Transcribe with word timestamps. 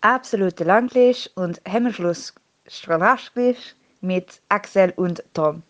absolute 0.00 0.64
Langlisch 0.64 1.28
und 1.34 1.60
Hemmschluss 1.64 2.34
Strahlaschglisch 2.66 3.74
mit 4.00 4.40
Axel 4.48 4.92
und 4.96 5.22
Tom. 5.34 5.62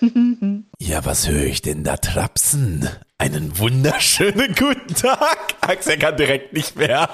Ja, 0.78 1.04
was 1.04 1.28
höre 1.28 1.44
ich 1.44 1.62
denn 1.62 1.84
da 1.84 1.96
trapsen? 1.98 2.88
Einen 3.18 3.58
wunderschönen 3.58 4.54
guten 4.54 4.94
Tag. 4.94 5.54
Axel 5.60 5.98
kann 5.98 6.16
direkt 6.16 6.52
nicht 6.52 6.76
mehr. 6.76 7.08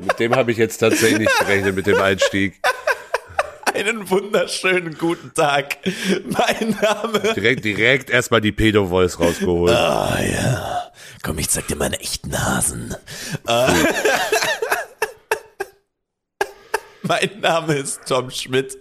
Mit 0.00 0.18
dem 0.18 0.34
habe 0.34 0.50
ich 0.50 0.58
jetzt 0.58 0.78
tatsächlich 0.78 1.20
nicht 1.20 1.38
gerechnet, 1.38 1.76
mit 1.76 1.86
dem 1.86 2.00
Einstieg. 2.00 2.60
Einen 3.72 4.08
wunderschönen 4.10 4.96
guten 4.98 5.32
Tag. 5.32 5.78
Mein 6.24 6.76
Name. 6.80 7.20
Direkt, 7.34 7.64
direkt 7.64 8.10
erstmal 8.10 8.40
die 8.40 8.52
Pedo-Voice 8.52 9.20
rausgeholt. 9.20 9.72
Ah 9.72 10.18
ja. 10.20 10.90
Komm, 11.22 11.38
ich 11.38 11.48
zeig 11.48 11.66
dir 11.68 11.76
meine 11.76 11.98
echten 12.00 12.38
Hasen. 12.38 12.94
Mein 17.06 17.30
Name 17.40 17.74
ist 17.74 18.00
Tom 18.06 18.30
Schmidt. 18.30 18.78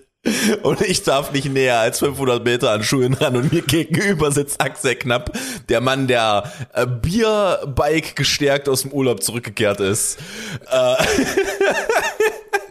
Und 0.62 0.80
ich 0.80 1.04
darf 1.04 1.34
nicht 1.34 1.52
näher 1.52 1.80
als 1.80 2.00
500 2.00 2.46
Meter 2.46 2.72
an 2.72 2.82
Schuhen 2.82 3.14
ran 3.14 3.36
und 3.36 3.52
mir 3.52 3.62
gegenüber 3.62 4.32
sitzt 4.32 4.62
Axel 4.62 4.96
Knapp, 4.96 5.38
der 5.68 5.82
Mann, 5.82 6.08
der 6.08 6.50
äh, 6.74 6.88
Bierbike 6.88 8.16
gestärkt 8.16 8.70
aus 8.70 8.84
dem 8.84 8.94
Urlaub 8.94 9.22
zurückgekehrt 9.22 9.82
ist. 9.82 10.20
Äh. 10.72 10.96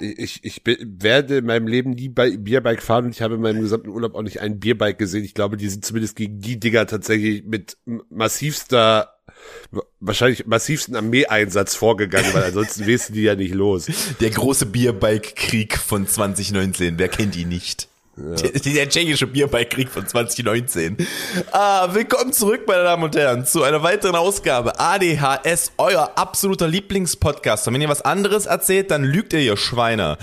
Ich, 0.03 0.45
ich 0.45 0.63
werde 0.65 1.39
in 1.39 1.47
meinem 1.47 1.67
Leben 1.67 1.91
nie 1.91 2.09
Bierbike 2.09 2.83
fahren 2.83 3.07
und 3.07 3.11
ich 3.13 3.23
habe 3.23 3.37
in 3.37 3.41
meinem 3.41 3.63
gesamten 3.63 3.89
Urlaub 3.89 4.15
auch 4.15 4.23
nicht 4.23 4.41
einen 4.41 4.59
Bierbike 4.59 4.99
gesehen. 4.99 5.25
Ich 5.25 5.35
glaube, 5.35 5.57
die 5.57 5.69
sind 5.69 5.85
zumindest 5.85 6.17
gegen 6.17 6.41
die 6.41 6.59
Dinger 6.59 6.87
tatsächlich 6.87 7.45
mit 7.45 7.77
massivster 8.11 9.13
wahrscheinlich 10.01 10.47
massivsten 10.47 10.97
Armeeeinsatz 10.97 11.75
vorgegangen, 11.75 12.33
weil 12.35 12.45
ansonsten 12.45 12.87
wissen 12.87 13.15
die 13.15 13.23
ja 13.23 13.35
nicht 13.35 13.55
los. 13.55 13.87
Der 14.21 14.31
große 14.31 14.67
Bierbike-Krieg 14.67 15.79
von 15.79 16.07
2019, 16.07 16.99
wer 16.99 17.09
kennt 17.09 17.37
ihn 17.37 17.49
nicht? 17.49 17.89
Ja. 18.17 18.35
Der 18.35 18.89
tschechische 18.91 19.27
Bierbike-Krieg 19.27 19.89
von 19.89 20.07
2019. 20.07 20.99
Ah, 21.51 21.95
willkommen 21.95 22.35
zurück, 22.35 22.65
meine 22.67 22.83
Damen 22.83 23.05
und 23.05 23.17
Herren, 23.17 23.47
zu 23.47 23.63
einer 23.63 23.83
weiteren 23.83 24.17
Ausgabe 24.17 24.79
ADHS, 24.79 25.73
euer 25.79 26.13
absoluter 26.17 26.69
Lieblingspodcast. 26.69 27.69
Und 27.69 27.75
wenn 27.75 27.81
ihr 27.81 27.89
was 27.89 28.03
anderes 28.03 28.45
erzählt, 28.45 28.91
dann 28.91 29.03
lügt 29.03 29.33
ihr, 29.33 29.41
ihr 29.41 29.57
Schweine. 29.57 30.19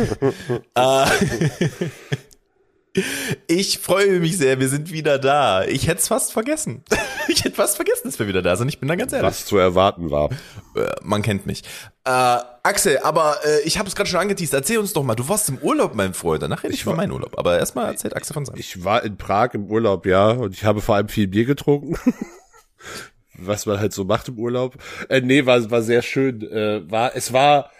ah. 0.74 1.06
Ich 3.46 3.78
freue 3.78 4.20
mich 4.20 4.38
sehr, 4.38 4.60
wir 4.60 4.68
sind 4.68 4.92
wieder 4.92 5.18
da. 5.18 5.64
Ich 5.64 5.86
hätte 5.86 6.00
es 6.00 6.08
fast 6.08 6.32
vergessen. 6.32 6.84
Ich 7.30 7.44
hätte 7.44 7.56
fast 7.56 7.76
vergessen, 7.76 8.04
dass 8.04 8.18
wir 8.18 8.26
wieder 8.26 8.40
da 8.40 8.56
sind. 8.56 8.68
Ich 8.68 8.80
bin 8.80 8.88
da 8.88 8.94
ganz 8.94 9.12
ehrlich. 9.12 9.28
Was 9.28 9.44
zu 9.44 9.58
erwarten 9.58 10.10
war. 10.10 10.30
Äh, 10.74 10.86
man 11.02 11.20
kennt 11.20 11.44
mich. 11.44 11.62
Äh, 12.04 12.10
Axel, 12.62 13.00
aber 13.02 13.36
äh, 13.44 13.60
ich 13.66 13.78
habe 13.78 13.86
es 13.86 13.94
gerade 13.94 14.08
schon 14.08 14.20
angeteased. 14.20 14.54
Erzähl 14.54 14.78
uns 14.78 14.94
doch 14.94 15.02
mal. 15.02 15.14
Du 15.14 15.28
warst 15.28 15.46
im 15.50 15.58
Urlaub, 15.58 15.94
mein 15.94 16.14
Freund. 16.14 16.42
Danach 16.42 16.62
rede 16.62 16.72
ich, 16.72 16.80
ich 16.80 16.86
über 16.86 16.96
meinen 16.96 17.12
Urlaub. 17.12 17.38
Aber 17.38 17.58
erstmal 17.58 17.88
erzählt 17.88 18.16
Axel 18.16 18.32
von 18.32 18.46
seinem. 18.46 18.58
Ich 18.58 18.82
war 18.82 19.04
in 19.04 19.18
Prag 19.18 19.52
im 19.52 19.66
Urlaub, 19.66 20.06
ja. 20.06 20.30
Und 20.30 20.54
ich 20.54 20.64
habe 20.64 20.80
vor 20.80 20.94
allem 20.94 21.08
viel 21.08 21.28
Bier 21.28 21.44
getrunken. 21.44 21.96
Was 23.34 23.66
man 23.66 23.78
halt 23.78 23.92
so 23.92 24.04
macht 24.04 24.28
im 24.28 24.38
Urlaub. 24.38 24.76
Äh, 25.10 25.20
nee, 25.20 25.44
war, 25.44 25.70
war 25.70 25.82
sehr 25.82 26.00
schön. 26.00 26.40
Äh, 26.50 26.90
war, 26.90 27.14
es 27.14 27.34
war 27.34 27.70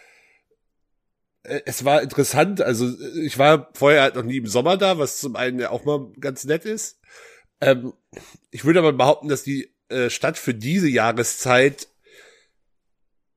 es 1.65 1.85
war 1.85 2.03
interessant. 2.03 2.61
Also 2.61 2.89
ich 3.23 3.39
war 3.39 3.71
vorher 3.75 4.03
halt 4.03 4.15
noch 4.15 4.23
nie 4.23 4.39
im 4.39 4.47
Sommer 4.47 4.77
da, 4.77 4.99
was 4.99 5.19
zum 5.19 5.37
einen 5.37 5.59
ja 5.59 5.71
auch 5.71 5.85
mal 5.85 6.11
ganz 6.21 6.45
nett 6.45 6.65
ist. 6.65 6.99
Ähm, 7.61 7.93
ich 8.51 8.65
würde 8.65 8.79
aber 8.79 8.93
behaupten, 8.93 9.29
dass 9.29 9.43
die 9.43 9.75
äh, 9.89 10.11
Stadt 10.11 10.39
für 10.39 10.55
diese 10.55 10.89
Jahreszeit 10.89 11.89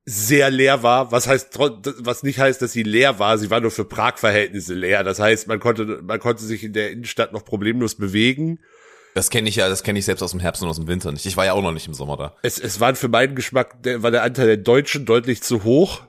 sehr 0.04 0.50
leer 0.50 0.82
war, 0.82 1.12
was 1.12 1.28
heißt, 1.28 1.56
was 1.58 2.22
nicht 2.24 2.40
heißt, 2.40 2.60
dass 2.60 2.72
sie 2.72 2.82
leer 2.82 3.20
war, 3.20 3.38
sie 3.38 3.50
war 3.50 3.60
nur 3.60 3.70
für 3.70 3.84
Prag-Verhältnisse 3.84 4.74
leer. 4.74 5.04
Das 5.04 5.20
heißt, 5.20 5.46
man 5.46 5.60
konnte, 5.60 6.00
man 6.02 6.18
konnte 6.18 6.42
sich 6.42 6.64
in 6.64 6.72
der 6.72 6.90
Innenstadt 6.90 7.32
noch 7.32 7.44
problemlos 7.44 7.94
bewegen. 7.94 8.58
Das 9.14 9.30
kenne 9.30 9.48
ich 9.48 9.56
ja, 9.56 9.68
das 9.68 9.82
kenne 9.82 9.98
ich 9.98 10.04
selbst 10.04 10.22
aus 10.22 10.32
dem 10.32 10.40
Herbst 10.40 10.62
und 10.62 10.68
aus 10.68 10.76
dem 10.76 10.88
Winter 10.88 11.12
nicht. 11.12 11.26
Ich 11.26 11.36
war 11.36 11.44
ja 11.44 11.52
auch 11.52 11.62
noch 11.62 11.72
nicht 11.72 11.86
im 11.86 11.94
Sommer 11.94 12.16
da. 12.16 12.36
Es, 12.42 12.58
es 12.58 12.80
waren 12.80 12.96
für 12.96 13.08
meinen 13.08 13.36
Geschmack, 13.36 13.82
der, 13.82 14.02
war 14.02 14.10
der 14.10 14.22
Anteil 14.22 14.46
der 14.46 14.56
Deutschen 14.56 15.04
deutlich 15.04 15.42
zu 15.42 15.62
hoch. 15.64 16.02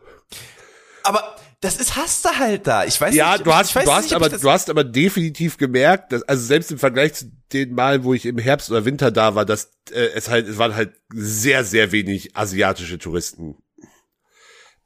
Aber 1.03 1.35
das 1.63 1.78
ist 1.78 1.96
hast 1.96 2.25
du 2.25 2.29
halt 2.29 2.68
da. 2.68 2.84
Ich 2.84 3.00
weiß 3.00 3.16
ja, 3.16 3.34
nicht, 3.34 3.46
du 3.46 3.53
hast, 3.53 3.74
du 3.74 3.79
hast 3.79 4.03
nicht, 4.03 4.13
aber, 4.13 4.29
du 4.29 4.50
hast 4.50 4.69
aber 4.69 4.84
definitiv 4.84 5.57
gemerkt, 5.57 6.12
dass, 6.12 6.24
also 6.24 6.44
selbst 6.44 6.72
im 6.72 6.78
Vergleich 6.78 7.13
zu 7.13 7.31
den 7.53 7.74
Malen, 7.74 8.03
wo 8.03 8.13
ich 8.13 8.25
im 8.25 8.38
Herbst 8.38 8.69
oder 8.69 8.84
Winter 8.84 9.12
da 9.12 9.35
war, 9.35 9.46
dass 9.46 9.72
äh, 9.91 10.07
es 10.13 10.29
halt, 10.29 10.47
es 10.47 10.57
waren 10.57 10.75
halt 10.75 10.94
sehr, 11.13 11.63
sehr 11.63 11.91
wenig 11.94 12.35
asiatische 12.35 12.97
Touristen. 12.97 13.56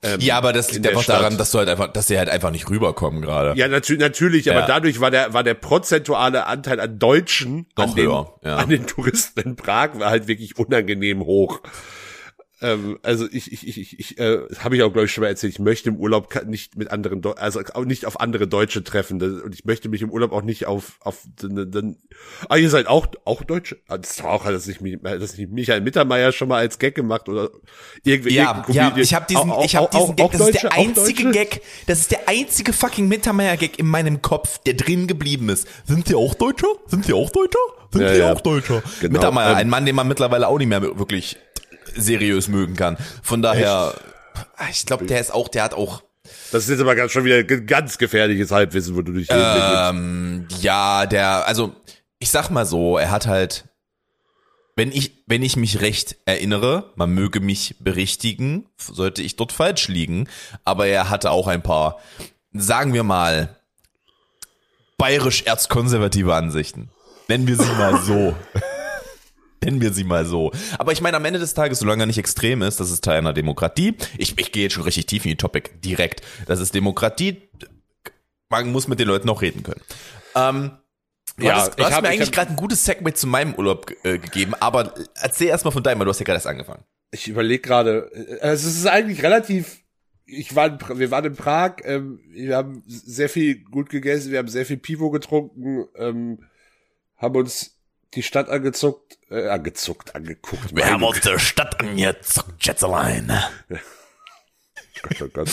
Ähm, 0.04 0.20
ja, 0.20 0.38
aber 0.38 0.54
das 0.54 0.72
liegt 0.72 0.86
einfach 0.86 1.02
Stadt. 1.02 1.22
daran, 1.22 1.38
dass 1.40 1.50
du 1.50 1.58
halt 1.58 1.70
einfach, 1.70 1.92
dass 1.92 2.06
sie 2.06 2.20
halt 2.20 2.30
einfach 2.30 2.52
nicht 2.52 2.70
rüberkommen 2.70 3.24
gerade. 3.24 3.58
Ja, 3.60 3.68
natürlich, 3.68 4.00
natürlich, 4.00 4.46
ja. 4.46 4.56
aber 4.56 4.68
dadurch 4.68 5.00
war 5.00 5.10
der, 5.10 5.34
war 5.34 5.44
der 5.44 5.56
prozentuale 5.56 6.46
Anteil 6.46 6.80
an 6.80 7.00
Deutschen 7.00 7.66
Noch 7.76 7.86
an, 7.86 7.96
den, 7.96 8.06
höher, 8.06 8.40
ja. 8.44 8.58
an 8.58 8.70
den 8.70 8.86
Touristen 8.86 9.40
in 9.40 9.56
Prag 9.56 9.98
war 9.98 10.12
halt 10.12 10.28
wirklich 10.28 10.56
unangenehm 10.60 11.22
hoch. 11.22 11.62
Ähm, 12.60 12.98
also 13.04 13.28
ich, 13.32 13.52
ich, 13.52 13.68
ich, 13.68 13.78
ich, 13.78 14.00
ich 14.00 14.20
äh, 14.20 14.40
habe 14.60 14.76
ich 14.76 14.82
auch 14.82 14.92
glaube 14.92 15.06
ich 15.06 15.12
schon 15.12 15.22
mal 15.22 15.28
erzählt. 15.28 15.54
Ich 15.54 15.60
möchte 15.60 15.90
im 15.90 15.98
Urlaub 15.98 16.34
nicht 16.46 16.76
mit 16.76 16.90
anderen, 16.90 17.22
Deu 17.22 17.34
also 17.34 17.62
auch 17.74 17.86
nicht 17.86 18.06
auf 18.06 18.20
andere 18.20 18.48
Deutsche 18.48 18.84
treffen 18.84 19.22
und 19.22 19.54
ich 19.54 19.66
möchte 19.66 19.90
mich 19.90 20.02
im 20.02 20.10
Urlaub 20.10 20.32
auch 20.32 20.42
nicht 20.42 20.66
auf 20.66 20.98
auf 21.02 21.24
den, 21.42 21.72
den 21.72 21.98
ah 22.50 22.56
ihr 22.56 22.70
seid 22.70 22.88
auch 22.88 23.08
auch 23.26 23.44
Deutsche. 23.44 23.78
Ah, 23.88 24.00
das 24.00 24.24
war 24.24 24.32
auch, 24.32 24.46
dass 24.46 24.68
ich 24.68 24.82
mich, 24.82 25.00
dass 25.02 25.38
ich 25.38 25.48
Michael 25.50 25.82
Mittermeier 25.82 26.32
schon 26.32 26.48
mal 26.48 26.58
als 26.58 26.80
Gag 26.80 26.96
gemacht 26.96 27.30
oder 27.30 27.52
irgendwie. 28.04 28.34
Ja, 28.34 28.66
ja, 28.70 28.96
ich 28.98 29.14
habe 29.14 29.26
diesen, 29.30 29.52
auch, 29.52 29.64
ich 29.64 29.76
habe 29.76 29.90
diesen 29.92 30.10
auch, 30.10 30.16
Gag. 30.16 30.26
Auch 30.26 30.32
das 30.32 30.40
Deutsche, 30.40 30.56
ist 30.56 30.64
der 30.64 30.74
einzige 30.74 31.32
Gag. 31.32 31.62
Das 31.86 32.00
ist 32.00 32.12
der 32.12 32.28
einzige 32.28 32.74
fucking 32.74 33.08
Mittermeier 33.08 33.58
Gag 33.58 33.78
in 33.78 33.88
meinem 33.88 34.22
Kopf, 34.22 34.58
der 34.60 34.74
drin 34.74 35.08
geblieben 35.08 35.50
ist. 35.50 35.68
Sind 35.86 36.10
die 36.10 36.16
auch 36.16 36.34
Deutscher? 36.34 36.68
Sind 36.88 37.08
die 37.08 37.14
auch 37.14 37.30
Deutscher? 37.30 37.60
Sind 37.92 38.02
ja, 38.02 38.14
die 38.14 38.20
ja. 38.20 38.34
auch 38.34 38.42
Deutscher? 38.42 38.84
Genau. 39.00 39.14
Mittermeier, 39.14 39.52
ähm, 39.52 39.58
ein 39.58 39.70
Mann, 39.70 39.86
den 39.86 39.96
man 39.96 40.08
mittlerweile 40.08 40.48
auch 40.48 40.58
nicht 40.58 40.68
mehr 40.68 40.82
wirklich 40.82 41.38
seriös 41.98 42.48
mögen 42.48 42.76
kann. 42.76 42.98
Von 43.22 43.42
daher, 43.42 43.94
Echt? 44.58 44.80
ich 44.80 44.86
glaube, 44.86 45.06
der 45.06 45.20
ist 45.20 45.34
auch, 45.34 45.48
der 45.48 45.64
hat 45.64 45.74
auch 45.74 46.04
das 46.52 46.64
ist 46.64 46.70
jetzt 46.70 46.82
aber 46.82 46.96
ganz, 46.96 47.12
schon 47.12 47.26
wieder 47.26 47.44
ganz 47.44 47.98
gefährliches 47.98 48.52
Halbwissen, 48.52 48.96
wo 48.96 49.02
du 49.02 49.14
dich 49.14 49.28
ähm, 49.30 50.48
Ja, 50.62 51.06
der, 51.06 51.48
also 51.48 51.76
ich 52.20 52.30
sag 52.30 52.50
mal 52.50 52.66
so, 52.66 52.98
er 52.98 53.12
hat 53.12 53.28
halt, 53.28 53.66
wenn 54.76 54.92
ich, 54.92 55.24
wenn 55.28 55.44
ich 55.44 55.56
mich 55.56 55.82
recht 55.82 56.18
erinnere, 56.26 56.92
man 56.96 57.12
möge 57.12 57.40
mich 57.40 57.76
berichtigen, 57.80 58.68
sollte 58.78 59.22
ich 59.22 59.36
dort 59.36 59.52
falsch 59.52 59.88
liegen, 59.88 60.28
aber 60.64 60.88
er 60.88 61.10
hatte 61.10 61.32
auch 61.32 61.48
ein 61.48 61.64
paar, 61.64 62.00
sagen 62.54 62.94
wir 62.94 63.04
mal, 63.04 63.56
bayerisch 64.98 65.44
erzkonservative 65.44 66.34
Ansichten. 66.34 66.90
Nennen 67.28 67.48
wir 67.48 67.56
sie 67.58 67.72
mal 67.74 68.02
so. 68.02 68.36
Nennen 69.64 69.82
wir 69.82 69.94
sie 69.94 70.04
mal 70.04 70.26
so. 70.26 70.52
Aber 70.78 70.92
ich 70.92 71.02
meine, 71.02 71.18
am 71.18 71.26
Ende 71.26 71.40
des 71.40 71.54
Tages, 71.54 71.80
solange 71.80 72.04
er 72.04 72.08
nicht 72.08 72.20
extrem 72.20 72.62
ist, 72.62 72.80
das 72.80 72.92
ist 72.92 73.04
Teil 73.04 73.18
einer 73.18 73.34
Demokratie. 73.34 73.96
Ich, 74.18 74.38
ich 74.40 74.52
gehe 74.52 74.64
jetzt 74.64 74.74
schon 74.74 74.84
richtig 74.84 75.06
tief 75.08 75.26
in 75.26 75.32
die 75.32 75.38
Topic 75.38 75.70
direkt. 75.84 76.22
Das 76.46 76.60
ist 76.60 76.76
Demokratie. 76.76 77.42
Man 78.50 78.72
muss 78.72 78.88
mit 78.88 79.00
den 79.00 79.08
Leuten 79.08 79.30
auch 79.30 79.42
reden 79.42 79.64
können. 79.64 79.82
Ähm, 80.36 80.72
Du 81.38 81.46
ja, 81.46 81.56
hast, 81.56 81.78
du 81.78 81.84
hast 81.84 81.94
hab, 81.94 82.02
mir 82.02 82.10
eigentlich 82.10 82.32
gerade 82.32 82.50
ein 82.50 82.56
gutes 82.56 82.84
Segment 82.84 83.16
zu 83.16 83.28
meinem 83.28 83.54
Urlaub 83.54 83.92
äh, 84.04 84.18
gegeben, 84.18 84.56
aber 84.60 84.96
erzähl 85.22 85.50
erst 85.50 85.66
mal 85.66 85.72
von 85.72 85.84
deinem, 85.84 86.00
weil 86.00 86.06
du 86.06 86.10
hast 86.10 86.20
ja 86.20 86.24
gerade 86.24 86.38
erst 86.38 86.48
angefangen. 86.48 86.84
Ich 87.12 87.28
überlege 87.28 87.62
gerade, 87.62 88.10
also 88.42 88.68
es 88.68 88.76
ist 88.76 88.88
eigentlich 88.88 89.22
relativ, 89.22 89.84
ich 90.26 90.56
war, 90.56 90.68
in, 90.68 91.00
wir 91.00 91.12
waren 91.12 91.26
in 91.26 91.36
Prag, 91.36 91.76
ähm, 91.84 92.20
wir 92.30 92.58
haben 92.58 92.82
sehr 92.88 93.30
viel 93.30 93.64
gut 93.66 93.90
gegessen, 93.90 94.32
wir 94.32 94.40
haben 94.40 94.48
sehr 94.48 94.66
viel 94.66 94.78
Pivo 94.78 95.12
getrunken, 95.12 95.86
ähm, 95.96 96.40
haben 97.18 97.36
uns 97.36 97.77
die 98.14 98.24
Stadt 98.24 98.50
angezuckt, 98.50 99.18
äh, 99.30 99.48
angezuckt, 99.48 100.16
angeguckt. 100.16 100.76
Wir 100.76 100.90
haben 100.90 101.04
uns 101.04 101.22
der 101.22 101.40
Stadt 101.40 101.80
angezuckt, 101.80 102.64
Schätzelein. 102.64 103.32
Gott, 105.02 105.22
oh 105.22 105.28
Gott. 105.32 105.50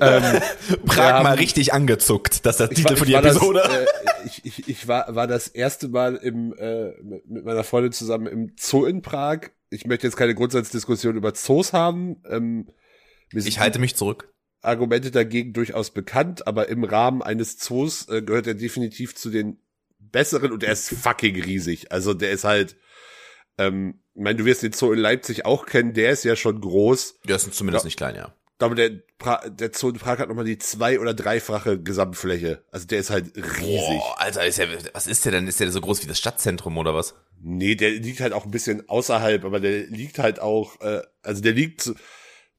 ähm, 0.00 0.40
Prag 0.86 1.12
haben, 1.12 1.22
mal 1.24 1.36
richtig 1.36 1.72
angezuckt, 1.72 2.44
das 2.44 2.56
ist 2.56 2.60
der 2.60 2.68
Titel 2.70 2.90
war, 2.90 2.96
von 2.96 3.08
der 3.08 3.18
Episode. 3.20 3.60
Das, 3.64 3.76
äh, 3.76 3.86
ich, 4.26 4.44
ich, 4.44 4.68
ich 4.68 4.88
war, 4.88 5.14
war 5.14 5.26
das 5.26 5.48
erste 5.48 5.88
Mal 5.88 6.16
im, 6.16 6.54
äh, 6.54 6.92
mit 7.02 7.44
meiner 7.44 7.64
Freundin 7.64 7.92
zusammen 7.92 8.26
im 8.26 8.52
Zoo 8.58 8.84
in 8.84 9.02
Prag. 9.02 9.50
Ich 9.70 9.86
möchte 9.86 10.06
jetzt 10.06 10.16
keine 10.16 10.34
Grundsatzdiskussion 10.34 11.16
über 11.16 11.34
Zoos 11.34 11.72
haben. 11.72 12.22
Ähm, 12.28 12.68
ich 13.32 13.58
halte 13.58 13.78
mich 13.78 13.96
zurück. 13.96 14.32
Argumente 14.60 15.10
dagegen 15.10 15.52
durchaus 15.52 15.90
bekannt, 15.90 16.46
aber 16.46 16.68
im 16.68 16.84
Rahmen 16.84 17.22
eines 17.22 17.58
Zoos 17.58 18.08
äh, 18.08 18.22
gehört 18.22 18.46
er 18.46 18.54
definitiv 18.54 19.16
zu 19.16 19.30
den 19.30 19.58
besseren 20.12 20.52
und 20.52 20.62
er 20.62 20.72
ist 20.72 20.90
fucking 20.90 21.40
riesig. 21.42 21.90
Also 21.90 22.14
der 22.14 22.30
ist 22.30 22.44
halt, 22.44 22.76
ähm, 23.58 24.02
ich 24.14 24.22
meine, 24.22 24.36
du 24.36 24.44
wirst 24.44 24.62
den 24.62 24.72
Zoo 24.72 24.92
in 24.92 24.98
Leipzig 24.98 25.44
auch 25.46 25.66
kennen, 25.66 25.94
der 25.94 26.12
ist 26.12 26.24
ja 26.24 26.36
schon 26.36 26.60
groß. 26.60 27.20
Der 27.26 27.36
ist 27.36 27.52
zumindest 27.54 27.84
ja. 27.84 27.86
nicht 27.86 27.96
klein, 27.96 28.14
ja. 28.14 28.34
Aber 28.58 28.76
der, 28.76 28.90
pra 29.18 29.48
der 29.48 29.72
Zoo 29.74 29.88
in 29.88 29.96
Prag 29.96 30.18
hat 30.18 30.28
nochmal 30.28 30.44
die 30.44 30.58
zwei- 30.58 31.00
oder 31.00 31.14
dreifache 31.14 31.82
Gesamtfläche. 31.82 32.64
Also 32.70 32.86
der 32.86 33.00
ist 33.00 33.10
halt 33.10 33.36
riesig. 33.36 33.98
Boah, 33.98 34.20
Alter, 34.20 34.46
ist 34.46 34.58
ja, 34.58 34.66
was 34.92 35.08
ist 35.08 35.24
der 35.24 35.32
denn? 35.32 35.48
Ist 35.48 35.58
der 35.58 35.70
so 35.72 35.80
groß 35.80 36.02
wie 36.02 36.06
das 36.06 36.18
Stadtzentrum 36.18 36.78
oder 36.78 36.94
was? 36.94 37.14
Nee, 37.40 37.74
der 37.74 37.90
liegt 37.90 38.20
halt 38.20 38.32
auch 38.32 38.44
ein 38.44 38.52
bisschen 38.52 38.88
außerhalb, 38.88 39.44
aber 39.44 39.58
der 39.58 39.86
liegt 39.86 40.20
halt 40.20 40.38
auch, 40.38 40.80
äh, 40.80 41.02
also 41.22 41.42
der 41.42 41.52
liegt 41.52 41.92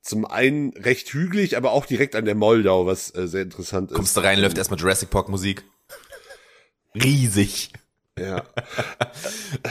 zum 0.01 0.25
einen 0.25 0.73
recht 0.73 1.07
hügelig, 1.13 1.55
aber 1.55 1.71
auch 1.71 1.85
direkt 1.85 2.15
an 2.15 2.25
der 2.25 2.35
Moldau, 2.35 2.85
was 2.85 3.15
äh, 3.15 3.25
sehr 3.27 3.43
interessant 3.43 3.91
ist. 3.91 3.95
Kommst 3.95 4.17
du 4.17 4.21
rein, 4.21 4.39
läuft 4.39 4.57
erstmal 4.57 4.79
Jurassic 4.79 5.09
Park 5.09 5.29
Musik. 5.29 5.63
Riesig. 6.95 7.71
Ja. 8.19 8.43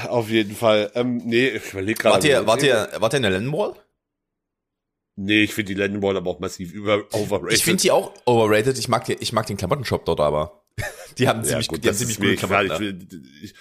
Auf 0.09 0.29
jeden 0.29 0.57
Fall. 0.57 0.91
Ähm, 0.95 1.19
nee, 1.25 1.49
ich 1.49 1.73
überlege 1.73 2.01
gerade. 2.01 2.15
Wart 2.15 2.25
ihr, 2.25 2.47
wart 2.47 2.63
ihr, 2.63 2.89
wart 2.99 3.13
ihr 3.13 3.19
in 3.19 3.23
der 3.23 3.31
Lendenwall? 3.33 3.75
Nee, 5.17 5.43
ich 5.43 5.55
finde 5.55 5.75
die 5.75 5.81
Landball 5.81 6.17
aber 6.17 6.31
auch 6.31 6.41
massiv 6.41 6.73
über 6.73 7.05
overrated. 7.13 7.59
Ich 7.59 7.65
finde 7.65 7.83
die 7.83 7.91
auch 7.91 8.13
overrated. 8.25 8.79
Ich 8.79 8.89
mag, 8.89 9.05
die, 9.05 9.15
ich 9.15 9.33
mag 9.33 9.47
den 9.47 9.57
Klamottenshop 9.57 10.05
dort 10.05 10.21
aber. 10.21 10.65
Die 11.19 11.29
haben 11.29 11.45
ziemlich, 11.45 11.69
gut, 11.69 11.85
die 11.85 11.89
haben 11.89 11.95
ziemlich 11.95 12.17
gute. 12.17 12.37
Klamotten. 12.37 12.73
Ich 12.73 12.81
will, 12.81 13.23
ich, 13.43 13.55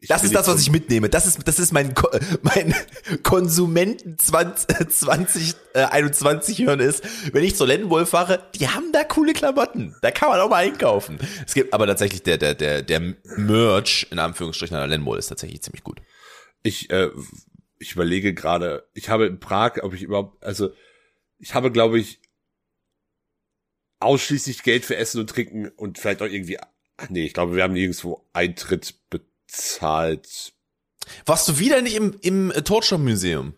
ich 0.00 0.08
Das 0.08 0.24
ist 0.24 0.34
das, 0.34 0.46
was 0.48 0.60
ich 0.60 0.70
mitnehme. 0.70 1.08
Das 1.08 1.26
ist, 1.26 1.46
das 1.48 1.58
ist 1.58 1.72
mein, 1.72 1.94
Ko- 1.94 2.10
mein 2.42 2.74
Konsumenten 3.22 4.18
20, 4.18 4.90
2021 4.90 6.58
hören 6.66 6.80
ist. 6.80 7.02
Wenn 7.32 7.44
ich 7.44 7.56
zur 7.56 7.66
Lendenwolf 7.66 8.10
fahre, 8.10 8.42
die 8.54 8.68
haben 8.68 8.92
da 8.92 9.04
coole 9.04 9.32
Klamotten. 9.32 9.94
Da 10.02 10.10
kann 10.10 10.28
man 10.28 10.40
auch 10.40 10.50
mal 10.50 10.64
einkaufen. 10.64 11.18
Es 11.46 11.54
gibt 11.54 11.72
aber 11.72 11.86
tatsächlich 11.86 12.22
der, 12.22 12.38
der, 12.38 12.54
der, 12.54 12.82
der 12.82 13.00
Merch, 13.36 14.06
in 14.10 14.18
Anführungsstrichen, 14.18 14.76
an 14.76 14.82
der 14.82 14.88
Lendenwolf 14.88 15.18
ist 15.20 15.28
tatsächlich 15.28 15.62
ziemlich 15.62 15.82
gut. 15.84 16.00
ich, 16.62 16.90
äh, 16.90 17.10
ich 17.78 17.92
überlege 17.92 18.32
gerade, 18.34 18.88
ich 18.94 19.08
habe 19.10 19.26
in 19.26 19.38
Prag, 19.38 19.82
ob 19.82 19.92
ich 19.94 20.02
überhaupt, 20.02 20.42
also 20.44 20.70
ich 21.38 21.54
habe, 21.54 21.70
glaube 21.70 21.98
ich, 21.98 22.20
ausschließlich 24.00 24.62
Geld 24.62 24.84
für 24.84 24.96
Essen 24.96 25.20
und 25.20 25.30
Trinken 25.30 25.68
und 25.68 25.98
vielleicht 25.98 26.22
auch 26.22 26.26
irgendwie, 26.26 26.58
ach 26.96 27.08
nee, 27.10 27.26
ich 27.26 27.34
glaube, 27.34 27.56
wir 27.56 27.62
haben 27.62 27.74
nirgendwo 27.74 28.24
Eintritt 28.32 28.94
bezahlt. 29.10 30.52
Warst 31.24 31.48
du 31.48 31.58
wieder 31.58 31.82
nicht 31.82 31.96
im, 31.96 32.16
im 32.22 32.52
Torture 32.64 33.00
Museum? 33.00 33.54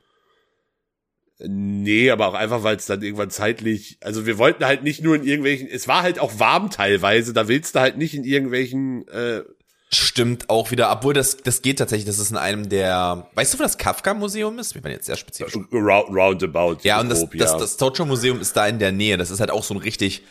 Nee, 1.41 2.11
aber 2.11 2.29
auch 2.29 2.35
einfach, 2.35 2.65
weil 2.65 2.77
es 2.77 2.87
dann 2.87 3.01
irgendwann 3.01 3.31
zeitlich, 3.31 3.99
also 4.01 4.27
wir 4.27 4.39
wollten 4.39 4.65
halt 4.65 4.83
nicht 4.83 5.03
nur 5.03 5.15
in 5.15 5.25
irgendwelchen, 5.25 5.69
es 5.69 5.87
war 5.87 6.03
halt 6.03 6.19
auch 6.19 6.41
warm 6.41 6.69
teilweise, 6.71 7.33
da 7.33 7.47
willst 7.47 7.77
du 7.77 7.81
halt 7.81 7.97
nicht 7.97 8.15
in 8.15 8.25
irgendwelchen, 8.25 9.07
äh, 9.09 9.43
Stimmt 9.91 10.51
auch 10.51 10.71
wieder, 10.71 10.93
obwohl 10.93 11.15
das, 11.15 11.39
das 11.39 11.63
geht 11.63 11.79
tatsächlich, 11.79 12.05
das 12.05 12.19
ist 12.19 12.31
in 12.31 12.37
einem 12.37 12.69
der, 12.69 13.31
weißt 13.35 13.55
du, 13.55 13.59
wo 13.59 13.63
das 13.63 13.79
Kafka-Museum 13.79 14.59
ist? 14.59 14.75
Wir 14.75 14.85
waren 14.85 14.93
jetzt 14.93 15.07
sehr 15.07 15.17
spezifisch. 15.17 15.55
round, 15.73 16.11
roundabout. 16.11 16.81
Ja, 16.83 17.01
und 17.01 17.09
das, 17.09 17.27
das, 17.31 17.57
das 17.57 17.77
Torture 17.79 18.07
Museum 18.07 18.39
ist 18.39 18.55
da 18.55 18.67
in 18.67 18.79
der 18.79 18.93
Nähe. 18.93 19.17
Das 19.17 19.31
ist 19.31 19.41
halt 19.41 19.51
auch 19.51 19.65
so 19.65 19.73
ein 19.73 19.79
richtig 19.79 20.25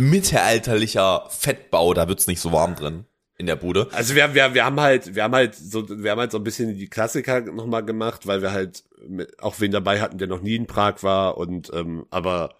mittelalterlicher 0.00 1.26
Fettbau. 1.28 1.94
Da 1.94 2.08
wird's 2.08 2.26
nicht 2.26 2.40
so 2.40 2.52
warm 2.52 2.74
drin 2.74 3.04
in 3.38 3.46
der 3.46 3.56
Bude. 3.56 3.88
Also 3.92 4.14
wir, 4.14 4.34
wir, 4.34 4.54
wir 4.54 4.64
haben 4.64 4.80
halt, 4.80 5.14
wir 5.14 5.22
haben 5.24 5.34
halt 5.34 5.54
so, 5.54 5.88
wir 5.88 6.10
haben 6.10 6.18
halt 6.20 6.30
so 6.32 6.38
ein 6.38 6.44
bisschen 6.44 6.76
die 6.76 6.88
Klassiker 6.88 7.40
nochmal 7.40 7.84
gemacht, 7.84 8.26
weil 8.26 8.42
wir 8.42 8.52
halt 8.52 8.84
mit, 9.08 9.42
auch 9.42 9.60
wen 9.60 9.70
dabei 9.72 10.00
hatten, 10.00 10.18
der 10.18 10.28
noch 10.28 10.42
nie 10.42 10.56
in 10.56 10.66
Prag 10.66 11.02
war 11.02 11.36
und 11.38 11.70
ähm, 11.72 12.06
aber 12.10 12.54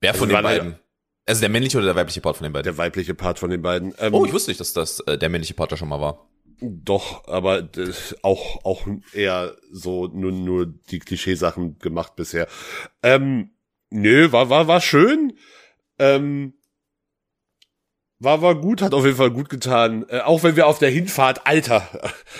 Wer 0.00 0.10
Also 0.10 0.20
von 0.20 0.28
den 0.28 0.34
waren 0.36 0.46
halt- 0.46 0.60
beiden? 0.62 0.78
Also 1.26 1.40
der 1.40 1.50
männliche 1.50 1.76
oder 1.76 1.88
der 1.88 1.96
weibliche 1.96 2.22
Part 2.22 2.38
von 2.38 2.44
den 2.44 2.52
beiden? 2.54 2.64
der 2.64 2.78
weibliche 2.78 3.14
Part 3.14 3.38
von 3.38 3.50
den 3.50 3.60
beiden. 3.60 3.92
Ähm, 3.98 4.14
oh, 4.14 4.24
ich 4.24 4.32
wusste 4.32 4.50
nicht, 4.50 4.60
dass 4.60 4.72
das 4.72 5.00
äh, 5.00 5.18
der 5.18 5.28
männliche 5.28 5.52
Part 5.52 5.70
da 5.72 5.76
schon 5.76 5.88
mal 5.90 6.00
war. 6.00 6.26
Doch, 6.62 7.28
aber 7.28 7.60
das, 7.60 8.16
auch 8.22 8.64
auch 8.64 8.86
eher 9.12 9.54
so 9.70 10.06
nur 10.06 10.32
nur 10.32 10.64
die 10.66 11.00
Klischeesachen 11.00 11.78
gemacht 11.80 12.16
bisher. 12.16 12.48
Ähm, 13.02 13.50
nö, 13.90 14.32
war 14.32 14.48
war 14.48 14.68
war 14.68 14.80
schön. 14.80 15.34
Ähm, 15.98 16.54
war 18.20 18.42
war 18.42 18.54
gut, 18.56 18.82
hat 18.82 18.94
auf 18.94 19.04
jeden 19.04 19.16
Fall 19.16 19.30
gut 19.30 19.48
getan. 19.48 20.04
Äh, 20.08 20.20
auch 20.20 20.42
wenn 20.42 20.56
wir 20.56 20.66
auf 20.66 20.78
der 20.78 20.90
Hinfahrt, 20.90 21.46
Alter, 21.46 21.86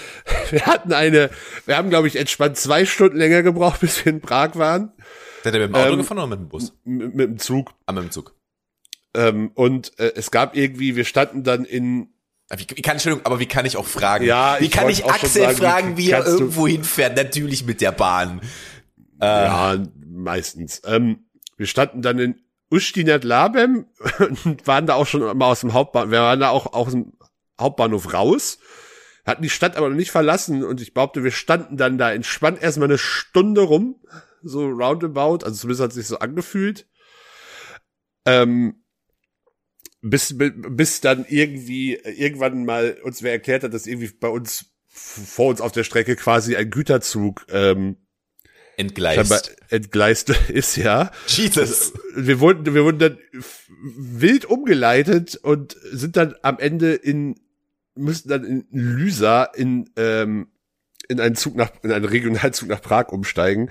wir 0.50 0.66
hatten 0.66 0.92
eine, 0.92 1.30
wir 1.66 1.76
haben 1.76 1.90
glaube 1.90 2.08
ich 2.08 2.16
entspannt 2.16 2.56
zwei 2.56 2.84
Stunden 2.84 3.16
länger 3.18 3.42
gebraucht, 3.42 3.80
bis 3.80 4.04
wir 4.04 4.12
in 4.12 4.20
Prag 4.20 4.56
waren 4.56 4.92
Seid 5.44 5.54
ihr 5.54 5.60
mit 5.60 5.68
dem 5.70 5.74
Auto 5.76 5.92
Ähm, 5.92 5.98
gefahren 5.98 6.18
oder 6.18 6.26
mit 6.26 6.38
dem 6.40 6.48
Bus? 6.48 6.72
mit, 6.84 7.14
mit 7.14 7.28
dem 7.30 7.38
Zug. 7.38 7.74
Ah, 7.86 7.92
mit 7.92 8.02
dem 8.04 8.10
Zug. 8.10 8.34
Ähm, 9.14 9.50
und 9.54 9.98
äh, 9.98 10.12
es 10.16 10.30
gab 10.30 10.56
irgendwie, 10.56 10.96
wir 10.96 11.04
standen 11.04 11.42
dann 11.44 11.64
in 11.64 12.08
Ah, 12.50 12.56
Wie, 12.58 12.66
wie 12.76 12.80
kann, 12.80 12.94
Entschuldigung, 12.94 13.26
aber 13.26 13.40
wie 13.40 13.46
kann 13.46 13.66
ich 13.66 13.76
auch 13.76 13.84
fragen? 13.86 14.24
Ja, 14.24 14.56
wie 14.58 14.64
ich 14.64 14.70
kann 14.70 14.88
ich 14.88 15.04
Axel 15.04 15.28
sagen, 15.28 15.56
fragen, 15.58 15.96
wie 15.98 16.10
er 16.10 16.24
irgendwo 16.26 16.66
hinfährt? 16.66 17.14
Natürlich 17.14 17.66
mit 17.66 17.82
der 17.82 17.92
Bahn. 17.92 18.40
Äh, 19.20 19.26
Ja, 19.26 19.76
meistens. 20.06 20.80
Ähm, 20.86 21.26
wir 21.58 21.66
standen 21.66 22.00
dann 22.00 22.18
in 22.18 22.40
Ustinat 22.70 23.24
Labem 23.24 23.86
und 24.18 24.66
waren 24.66 24.86
da 24.86 24.94
auch 24.94 25.06
schon 25.06 25.36
mal 25.36 25.46
aus 25.46 25.60
dem 25.60 25.72
Hauptbahnhof, 25.72 26.10
wir 26.10 26.20
waren 26.20 26.40
da 26.40 26.50
auch 26.50 26.72
aus 26.72 26.92
dem 26.92 27.14
Hauptbahnhof 27.60 28.12
raus, 28.12 28.58
hatten 29.24 29.42
die 29.42 29.50
Stadt 29.50 29.76
aber 29.76 29.88
noch 29.88 29.96
nicht 29.96 30.10
verlassen 30.10 30.64
und 30.64 30.80
ich 30.80 30.94
behaupte, 30.94 31.24
wir 31.24 31.30
standen 31.30 31.76
dann 31.76 31.98
da 31.98 32.12
entspannt 32.12 32.62
erstmal 32.62 32.88
eine 32.88 32.98
Stunde 32.98 33.62
rum, 33.62 34.00
so 34.42 34.66
roundabout, 34.66 35.44
also 35.44 35.52
zumindest 35.52 35.82
hat 35.82 35.90
es 35.90 35.96
sich 35.96 36.06
so 36.06 36.18
angefühlt. 36.18 36.86
Ähm, 38.26 38.84
bis, 40.00 40.36
bis 40.36 41.00
dann 41.00 41.24
irgendwie, 41.28 41.94
irgendwann 41.94 42.64
mal 42.64 42.98
uns 43.02 43.22
wer 43.22 43.32
erklärt 43.32 43.64
hat, 43.64 43.74
dass 43.74 43.86
irgendwie 43.86 44.08
bei 44.08 44.28
uns 44.28 44.66
vor 44.86 45.48
uns 45.48 45.60
auf 45.60 45.72
der 45.72 45.84
Strecke 45.84 46.16
quasi 46.16 46.56
ein 46.56 46.70
Güterzug 46.70 47.46
ähm, 47.50 47.96
scheinbar 48.78 49.38
entgleist. 49.38 49.56
entgleist 49.68 50.30
ist, 50.48 50.76
ja. 50.76 51.10
Jesus. 51.26 51.92
Wir 52.14 52.40
wurden, 52.40 52.74
wir 52.74 52.84
wurden 52.84 52.98
dann 52.98 53.18
wild 53.80 54.44
umgeleitet 54.44 55.36
und 55.36 55.76
sind 55.92 56.16
dann 56.16 56.34
am 56.42 56.58
Ende 56.58 56.94
in, 56.94 57.36
müssten 57.94 58.28
dann 58.28 58.44
in 58.44 58.66
Lysa 58.70 59.44
in, 59.44 59.90
ähm, 59.96 60.48
in 61.08 61.20
einen 61.20 61.34
Zug 61.34 61.56
nach, 61.56 61.70
in 61.82 61.90
einen 61.92 62.04
Regionalzug 62.04 62.68
nach 62.68 62.82
Prag 62.82 63.08
umsteigen. 63.08 63.70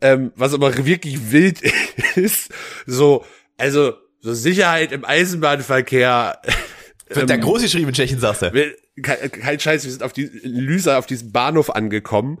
Ähm, 0.00 0.32
was 0.34 0.54
aber 0.54 0.86
wirklich 0.86 1.30
wild 1.30 1.60
ist, 2.16 2.50
so, 2.86 3.24
also, 3.56 3.94
so 4.20 4.34
Sicherheit 4.34 4.92
im 4.92 5.04
Eisenbahnverkehr. 5.04 6.40
Wird 7.10 7.30
der 7.30 7.38
groß 7.38 7.62
geschrieben 7.62 7.88
in 7.88 7.94
Tschechien, 7.94 8.20
sagst 8.20 8.42
du? 8.42 8.74
Kein, 9.02 9.30
kein 9.30 9.60
Scheiß, 9.60 9.84
wir 9.84 9.90
sind 9.90 10.02
auf 10.02 10.12
die 10.12 10.28
Lysa, 10.42 10.98
auf 10.98 11.06
diesem 11.06 11.32
Bahnhof 11.32 11.70
angekommen. 11.70 12.38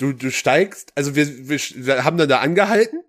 Du, 0.00 0.12
du 0.12 0.30
steigst, 0.30 0.92
also 0.96 1.14
wir, 1.14 1.48
wir, 1.48 1.58
wir 1.76 2.04
haben 2.04 2.16
dann 2.16 2.28
da 2.28 2.38
angehalten 2.40 3.00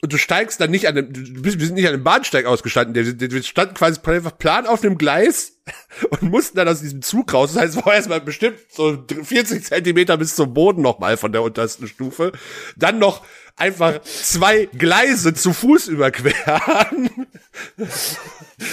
und 0.00 0.12
du 0.12 0.16
steigst 0.16 0.60
dann 0.60 0.70
nicht 0.70 0.88
an 0.88 0.94
dem, 0.96 1.12
du 1.12 1.42
bist, 1.42 1.60
wir 1.60 1.66
sind 1.66 1.74
nicht 1.76 1.86
an 1.86 1.92
dem 1.92 2.02
Bahnsteig 2.04 2.46
ausgestanden, 2.46 2.94
der- 2.94 3.30
wir 3.30 3.42
standen 3.42 3.74
quasi 3.74 4.00
einfach 4.04 4.36
plan 4.38 4.66
auf 4.66 4.80
dem 4.80 4.96
Gleis 4.98 5.60
und 6.10 6.22
mussten 6.22 6.56
dann 6.56 6.68
aus 6.68 6.80
diesem 6.80 7.02
Zug 7.02 7.32
raus. 7.32 7.52
Das 7.52 7.62
heißt, 7.62 7.76
es 7.76 7.84
war 7.84 7.94
erstmal 7.94 8.20
bestimmt 8.20 8.58
so 8.70 9.04
40 9.22 9.64
Zentimeter 9.64 10.16
bis 10.16 10.34
zum 10.34 10.52
Boden 10.52 10.82
nochmal 10.82 11.16
von 11.16 11.32
der 11.32 11.42
untersten 11.42 11.86
Stufe. 11.86 12.32
Dann 12.76 12.98
noch 12.98 13.22
einfach 13.56 14.00
zwei 14.02 14.66
Gleise 14.66 15.34
zu 15.34 15.52
Fuß 15.52 15.88
überqueren. 15.88 17.10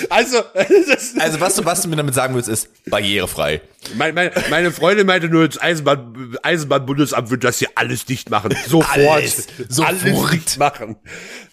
Also, 0.09 0.43
das, 0.53 1.15
Also 1.17 1.39
was 1.39 1.55
du, 1.55 1.65
was 1.65 1.81
du 1.81 1.87
mir 1.87 1.95
damit 1.95 2.13
sagen 2.13 2.35
willst, 2.35 2.49
ist 2.49 2.69
barrierefrei. 2.85 3.61
meine, 3.95 4.13
meine, 4.13 4.31
meine 4.49 4.71
Freundin 4.71 5.07
meinte 5.07 5.29
nur, 5.29 5.47
das 5.47 5.59
Eisenbahn, 5.59 6.37
Eisenbahnbundesamt 6.43 7.29
wird 7.31 7.43
das 7.43 7.59
hier 7.59 7.69
alles 7.75 8.05
dicht 8.05 8.29
machen. 8.29 8.55
Sofort. 8.67 8.97
Alles. 8.97 9.47
Alles 9.83 10.01
Sofort. 10.01 10.33
dicht 10.33 10.57
machen. 10.57 10.97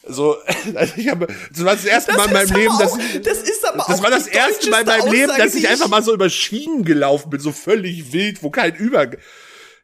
So, 0.09 0.37
also 0.75 0.93
ich 0.97 1.09
habe, 1.09 1.26
das 1.50 1.64
war 1.64 1.75
das 1.75 1.85
erste 1.85 2.14
Mal 2.14 2.26
in 2.26 2.33
meinem 2.33 2.57
Leben, 2.57 2.75
auch, 2.75 2.99
ich, 2.99 3.23
das 3.23 3.38
ist 3.38 3.66
aber 3.66 3.85
das 3.88 4.02
war 4.02 4.11
das 4.11 4.28
erste 4.28 4.71
Mal 4.71 4.83
in 4.83 4.87
meinem 4.87 5.00
deutscheste 5.02 5.25
Leben, 5.26 5.38
dass 5.38 5.54
ich 5.54 5.62
die 5.62 5.68
einfach 5.68 5.88
mal 5.88 6.02
so 6.02 6.14
über 6.14 6.30
Schienen 6.30 6.85
gelaufen 6.85 7.30
bin, 7.30 7.40
so 7.40 7.52
völlig 7.52 8.12
wild, 8.12 8.42
wo 8.42 8.50
kein 8.50 8.75
Über, 8.75 9.11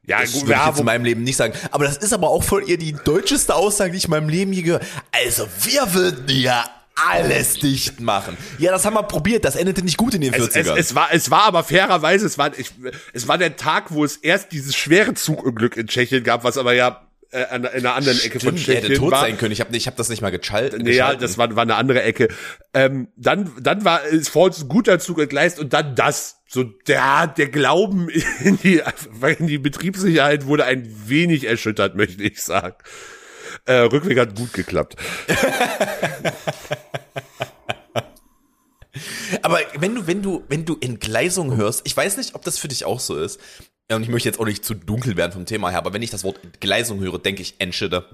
ja, 0.04 0.20
Das 0.20 0.32
gut, 0.32 0.48
würde 0.48 0.60
ich 0.60 0.66
jetzt 0.66 0.78
in 0.80 0.84
meinem 0.84 1.04
Leben 1.04 1.22
nicht 1.22 1.36
sagen. 1.36 1.54
Aber 1.70 1.84
das 1.84 1.96
ist 1.98 2.12
aber 2.12 2.28
auch 2.30 2.42
von 2.42 2.66
ihr 2.66 2.76
die 2.76 2.92
deutscheste 2.92 3.54
Aussage, 3.54 3.92
die 3.92 3.98
ich 3.98 4.04
in 4.04 4.10
meinem 4.10 4.28
Leben 4.28 4.52
je 4.52 4.62
gehört 4.62 4.84
Also 5.12 5.46
wir 5.62 5.94
würden 5.94 6.24
ja 6.28 6.68
alles 6.94 7.54
dicht 7.54 8.00
machen. 8.00 8.36
Ja, 8.58 8.72
das 8.72 8.84
haben 8.84 8.94
wir 8.94 9.04
probiert. 9.04 9.44
Das 9.44 9.56
endete 9.56 9.82
nicht 9.82 9.96
gut 9.96 10.14
in 10.14 10.20
den 10.20 10.34
es, 10.34 10.48
es, 10.48 10.66
40ern. 10.66 10.76
es 10.76 10.94
war, 10.94 11.08
es 11.12 11.30
war 11.30 11.44
aber 11.44 11.64
fairerweise, 11.64 12.26
es 12.26 12.36
war, 12.36 12.56
ich, 12.58 12.72
es 13.12 13.28
war 13.28 13.38
der 13.38 13.56
Tag, 13.56 13.92
wo 13.92 14.04
es 14.04 14.16
erst 14.16 14.52
dieses 14.52 14.76
schwere 14.76 15.14
Zugunglück 15.14 15.76
in 15.76 15.86
Tschechien 15.86 16.24
gab, 16.24 16.44
was 16.44 16.58
aber 16.58 16.74
ja 16.74 17.06
äh, 17.32 17.44
an, 17.46 17.64
in 17.64 17.70
einer 17.80 17.94
anderen 17.94 18.20
Ecke 18.20 18.40
von 18.40 18.56
Stimmt, 18.56 18.68
der 18.68 18.74
hätte 18.76 18.86
Tschechien 18.88 19.02
tot 19.02 19.12
war. 19.12 19.20
sein 19.20 19.38
können. 19.38 19.52
Ich 19.52 19.60
habe 19.60 19.76
ich 19.76 19.86
hab 19.86 19.96
das 19.96 20.08
nicht 20.08 20.22
mal 20.22 20.30
geschaltet. 20.30 20.82
Nee, 20.82 20.92
ja, 20.92 21.14
das 21.14 21.38
war, 21.38 21.56
war 21.56 21.62
eine 21.62 21.76
andere 21.76 22.02
Ecke. 22.02 22.28
Ähm, 22.74 23.08
dann, 23.16 23.50
dann 23.60 23.84
war 23.84 24.04
es 24.04 24.28
vor 24.28 24.44
uns 24.46 24.62
ein 24.62 24.68
guter 24.68 24.98
Zug 24.98 25.18
entgleist 25.18 25.58
und 25.58 25.72
dann 25.72 25.94
das. 25.94 26.38
So 26.46 26.64
der, 26.64 27.28
der 27.28 27.48
Glauben 27.48 28.08
in 28.44 28.58
die, 28.58 28.82
in 29.38 29.46
die 29.46 29.56
Betriebssicherheit 29.58 30.44
wurde 30.46 30.66
ein 30.66 30.86
wenig 31.06 31.44
erschüttert, 31.44 31.96
möchte 31.96 32.22
ich 32.22 32.42
sagen. 32.42 32.76
Äh, 33.64 33.74
Rückweg 33.74 34.18
hat 34.18 34.36
gut 34.36 34.52
geklappt. 34.52 34.96
Aber 39.40 39.60
wenn 39.78 39.94
du, 39.94 40.06
wenn 40.06 40.22
du, 40.22 40.44
wenn 40.48 40.66
du 40.66 40.76
Entgleisung 40.80 41.56
hörst, 41.56 41.80
ich 41.84 41.96
weiß 41.96 42.18
nicht, 42.18 42.34
ob 42.34 42.44
das 42.44 42.58
für 42.58 42.68
dich 42.68 42.84
auch 42.84 43.00
so 43.00 43.16
ist. 43.16 43.40
Ja, 43.92 43.96
Und 43.96 44.02
ich 44.04 44.08
möchte 44.08 44.28
jetzt 44.28 44.40
auch 44.40 44.46
nicht 44.46 44.64
zu 44.64 44.74
dunkel 44.74 45.16
werden 45.18 45.32
vom 45.32 45.44
Thema 45.44 45.68
her, 45.68 45.78
aber 45.78 45.92
wenn 45.92 46.00
ich 46.00 46.08
das 46.10 46.24
Wort 46.24 46.42
Entgleisung 46.42 47.00
höre, 47.00 47.18
denke 47.18 47.42
ich 47.42 47.56
Enschede. 47.58 48.04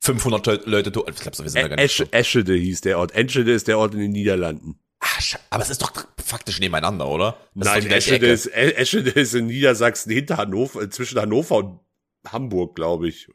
500 0.00 0.44
Teu- 0.44 0.58
Leute 0.64 0.90
tot. 0.92 1.08
Ich 1.10 1.20
glaube, 1.20 1.36
so 1.36 1.44
wir 1.44 1.50
sind 1.50 1.62
da 1.62 1.68
gar 1.68 1.76
nicht. 1.76 2.00
Esch. 2.00 2.06
Eschede 2.10 2.54
hieß 2.54 2.80
der 2.80 2.98
Ort. 2.98 3.12
Enschede 3.14 3.52
ist 3.52 3.68
der 3.68 3.78
Ort 3.78 3.94
in 3.94 4.00
den 4.00 4.10
Niederlanden. 4.12 4.78
Ah, 5.00 5.06
sche- 5.20 5.38
aber 5.50 5.62
es 5.62 5.70
ist 5.70 5.80
doch 5.80 5.92
faktisch 6.24 6.58
nebeneinander, 6.58 7.06
oder? 7.08 7.36
Das 7.54 7.66
Nein, 7.68 7.86
ist 7.86 7.92
Eschede 7.92 8.26
ist, 8.26 8.46
Eschede 8.52 9.10
ist 9.10 9.34
in 9.34 9.46
Niedersachsen 9.46 10.10
hinter 10.12 10.36
Hannover, 10.38 10.82
äh, 10.82 10.90
zwischen 10.90 11.20
Hannover 11.20 11.56
und 11.56 11.80
Hamburg, 12.26 12.74
glaube 12.74 13.08
ich. 13.08 13.28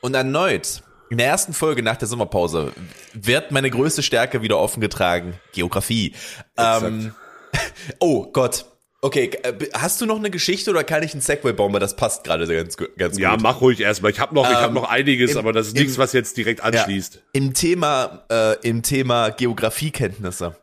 Und 0.00 0.14
erneut, 0.14 0.82
In 1.10 1.18
der 1.18 1.26
ersten 1.26 1.52
Folge 1.52 1.82
nach 1.82 1.96
der 1.96 2.06
Sommerpause 2.06 2.72
wird 3.14 3.50
meine 3.50 3.70
größte 3.70 4.02
Stärke 4.02 4.42
wieder 4.42 4.58
offen 4.58 4.80
getragen. 4.80 5.34
Geografie. 5.52 6.14
Ähm, 6.56 7.14
oh 7.98 8.30
Gott. 8.30 8.66
Okay, 9.00 9.30
äh, 9.44 9.54
hast 9.74 10.00
du 10.00 10.06
noch 10.06 10.16
eine 10.16 10.28
Geschichte 10.30 10.70
oder 10.70 10.82
kann 10.82 11.04
ich 11.04 11.12
einen 11.12 11.20
Segway 11.20 11.52
bauen, 11.52 11.72
weil 11.72 11.78
das 11.78 11.94
passt 11.94 12.24
gerade 12.24 12.46
ganz, 12.48 12.76
ganz 12.96 13.16
Ja, 13.18 13.32
gut. 13.32 13.42
mach 13.42 13.60
ruhig 13.60 13.78
erstmal. 13.80 14.10
Ich 14.10 14.18
habe 14.18 14.34
noch, 14.34 14.50
ich 14.50 14.56
Ähm, 14.56 14.74
noch 14.74 14.88
einiges, 14.88 15.32
im- 15.32 15.38
aber 15.38 15.52
das 15.52 15.68
ist 15.68 15.76
im- 15.76 15.82
nichts, 15.84 15.98
was 15.98 16.12
jetzt 16.12 16.36
direkt 16.36 16.62
anschließt. 16.62 17.20
Im 17.32 17.54
Thema, 17.54 18.24
äh, 18.28 18.56
im 18.68 18.82
Thema 18.82 19.28
Geografiekenntnisse. 19.30 20.56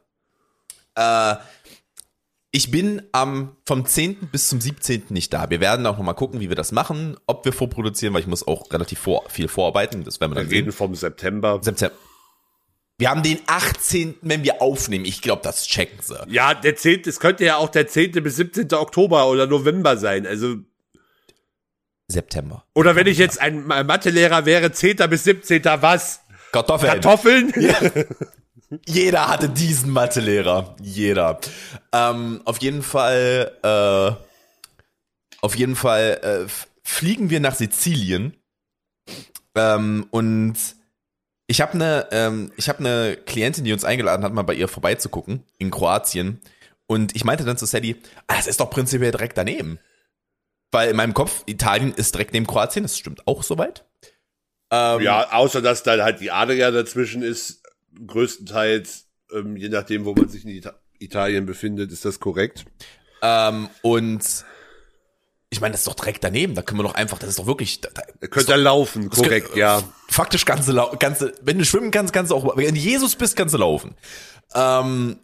Äh, 0.96 1.36
ich 2.51 2.72
bin 2.72 3.01
am 3.13 3.56
vom 3.65 3.86
10. 3.86 4.27
bis 4.32 4.50
zum 4.50 4.60
17. 4.60 5.13
nicht 5.13 5.34
da. 5.34 5.50
Wir 5.50 5.62
werden 5.62 5.86
auch 5.86 5.98
noch 5.98 6.04
mal 6.04 6.13
gucken, 6.13 6.42
wie 6.42 6.50
wir 6.50 6.56
das 6.58 6.74
machen, 6.74 7.15
ob 7.27 7.46
wir 7.46 7.54
vorproduzieren, 7.54 8.13
weil 8.13 8.22
ich 8.22 8.27
muss 8.27 8.46
auch 8.46 8.70
relativ 8.72 9.00
vor, 9.00 9.24
viel 9.30 9.48
vorarbeiten. 9.48 10.04
Das 10.04 10.20
werden 10.20 10.32
wir 10.32 10.36
Wir 10.38 10.44
dann 10.44 10.51
reden 10.51 10.72
sehen. 10.72 10.77
vom 10.77 10.94
September. 10.96 11.60
September. 11.62 11.96
Wir 12.98 13.10
haben 13.10 13.24
den 13.24 13.40
18., 13.48 14.16
wenn 14.22 14.44
wir 14.44 14.62
aufnehmen. 14.62 15.04
Ich 15.04 15.22
glaube, 15.22 15.42
das 15.44 15.68
checken 15.68 16.00
sie. 16.02 16.18
Ja, 16.28 16.54
der 16.54 16.78
10. 16.78 17.02
Es 17.06 17.20
könnte 17.20 17.44
ja 17.44 17.58
auch 17.58 17.70
der 17.70 17.88
10. 17.88 18.12
bis 18.24 18.38
17. 18.38 18.74
Oktober 18.74 19.28
oder 19.28 19.48
November 19.48 19.98
sein. 19.98 20.25
Also, 20.25 20.58
September. 22.08 22.64
oder 22.74 22.96
wenn 22.96 23.08
ich 23.08 23.18
jetzt 23.18 23.42
ein 23.42 23.66
Mathelehrer 23.66 24.46
wäre, 24.46 24.72
10. 24.72 24.98
bis 25.10 25.24
17. 25.25 25.64
was? 25.82 26.22
Kartoffeln. 26.52 26.94
Kartoffeln? 26.94 27.54
Jeder 28.86 29.28
hatte 29.28 29.50
diesen 29.50 29.92
Mathelehrer. 29.92 30.75
Jeder. 30.82 31.40
Ähm, 31.92 32.42
auf 32.46 32.62
jeden 32.62 32.82
Fall, 32.82 33.52
äh, 33.62 34.24
auf 35.42 35.56
jeden 35.56 35.75
Fall 35.75 36.46
äh, 36.48 36.52
fliegen 36.84 37.30
wir 37.30 37.40
nach 37.42 37.56
Sizilien. 37.56 38.38
Ähm, 39.56 40.08
und 40.12 40.56
ich 41.48 41.62
habe 41.62 41.74
eine, 41.74 42.08
ähm, 42.12 42.52
ich 42.58 42.70
habe 42.70 42.80
eine 42.80 43.18
Klientin, 43.18 43.64
die 43.64 43.74
uns 43.74 43.86
eingeladen 43.86 44.24
hat, 44.24 44.34
mal 44.34 44.44
bei 44.44 44.54
ihr 44.54 44.68
vorbeizugucken 44.68 45.44
in 45.58 45.72
Kroatien. 45.72 46.42
Und 46.88 47.16
ich 47.16 47.24
meinte 47.24 47.46
dann 47.46 47.58
zu 47.58 47.66
Sally, 47.66 47.96
ah, 48.28 48.36
das 48.36 48.48
ist 48.48 48.60
doch 48.60 48.70
prinzipiell 48.70 49.12
direkt 49.12 49.38
daneben. 49.38 49.80
Weil 50.72 50.90
in 50.90 50.96
meinem 50.96 51.14
Kopf, 51.14 51.44
Italien 51.46 51.94
ist 51.94 52.16
direkt 52.16 52.34
neben 52.34 52.48
Kroatien, 52.48 52.84
das 52.84 52.98
stimmt 52.98 53.28
auch 53.28 53.44
soweit. 53.44 53.86
Ähm, 54.72 55.02
Ja, 55.02 55.32
außer 55.32 55.62
dass 55.62 55.84
dann 55.84 56.02
halt 56.02 56.20
die 56.20 56.32
Adria 56.32 56.72
dazwischen 56.72 57.22
ist, 57.22 57.64
größtenteils, 58.06 59.08
ähm, 59.34 59.56
je 59.56 59.70
nachdem, 59.70 60.06
wo 60.06 60.14
man 60.14 60.30
sich 60.30 60.44
in 60.44 60.50
Ita 60.50 60.74
Italien 60.98 61.46
befindet, 61.46 61.92
ist 61.92 62.06
das 62.06 62.20
korrekt. 62.22 62.66
Ähm, 63.22 63.70
und 63.82 64.46
ich 65.55 65.62
meine, 65.62 65.71
das 65.74 65.81
ist 65.81 65.88
doch 65.88 65.95
direkt 65.95 66.24
daneben. 66.24 66.53
Da 66.55 66.62
können 66.62 66.79
wir 66.79 66.83
doch 66.83 66.95
einfach, 66.95 67.17
das 67.19 67.29
ist 67.29 67.39
doch 67.39 67.45
wirklich, 67.47 67.81
da, 67.81 67.89
da, 67.93 68.01
Er 68.21 68.27
könnte 68.27 68.51
ja 68.51 68.57
laufen, 68.57 69.09
korrekt, 69.09 69.55
ja. 69.55 69.81
faktisch 70.09 70.45
ganze, 70.45 70.71
lau- 70.71 70.95
ganze, 71.00 71.33
wenn 71.41 71.57
du 71.57 71.65
schwimmen 71.65 71.91
kannst, 71.91 72.13
kannst 72.13 72.31
du 72.31 72.35
auch, 72.35 72.55
wenn 72.57 72.74
du 72.75 72.79
Jesus 72.79 73.15
bist, 73.15 73.35
kannst 73.35 73.53
du 73.53 73.57
laufen. 73.59 73.95
Ähm, 74.53 75.17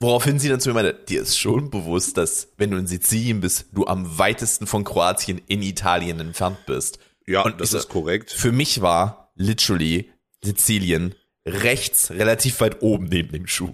woraufhin 0.00 0.38
sie 0.38 0.48
dann 0.48 0.60
zu 0.60 0.68
mir 0.68 0.74
meinte, 0.74 0.94
dir 0.94 1.22
ist 1.22 1.38
schon 1.38 1.70
bewusst, 1.70 2.16
dass 2.16 2.48
wenn 2.56 2.70
du 2.70 2.76
in 2.76 2.86
Sizilien 2.86 3.40
bist, 3.40 3.66
du 3.72 3.86
am 3.86 4.18
weitesten 4.18 4.66
von 4.66 4.84
Kroatien 4.84 5.40
in 5.48 5.62
Italien 5.62 6.20
entfernt 6.20 6.58
bist. 6.66 6.98
Ja, 7.26 7.42
Und 7.42 7.60
das 7.60 7.70
so- 7.70 7.78
ist 7.78 7.88
korrekt. 7.88 8.30
Für 8.32 8.52
mich 8.52 8.80
war 8.80 9.32
literally 9.36 10.10
Sizilien 10.44 11.14
rechts 11.46 12.10
relativ 12.10 12.60
weit 12.60 12.82
oben 12.82 13.06
neben 13.06 13.32
dem 13.32 13.46
Schuh. 13.46 13.72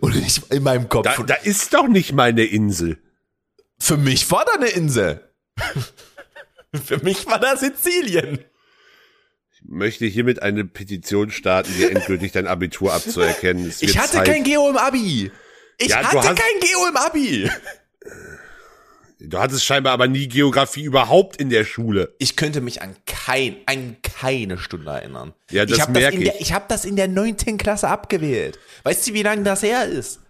Und 0.00 0.14
ich 0.16 0.48
in 0.50 0.62
meinem 0.62 0.88
Kopf. 0.88 1.04
Da, 1.04 1.22
da 1.22 1.34
ist 1.34 1.74
doch 1.74 1.88
nicht 1.88 2.12
mal 2.12 2.28
eine 2.30 2.44
Insel. 2.44 2.98
Für 3.78 3.96
mich 3.96 4.30
war 4.30 4.44
da 4.44 4.52
eine 4.54 4.68
Insel. 4.68 5.28
Für 6.84 6.98
mich 7.02 7.26
war 7.26 7.38
da 7.38 7.56
Sizilien. 7.56 8.38
Ich 9.52 9.62
möchte 9.64 10.04
hiermit 10.06 10.42
eine 10.42 10.64
Petition 10.64 11.30
starten, 11.30 11.72
dir 11.74 11.90
endgültig 11.90 12.32
dein 12.32 12.46
Abitur 12.46 12.92
abzuerkennen. 12.92 13.72
Ich 13.80 13.98
hatte 13.98 14.12
Zeit. 14.18 14.26
kein 14.26 14.44
Geo 14.44 14.68
im 14.68 14.76
Abi. 14.76 15.30
Ich 15.78 15.88
Ja, 15.88 16.02
hatte 16.02 16.34
kein 16.34 16.60
Geo 16.60 16.86
im 16.88 16.96
Abi. 16.96 17.50
Du 19.18 19.38
hattest 19.38 19.64
scheinbar 19.64 19.94
aber 19.94 20.08
nie 20.08 20.28
Geografie 20.28 20.84
überhaupt 20.84 21.36
in 21.36 21.48
der 21.48 21.64
Schule. 21.64 22.14
Ich 22.18 22.36
könnte 22.36 22.60
mich 22.60 22.82
an 22.82 22.94
kein, 23.06 23.56
an 23.64 23.96
keine 24.02 24.58
Stunde 24.58 24.90
erinnern. 24.90 25.32
Ja, 25.50 25.64
das 25.64 25.76
ich 25.78 25.82
habe 25.82 25.92
merk 25.92 26.14
in 26.14 26.24
der, 26.24 26.34
ich. 26.34 26.40
ich 26.42 26.52
habe 26.52 26.66
das 26.68 26.84
in 26.84 26.96
der 26.96 27.08
neunten 27.08 27.56
Klasse 27.56 27.88
abgewählt. 27.88 28.58
Weißt 28.84 29.08
du, 29.08 29.14
wie 29.14 29.22
lange 29.22 29.42
das 29.42 29.62
her 29.62 29.86
ist? 29.86 30.20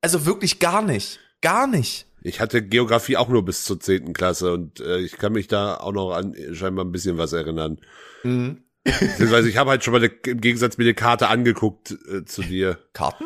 Also 0.00 0.24
wirklich 0.24 0.60
gar 0.60 0.82
nicht. 0.82 1.18
Gar 1.40 1.66
nicht. 1.66 2.06
Ich 2.26 2.40
hatte 2.40 2.60
Geografie 2.60 3.16
auch 3.16 3.28
nur 3.28 3.44
bis 3.44 3.62
zur 3.62 3.78
zehnten 3.78 4.12
Klasse 4.12 4.52
und 4.52 4.80
äh, 4.80 4.98
ich 4.98 5.16
kann 5.16 5.32
mich 5.32 5.46
da 5.46 5.76
auch 5.76 5.92
noch 5.92 6.12
an 6.12 6.34
scheinbar 6.52 6.84
ein 6.84 6.90
bisschen 6.90 7.18
was 7.18 7.32
erinnern. 7.32 7.78
Mhm. 8.24 8.64
Beziehungsweise 8.82 9.48
ich 9.48 9.56
habe 9.56 9.70
halt 9.70 9.84
schon 9.84 9.92
mal 9.92 9.98
eine, 9.98 10.12
im 10.26 10.40
Gegensatz 10.40 10.76
mir 10.76 10.84
eine 10.84 10.94
Karte 10.94 11.28
angeguckt 11.28 11.96
äh, 12.08 12.24
zu 12.24 12.42
dir. 12.42 12.78
Karten? 12.92 13.24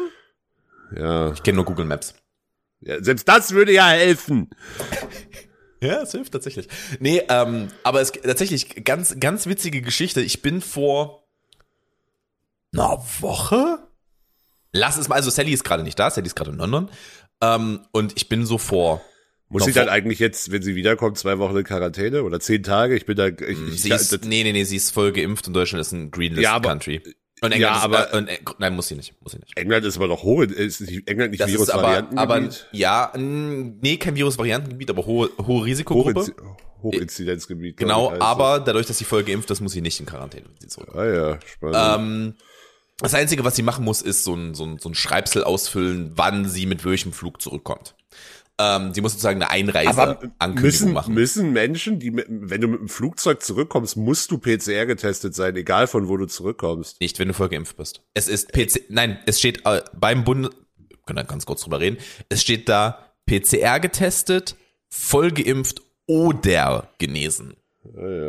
Ja. 0.94 1.32
Ich 1.32 1.42
kenne 1.42 1.56
nur 1.56 1.64
Google 1.64 1.86
Maps. 1.86 2.14
ja. 2.80 3.02
Selbst 3.02 3.26
das 3.26 3.52
würde 3.52 3.72
ja 3.72 3.88
helfen. 3.88 4.50
Ja, 5.82 6.02
es 6.02 6.10
hilft 6.12 6.34
tatsächlich. 6.34 6.68
Nee, 6.98 7.22
ähm, 7.30 7.68
aber 7.84 8.02
es 8.02 8.12
tatsächlich 8.12 8.84
ganz, 8.84 9.18
ganz 9.18 9.46
witzige 9.46 9.80
Geschichte. 9.80 10.20
Ich 10.20 10.42
bin 10.42 10.60
vor 10.60 11.26
einer 12.74 13.02
Woche? 13.20 13.78
Lass 14.72 14.98
es 14.98 15.08
mal, 15.08 15.14
also 15.16 15.30
Sally 15.30 15.52
ist 15.52 15.64
gerade 15.64 15.82
nicht 15.82 15.98
da, 15.98 16.10
Sally 16.10 16.26
ist 16.26 16.36
gerade 16.36 16.50
in 16.50 16.58
London. 16.58 16.90
Ähm, 17.42 17.80
und 17.92 18.12
ich 18.16 18.28
bin 18.28 18.44
so 18.46 18.58
vor. 18.58 19.02
Muss 19.48 19.64
sie 19.64 19.72
dann 19.72 19.88
eigentlich 19.88 20.20
jetzt, 20.20 20.52
wenn 20.52 20.62
sie 20.62 20.76
wiederkommt, 20.76 21.18
zwei 21.18 21.38
Wochen 21.38 21.56
in 21.56 21.64
Quarantäne 21.64 22.22
oder 22.22 22.38
zehn 22.38 22.62
Tage? 22.62 22.94
Ich 22.96 23.04
bin 23.04 23.16
da. 23.16 23.26
Ich, 23.26 23.40
ich, 23.40 23.82
Sie 23.82 23.88
ja, 23.88 23.96
ist, 23.96 24.12
nee, 24.24 24.44
nee, 24.44 24.52
nee, 24.52 24.62
sie 24.62 24.76
ist 24.76 24.90
voll 24.92 25.10
geimpft 25.12 25.48
und 25.48 25.54
Deutschland 25.54 25.80
ist 25.80 25.90
ein 25.92 26.10
Greenlist 26.12 26.42
Ja, 26.44 26.60
Country. 26.60 27.02
Und 27.42 27.56
ja, 27.56 27.78
ist, 27.78 27.82
aber- 27.84 28.12
äh, 28.12 28.16
und, 28.18 28.28
äh, 28.28 28.38
nein, 28.58 28.76
muss 28.76 28.88
sie 28.88 28.94
nicht, 28.96 29.14
muss 29.22 29.32
sie 29.32 29.38
nicht. 29.38 29.56
England 29.56 29.84
ist 29.86 29.96
aber 29.96 30.06
noch 30.08 30.22
hoch. 30.22 30.42
Ist 30.42 30.82
nicht, 30.82 31.08
England 31.08 31.30
nicht 31.32 31.40
Das 31.40 31.50
ist 31.50 31.70
aber, 31.70 31.88
aber, 31.88 32.04
Virusvariantengebiet? 32.12 32.68
ja, 32.72 33.12
nee, 33.16 33.96
kein 33.96 34.14
Virusvariantengebiet, 34.14 34.90
aber 34.90 35.06
hohe, 35.06 35.30
hohe 35.44 35.64
Risikogruppe. 35.64 36.20
Hochinzi 36.20 36.34
Hochinzidenzgebiet. 36.82 37.76
Genau, 37.76 38.06
ich, 38.06 38.12
heißt 38.12 38.22
aber 38.22 38.60
dadurch, 38.60 38.86
dass 38.86 38.98
sie 38.98 39.04
voll 39.04 39.22
geimpft 39.24 39.50
ist, 39.50 39.60
muss 39.60 39.72
sie 39.72 39.80
nicht 39.80 39.98
in 40.00 40.06
Quarantäne. 40.06 40.46
wenn 40.46 40.60
sie 40.60 40.68
zurückkommt. 40.68 40.98
Ah 40.98 41.06
ja, 41.12 41.38
spannend. 41.46 41.76
Ähm, 41.98 42.34
das 43.00 43.14
Einzige, 43.14 43.44
was 43.44 43.56
sie 43.56 43.62
machen 43.62 43.84
muss, 43.84 44.02
ist 44.02 44.24
so 44.24 44.34
ein, 44.34 44.54
so 44.54 44.64
ein, 44.64 44.78
so 44.78 44.88
ein 44.88 44.94
Schreibsel 44.94 45.44
ausfüllen, 45.44 46.12
wann 46.16 46.48
sie 46.48 46.66
mit 46.66 46.84
welchem 46.84 47.12
Flug 47.12 47.40
zurückkommt. 47.40 47.94
Ähm, 48.60 48.92
sie 48.92 49.00
muss 49.00 49.12
sozusagen 49.12 49.42
eine 49.42 49.50
Einreise-Ankündigung 49.50 50.62
müssen, 50.62 50.92
machen. 50.92 51.14
müssen 51.14 51.52
Menschen, 51.52 51.98
die 51.98 52.10
mit, 52.10 52.26
wenn 52.28 52.60
du 52.60 52.68
mit 52.68 52.80
dem 52.80 52.88
Flugzeug 52.90 53.42
zurückkommst, 53.42 53.96
musst 53.96 54.30
du 54.30 54.38
PCR 54.38 54.84
getestet 54.84 55.34
sein, 55.34 55.56
egal 55.56 55.86
von 55.86 56.08
wo 56.08 56.18
du 56.18 56.26
zurückkommst. 56.26 57.00
Nicht, 57.00 57.18
wenn 57.18 57.28
du 57.28 57.34
voll 57.34 57.48
geimpft 57.48 57.78
bist. 57.78 58.02
Es 58.12 58.28
ist 58.28 58.52
PC, 58.52 58.84
nein, 58.90 59.18
es 59.24 59.38
steht 59.38 59.64
äh, 59.64 59.80
beim 59.94 60.24
Bund, 60.24 60.50
wir 60.76 60.98
können 61.06 61.16
da 61.16 61.22
ganz 61.22 61.46
kurz 61.46 61.62
drüber 61.62 61.80
reden, 61.80 61.96
es 62.28 62.42
steht 62.42 62.68
da 62.68 63.14
PCR 63.24 63.80
getestet, 63.80 64.56
voll 64.90 65.30
geimpft 65.30 65.80
oder 66.06 66.90
genesen. 66.98 67.54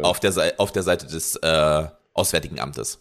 Auf, 0.02 0.22
der, 0.22 0.54
auf 0.60 0.72
der 0.72 0.84
Seite 0.84 1.08
des 1.08 1.36
äh, 1.36 1.88
Auswärtigen 2.14 2.60
Amtes. 2.62 3.00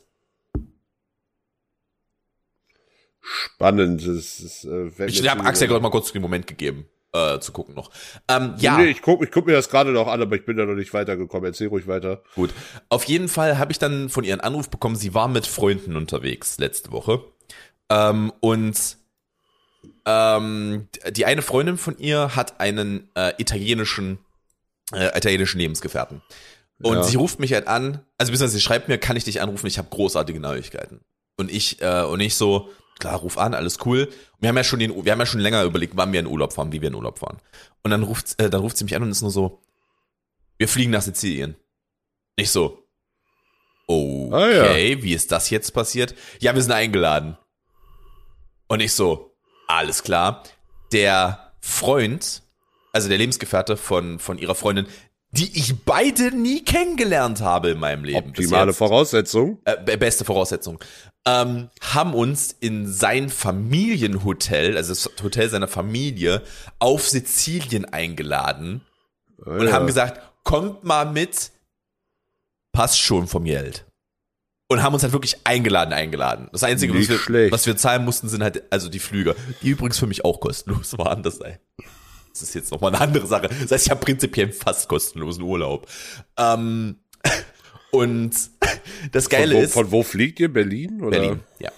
Spannend. 3.33 4.01
Das 4.03 4.41
ist, 4.41 4.65
äh, 4.65 5.07
Ich 5.07 5.29
habe 5.29 5.45
Axel 5.45 5.69
gerade 5.69 5.83
mal 5.83 5.91
kurz 5.91 6.11
den 6.11 6.21
Moment 6.21 6.47
gegeben, 6.49 6.87
äh, 7.13 7.39
zu 7.39 7.53
gucken 7.53 7.75
noch. 7.77 7.91
Ähm, 8.29 8.55
ja. 8.59 8.77
Nee, 8.77 8.87
ich 8.91 9.03
guck, 9.03 9.23
ich 9.23 9.31
guck 9.31 9.47
mir 9.47 9.53
das 9.53 9.69
gerade 9.69 9.93
noch 9.93 10.09
an, 10.09 10.21
aber 10.21 10.35
ich 10.35 10.45
bin 10.45 10.57
da 10.57 10.67
noch 10.67 10.75
nicht 10.75 10.93
weitergekommen. 10.93 11.47
Erzähl 11.47 11.69
ruhig 11.69 11.87
weiter. 11.87 12.23
Gut. 12.35 12.51
Auf 12.89 13.05
jeden 13.05 13.29
Fall 13.29 13.59
habe 13.59 13.71
ich 13.71 13.79
dann 13.79 14.09
von 14.09 14.25
ihr 14.25 14.33
einen 14.35 14.41
Anruf 14.41 14.69
bekommen, 14.69 14.97
sie 14.97 15.15
war 15.15 15.29
mit 15.29 15.47
Freunden 15.47 15.95
unterwegs 15.97 16.59
letzte 16.59 16.91
Woche. 16.91 17.23
Ähm, 17.89 18.33
und 18.41 18.97
ähm, 20.07 20.89
die 21.11 21.25
eine 21.27 21.43
Freundin 21.43 21.77
von 21.77 21.99
ihr 21.99 22.35
hat 22.35 22.61
einen 22.61 23.11
äh, 23.15 23.33
italienischen, 23.39 24.19
äh, 24.93 25.17
italienischen 25.17 25.59
Lebensgefährten. 25.59 26.23
Und 26.83 26.97
Ja. 26.97 27.03
sie 27.03 27.17
ruft 27.17 27.39
mich 27.39 27.53
halt 27.53 27.69
an, 27.69 28.01
also 28.19 28.33
beziehungsweise 28.33 28.55
sie 28.55 28.61
schreibt 28.61 28.89
mir, 28.89 28.99
kann 28.99 29.17
ich 29.17 29.25
dich 29.25 29.41
anrufen, 29.43 29.67
ich 29.67 29.79
habe 29.79 29.89
großartige 29.91 30.41
Neuigkeiten. 30.41 31.01
Und 31.37 31.51
ich, 31.51 31.81
äh, 31.83 32.03
und 32.03 32.21
ich 32.21 32.35
so, 32.35 32.71
klar, 33.01 33.17
ruf 33.17 33.37
an, 33.39 33.55
alles 33.55 33.79
cool. 33.85 34.09
Wir 34.39 34.49
haben 34.49 34.57
ja 34.57 34.65
schon 34.65 34.79
den, 34.79 35.05
wir 35.05 35.13
haben 35.13 35.19
ja 35.19 35.27
schon 35.27 35.41
länger 35.41 35.65
überlegt, 35.65 35.97
wann 35.97 36.13
wir 36.13 36.21
in 36.21 36.27
Urlaub 36.27 36.53
fahren, 36.53 36.73
wie 36.73 36.81
wir 36.81 36.89
in 36.89 36.95
Urlaub 36.95 37.19
fahren. 37.19 37.39
Und 37.83 37.91
dann 37.91 38.03
ruft, 38.05 38.41
äh, 38.41 38.49
dann 38.49 38.61
ruft 38.61 38.77
sie 38.77 38.85
mich 38.85 38.95
an 38.95 39.03
und 39.03 39.11
ist 39.11 39.23
nur 39.23 39.31
so, 39.31 39.61
wir 40.59 40.69
fliegen 40.69 40.93
nach 40.93 41.03
Sizilien. 41.03 41.57
Ich 42.37 42.51
so, 42.51 42.87
okay, 43.87 44.97
Ah, 44.99 45.03
wie 45.03 45.15
ist 45.15 45.33
das 45.33 45.51
jetzt 45.51 45.73
passiert? 45.73 46.15
Ja, 46.39 46.55
wir 46.55 46.63
sind 46.63 46.73
eingeladen. 46.73 47.37
Und 48.69 48.81
ich 48.81 48.93
so, 48.93 49.37
alles 49.67 50.03
klar. 50.03 50.45
Der 50.93 51.53
Freund, 51.61 52.43
also 52.93 53.09
der 53.09 53.19
Lebensgefährte 53.19 53.77
von, 53.77 54.19
von 54.19 54.39
ihrer 54.39 54.55
Freundin, 54.55 54.87
die 55.33 55.57
ich 55.59 55.85
beide 55.85 56.33
nie 56.37 56.65
kennengelernt 56.65 57.41
habe 57.41 57.71
in 57.71 57.79
meinem 57.79 58.05
Leben. 58.05 58.29
Optimale 58.31 58.73
Voraussetzung. 58.73 59.59
äh, 59.65 59.77
be- 59.85 59.97
beste 59.97 60.25
Voraussetzung, 60.25 60.79
ähm, 61.27 61.69
haben 61.81 62.15
uns 62.15 62.51
in 62.59 62.87
sein 62.91 63.29
Familienhotel, 63.29 64.77
also 64.77 64.93
das 64.93 65.11
Hotel 65.23 65.49
seiner 65.49 65.69
Familie, 65.69 66.43
auf 66.79 67.09
Sizilien 67.09 67.85
eingeladen 67.85 68.81
Ah, 69.45 69.51
und 69.59 69.67
ja. 69.69 69.73
haben 69.73 69.87
gesagt, 69.87 70.21
kommt 70.45 70.85
mal 70.85 71.07
mit, 71.07 71.51
passt 72.73 72.99
schon 73.01 73.27
vom 73.29 73.45
Geld. 73.45 73.85
und 74.69 74.83
haben 74.83 74.95
uns 74.95 75.03
halt 75.03 75.13
wirklich 75.13 75.37
eingeladen, 75.45 75.93
eingeladen. 75.93 76.49
Das 76.53 76.63
Einzige, 76.63 76.95
was 76.95 77.09
wir, 77.29 77.51
was 77.53 77.67
wir 77.67 77.77
zahlen 77.77 78.05
mussten, 78.05 78.29
sind 78.29 78.43
halt 78.43 78.63
also 78.73 78.89
die 78.89 79.01
Flüge, 79.01 79.35
die 79.63 79.71
übrigens 79.71 79.99
für 79.99 80.07
mich 80.07 80.25
auch 80.25 80.41
kostenlos 80.41 80.97
waren. 80.99 81.23
Das, 81.23 81.41
das 82.31 82.43
ist 82.43 82.55
jetzt 82.55 82.71
nochmal 82.71 82.95
eine 82.95 83.03
andere 83.03 83.27
Sache. 83.27 83.49
Das 83.49 83.71
heißt, 83.71 83.87
ich 83.87 83.91
habe 83.91 84.01
prinzipiell 84.01 84.53
fast 84.53 84.89
kostenlosen 84.89 85.43
Urlaub. 85.43 85.89
Ähm, 86.37 86.97
und 87.91 88.35
das 89.13 89.29
Geile 89.29 89.53
von, 89.53 89.61
wo, 89.61 89.65
ist 89.65 89.73
von 89.73 89.91
wo 89.93 90.03
fliegt 90.03 90.41
ihr? 90.41 90.53
Berlin? 90.53 91.03
Oder? 91.03 91.19
Berlin, 91.19 91.41
ja. 91.59 91.71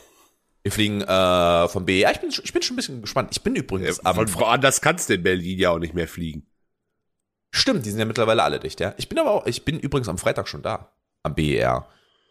Wir 0.62 0.70
fliegen 0.70 1.00
äh, 1.00 1.68
vom 1.68 1.84
BER. 1.84 2.12
Ich 2.12 2.20
bin, 2.20 2.30
ich 2.30 2.52
bin 2.52 2.62
schon 2.62 2.74
ein 2.74 2.76
bisschen 2.76 3.00
gespannt. 3.00 3.30
Ich 3.32 3.42
bin 3.42 3.56
übrigens 3.56 3.98
am 4.06 4.14
Von 4.14 4.32
woanders 4.34 4.80
kannst 4.80 5.08
du 5.08 5.14
in 5.14 5.22
Berlin 5.22 5.58
ja 5.58 5.70
auch 5.70 5.78
nicht 5.78 5.94
mehr 5.94 6.06
fliegen. 6.06 6.46
Stimmt, 7.50 7.84
die 7.84 7.90
sind 7.90 7.98
ja 7.98 8.04
mittlerweile 8.04 8.42
alle 8.44 8.60
dicht, 8.60 8.80
ja. 8.80 8.94
Ich 8.96 9.08
bin 9.08 9.18
aber 9.18 9.30
auch, 9.30 9.46
ich 9.46 9.64
bin 9.64 9.78
übrigens 9.78 10.08
am 10.08 10.18
Freitag 10.18 10.48
schon 10.48 10.62
da. 10.62 10.92
Am 11.24 11.34
BER. 11.34 11.88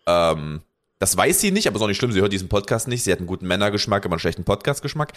Ähm, 0.08 0.62
das 1.02 1.18
weiß 1.18 1.42
sie 1.42 1.52
nicht, 1.52 1.68
aber 1.68 1.78
ist 1.78 1.82
auch 1.82 1.88
nicht 1.88 1.98
schlimm. 1.98 2.12
Sie 2.12 2.22
hört 2.22 2.32
diesen 2.32 2.48
Podcast 2.48 2.88
nicht. 2.88 3.04
Sie 3.04 3.12
hat 3.12 3.18
einen 3.18 3.28
guten 3.28 3.48
Männergeschmack, 3.48 4.06
aber 4.06 4.14
einen 4.14 4.20
schlechten 4.20 4.44
Podcastgeschmack. 4.44 5.14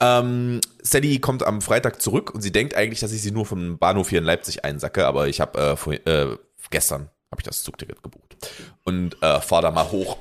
Ähm, 0.00 0.60
Sally 0.80 1.18
kommt 1.18 1.42
am 1.42 1.60
Freitag 1.60 2.00
zurück 2.00 2.32
und 2.32 2.40
sie 2.40 2.52
denkt 2.52 2.76
eigentlich, 2.76 3.00
dass 3.00 3.12
ich 3.12 3.20
sie 3.20 3.32
nur 3.32 3.44
vom 3.44 3.76
Bahnhof 3.76 4.10
hier 4.10 4.20
in 4.20 4.24
Leipzig 4.24 4.64
einsacke, 4.64 5.06
aber 5.06 5.26
ich 5.26 5.40
habe 5.40 5.58
äh, 5.58 5.76
vorhin- 5.76 6.06
äh, 6.06 6.36
gestern 6.70 7.10
habe 7.32 7.40
ich 7.40 7.44
das 7.44 7.64
Zugticket 7.64 8.00
gebucht 8.02 8.36
und 8.84 9.20
äh, 9.22 9.40
fahr 9.40 9.60
da 9.60 9.72
mal 9.72 9.90
hoch. 9.90 10.18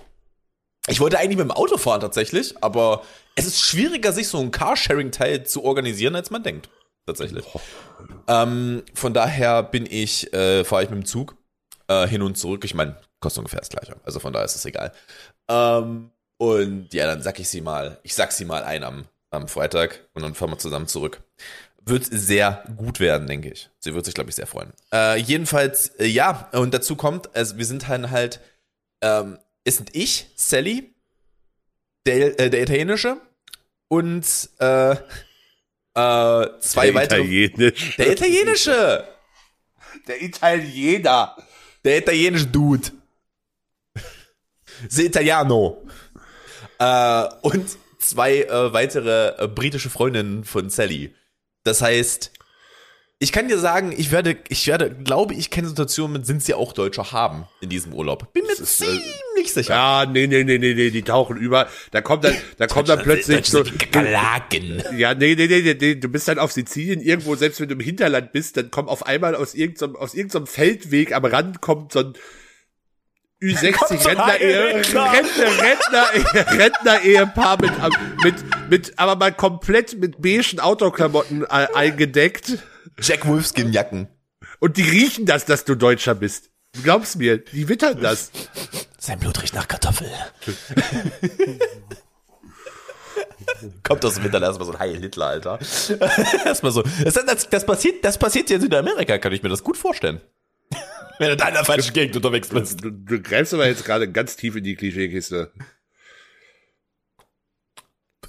Ich 0.88 1.00
wollte 1.00 1.20
eigentlich 1.20 1.38
mit 1.38 1.46
dem 1.46 1.52
Auto 1.52 1.78
fahren 1.78 2.02
tatsächlich, 2.02 2.56
aber 2.62 3.04
es 3.36 3.46
ist 3.46 3.62
schwieriger, 3.62 4.12
sich 4.14 4.28
so 4.28 4.40
ein 4.40 4.50
Carsharing-Teil 4.50 5.46
zu 5.46 5.64
organisieren, 5.64 6.16
als 6.16 6.32
man 6.32 6.42
denkt. 6.42 6.70
Tatsächlich. 7.06 7.46
Ähm, 8.28 8.82
von 8.96 9.14
daher 9.14 9.62
bin 9.62 9.86
ich, 9.86 10.34
äh, 10.34 10.64
fahre 10.64 10.84
ich 10.84 10.90
mit 10.90 10.98
dem 10.98 11.06
Zug 11.06 11.38
äh, 11.88 12.08
hin 12.08 12.24
und 12.24 12.36
zurück. 12.38 12.66
Ich 12.66 12.74
meine, 12.74 12.98
kostet 13.24 13.40
ungefähr 13.40 13.60
das 13.60 13.70
gleiche. 13.70 13.96
Also 14.04 14.20
von 14.20 14.34
daher 14.34 14.46
ist 14.46 14.56
es 14.56 14.66
egal. 14.66 14.92
Ähm, 15.50 16.12
und 16.38 16.94
ja, 16.94 17.08
dann 17.08 17.24
sag 17.24 17.40
ich 17.40 17.50
sie 17.50 17.62
mal, 17.62 18.00
ich 18.04 18.14
sag 18.14 18.32
sie 18.32 18.46
mal 18.46 18.64
ein 18.64 18.84
am, 18.84 19.06
am 19.32 19.48
Freitag 19.48 20.08
und 20.14 20.22
dann 20.22 20.36
fahren 20.36 20.52
wir 20.52 20.60
zusammen 20.60 20.88
zurück. 20.88 21.22
Wird 21.86 22.06
sehr 22.06 22.64
gut 22.78 23.00
werden, 23.00 23.28
denke 23.28 23.50
ich. 23.50 23.70
Sie 23.80 23.94
wird 23.94 24.06
sich, 24.06 24.14
glaube 24.14 24.30
ich, 24.30 24.36
sehr 24.36 24.48
freuen. 24.48 24.72
Äh, 24.94 25.20
jedenfalls, 25.20 25.88
äh, 26.00 26.06
ja, 26.06 26.50
und 26.54 26.74
dazu 26.74 26.96
kommt, 26.96 27.36
also 27.36 27.58
wir 27.58 27.66
sind 27.66 27.90
dann 27.90 28.12
halt, 28.12 28.40
ähm, 29.02 29.38
es 29.64 29.78
sind 29.78 29.96
ich, 29.96 30.28
Sally, 30.36 30.94
der, 32.06 32.40
äh, 32.40 32.50
der 32.50 32.62
Italienische 32.62 33.18
und 33.88 34.26
äh, 34.60 34.92
äh, 34.92 34.96
zwei 36.60 36.86
der 36.88 36.96
weitere. 36.96 37.22
Italienisch. 37.22 37.96
Der 37.98 38.12
Italienische! 38.12 39.08
Der 40.08 40.22
Italiener. 40.22 41.38
Der 41.86 41.98
italienische 42.00 42.48
Dude. 42.48 42.92
The 44.90 45.06
Italiano. 45.06 45.84
Äh, 46.80 47.26
und 47.42 47.66
zwei 48.00 48.42
äh, 48.42 48.74
weitere 48.74 49.44
äh, 49.44 49.48
britische 49.48 49.90
Freundinnen 49.90 50.44
von 50.44 50.70
Sally. 50.70 51.16
Das 51.64 51.82
heißt, 51.82 52.32
ich 53.24 53.32
kann 53.32 53.48
dir 53.48 53.58
sagen, 53.58 53.94
ich 53.96 54.12
werde, 54.12 54.36
ich 54.50 54.68
werde, 54.68 54.90
glaube 54.94 55.34
ich, 55.34 55.50
keine 55.50 55.70
Situation 55.70 56.12
mit 56.12 56.26
sind 56.26 56.44
sie 56.44 56.54
auch 56.54 56.74
Deutscher 56.74 57.14
haben 57.14 57.48
in 57.62 57.70
diesem 57.70 57.94
Urlaub. 57.94 58.34
Bin 58.34 58.44
mir 58.44 58.52
ist, 58.52 58.82
äh, 58.82 58.86
ziemlich 58.86 59.54
sicher. 59.54 59.74
Ja, 59.74 60.06
nee, 60.06 60.28
nee, 60.28 60.44
nee, 60.44 60.58
nee, 60.58 60.74
nee, 60.74 60.90
die 60.90 61.04
tauchen 61.04 61.38
über. 61.38 61.70
Da 61.92 62.02
kommt 62.02 62.26
dann, 62.26 62.36
da 62.58 62.68
kommt 62.68 62.90
dann 62.90 63.02
plötzlich 63.02 63.46
so, 63.46 63.64
Kakerlaken. 63.64 64.84
ja, 64.98 65.14
nee, 65.14 65.36
nee, 65.36 65.48
nee, 65.48 65.62
nee, 65.62 65.78
nee, 65.80 65.96
du 65.96 66.10
bist 66.10 66.28
dann 66.28 66.38
auf 66.38 66.52
Sizilien 66.52 67.00
irgendwo, 67.00 67.36
selbst 67.36 67.62
wenn 67.62 67.70
du 67.70 67.76
im 67.76 67.80
Hinterland 67.80 68.34
bist, 68.34 68.58
dann 68.58 68.72
kommt 68.72 68.90
auf 68.90 69.06
einmal 69.06 69.36
aus 69.36 69.54
irgendeinem, 69.54 69.96
aus 69.96 70.14
irgendeinem 70.14 70.48
Feldweg 70.48 71.14
am 71.14 71.24
Rand 71.24 71.62
kommt 71.62 71.94
so 71.94 72.00
ein 72.00 72.14
Ü60 73.44 74.02
so 74.02 74.10
ein 74.10 74.18
Rentner, 74.18 74.40
Ehe, 74.40 74.76
Rentner. 74.76 75.12
Rentner, 75.12 75.62
Rentner, 75.62 76.06
Rentner 76.60 77.02
Ehepaar 77.02 77.62
mit, 77.62 77.74
mit, 78.24 78.36
mit, 78.70 78.98
aber 79.00 79.18
mal 79.18 79.34
komplett 79.34 80.00
mit 80.00 80.22
beigen 80.22 80.62
Autoklamotten 80.62 81.44
äh, 81.44 81.68
eingedeckt. 81.74 82.60
Jack 83.02 83.28
Wolfskin 83.28 83.74
Jacken. 83.74 84.08
Und 84.60 84.78
die 84.78 84.84
riechen 84.84 85.26
das, 85.26 85.44
dass 85.46 85.66
du 85.66 85.76
Deutscher 85.76 86.16
bist. 86.16 86.52
Du 86.74 86.84
glaubst 86.84 87.18
mir, 87.18 87.38
die 87.38 87.68
wittern 87.68 88.00
das. 88.02 88.32
Sein 88.98 89.20
Blut 89.20 89.44
riecht 89.44 89.56
nach 89.56 89.68
Kartoffel. 89.68 90.10
Kommt 93.84 94.06
aus 94.06 94.16
dem 94.16 94.24
Winter 94.24 94.42
erstmal 94.42 94.66
so 94.66 94.74
ein 94.74 94.80
Heil 94.80 94.98
Hitler, 94.98 95.28
Alter. 95.28 95.60
erstmal 96.46 96.72
so. 96.72 96.82
Das, 97.04 97.14
das, 97.14 97.50
das, 97.50 97.66
passiert, 97.66 98.06
das 98.06 98.18
passiert 98.18 98.48
hier 98.48 98.56
in 98.56 98.62
Südamerika, 98.62 99.18
kann 99.18 99.34
ich 99.34 99.44
mir 99.44 99.50
das 99.50 99.64
gut 99.64 99.76
vorstellen. 99.78 100.22
Wenn 101.24 101.30
du 101.30 101.38
da 101.38 101.48
in 101.48 101.54
der 101.54 101.64
falschen 101.64 101.94
Gegend 101.94 102.18
unterwegs 102.18 102.50
bist. 102.50 102.84
Du, 102.84 102.92
du 102.92 103.22
greifst 103.22 103.54
aber 103.54 103.66
jetzt 103.66 103.86
gerade 103.86 104.12
ganz 104.12 104.36
tief 104.36 104.58
in 104.58 104.64
die 104.66 104.76
Klischeekiste. 104.76 105.54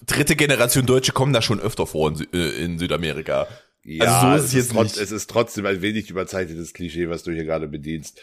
Dritte 0.07 0.37
Generation 0.37 0.87
Deutsche 0.87 1.11
kommen 1.11 1.33
da 1.33 1.43
schon 1.43 1.59
öfter 1.59 1.89
vor 1.89 2.11
in, 2.11 2.17
Sü 2.17 2.27
äh, 2.33 2.65
in 2.65 2.79
Südamerika. 2.79 3.49
Ja, 3.83 4.21
so 4.21 4.37
ist 4.37 4.45
es 4.45 4.53
jetzt 4.53 4.67
ist 4.67 4.75
nicht. 4.75 4.97
es 4.97 5.11
ist 5.11 5.29
trotzdem 5.29 5.67
ein 5.67 5.83
wenig 5.83 6.09
überzeichnetes 6.09 6.73
Klischee, 6.73 7.09
was 7.09 7.25
du 7.25 7.33
hier 7.33 7.45
gerade 7.45 7.67
bedienst. 7.67 8.21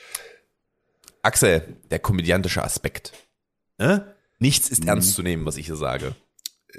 Axel, 1.21 1.75
der 1.89 1.99
komödiantische 1.99 2.63
Aspekt. 2.63 3.11
Ne? 3.77 4.15
Nichts 4.39 4.69
ist 4.69 4.85
ernst 4.85 5.15
zu 5.15 5.21
nehmen, 5.21 5.45
was 5.45 5.57
ich 5.57 5.65
hier 5.65 5.75
sage. 5.75 6.15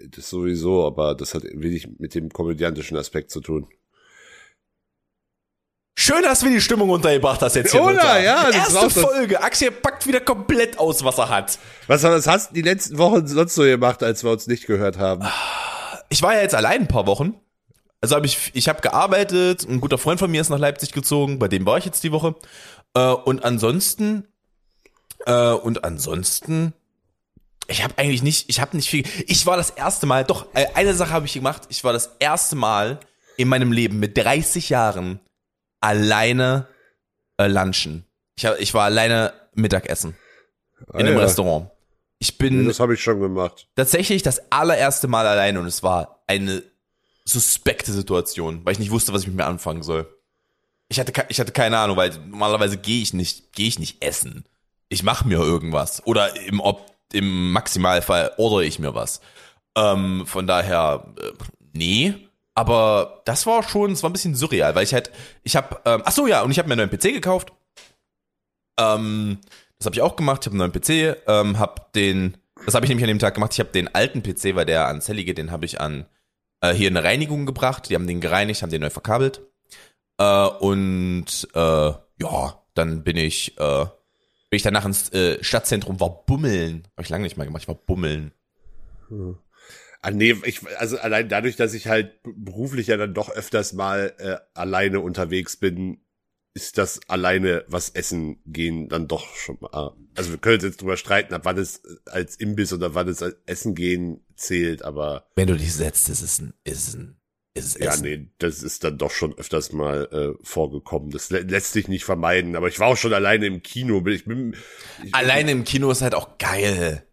Das 0.09 0.31
sowieso, 0.31 0.87
aber 0.87 1.15
das 1.15 1.35
hat 1.35 1.45
wenig 1.45 1.89
mit 1.99 2.15
dem 2.15 2.31
komödiantischen 2.31 2.97
Aspekt 2.97 3.31
zu 3.31 3.43
tun. 3.43 3.69
Schön, 6.05 6.23
dass 6.23 6.43
wir 6.43 6.51
die 6.51 6.61
Stimmung 6.61 6.91
untergebracht 6.91 7.41
hast 7.43 7.55
jetzt 7.55 7.71
hier. 7.71 7.81
Oder? 7.81 8.19
Ja, 8.19 8.51
Erste 8.51 8.75
das- 8.75 8.93
Folge. 8.95 9.41
Axel 9.41 9.71
packt 9.71 10.05
wieder 10.05 10.19
komplett 10.19 10.77
aus, 10.77 11.05
was 11.05 11.17
er 11.17 11.29
hat. 11.29 11.61
Was, 11.87 12.03
was 12.03 12.27
hast 12.27 12.51
du 12.51 12.55
die 12.55 12.63
letzten 12.63 12.99
Wochen 12.99 13.25
sonst 13.29 13.55
so 13.55 13.63
gemacht, 13.63 14.03
als 14.03 14.25
wir 14.25 14.33
uns 14.33 14.49
nicht 14.49 14.67
gehört 14.67 14.99
haben? 14.99 15.25
ich 16.09 16.21
war 16.21 16.35
ja 16.35 16.41
jetzt 16.41 16.57
allein 16.57 16.81
ein 16.81 16.89
paar 16.89 17.07
Wochen. 17.07 17.37
Also 18.01 18.17
habe 18.17 18.27
ich, 18.27 18.51
ich 18.53 18.69
habe 18.69 18.81
gearbeitet, 18.81 19.63
ein 19.69 19.81
guter 19.81 19.97
Freund 19.97 20.19
von 20.19 20.29
mir 20.29 20.41
ist 20.41 20.49
nach 20.51 20.59
Leipzig 20.59 20.91
gezogen, 20.91 21.39
bei 21.39 21.47
dem 21.47 21.65
war 21.67 21.79
ich 21.79 21.85
jetzt 21.85 22.03
die 22.03 22.11
Woche. 22.11 22.35
Äh, 22.95 23.01
und 23.13 23.45
ansonsten, 23.45 24.27
äh, 25.25 25.53
und 25.53 25.85
ansonsten, 25.85 26.73
ich 27.69 27.85
habe 27.85 27.95
eigentlich 27.97 28.25
nicht, 28.25 28.51
ich 28.51 28.61
habe 28.61 28.77
nicht 28.77 28.91
viel. 28.91 29.05
Ich 29.29 29.47
war 29.47 29.57
das 29.57 29.71
erste 29.71 30.07
Mal, 30.07 30.25
doch, 30.25 30.47
äh, 30.55 30.67
eine 30.75 30.95
Sache 30.95 31.13
habe 31.13 31.27
ich 31.27 31.35
gemacht. 31.35 31.63
Ich 31.69 31.85
war 31.85 31.93
das 31.93 32.11
erste 32.19 32.57
Mal 32.57 32.99
in 33.37 33.47
meinem 33.47 33.71
Leben 33.71 34.01
mit 34.01 34.19
30 34.19 34.69
Jahren 34.69 35.21
alleine 35.83 36.67
äh, 37.37 37.47
lunchen. 37.49 38.05
Ich, 38.37 38.47
hab, 38.47 38.59
ich 38.59 38.73
war 38.75 38.85
alleine 38.85 39.33
Mittagessen 39.55 40.17
in 40.95 41.01
einem 41.01 41.17
Ah, 41.17 41.21
ja. 41.21 41.25
Restaurant. 41.27 41.71
Ich 42.19 42.39
bin 42.39 42.67
Das 42.67 42.81
habe 42.81 42.95
ich 42.95 43.03
schon 43.03 43.21
gemacht. 43.21 43.69
tatsächlich 43.77 44.23
das 44.23 44.41
allererste 44.53 45.09
Mal 45.09 45.27
alleine 45.27 45.61
und 45.61 45.67
es 45.67 45.83
war 45.83 46.23
eine 46.27 46.63
suspekte 47.25 47.93
Situation, 47.93 48.65
weil 48.65 48.73
ich 48.73 48.79
nicht 48.79 48.91
wusste, 48.91 49.13
was 49.13 49.23
ich 49.23 49.29
mit 49.29 49.37
mir 49.37 49.47
anfangen 49.47 49.83
soll. 49.83 50.09
Ich 50.89 50.99
hatte, 51.01 51.13
ich 51.29 51.41
hatte 51.41 51.53
keine 51.53 51.79
Ahnung, 51.79 51.97
weil 51.97 52.11
normalerweise 52.29 52.77
gehe 52.77 53.03
ich 53.03 53.13
nicht, 53.15 53.53
gehe 53.55 53.69
ich 53.69 53.79
nicht 53.79 54.03
essen. 54.05 54.45
Ich 54.89 55.03
mache 55.03 55.27
mir 55.27 55.39
irgendwas 55.39 56.05
oder 56.07 56.37
im, 56.47 56.61
Op 56.61 56.91
im 57.13 57.53
Maximalfall 57.53 58.33
ordere 58.37 58.65
ich 58.65 58.79
mir 58.79 58.95
was. 58.95 59.21
Ähm, 59.77 60.25
von 60.27 60.47
daher, 60.47 61.07
äh, 61.19 61.31
nee. 61.73 62.15
Aber 62.55 63.23
das 63.25 63.47
war 63.47 63.63
schon, 63.63 63.93
es 63.93 64.03
war 64.03 64.11
ein 64.11 64.13
bisschen 64.13 64.35
surreal, 64.35 64.75
weil 64.75 64.85
ich 64.85 64.93
halt, 64.93 65.11
ich 65.43 65.57
habe, 65.57 65.81
ähm, 65.85 66.03
ach 66.05 66.13
so 66.13 66.27
ja, 66.27 66.43
und 66.43 66.51
ich 66.51 66.59
habe 66.59 66.69
mir 66.69 66.75
einen 66.75 66.89
neuen 66.91 66.99
PC 66.99 67.15
gekauft. 67.15 67.53
Ähm, 68.79 69.39
das 69.79 69.87
habe 69.87 69.97
ich 69.97 70.03
auch 70.03 70.17
gemacht. 70.17 70.43
Ich 70.43 70.47
habe 70.47 70.63
einen 70.63 70.71
neuen 70.71 70.73
PC, 70.73 71.17
ähm, 71.27 71.59
habe 71.59 71.83
den, 71.95 72.37
das 72.65 72.75
habe 72.75 72.85
ich 72.85 72.91
nämlich 72.91 73.05
an 73.05 73.09
dem 73.09 73.19
Tag 73.19 73.35
gemacht. 73.35 73.53
Ich 73.53 73.61
habe 73.61 73.71
den 73.71 73.95
alten 73.95 74.23
PC, 74.23 74.55
weil 74.55 74.67
der 74.67 74.87
an 74.87 75.01
Sally 75.01 75.25
geht, 75.25 75.39
den 75.39 75.51
habe 75.51 75.65
ich 75.65 75.81
an 75.81 76.07
äh, 76.61 76.73
hier 76.73 76.89
eine 76.89 77.03
Reinigung 77.03 77.47
gebracht. 77.47 77.89
Die 77.89 77.95
haben 77.95 78.07
den 78.07 78.21
gereinigt, 78.21 78.63
haben 78.63 78.71
den 78.71 78.83
neu 78.83 78.91
verkabelt. 78.91 79.41
Äh, 80.19 80.47
und 80.47 81.49
äh, 81.55 81.93
ja, 82.19 82.63
dann 82.75 83.03
bin 83.03 83.17
ich, 83.17 83.59
äh, 83.59 83.85
bin 83.85 84.57
ich 84.57 84.63
danach 84.63 84.85
ins 84.85 85.11
äh, 85.13 85.43
Stadtzentrum, 85.43 86.01
war 86.01 86.25
bummeln. 86.27 86.87
Habe 86.93 87.03
ich 87.03 87.09
lange 87.09 87.25
nicht 87.25 87.37
mal 87.37 87.45
gemacht. 87.45 87.63
Ich 87.63 87.69
war 87.69 87.75
bummeln. 87.75 88.33
Ah, 90.03 90.11
nee, 90.11 90.35
ich, 90.45 90.61
also 90.79 90.99
allein 90.99 91.29
dadurch, 91.29 91.55
dass 91.57 91.75
ich 91.75 91.87
halt 91.87 92.19
beruflich 92.25 92.89
ja 92.89 92.97
dann 92.97 93.15
doch 93.15 93.31
öfters 93.31 93.73
mal 93.73 94.13
äh, 94.19 94.37
alleine 94.53 94.99
unterwegs 95.01 95.57
bin, 95.57 95.99
ist 96.55 96.77
das 96.77 97.01
alleine 97.09 97.65
was 97.69 97.89
essen 97.91 98.43
gehen 98.45 98.89
dann 98.89 99.09
doch 99.09 99.35
schon 99.37 99.59
mal. 99.61 99.93
Also 100.15 100.31
wir 100.33 100.39
können 100.39 100.57
uns 100.57 100.65
jetzt 100.65 100.83
drüber 100.83 100.97
streiten, 100.97 101.33
ab 101.35 101.43
wann 101.45 101.57
es 101.57 101.83
als 102.07 102.37
Imbiss 102.37 102.73
oder 102.73 102.95
wann 102.95 103.09
es 103.09 103.23
als 103.23 103.37
Essen 103.47 103.75
gehen 103.75 104.27
zählt, 104.35 104.85
aber 104.85 105.29
Wenn 105.37 105.47
du 105.47 105.57
dich 105.57 105.73
setzt, 105.73 106.09
ist 106.09 106.21
es 106.21 106.41
ein, 106.41 106.53
ist 106.65 106.89
es 106.89 106.95
ein, 106.95 107.17
ist 107.55 107.79
ja, 107.79 107.93
Essen. 107.93 108.03
nee, 108.03 108.29
das 108.39 108.63
ist 108.63 108.83
dann 108.85 108.99
doch 108.99 109.13
schon 109.13 109.39
öfters 109.39 109.73
mal 109.73 110.09
äh, 110.11 110.45
vorgekommen. 110.45 111.11
Das 111.11 111.31
lä 111.31 111.39
lässt 111.41 111.73
sich 111.73 111.87
nicht 111.89 112.05
vermeiden, 112.05 112.57
aber 112.57 112.69
ich 112.69 112.81
war 112.81 112.89
auch 112.89 112.97
schon 112.97 113.15
alleine 113.15 113.47
im 113.47 113.63
Kino. 113.63 114.05
Ich 114.09 114.25
bin, 114.25 114.57
ich, 115.05 115.15
Alleine 115.15 115.53
im 115.53 115.63
Kino 115.65 115.91
ist 115.93 116.03
halt 116.03 116.15
auch 116.17 116.39
geil. 116.39 117.07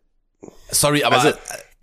Sorry, 0.72 1.04
aber 1.04 1.22
Also, 1.22 1.38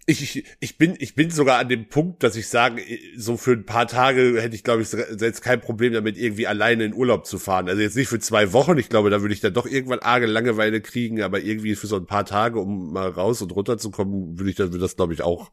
ich, 0.09 0.37
ich, 0.37 0.45
ich 0.61 0.79
bin, 0.79 0.95
ich 1.01 1.17
bin 1.17 1.31
sogar 1.31 1.59
an 1.59 1.69
dem 1.69 1.89
Punkt, 1.89 2.23
dass 2.23 2.37
ich 2.37 2.49
sage, 2.49 2.81
so 3.17 3.37
für 3.37 3.53
ein 3.53 3.67
paar 3.67 3.89
Tage 3.89 4.41
hätte 4.41 4.55
ich, 4.55 4.63
glaube 4.63 4.83
ich, 4.83 4.93
jetzt 4.93 5.43
kein 5.43 5.61
Problem 5.61 5.93
damit, 5.93 6.17
irgendwie 6.17 6.47
alleine 6.47 6.85
in 6.85 6.95
Urlaub 6.95 7.27
zu 7.27 7.39
fahren. 7.39 7.69
Also 7.69 7.83
jetzt 7.83 7.97
nicht 7.97 8.07
für 8.09 8.21
zwei 8.21 8.53
Wochen. 8.53 8.79
Ich 8.79 8.89
glaube, 8.89 9.11
da 9.11 9.21
würde 9.21 9.35
ich 9.35 9.41
dann 9.41 9.53
doch 9.53 9.67
irgendwann 9.67 9.99
arge 9.99 10.27
Langeweile 10.27 10.81
kriegen, 10.81 11.23
aber 11.23 11.41
irgendwie 11.41 11.75
für 11.75 11.89
so 11.89 11.97
ein 11.97 12.07
paar 12.07 12.25
Tage, 12.25 12.61
um 12.61 12.93
mal 12.93 13.09
raus 13.09 13.43
und 13.43 13.51
runter 13.51 13.79
zu 13.79 13.91
kommen, 13.91 14.39
würde 14.39 14.51
ich 14.51 14.57
dann, 14.57 14.69
würde 14.69 14.79
das, 14.79 14.95
glaube 14.95 15.13
ich, 15.13 15.23
auch. 15.23 15.51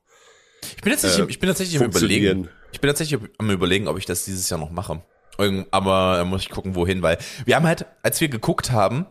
Ich 0.62 0.84
bin 0.84 0.92
tatsächlich, 0.92 1.28
äh, 1.28 1.32
ich 1.32 1.40
bin 1.40 1.48
tatsächlich 1.48 1.82
am 1.82 1.88
überlegen. 1.88 2.50
Ich 2.72 2.80
bin 2.80 2.88
tatsächlich 2.88 3.20
am 3.40 3.50
überlegen, 3.50 3.88
ob 3.88 3.98
ich 3.98 4.06
das 4.06 4.24
dieses 4.24 4.50
Jahr 4.50 4.60
noch 4.60 4.72
mache. 4.72 5.02
Aber 5.72 6.18
da 6.18 6.26
muss 6.26 6.44
ich 6.44 6.50
gucken, 6.50 6.76
wohin, 6.76 7.02
weil 7.02 7.18
wir 7.46 7.56
haben 7.56 7.66
halt, 7.66 7.88
als 8.04 8.22
wir 8.22 8.28
geguckt 8.28 8.72
haben, 8.72 9.08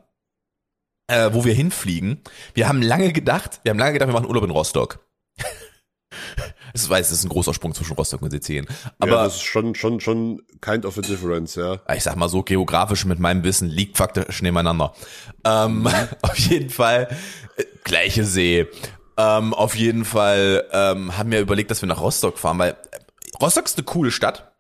äh, 1.09 1.31
wo 1.33 1.44
wir 1.44 1.52
hinfliegen, 1.52 2.20
wir 2.55 2.68
haben 2.68 2.81
lange 2.81 3.12
gedacht, 3.12 3.61
wir 3.64 3.70
haben 3.70 3.78
lange 3.78 3.94
gedacht, 3.94 4.09
wir 4.09 4.14
machen 4.14 4.28
Urlaub 4.28 4.44
in 4.44 4.50
Rostock. 4.50 5.00
Ich 6.74 6.88
weiß, 6.88 7.11
es 7.11 7.18
ist 7.18 7.24
ein 7.24 7.28
großer 7.28 7.54
Sprung 7.54 7.74
zwischen 7.74 7.94
Rostock 7.94 8.22
und 8.22 8.30
Sizilien. 8.30 8.66
Aber 8.98 9.12
ja, 9.12 9.24
das 9.24 9.37
ist 9.37 9.42
schon, 9.42 9.74
schon, 9.74 10.00
schon 10.00 10.42
kind 10.61 10.87
of 10.87 10.98
a 10.98 11.00
difference, 11.00 11.54
ja. 11.54 11.80
Ich 11.94 12.02
sag 12.02 12.16
mal 12.16 12.28
so, 12.28 12.42
geografisch 12.42 13.04
mit 13.04 13.18
meinem 13.18 13.44
Wissen 13.44 13.68
liegt 13.68 13.96
faktisch 13.96 14.42
nebeneinander. 14.42 14.94
Ähm, 15.44 15.80
mhm. 15.80 15.88
auf 16.22 16.38
jeden 16.38 16.70
Fall, 16.70 17.08
äh, 17.56 17.64
gleiche 17.85 18.24
See. 18.24 18.66
Ähm, 19.16 19.52
auf 19.52 19.74
jeden 19.74 20.04
Fall 20.04 20.64
ähm, 20.72 21.16
haben 21.16 21.30
wir 21.30 21.40
überlegt, 21.40 21.70
dass 21.70 21.82
wir 21.82 21.88
nach 21.88 22.00
Rostock 22.00 22.38
fahren, 22.38 22.58
weil 22.58 22.76
Rostock 23.40 23.66
ist 23.66 23.76
eine 23.76 23.85
coole 23.85 24.11
Stadt. 24.11 24.52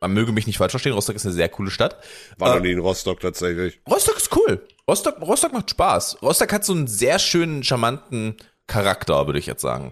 Man 0.00 0.12
möge 0.12 0.32
mich 0.32 0.46
nicht 0.46 0.56
falsch 0.56 0.70
verstehen, 0.70 0.94
Rostock 0.94 1.14
ist 1.14 1.26
eine 1.26 1.34
sehr 1.34 1.50
coole 1.50 1.70
Stadt. 1.70 1.98
War 2.38 2.52
äh, 2.52 2.54
noch 2.56 2.62
nie 2.62 2.72
in 2.72 2.78
Rostock 2.78 3.20
tatsächlich. 3.20 3.80
Rostock 3.88 4.16
ist 4.16 4.34
cool. 4.34 4.66
Rostock, 4.88 5.20
Rostock 5.20 5.52
macht 5.52 5.70
Spaß. 5.70 6.22
Rostock 6.22 6.52
hat 6.52 6.64
so 6.64 6.72
einen 6.72 6.86
sehr 6.86 7.18
schönen, 7.18 7.62
charmanten 7.62 8.36
Charakter, 8.66 9.26
würde 9.26 9.38
ich 9.38 9.46
jetzt 9.46 9.62
sagen. 9.62 9.90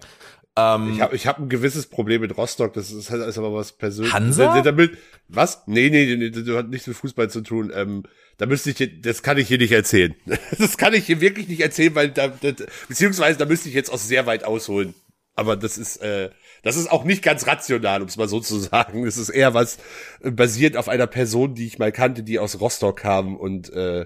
Ähm, 0.59 0.93
ich 0.93 1.01
habe 1.01 1.15
ich 1.15 1.27
hab 1.27 1.39
ein 1.39 1.49
gewisses 1.49 1.87
Problem 1.87 2.21
mit 2.21 2.37
Rostock, 2.37 2.73
das 2.73 2.91
ist, 2.91 3.09
halt 3.09 3.27
ist 3.27 3.37
aber 3.37 3.53
was 3.53 3.73
persönliches. 3.73 4.13
Hansa? 4.13 4.61
Damit, 4.61 4.97
was? 5.27 5.63
Nee, 5.67 5.89
nee, 5.89 6.15
nee, 6.15 6.29
das 6.29 6.47
hat 6.55 6.69
nichts 6.69 6.87
mit 6.87 6.97
Fußball 6.97 7.29
zu 7.29 7.41
tun. 7.41 7.71
Ähm, 7.73 8.03
da 8.37 8.45
müsste 8.45 8.71
ich, 8.71 9.01
das 9.01 9.21
kann 9.21 9.37
ich 9.37 9.47
hier 9.47 9.57
nicht 9.57 9.71
erzählen. 9.71 10.15
Das 10.57 10.77
kann 10.77 10.93
ich 10.93 11.05
hier 11.05 11.21
wirklich 11.21 11.47
nicht 11.47 11.61
erzählen, 11.61 11.95
weil 11.95 12.09
da, 12.09 12.27
das, 12.27 12.55
beziehungsweise 12.87 13.37
da 13.37 13.45
müsste 13.45 13.69
ich 13.69 13.75
jetzt 13.75 13.91
auch 13.91 13.97
sehr 13.97 14.25
weit 14.25 14.43
ausholen. 14.43 14.93
Aber 15.35 15.55
das 15.55 15.77
ist, 15.77 15.97
äh, 15.97 16.29
das 16.63 16.75
ist 16.75 16.91
auch 16.91 17.05
nicht 17.05 17.23
ganz 17.23 17.47
rational, 17.47 18.01
um 18.01 18.07
es 18.07 18.17
mal 18.17 18.27
so 18.27 18.39
zu 18.39 18.59
sagen. 18.59 19.05
Es 19.05 19.17
ist 19.17 19.29
eher 19.29 19.53
was 19.53 19.77
äh, 20.21 20.31
basiert 20.31 20.75
auf 20.77 20.89
einer 20.89 21.07
Person, 21.07 21.55
die 21.55 21.67
ich 21.67 21.79
mal 21.79 21.91
kannte, 21.91 22.23
die 22.23 22.39
aus 22.39 22.59
Rostock 22.59 22.97
kam 22.97 23.35
und 23.35 23.71
äh, 23.71 24.05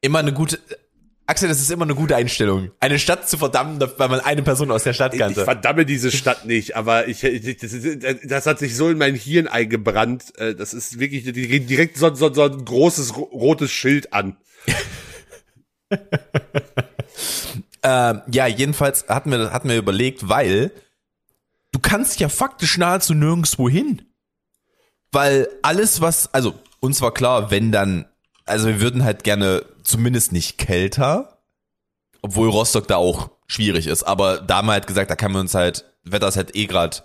immer 0.00 0.20
eine 0.20 0.32
gute 0.32 0.58
Axel, 1.28 1.46
das 1.46 1.60
ist 1.60 1.70
immer 1.70 1.84
eine 1.84 1.94
gute 1.94 2.16
Einstellung. 2.16 2.70
Eine 2.80 2.98
Stadt 2.98 3.28
zu 3.28 3.36
verdammen, 3.36 3.78
weil 3.98 4.08
man 4.08 4.20
eine 4.20 4.42
Person 4.42 4.70
aus 4.70 4.84
der 4.84 4.94
Stadt 4.94 5.12
kannte. 5.12 5.32
Ich, 5.32 5.38
ich 5.38 5.44
verdamme 5.44 5.84
diese 5.84 6.10
Stadt 6.10 6.46
nicht, 6.46 6.74
aber 6.74 7.06
ich, 7.06 7.20
das, 7.20 7.76
das, 8.24 8.46
hat 8.46 8.58
sich 8.58 8.74
so 8.74 8.88
in 8.88 8.96
mein 8.96 9.14
Hirn 9.14 9.46
eingebrannt. 9.46 10.34
Äh, 10.38 10.54
das 10.54 10.72
ist 10.72 10.98
wirklich 10.98 11.24
direkt 11.24 11.98
so, 11.98 12.14
so, 12.14 12.32
so 12.32 12.44
ein 12.44 12.64
großes 12.64 13.14
rotes 13.14 13.70
Schild 13.70 14.14
an. 14.14 14.38
ähm, 17.82 18.22
ja, 18.32 18.46
jedenfalls 18.46 19.06
hatten 19.08 19.30
wir, 19.30 19.52
hatten 19.52 19.68
wir 19.68 19.76
überlegt, 19.76 20.30
weil 20.30 20.72
du 21.72 21.78
kannst 21.78 22.20
ja 22.20 22.30
faktisch 22.30 22.78
nahezu 22.78 23.12
nirgendwo 23.12 23.68
hin. 23.68 24.00
Weil 25.12 25.46
alles, 25.60 26.00
was, 26.00 26.32
also 26.32 26.54
uns 26.80 27.02
war 27.02 27.12
klar, 27.12 27.50
wenn 27.50 27.70
dann 27.70 28.06
also 28.48 28.68
wir 28.68 28.80
würden 28.80 29.04
halt 29.04 29.24
gerne 29.24 29.64
zumindest 29.82 30.32
nicht 30.32 30.58
kälter, 30.58 31.38
obwohl 32.22 32.48
Rostock 32.48 32.88
da 32.88 32.96
auch 32.96 33.30
schwierig 33.46 33.86
ist. 33.86 34.02
Aber 34.02 34.38
da 34.38 34.58
haben 34.58 34.66
wir 34.66 34.72
halt 34.72 34.86
gesagt, 34.86 35.10
da 35.10 35.16
kann 35.16 35.32
man 35.32 35.42
uns 35.42 35.54
halt, 35.54 35.84
Wetter 36.04 36.28
ist 36.28 36.36
halt 36.36 36.56
eh 36.56 36.66
gerade 36.66 36.98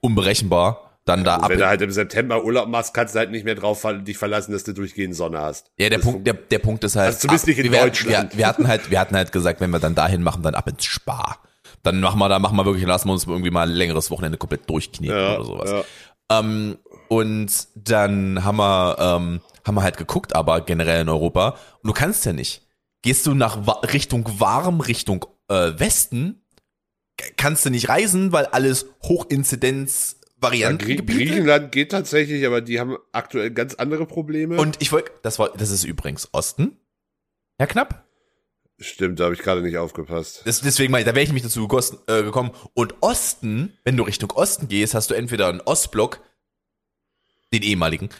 unberechenbar. 0.00 0.86
Dann 1.06 1.24
da 1.24 1.36
ab. 1.36 1.48
Wenn 1.48 1.58
du 1.58 1.66
halt 1.66 1.80
im 1.80 1.90
September 1.90 2.44
Urlaub 2.44 2.68
machst, 2.68 2.92
kannst 2.92 3.14
du 3.14 3.18
halt 3.20 3.30
nicht 3.30 3.44
mehr 3.44 3.54
drauf 3.54 3.84
dich 4.02 4.18
verlassen, 4.18 4.52
dass 4.52 4.64
du 4.64 4.74
durchgehend 4.74 5.16
Sonne 5.16 5.40
hast. 5.40 5.72
Ja, 5.78 5.88
der 5.88 5.98
das 5.98 6.06
Punkt, 6.06 6.26
der, 6.26 6.34
der 6.34 6.58
Punkt 6.58 6.84
ist 6.84 6.94
halt. 6.94 7.06
Also 7.06 7.20
zumindest 7.20 7.46
nicht 7.46 7.58
in 7.58 7.72
wir, 7.72 7.80
Deutschland. 7.80 8.32
Wir, 8.32 8.38
wir, 8.38 8.46
hatten 8.46 8.68
halt, 8.68 8.90
wir 8.90 9.00
hatten 9.00 9.16
halt 9.16 9.32
gesagt, 9.32 9.62
wenn 9.62 9.70
wir 9.70 9.78
dann 9.78 9.94
dahin 9.94 10.22
machen, 10.22 10.42
dann 10.42 10.54
ab 10.54 10.68
ins 10.68 10.84
Spar. 10.84 11.38
Dann 11.82 12.00
machen 12.00 12.18
wir, 12.18 12.28
da 12.28 12.38
machen 12.38 12.56
wir 12.56 12.66
wirklich, 12.66 12.84
lassen 12.84 13.08
wir 13.08 13.14
uns 13.14 13.26
irgendwie 13.26 13.50
mal 13.50 13.66
ein 13.66 13.74
längeres 13.74 14.10
Wochenende 14.10 14.36
komplett 14.36 14.68
durchknieten 14.68 15.16
ja, 15.16 15.36
oder 15.36 15.44
sowas. 15.44 15.70
Ja. 15.70 16.38
Ähm, 16.38 16.76
und 17.10 17.66
dann 17.74 18.44
haben 18.44 18.58
wir, 18.58 18.96
ähm, 19.00 19.40
haben 19.66 19.74
wir 19.74 19.82
halt 19.82 19.96
geguckt, 19.96 20.36
aber 20.36 20.60
generell 20.60 21.00
in 21.00 21.08
Europa. 21.08 21.56
Und 21.82 21.88
du 21.88 21.92
kannst 21.92 22.24
ja 22.24 22.32
nicht. 22.32 22.62
Gehst 23.02 23.26
du 23.26 23.34
nach 23.34 23.82
Richtung 23.92 24.38
warm, 24.38 24.80
Richtung 24.80 25.26
äh, 25.48 25.72
Westen, 25.76 26.44
kannst 27.36 27.66
du 27.66 27.70
nicht 27.70 27.88
reisen, 27.88 28.30
weil 28.30 28.46
alles 28.46 28.86
Hochinzidenz 29.02 30.20
Varianten. 30.36 30.88
Ja, 30.88 30.94
Grie 30.94 31.04
Griechenland 31.04 31.72
geht 31.72 31.90
tatsächlich, 31.90 32.46
aber 32.46 32.60
die 32.60 32.78
haben 32.78 32.96
aktuell 33.10 33.50
ganz 33.50 33.74
andere 33.74 34.06
Probleme. 34.06 34.56
Und 34.56 34.80
ich 34.80 34.92
wollte, 34.92 35.10
das 35.24 35.40
war, 35.40 35.50
das 35.56 35.70
ist 35.70 35.82
übrigens 35.82 36.28
Osten. 36.30 36.76
Ja, 37.58 37.66
knapp. 37.66 38.06
Stimmt, 38.78 39.18
da 39.18 39.24
habe 39.24 39.34
ich 39.34 39.40
gerade 39.40 39.62
nicht 39.62 39.78
aufgepasst. 39.78 40.42
Das, 40.44 40.60
deswegen 40.60 40.92
meine 40.92 41.02
ich, 41.02 41.08
da 41.08 41.14
wäre 41.16 41.24
ich 41.24 41.32
mich 41.32 41.42
dazu 41.42 41.62
gekosten, 41.62 41.98
äh, 42.06 42.22
gekommen. 42.22 42.52
Und 42.72 42.94
Osten, 43.00 43.76
wenn 43.82 43.96
du 43.96 44.04
Richtung 44.04 44.30
Osten 44.30 44.68
gehst, 44.68 44.94
hast 44.94 45.10
du 45.10 45.14
entweder 45.14 45.48
einen 45.48 45.60
Ostblock, 45.60 46.20
den 47.52 47.62
ehemaligen, 47.62 48.10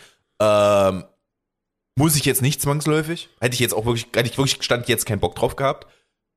ähm, 0.41 1.05
muss 1.97 2.17
ich 2.17 2.25
jetzt 2.25 2.43
nicht 2.43 2.63
zwangsläufig. 2.63 3.29
Hätte 3.41 3.55
ich 3.55 3.61
jetzt 3.61 3.75
auch 3.75 3.85
wirklich, 3.85 4.07
hätte 4.15 4.29
ich 4.29 4.39
wirklich 4.39 4.63
stand 4.63 4.89
jetzt 4.89 5.07
keinen 5.07 5.21
Bock 5.21 5.35
drauf 5.35 5.57
gehabt. 5.57 5.87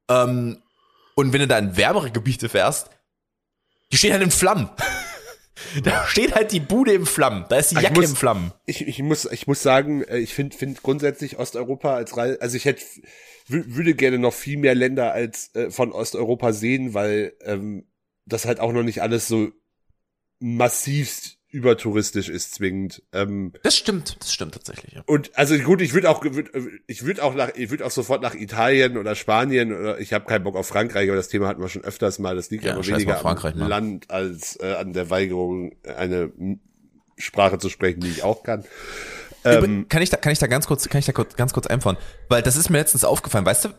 Ähm, 0.10 0.62
und 1.16 1.32
wenn 1.34 1.40
du 1.40 1.48
da 1.48 1.58
in 1.58 1.78
wärmere 1.78 2.12
Gebiete 2.12 2.50
fährst, 2.50 2.90
die 3.92 3.98
stehen 3.98 4.12
halt 4.12 4.24
in 4.24 4.32
Flammen. 4.32 4.70
da 5.84 6.06
steht 6.08 6.36
halt 6.36 6.52
die 6.52 6.60
Bude 6.60 6.94
im 6.94 7.06
Flammen. 7.06 7.46
Da 7.50 7.58
ist 7.58 7.72
die 7.72 7.76
Jacke 7.76 8.02
muss, 8.02 8.10
im 8.10 8.16
Flammen. 8.16 8.52
Ich, 8.66 8.88
ich 8.88 9.00
muss, 9.00 9.26
ich 9.26 9.48
muss 9.48 9.62
sagen, 9.62 10.04
äh, 10.04 10.18
ich 10.18 10.34
finde, 10.34 10.58
finde 10.58 10.82
grundsätzlich 10.82 11.38
Osteuropa 11.38 11.96
als 11.96 12.14
also 12.14 12.58
ich 12.58 12.66
hätte, 12.66 12.84
würde 13.48 13.94
gerne 13.94 14.20
noch 14.20 14.34
viel 14.34 14.58
mehr 14.58 14.76
Länder 14.76 15.14
als 15.14 15.54
äh, 15.56 15.70
von 15.70 15.92
Osteuropa 15.92 16.54
sehen, 16.54 16.94
weil 16.94 17.34
ähm, 17.42 17.86
das 18.26 18.46
halt 18.46 18.60
auch 18.60 18.72
noch 18.72 18.84
nicht 18.84 19.02
alles 19.02 19.28
so 19.28 19.52
massivst 20.40 21.38
übertouristisch 21.54 22.30
ist 22.30 22.56
zwingend. 22.56 23.04
Ähm, 23.14 23.54
das 23.62 23.78
stimmt, 23.78 24.18
das 24.20 24.34
stimmt 24.34 24.56
tatsächlich. 24.56 24.94
Ja. 24.94 25.04
Und 25.06 25.32
also 25.38 25.56
gut, 25.60 25.82
ich 25.82 25.94
würde 25.94 26.10
auch, 26.10 26.24
würd, 26.24 26.50
ich 26.88 27.06
würde 27.06 27.24
auch 27.24 27.36
nach, 27.36 27.52
ich 27.56 27.70
würde 27.70 27.86
auch 27.86 27.92
sofort 27.92 28.24
nach 28.24 28.34
Italien 28.34 28.98
oder 28.98 29.14
Spanien 29.14 29.72
oder 29.72 30.00
ich 30.00 30.14
habe 30.14 30.26
keinen 30.26 30.44
Bock 30.44 30.56
auf 30.56 30.68
Frankreich, 30.68 31.08
aber 31.10 31.16
das 31.16 31.28
Thema 31.28 31.48
hatten 31.48 31.62
wir 31.62 31.70
schon 31.70 31.84
öfters 31.84 32.18
mal. 32.18 32.36
Das 32.36 32.50
liegt 32.50 32.64
ja, 32.64 32.74
aber 32.74 32.86
weniger 32.86 33.24
am 33.24 33.38
mal. 33.60 33.68
Land 33.68 34.10
als 34.10 34.60
äh, 34.60 34.74
an 34.74 34.94
der 34.94 35.12
Weigerung, 35.12 35.76
eine 35.96 36.32
Sprache 37.18 37.60
zu 37.60 37.70
sprechen, 37.70 38.02
die 38.02 38.10
ich 38.10 38.24
auch 38.24 38.42
kann. 38.42 38.66
Ähm, 39.46 39.88
kann 39.90 40.02
ich 40.02 40.10
da, 40.10 40.18
kann 40.18 40.34
ich 40.34 40.40
da 40.40 40.48
ganz 40.48 40.66
kurz, 40.66 40.90
kann 40.90 41.00
ich 41.00 41.06
da 41.06 41.12
kurz, 41.12 41.36
ganz 41.36 41.54
kurz 41.54 41.68
einfahren? 41.68 41.98
Weil 42.30 42.42
das 42.42 42.56
ist 42.56 42.70
mir 42.70 42.80
letztens 42.80 43.04
aufgefallen, 43.04 43.46
weißt 43.46 43.66
du? 43.66 43.70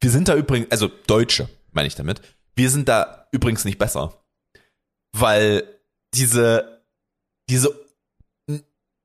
Wir 0.00 0.10
sind 0.10 0.28
da 0.28 0.36
übrigens, 0.36 0.70
also 0.70 0.88
Deutsche, 1.08 1.48
meine 1.72 1.88
ich 1.88 1.96
damit. 1.96 2.20
Wir 2.54 2.70
sind 2.70 2.88
da 2.88 3.26
übrigens 3.32 3.64
nicht 3.64 3.78
besser. 3.78 4.22
Weil 5.12 5.77
diese, 6.14 6.82
diese, 7.48 7.74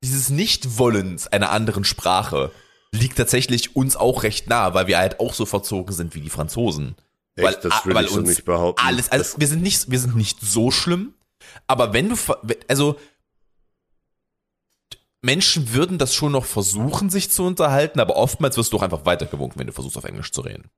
dieses 0.04 0.30
Nichtwollens 0.30 1.28
einer 1.28 1.52
anderen 1.52 1.84
Sprache 1.84 2.52
liegt 2.92 3.18
tatsächlich 3.18 3.76
uns 3.76 3.96
auch 3.96 4.24
recht 4.24 4.48
nah, 4.48 4.74
weil 4.74 4.88
wir 4.88 4.98
halt 4.98 5.20
auch 5.20 5.34
so 5.34 5.46
verzogen 5.46 5.94
sind 5.94 6.14
wie 6.16 6.22
die 6.22 6.30
Franzosen. 6.30 6.96
Echt, 7.36 7.46
weil, 7.46 7.56
das 7.56 7.86
will 7.86 7.96
weil 7.96 8.06
ich 8.06 8.12
so 8.12 8.22
nicht 8.22 8.46
behaupten. 8.46 8.86
Alles, 8.86 9.12
also 9.12 9.40
wir 9.40 9.48
sind 9.48 9.64
nicht, 9.64 9.90
wir 9.90 10.00
sind 10.00 10.16
nicht 10.16 10.40
so 10.42 10.70
schlimm, 10.70 11.14
aber 11.68 11.94
wenn 11.94 12.10
du, 12.10 12.16
also, 12.68 13.00
Menschen 15.22 15.74
würden 15.74 15.98
das 15.98 16.14
schon 16.14 16.34
noch 16.34 16.46
versuchen, 16.46 17.10
sich 17.10 17.32
zu 17.32 17.44
unterhalten, 17.44 18.00
aber 18.00 18.18
oftmals 18.18 18.58
wirst 18.58 18.74
du 18.74 18.78
auch 18.78 18.82
einfach 18.82 19.06
weitergewunken, 19.06 19.58
wenn 19.60 19.68
du 19.68 19.74
versuchst, 19.74 19.98
auf 19.98 20.04
Englisch 20.04 20.32
zu 20.32 20.42
reden. 20.42 20.70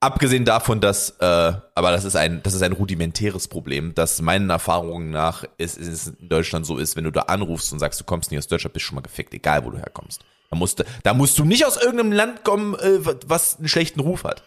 Abgesehen 0.00 0.44
davon, 0.44 0.80
dass, 0.80 1.10
äh, 1.18 1.24
aber 1.24 1.90
das 1.90 2.04
ist 2.04 2.14
ein, 2.14 2.40
das 2.44 2.54
ist 2.54 2.62
ein 2.62 2.72
rudimentäres 2.72 3.48
Problem, 3.48 3.96
dass 3.96 4.22
meinen 4.22 4.48
Erfahrungen 4.48 5.10
nach 5.10 5.44
es, 5.58 5.76
es 5.76 6.14
in 6.20 6.28
Deutschland 6.28 6.66
so 6.66 6.78
ist, 6.78 6.94
wenn 6.94 7.02
du 7.02 7.10
da 7.10 7.22
anrufst 7.22 7.72
und 7.72 7.80
sagst, 7.80 8.00
du 8.00 8.04
kommst 8.04 8.30
nicht 8.30 8.38
aus 8.38 8.46
Deutschland, 8.46 8.74
bist 8.74 8.86
schon 8.86 8.94
mal 8.94 9.00
gefickt, 9.00 9.34
egal 9.34 9.64
wo 9.64 9.70
du 9.70 9.78
herkommst. 9.78 10.24
Da 10.50 10.56
musst 10.56 10.78
du, 10.78 10.84
da 11.02 11.14
musst 11.14 11.36
du 11.36 11.44
nicht 11.44 11.66
aus 11.66 11.76
irgendeinem 11.76 12.12
Land 12.12 12.44
kommen, 12.44 12.76
äh, 12.76 13.00
was 13.26 13.58
einen 13.58 13.66
schlechten 13.66 13.98
Ruf 13.98 14.22
hat. 14.22 14.44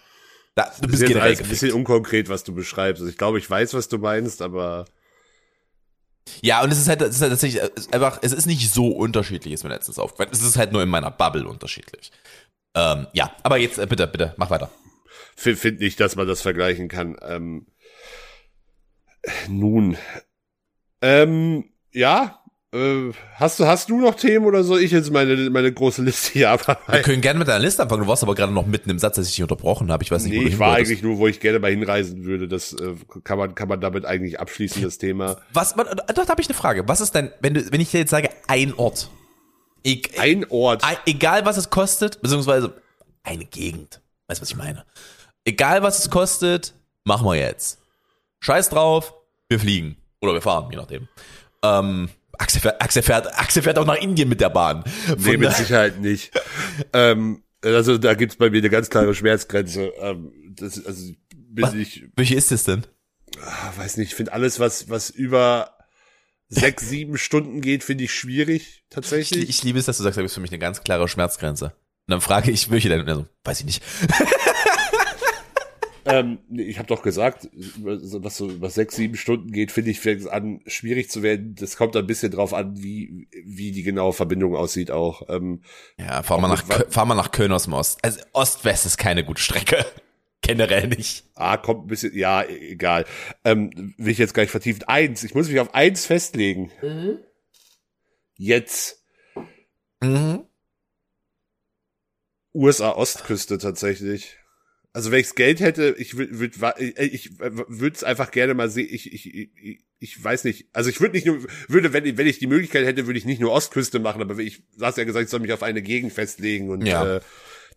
Da, 0.56 0.72
du 0.82 0.88
bist 0.88 1.06
generell 1.06 1.38
ein 1.38 1.50
bisschen 1.50 1.74
unkonkret, 1.74 2.30
was 2.30 2.46
du 2.46 2.54
beschreibst. 2.56 3.02
Also 3.02 3.12
ich 3.12 3.18
glaube, 3.18 3.38
ich 3.38 3.50
weiß, 3.50 3.74
was 3.74 3.90
du 3.90 3.98
meinst, 3.98 4.42
aber 4.42 4.86
ja, 6.42 6.64
und 6.64 6.72
es 6.72 6.80
ist 6.80 6.88
halt, 6.88 7.02
es 7.02 7.16
ist 7.16 7.22
halt 7.22 7.32
tatsächlich 7.32 7.62
es 7.62 7.88
ist 7.88 7.94
einfach, 7.94 8.20
es 8.22 8.32
ist 8.32 8.46
nicht 8.46 8.72
so 8.72 8.88
unterschiedlich, 8.88 9.54
ist 9.54 9.64
mir 9.64 9.70
letztens 9.70 10.00
aufgefallen. 10.00 10.30
Es 10.32 10.42
ist 10.42 10.58
halt 10.58 10.72
nur 10.72 10.82
in 10.82 10.90
meiner 10.90 11.12
Bubble 11.12 11.46
unterschiedlich. 11.46 12.12
Ähm, 12.74 13.08
ja, 13.12 13.32
aber 13.44 13.58
jetzt 13.58 13.80
äh, 13.80 13.86
bitte, 13.86 14.08
bitte, 14.08 14.34
mach 14.38 14.50
weiter 14.50 14.72
finde 15.36 15.84
nicht, 15.84 16.00
dass 16.00 16.16
man 16.16 16.28
das 16.28 16.42
vergleichen 16.42 16.88
kann. 16.88 17.18
Ähm, 17.22 17.68
nun, 19.48 19.98
ähm, 21.02 21.66
ja, 21.92 22.38
Äh, 22.74 23.12
hast 23.36 23.60
du, 23.60 23.66
hast 23.68 23.90
du 23.90 24.00
noch 24.00 24.16
Themen 24.16 24.46
oder 24.46 24.64
soll 24.64 24.80
ich 24.82 24.92
jetzt 24.92 25.12
meine, 25.12 25.50
meine 25.50 25.74
große 25.74 26.02
Liste 26.04 26.32
hier 26.32 26.42
Wir 26.44 26.52
abarbeiten? 26.52 27.04
können 27.04 27.20
gerne 27.22 27.38
mit 27.40 27.50
deiner 27.50 27.60
Liste 27.60 27.84
anfangen. 27.84 28.04
Du 28.04 28.08
warst 28.08 28.24
aber 28.24 28.34
gerade 28.34 28.54
noch 28.54 28.66
mitten 28.66 28.90
im 28.90 28.98
Satz, 28.98 29.18
dass 29.18 29.28
ich 29.28 29.34
dich 29.36 29.44
unterbrochen 29.44 29.92
habe. 29.92 30.04
Ich 30.06 30.10
weiß 30.10 30.24
nicht, 30.24 30.32
wo 30.34 30.38
Nee, 30.38 30.46
du 30.46 30.50
ich 30.52 30.58
war 30.60 30.70
wolltest. 30.70 30.90
eigentlich 30.90 31.04
nur, 31.04 31.18
wo 31.18 31.28
ich 31.28 31.42
gerne 31.42 31.60
mal 31.60 31.70
hinreisen 31.70 32.24
würde. 32.24 32.48
Das 32.48 32.72
äh, 32.72 32.96
kann 33.26 33.38
man, 33.38 33.56
kann 33.56 33.68
man 33.68 33.82
damit 33.82 34.06
eigentlich 34.06 34.40
abschließen, 34.40 34.82
das 34.84 34.98
Thema. 35.00 35.42
Was, 35.52 35.76
was- 35.78 35.90
doch, 35.90 36.24
da 36.26 36.30
habe 36.30 36.42
ich 36.42 36.48
eine 36.48 36.58
Frage. 36.58 36.88
Was 36.88 37.02
ist 37.02 37.14
denn, 37.14 37.32
wenn 37.42 37.56
du, 37.56 37.72
wenn 37.74 37.82
ich 37.82 37.92
dir 37.92 38.00
jetzt 38.00 38.10
sage, 38.12 38.30
ein 38.48 38.74
Ort? 38.76 39.10
E 39.84 40.02
Ein 40.18 40.46
Ort. 40.50 40.86
ein, 40.86 40.96
egal 41.08 41.44
was 41.46 41.58
es 41.58 41.72
kostet, 41.72 42.22
beziehungsweise 42.22 42.82
eine 43.24 43.44
Gegend. 43.44 44.02
Weißt 44.28 44.40
du, 44.40 44.44
was 44.44 44.50
ich 44.50 44.56
meine? 44.56 44.86
Egal 45.46 45.82
was 45.84 46.00
es 46.00 46.10
kostet, 46.10 46.74
machen 47.04 47.26
wir 47.26 47.36
jetzt. 47.36 47.80
Scheiß 48.42 48.70
drauf, 48.70 49.14
wir 49.50 49.60
fliegen. 49.60 49.98
Oder 50.22 50.34
wir 50.34 50.42
fahren, 50.42 50.70
je 50.72 50.78
nachdem. 50.78 51.08
Ähm, 51.64 52.10
Axel 52.38 52.62
fährt, 52.62 52.82
Axel 52.82 53.04
fährt, 53.04 53.40
Axel 53.40 53.62
fährt 53.64 53.78
auch 53.78 53.86
nach 53.86 53.96
Indien 53.96 54.30
mit 54.30 54.42
der 54.42 54.50
Bahn. 54.50 54.84
Nee, 55.08 55.16
Von 55.16 55.40
mit 55.40 55.44
da- 55.50 55.52
Sicherheit 55.54 56.00
nicht. 56.00 56.32
ähm, 56.94 57.44
also 57.64 57.98
da 57.98 58.14
gibt's 58.16 58.36
bei 58.36 58.50
mir 58.50 58.58
eine 58.60 58.70
ganz 58.70 58.90
klare 58.90 59.14
Schmerzgrenze. 59.14 59.94
Ähm, 60.00 60.32
das, 60.56 60.84
also 60.86 61.12
bin 61.34 61.64
Was? 61.64 61.74
ich, 61.74 62.06
Welche 62.16 62.36
ist 62.36 62.52
es 62.52 62.64
denn? 62.64 62.84
ah, 63.44 63.72
weiß 63.78 63.98
nicht, 63.98 64.10
ich 64.10 64.16
finde 64.16 64.34
alles, 64.34 64.60
was, 64.60 64.90
was 64.90 65.10
über 65.10 65.78
sechs, 66.50 66.88
sieben 66.90 67.18
Stunden 67.18 67.62
geht, 67.62 67.84
finde 67.84 68.04
ich 68.04 68.14
schwierig, 68.14 68.62
Ich, 68.62 68.84
tatsächlich. 68.90 69.50
ich 69.50 69.64
liebe 69.64 69.80
es, 69.80 69.86
dass 69.86 69.98
du 69.98 70.04
sagst, 70.04 70.18
das 70.18 70.26
ist 70.26 70.34
für 70.34 70.40
mich 70.42 70.52
eine 70.52 70.60
ganz 70.60 70.84
klare 70.84 71.08
Schmerzgrenze. 71.08 71.66
Und 71.66 71.74
dann 72.12 72.22
frage 72.22 72.52
ich, 72.52 72.72
welche 72.72 72.90
denn? 72.90 73.08
Also, 73.08 73.28
weiß 73.44 73.60
ich 73.62 73.66
nicht. 73.66 73.84
Ähm, 76.06 76.40
ich 76.50 76.78
habe 76.80 76.88
doch 76.88 77.04
gesagt, 77.04 77.50
was 77.54 78.38
so 78.38 78.60
was 78.62 78.74
sechs, 78.74 78.96
sieben 78.96 79.16
Stunden 79.16 79.52
geht, 79.52 79.72
finde 79.72 79.92
ich, 79.92 80.00
fängt 80.00 80.28
an, 80.28 80.62
schwierig 80.66 81.10
zu 81.12 81.22
werden. 81.22 81.54
Das 81.56 81.78
kommt 81.78 81.96
ein 81.96 82.08
bisschen 82.08 82.32
drauf 82.32 82.54
an, 82.54 82.82
wie, 82.82 83.28
wie 83.46 83.72
die 83.72 83.84
genaue 83.84 84.14
Verbindung 84.14 84.56
aussieht 84.56 84.90
auch. 84.92 85.30
Ähm, 85.30 85.62
Ja, 85.98 86.24
fahr 86.24 86.40
mal 86.40 86.48
nach, 86.48 86.64
fahr 86.90 87.06
mal 87.06 87.16
nach 87.16 87.32
Köln 87.32 87.52
aus 87.52 87.66
dem 87.66 87.74
Ost. 87.74 88.04
Also 88.04 88.20
Ost-West 88.34 88.86
ist 88.86 88.98
keine 88.98 89.24
gute 89.24 89.42
Strecke. 89.42 89.86
Generell 90.42 90.88
nicht. 90.88 91.26
ah, 91.36 91.58
kommt 91.58 91.86
ein 91.86 91.88
bisschen, 91.88 92.18
ja, 92.18 92.42
e- 92.42 92.72
egal. 92.72 93.06
Ähm, 93.46 93.94
will 93.98 94.12
ich 94.12 94.18
jetzt 94.18 94.34
gar 94.34 94.42
nicht 94.42 94.50
vertiefen. 94.52 94.84
Eins, 94.88 95.24
ich 95.24 95.36
muss 95.36 95.48
mich 95.50 95.60
auf 95.60 95.76
eins 95.76 96.06
festlegen. 96.08 96.72
Jetzt 98.38 99.04
Mhm. 100.02 100.46
USA-Ostküste 102.56 103.60
tatsächlich. 103.60 104.38
Also 104.94 105.10
wenn 105.12 105.20
ichs 105.22 105.36
Geld 105.36 105.62
hätte, 105.62 105.96
ich 105.98 106.18
würde 106.18 106.40
würd, 106.40 106.60
wa- 106.60 106.76
ich 106.78 107.40
würde 107.40 107.96
es 107.96 108.04
einfach 108.04 108.30
gerne 108.32 108.54
mal 108.54 108.70
sehen. 108.70 108.88
Ich, 108.92 109.14
ich, 109.14 109.34
ich, 109.34 109.86
ich 110.00 110.22
weiß 110.24 110.44
nicht. 110.44 110.68
Also 110.74 110.90
ich 110.90 111.00
würde 111.00 111.16
nicht 111.16 111.26
nur, 111.26 111.40
würde, 111.70 111.94
wenn, 111.94 112.06
ich- 112.06 112.18
wenn 112.18 112.28
ich 112.28 112.40
die 112.40 112.48
Möglichkeit 112.48 112.86
hätte, 112.86 113.08
würde 113.08 113.18
ich 113.18 113.26
nicht 113.26 113.40
nur 113.40 113.52
Ostküste 113.54 114.00
machen, 114.00 114.22
aber 114.22 114.38
ich, 114.40 114.64
du 114.78 114.86
hast 114.86 114.98
ja 114.98 115.06
gesagt, 115.06 115.24
ich 115.26 115.30
soll 115.30 115.40
mich 115.40 115.54
auf 115.54 115.64
eine 115.64 115.82
Gegend 115.82 116.12
festlegen 116.12 116.70
und 116.70 116.86
Ja. 116.86 117.18
äh, 117.18 117.22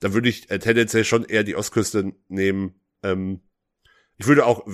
da 0.00 0.12
würde 0.12 0.28
ich 0.28 0.50
äh, 0.50 0.58
tendenziell 0.58 1.04
schon 1.04 1.24
eher 1.24 1.44
die 1.44 1.54
Ostküste 1.54 2.12
nehmen. 2.28 2.74
Ähm, 3.04 3.40
ich 4.16 4.26
würde 4.26 4.46
auch, 4.46 4.66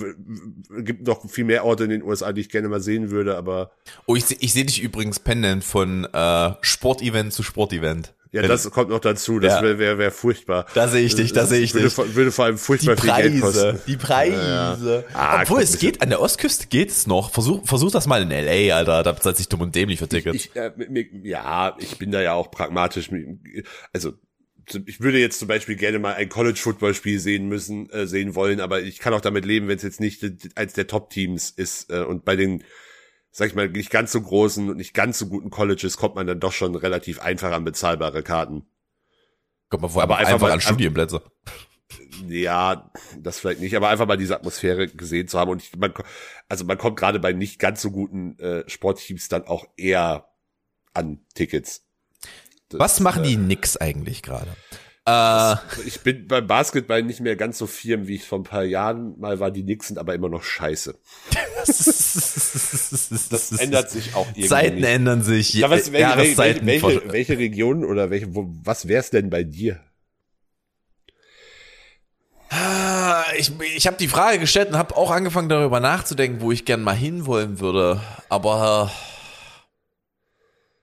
gibt 0.79 1.05
noch 1.07 1.29
viel 1.29 1.45
mehr 1.45 1.63
Orte 1.65 1.83
in 1.85 1.89
den 1.89 2.03
USA, 2.03 2.31
die 2.33 2.41
ich 2.41 2.49
gerne 2.49 2.69
mal 2.69 2.79
sehen 2.81 3.09
würde, 3.11 3.37
aber 3.37 3.71
Oh, 4.07 4.15
ich, 4.15 4.25
seh- 4.25 4.37
ich 4.39 4.53
sehe 4.53 4.65
dich 4.65 4.81
übrigens 4.81 5.19
pendeln 5.19 5.61
von 5.61 6.05
äh, 6.05 6.51
Sportevent 6.61 7.33
zu 7.33 7.43
Sportevent. 7.43 8.13
Ja, 8.31 8.41
das 8.43 8.69
kommt 8.71 8.89
noch 8.89 8.99
dazu. 8.99 9.39
Das 9.39 9.53
Ja. 9.55 9.61
wäre 9.63 9.77
wär, 9.79 9.97
wär 9.97 10.11
furchtbar. 10.11 10.65
Da 10.73 10.87
sehe 10.87 11.01
ich 11.05 11.15
dich, 11.15 11.33
da 11.33 11.45
sehe 11.45 11.59
ich 11.61 11.73
würde, 11.73 11.85
dich. 11.87 11.93
vor- 11.93 12.15
würde 12.15 12.31
vor 12.31 12.45
allem 12.45 12.55
Die 12.55 12.61
furchtbar 12.61 12.97
viel 12.97 13.11
Geld 13.13 13.41
kosten. 13.41 13.59
Preise, 13.61 13.81
die 13.87 13.97
Preise. 13.97 15.05
Ah, 15.13 15.41
Obwohl, 15.41 15.61
es 15.61 15.77
geht, 15.79 16.01
an 16.01 16.09
der 16.09 16.21
Ostküste 16.21 16.67
geht's 16.67 17.07
noch. 17.07 17.31
Versuch, 17.31 17.65
versuch 17.65 17.91
das 17.91 18.07
mal 18.07 18.21
in 18.21 18.31
L.A., 18.31 18.77
Alter. 18.77 19.03
Da 19.03 19.15
zahlt 19.19 19.37
sich 19.37 19.47
dumm 19.49 19.61
und 19.61 19.75
dämlich 19.75 19.99
für 19.99 20.07
Tickets. 20.07 20.35
Ich, 20.45 20.55
äh, 20.55 20.71
mir, 20.89 21.05
ja, 21.23 21.75
ich 21.79 21.97
bin 21.97 22.11
da 22.11 22.21
ja 22.21 22.33
auch 22.33 22.51
pragmatisch. 22.51 23.09
Also 23.93 24.13
ich 24.85 25.01
würde 25.01 25.17
jetzt 25.19 25.39
zum 25.39 25.47
Beispiel 25.49 25.75
gerne 25.75 25.99
mal 25.99 26.13
ein 26.13 26.29
College-Football-Spiel 26.29 27.19
sehen 27.19 27.47
müssen, 27.49 27.89
äh, 27.89 28.07
sehen 28.07 28.35
wollen, 28.35 28.61
aber 28.61 28.81
ich 28.81 28.99
kann 28.99 29.13
auch 29.13 29.19
damit 29.21 29.43
leben, 29.43 29.67
wenn 29.67 29.75
es 29.75 29.83
jetzt 29.83 29.99
nicht 29.99 30.23
eins 30.55 30.73
der 30.73 30.87
Top-Teams 30.87 31.49
ist. 31.49 31.89
Äh, 31.91 32.03
und 32.03 32.23
bei 32.23 32.35
den, 32.37 32.63
sag 33.31 33.47
ich 33.47 33.55
mal, 33.55 33.69
nicht 33.69 33.89
ganz 33.89 34.11
so 34.11 34.21
großen 34.21 34.69
und 34.69 34.77
nicht 34.77 34.93
ganz 34.93 35.17
so 35.17 35.27
guten 35.27 35.49
Colleges 35.49 35.97
kommt 35.97 36.15
man 36.15 36.27
dann 36.27 36.39
doch 36.39 36.51
schon 36.51 36.75
relativ 36.75 37.19
einfach 37.19 37.51
an 37.51 37.63
bezahlbare 37.63 38.23
Karten. 38.23 38.65
Kommt 39.69 39.83
mal 39.83 39.89
vor, 39.89 40.03
aber 40.03 40.17
einfach 40.17 40.33
einfach, 40.33 40.47
mal- 40.47 40.53
an 40.53 40.61
Studienplätze. 40.61 41.21
Ja, 42.27 42.91
das 43.17 43.39
vielleicht 43.39 43.59
nicht, 43.61 43.75
aber 43.75 43.89
einfach 43.89 44.07
mal 44.07 44.17
diese 44.17 44.35
Atmosphäre 44.35 44.87
gesehen 44.87 45.27
zu 45.27 45.39
haben. 45.39 45.49
Und 45.51 45.63
ich, 45.63 45.75
man, 45.75 45.93
also 46.47 46.65
man 46.65 46.77
kommt 46.77 46.97
gerade 46.97 47.19
bei 47.19 47.33
nicht 47.33 47.59
ganz 47.59 47.81
so 47.81 47.91
guten 47.91 48.37
äh, 48.39 48.69
Sportteams 48.69 49.27
dann 49.27 49.45
auch 49.47 49.65
eher 49.75 50.29
an 50.93 51.25
Tickets. 51.33 51.85
Das, 52.69 52.79
Was 52.79 52.99
machen 52.99 53.23
äh, 53.23 53.27
die 53.27 53.37
Nix 53.37 53.75
eigentlich 53.77 54.21
gerade? 54.21 54.55
Äh, 55.07 55.55
Ich 55.85 56.01
bin 56.01 56.27
beim 56.27 56.45
Basketball 56.45 57.01
nicht 57.03 57.19
mehr 57.21 57.35
ganz 57.35 57.57
so 57.57 57.65
firm, 57.67 58.07
wie 58.07 58.15
ich 58.15 58.27
vor 58.27 58.39
ein 58.39 58.43
paar 58.43 58.63
Jahren 58.63 59.19
mal 59.19 59.39
war. 59.39 59.49
Die 59.51 59.63
Knicks 59.63 59.87
sind 59.87 59.97
aber 59.97 60.13
immer 60.13 60.29
noch 60.29 60.43
scheiße. 60.43 60.97
Das 63.29 63.51
ändert 63.59 63.89
sich 63.89 64.13
auch 64.15 64.27
irgendwie. 64.27 64.47
Zeiten 64.47 64.75
nicht. 64.75 64.85
ändern 64.87 65.23
sich. 65.23 65.53
Ja, 65.53 65.69
was, 65.69 65.91
welche, 65.91 65.93
welche, 65.93 66.01
Jahreszeiten 66.07 66.65
welche, 66.67 66.79
von- 67.01 67.11
welche 67.11 67.37
Region 67.37 67.83
oder 67.85 68.09
welche, 68.09 68.33
wo, 68.35 68.45
was 68.63 68.87
wär's 68.87 69.09
denn 69.09 69.29
bei 69.29 69.43
dir? 69.43 69.79
Ah, 72.49 73.23
Ich, 73.37 73.51
ich 73.75 73.87
habe 73.87 73.97
die 73.97 74.07
Frage 74.09 74.37
gestellt 74.39 74.69
und 74.69 74.77
habe 74.77 74.95
auch 74.97 75.09
angefangen 75.11 75.49
darüber 75.49 75.79
nachzudenken, 75.79 76.41
wo 76.41 76.51
ich 76.51 76.65
gern 76.65 76.81
mal 76.83 76.95
hinwollen 76.95 77.59
würde. 77.59 78.01
Aber 78.29 78.91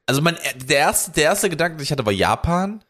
also 0.07 0.23
mein 0.23 0.37
der 0.57 0.79
erste 0.79 1.11
der 1.13 1.25
erste 1.25 1.51
Gedanke, 1.51 1.77
den 1.77 1.83
ich 1.85 1.93
hatte, 1.93 2.07
war 2.07 2.13
Japan. 2.13 2.83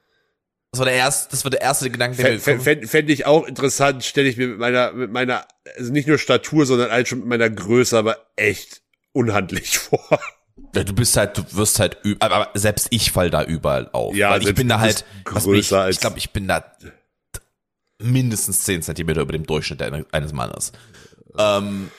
Das 0.78 0.86
war 0.86 0.92
der 0.92 0.94
erste, 0.94 1.30
das 1.30 1.44
war 1.44 1.50
der 1.50 1.60
erste 1.60 1.90
Gedanke, 1.90 2.16
der 2.22 2.32
mir 2.34 2.38
Fände 2.40 2.62
fänd, 2.62 2.88
fänd 2.88 3.10
ich 3.10 3.26
auch 3.26 3.46
interessant, 3.46 4.04
stelle 4.04 4.28
ich 4.28 4.36
mir 4.36 4.48
mit 4.48 4.58
meiner, 4.58 4.92
mit 4.92 5.10
meiner, 5.12 5.44
also 5.76 5.92
nicht 5.92 6.06
nur 6.06 6.18
Statur, 6.18 6.66
sondern 6.66 6.90
halt 6.90 7.08
schon 7.08 7.18
mit 7.20 7.28
meiner 7.28 7.50
Größe, 7.50 7.98
aber 7.98 8.16
echt 8.36 8.82
unhandlich 9.12 9.78
vor. 9.78 10.20
Ja, 10.74 10.84
du 10.84 10.92
bist 10.92 11.16
halt, 11.16 11.36
du 11.38 11.42
wirst 11.52 11.80
halt, 11.80 11.98
aber 12.20 12.50
selbst 12.54 12.88
ich 12.90 13.10
fall 13.12 13.30
da 13.30 13.42
überall 13.44 13.88
auf. 13.92 14.14
Ja, 14.14 14.30
Weil 14.30 14.42
ich 14.46 14.54
bin 14.54 14.68
da 14.68 14.78
halt, 14.80 15.04
was 15.24 15.46
mich, 15.46 15.68
größer 15.68 15.80
als- 15.82 15.96
ich 15.96 16.00
glaube, 16.00 16.18
ich 16.18 16.30
bin 16.30 16.46
da 16.46 16.64
mindestens 18.00 18.62
10 18.64 18.82
Zentimeter 18.82 19.20
über 19.22 19.32
dem 19.32 19.44
Durchschnitt 19.46 19.82
eine- 19.82 20.06
eines 20.12 20.32
Mannes. 20.32 20.72
Ähm, 21.36 21.90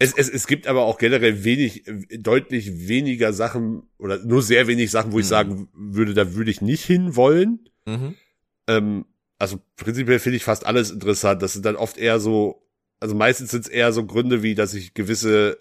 Es, 0.00 0.12
es, 0.16 0.28
es 0.28 0.46
gibt 0.46 0.68
aber 0.68 0.82
auch 0.82 0.96
generell 0.96 1.42
wenig, 1.42 1.82
deutlich 2.20 2.86
weniger 2.88 3.32
Sachen 3.32 3.82
oder 3.98 4.18
nur 4.24 4.42
sehr 4.42 4.68
wenig 4.68 4.92
Sachen, 4.92 5.10
wo 5.10 5.18
ich 5.18 5.24
Mhm. 5.26 5.30
sagen 5.30 5.68
würde, 5.74 6.14
da 6.14 6.34
würde 6.34 6.52
ich 6.52 6.60
nicht 6.60 6.84
hinwollen. 6.84 7.68
Mhm. 7.88 8.14
Ähm, 8.68 9.06
also 9.38 9.58
prinzipiell 9.76 10.18
finde 10.18 10.36
ich 10.36 10.44
fast 10.44 10.66
alles 10.66 10.90
interessant. 10.90 11.42
Das 11.42 11.54
sind 11.54 11.64
dann 11.64 11.76
oft 11.76 11.96
eher 11.96 12.20
so, 12.20 12.62
also 13.00 13.14
meistens 13.14 13.50
sind 13.50 13.64
es 13.64 13.70
eher 13.70 13.92
so 13.92 14.04
Gründe 14.04 14.42
wie, 14.42 14.54
dass 14.54 14.74
ich 14.74 14.94
gewisse 14.94 15.58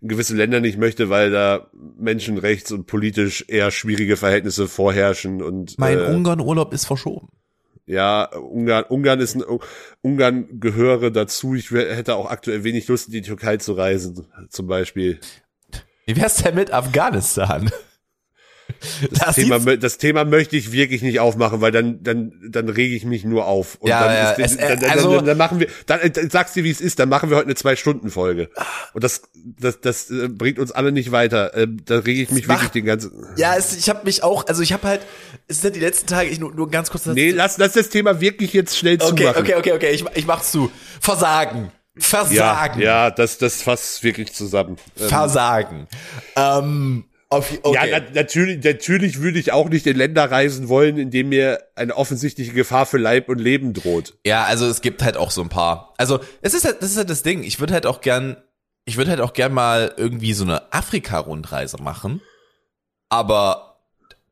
gewisse 0.00 0.36
Länder 0.36 0.60
nicht 0.60 0.78
möchte, 0.78 1.10
weil 1.10 1.32
da 1.32 1.70
menschenrechts 1.98 2.70
und 2.70 2.86
politisch 2.86 3.44
eher 3.48 3.72
schwierige 3.72 4.16
Verhältnisse 4.16 4.68
vorherrschen 4.68 5.42
und 5.42 5.76
Mein 5.78 5.98
äh, 5.98 6.02
Ungarn-Urlaub 6.02 6.72
ist 6.72 6.84
verschoben. 6.84 7.28
ja 7.84 8.32
Ungarn 8.36 8.84
Ungarn 8.84 9.18
ist 9.18 9.34
ein 9.34 9.42
Ungarn 10.00 10.60
gehöre 10.60 11.10
dazu. 11.10 11.56
Ich 11.56 11.72
hätte 11.72 12.14
auch 12.14 12.30
aktuell 12.30 12.62
wenig 12.62 12.86
Lust 12.86 13.08
in 13.08 13.12
die 13.14 13.22
Türkei 13.22 13.56
zu 13.56 13.72
reisen, 13.72 14.28
zum 14.50 14.68
Beispiel. 14.68 15.18
Wie 16.06 16.16
wär's 16.16 16.36
denn 16.36 16.54
mit 16.54 16.72
Afghanistan? 16.72 17.68
Das, 19.10 19.34
Thema, 19.36 19.58
das 19.76 19.98
Thema 19.98 20.24
möchte 20.24 20.56
ich 20.56 20.72
wirklich 20.72 21.02
nicht 21.02 21.20
aufmachen, 21.20 21.60
weil 21.60 21.72
dann, 21.72 22.02
dann, 22.02 22.32
dann 22.48 22.68
rege 22.68 22.94
ich 22.94 23.04
mich 23.04 23.24
nur 23.24 23.46
auf. 23.46 23.76
Und 23.80 23.88
Ja, 23.88 24.04
dann, 24.04 24.12
ja, 24.14 24.30
ist, 24.32 24.52
es- 24.52 24.56
äh, 24.56 24.68
dann, 24.68 24.80
dann, 24.80 24.90
also- 24.90 25.16
dann, 25.16 25.24
dann 25.26 25.38
machen 25.38 25.60
wir, 25.60 25.66
dann, 25.86 26.00
äh, 26.00 26.10
dann 26.10 26.30
sagst 26.30 26.56
du, 26.56 26.64
wie 26.64 26.70
es 26.70 26.80
ist, 26.80 26.98
dann 26.98 27.08
machen 27.08 27.30
wir 27.30 27.36
heute 27.36 27.46
eine 27.46 27.54
Zwei-Stunden-Folge. 27.54 28.50
Und 28.94 29.04
das, 29.04 29.22
das, 29.34 29.80
das 29.80 30.10
äh, 30.10 30.28
bringt 30.28 30.58
uns 30.58 30.72
alle 30.72 30.92
nicht 30.92 31.12
weiter. 31.12 31.52
Da 31.86 31.98
rege 31.98 32.22
ich 32.22 32.30
mich 32.30 32.48
wirklich 32.48 32.70
den 32.70 32.84
ganzen. 32.84 33.10
Ja, 33.36 33.56
es, 33.56 33.76
ich 33.76 33.88
habe 33.88 34.00
mich 34.04 34.22
auch, 34.22 34.46
also 34.46 34.62
ich 34.62 34.72
habe 34.72 34.86
halt, 34.86 35.00
es 35.48 35.60
sind 35.62 35.76
die 35.76 35.80
letzten 35.80 36.06
Tage, 36.06 36.28
ich 36.28 36.38
nur, 36.38 36.54
nur 36.54 36.70
ganz 36.70 36.90
kurz. 36.90 37.06
Nee, 37.06 37.30
lass, 37.30 37.58
lass 37.58 37.72
das 37.72 37.88
Thema 37.88 38.20
wirklich 38.20 38.52
jetzt 38.52 38.76
schnell 38.76 38.96
okay, 39.00 39.16
zumachen. 39.24 39.42
okay, 39.42 39.54
okay, 39.56 39.72
okay, 39.72 39.90
ich, 39.90 40.04
ich 40.14 40.26
mach's 40.26 40.50
zu. 40.52 40.70
Versagen. 41.00 41.72
Ja, 41.96 42.02
Versagen. 42.04 42.80
ja, 42.80 43.10
das, 43.10 43.38
das 43.38 43.60
fasst 43.62 44.04
wirklich 44.04 44.32
zusammen. 44.32 44.76
Ähm, 45.00 45.08
Versagen. 45.08 45.88
Ähm, 46.36 47.04
auf, 47.30 47.52
okay. 47.62 47.90
Ja, 47.90 48.00
na, 48.00 48.06
natürlich, 48.14 48.64
natürlich 48.64 49.20
würde 49.20 49.38
ich 49.38 49.52
auch 49.52 49.68
nicht 49.68 49.86
in 49.86 49.96
Länder 49.96 50.30
reisen 50.30 50.68
wollen, 50.68 50.96
in 50.96 51.10
denen 51.10 51.28
mir 51.28 51.62
eine 51.74 51.94
offensichtliche 51.96 52.52
Gefahr 52.52 52.86
für 52.86 52.96
Leib 52.98 53.28
und 53.28 53.38
Leben 53.38 53.74
droht. 53.74 54.16
Ja, 54.24 54.44
also 54.44 54.66
es 54.66 54.80
gibt 54.80 55.02
halt 55.02 55.16
auch 55.18 55.30
so 55.30 55.42
ein 55.42 55.50
paar. 55.50 55.92
Also 55.98 56.20
es 56.40 56.54
ist 56.54 56.64
halt, 56.64 56.82
das 56.82 56.90
ist 56.92 56.96
halt 56.96 57.10
das 57.10 57.22
Ding. 57.22 57.42
Ich 57.42 57.60
würde 57.60 57.74
halt 57.74 57.84
auch 57.84 58.00
gern, 58.00 58.36
ich 58.86 58.96
würde 58.96 59.10
halt 59.10 59.20
auch 59.20 59.34
gern 59.34 59.52
mal 59.52 59.92
irgendwie 59.98 60.32
so 60.32 60.44
eine 60.44 60.72
Afrika-Rundreise 60.72 61.76
machen. 61.82 62.22
Aber 63.10 63.80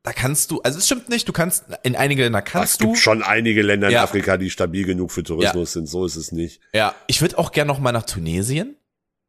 da 0.03 0.11
kannst 0.13 0.51
du, 0.51 0.61
also 0.61 0.79
es 0.79 0.85
stimmt 0.85 1.09
nicht, 1.09 1.27
du 1.27 1.33
kannst, 1.33 1.65
in 1.83 1.95
einige 1.95 2.23
Länder 2.23 2.39
Es 2.45 2.51
kannst 2.51 2.81
du. 2.81 2.87
gibt 2.87 2.97
schon 2.97 3.21
einige 3.23 3.61
Länder 3.61 3.87
in 3.87 3.93
Ja. 3.93 4.03
Afrika, 4.03 4.37
die 4.37 4.49
stabil 4.49 4.85
genug 4.85 5.11
für 5.11 5.23
Tourismus 5.23 5.73
sind. 5.73 5.87
So 5.87 6.05
ist 6.05 6.15
es 6.15 6.31
nicht. 6.31 6.61
Ja, 6.73 6.95
ich 7.07 7.21
würde 7.21 7.37
auch 7.37 7.51
gern 7.51 7.67
noch 7.67 7.79
mal 7.79 7.91
nach 7.91 8.05
Tunesien. 8.05 8.75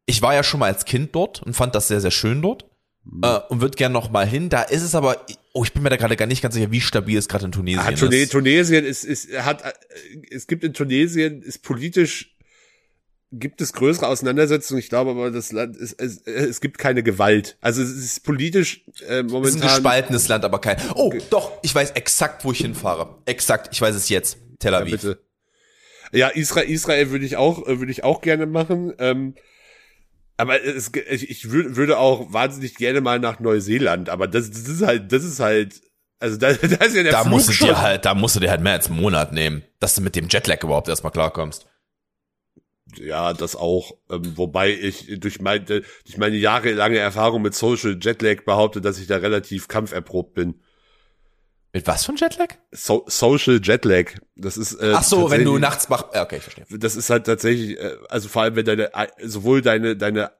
Ich 0.06 0.22
war 0.22 0.34
ja 0.34 0.42
schon 0.42 0.60
mal 0.60 0.72
als 0.72 0.84
Kind 0.86 1.14
dort 1.14 1.42
und 1.42 1.54
fand 1.54 1.74
das 1.74 1.88
sehr, 1.88 2.00
sehr 2.00 2.10
schön 2.10 2.40
dort. 2.40 2.64
Äh, 3.22 3.38
und 3.48 3.60
würde 3.60 3.76
gern 3.76 3.92
noch 3.92 4.10
mal 4.10 4.26
hin. 4.26 4.48
Da 4.48 4.62
ist 4.62 4.82
es 4.82 4.94
aber, 4.94 5.24
oh, 5.52 5.64
ich 5.64 5.72
bin 5.72 5.82
mir 5.82 5.90
da 5.90 5.96
gerade 5.96 6.16
gar 6.16 6.26
nicht 6.26 6.42
ganz 6.42 6.54
sicher, 6.54 6.70
wie 6.70 6.80
stabil 6.80 7.16
es 7.18 7.28
gerade 7.28 7.46
in 7.46 7.52
Tunesien 7.52 7.80
Ah, 7.80 7.92
Tune 7.92 8.16
ist. 8.16 8.32
Tunesien 8.32 8.84
ist, 8.84 9.04
ist, 9.04 9.28
hat, 9.38 9.62
äh, 9.62 9.72
es 10.30 10.46
gibt 10.46 10.64
in 10.64 10.74
Tunesien, 10.74 11.42
ist 11.42 11.62
politisch, 11.62 12.34
gibt 13.30 13.60
es 13.60 13.72
größere 13.74 14.06
Auseinandersetzungen. 14.06 14.80
Ich 14.80 14.88
glaube 14.88 15.10
aber, 15.10 15.30
das 15.30 15.52
Land 15.52 15.76
ist, 15.76 16.00
es, 16.00 16.22
es 16.22 16.60
gibt 16.60 16.78
keine 16.78 17.02
Gewalt. 17.02 17.58
Also 17.60 17.82
es 17.82 17.90
ist 17.90 18.24
politisch 18.24 18.84
äh, 18.86 18.90
Es 18.90 19.02
ist 19.02 19.10
ein 19.10 19.26
momentan. 19.26 19.60
gespaltenes 19.60 20.28
Land, 20.28 20.44
aber 20.44 20.60
kein. 20.60 20.76
Oh, 20.94 21.12
doch, 21.30 21.52
ich 21.62 21.74
weiß 21.74 21.90
exakt, 21.92 22.44
wo 22.44 22.52
ich 22.52 22.58
hinfahre. 22.58 23.18
Exakt, 23.26 23.68
ich 23.72 23.80
weiß 23.80 23.94
es 23.94 24.08
jetzt. 24.08 24.38
Tel 24.58 24.72
Ja, 24.72 24.78
Aviv. 24.78 24.92
bitte. 24.92 25.18
Ja, 26.10 26.28
Israel, 26.28 26.70
Israel 26.70 27.10
würde 27.10 27.26
ich 27.26 27.36
auch, 27.36 27.66
äh, 27.66 27.78
würde 27.80 27.92
ich 27.92 28.02
auch 28.02 28.22
gerne 28.22 28.46
machen. 28.46 28.94
Ähm, 28.98 29.34
aber 30.38 30.64
es, 30.64 30.92
ich, 30.94 31.28
ich 31.28 31.50
würd, 31.50 31.76
würde 31.76 31.98
auch 31.98 32.32
wahnsinnig 32.32 32.76
gerne 32.76 33.00
mal 33.00 33.18
nach 33.18 33.40
Neuseeland. 33.40 34.08
Aber 34.08 34.28
das, 34.28 34.50
das 34.50 34.68
ist 34.68 34.82
halt, 34.82 35.12
das 35.12 35.24
ist 35.24 35.40
halt, 35.40 35.82
also 36.20 36.36
da, 36.38 36.52
da 36.54 36.84
ist 36.84 36.94
ja 36.96 37.02
der 37.02 37.12
da 37.12 37.22
Flug 37.22 37.32
musst 37.32 37.48
du 37.48 37.52
schon. 37.52 37.68
dir 37.68 37.82
halt, 37.82 38.04
da 38.04 38.14
musst 38.14 38.36
du 38.36 38.40
dir 38.40 38.50
halt 38.50 38.62
mehr 38.62 38.74
als 38.74 38.88
einen 38.88 39.00
Monat 39.00 39.32
nehmen, 39.32 39.64
dass 39.80 39.96
du 39.96 40.00
mit 40.00 40.14
dem 40.16 40.28
Jetlag 40.28 40.62
überhaupt 40.62 40.88
erstmal 40.88 41.12
klarkommst. 41.12 41.66
Ja, 42.96 43.34
das 43.34 43.56
auch. 43.56 43.92
Ähm, 44.10 44.36
wobei 44.36 44.72
ich 44.72 45.18
durch 45.18 45.40
meine, 45.40 45.64
durch 45.64 46.16
meine 46.16 46.36
jahrelange 46.36 46.98
Erfahrung 46.98 47.42
mit 47.42 47.54
Social 47.54 47.98
Jetlag 48.00 48.44
behaupte, 48.44 48.80
dass 48.80 48.98
ich 48.98 49.08
da 49.08 49.16
relativ 49.16 49.68
kampferprobt 49.68 50.34
bin. 50.34 50.62
Mit 51.72 51.86
was 51.86 52.06
für 52.06 52.12
ein 52.12 52.16
Jetlag? 52.16 52.54
So, 52.72 53.04
Social 53.08 53.60
Jetlag. 53.62 54.12
Das 54.36 54.56
ist. 54.56 54.74
Äh, 54.74 54.92
Ach 54.94 55.02
so, 55.04 55.30
wenn 55.30 55.44
du 55.44 55.58
nachts 55.58 55.90
wach, 55.90 56.04
okay, 56.14 56.36
ich 56.36 56.42
verstehe. 56.42 56.64
das 56.78 56.96
ist 56.96 57.10
halt 57.10 57.26
tatsächlich, 57.26 57.78
äh, 57.78 57.96
also 58.08 58.28
vor 58.28 58.42
allem 58.42 58.56
wenn 58.56 58.64
deine, 58.64 58.94
ei- 58.94 59.10
sowohl 59.22 59.60
deine, 59.60 59.94
deine, 59.96 60.32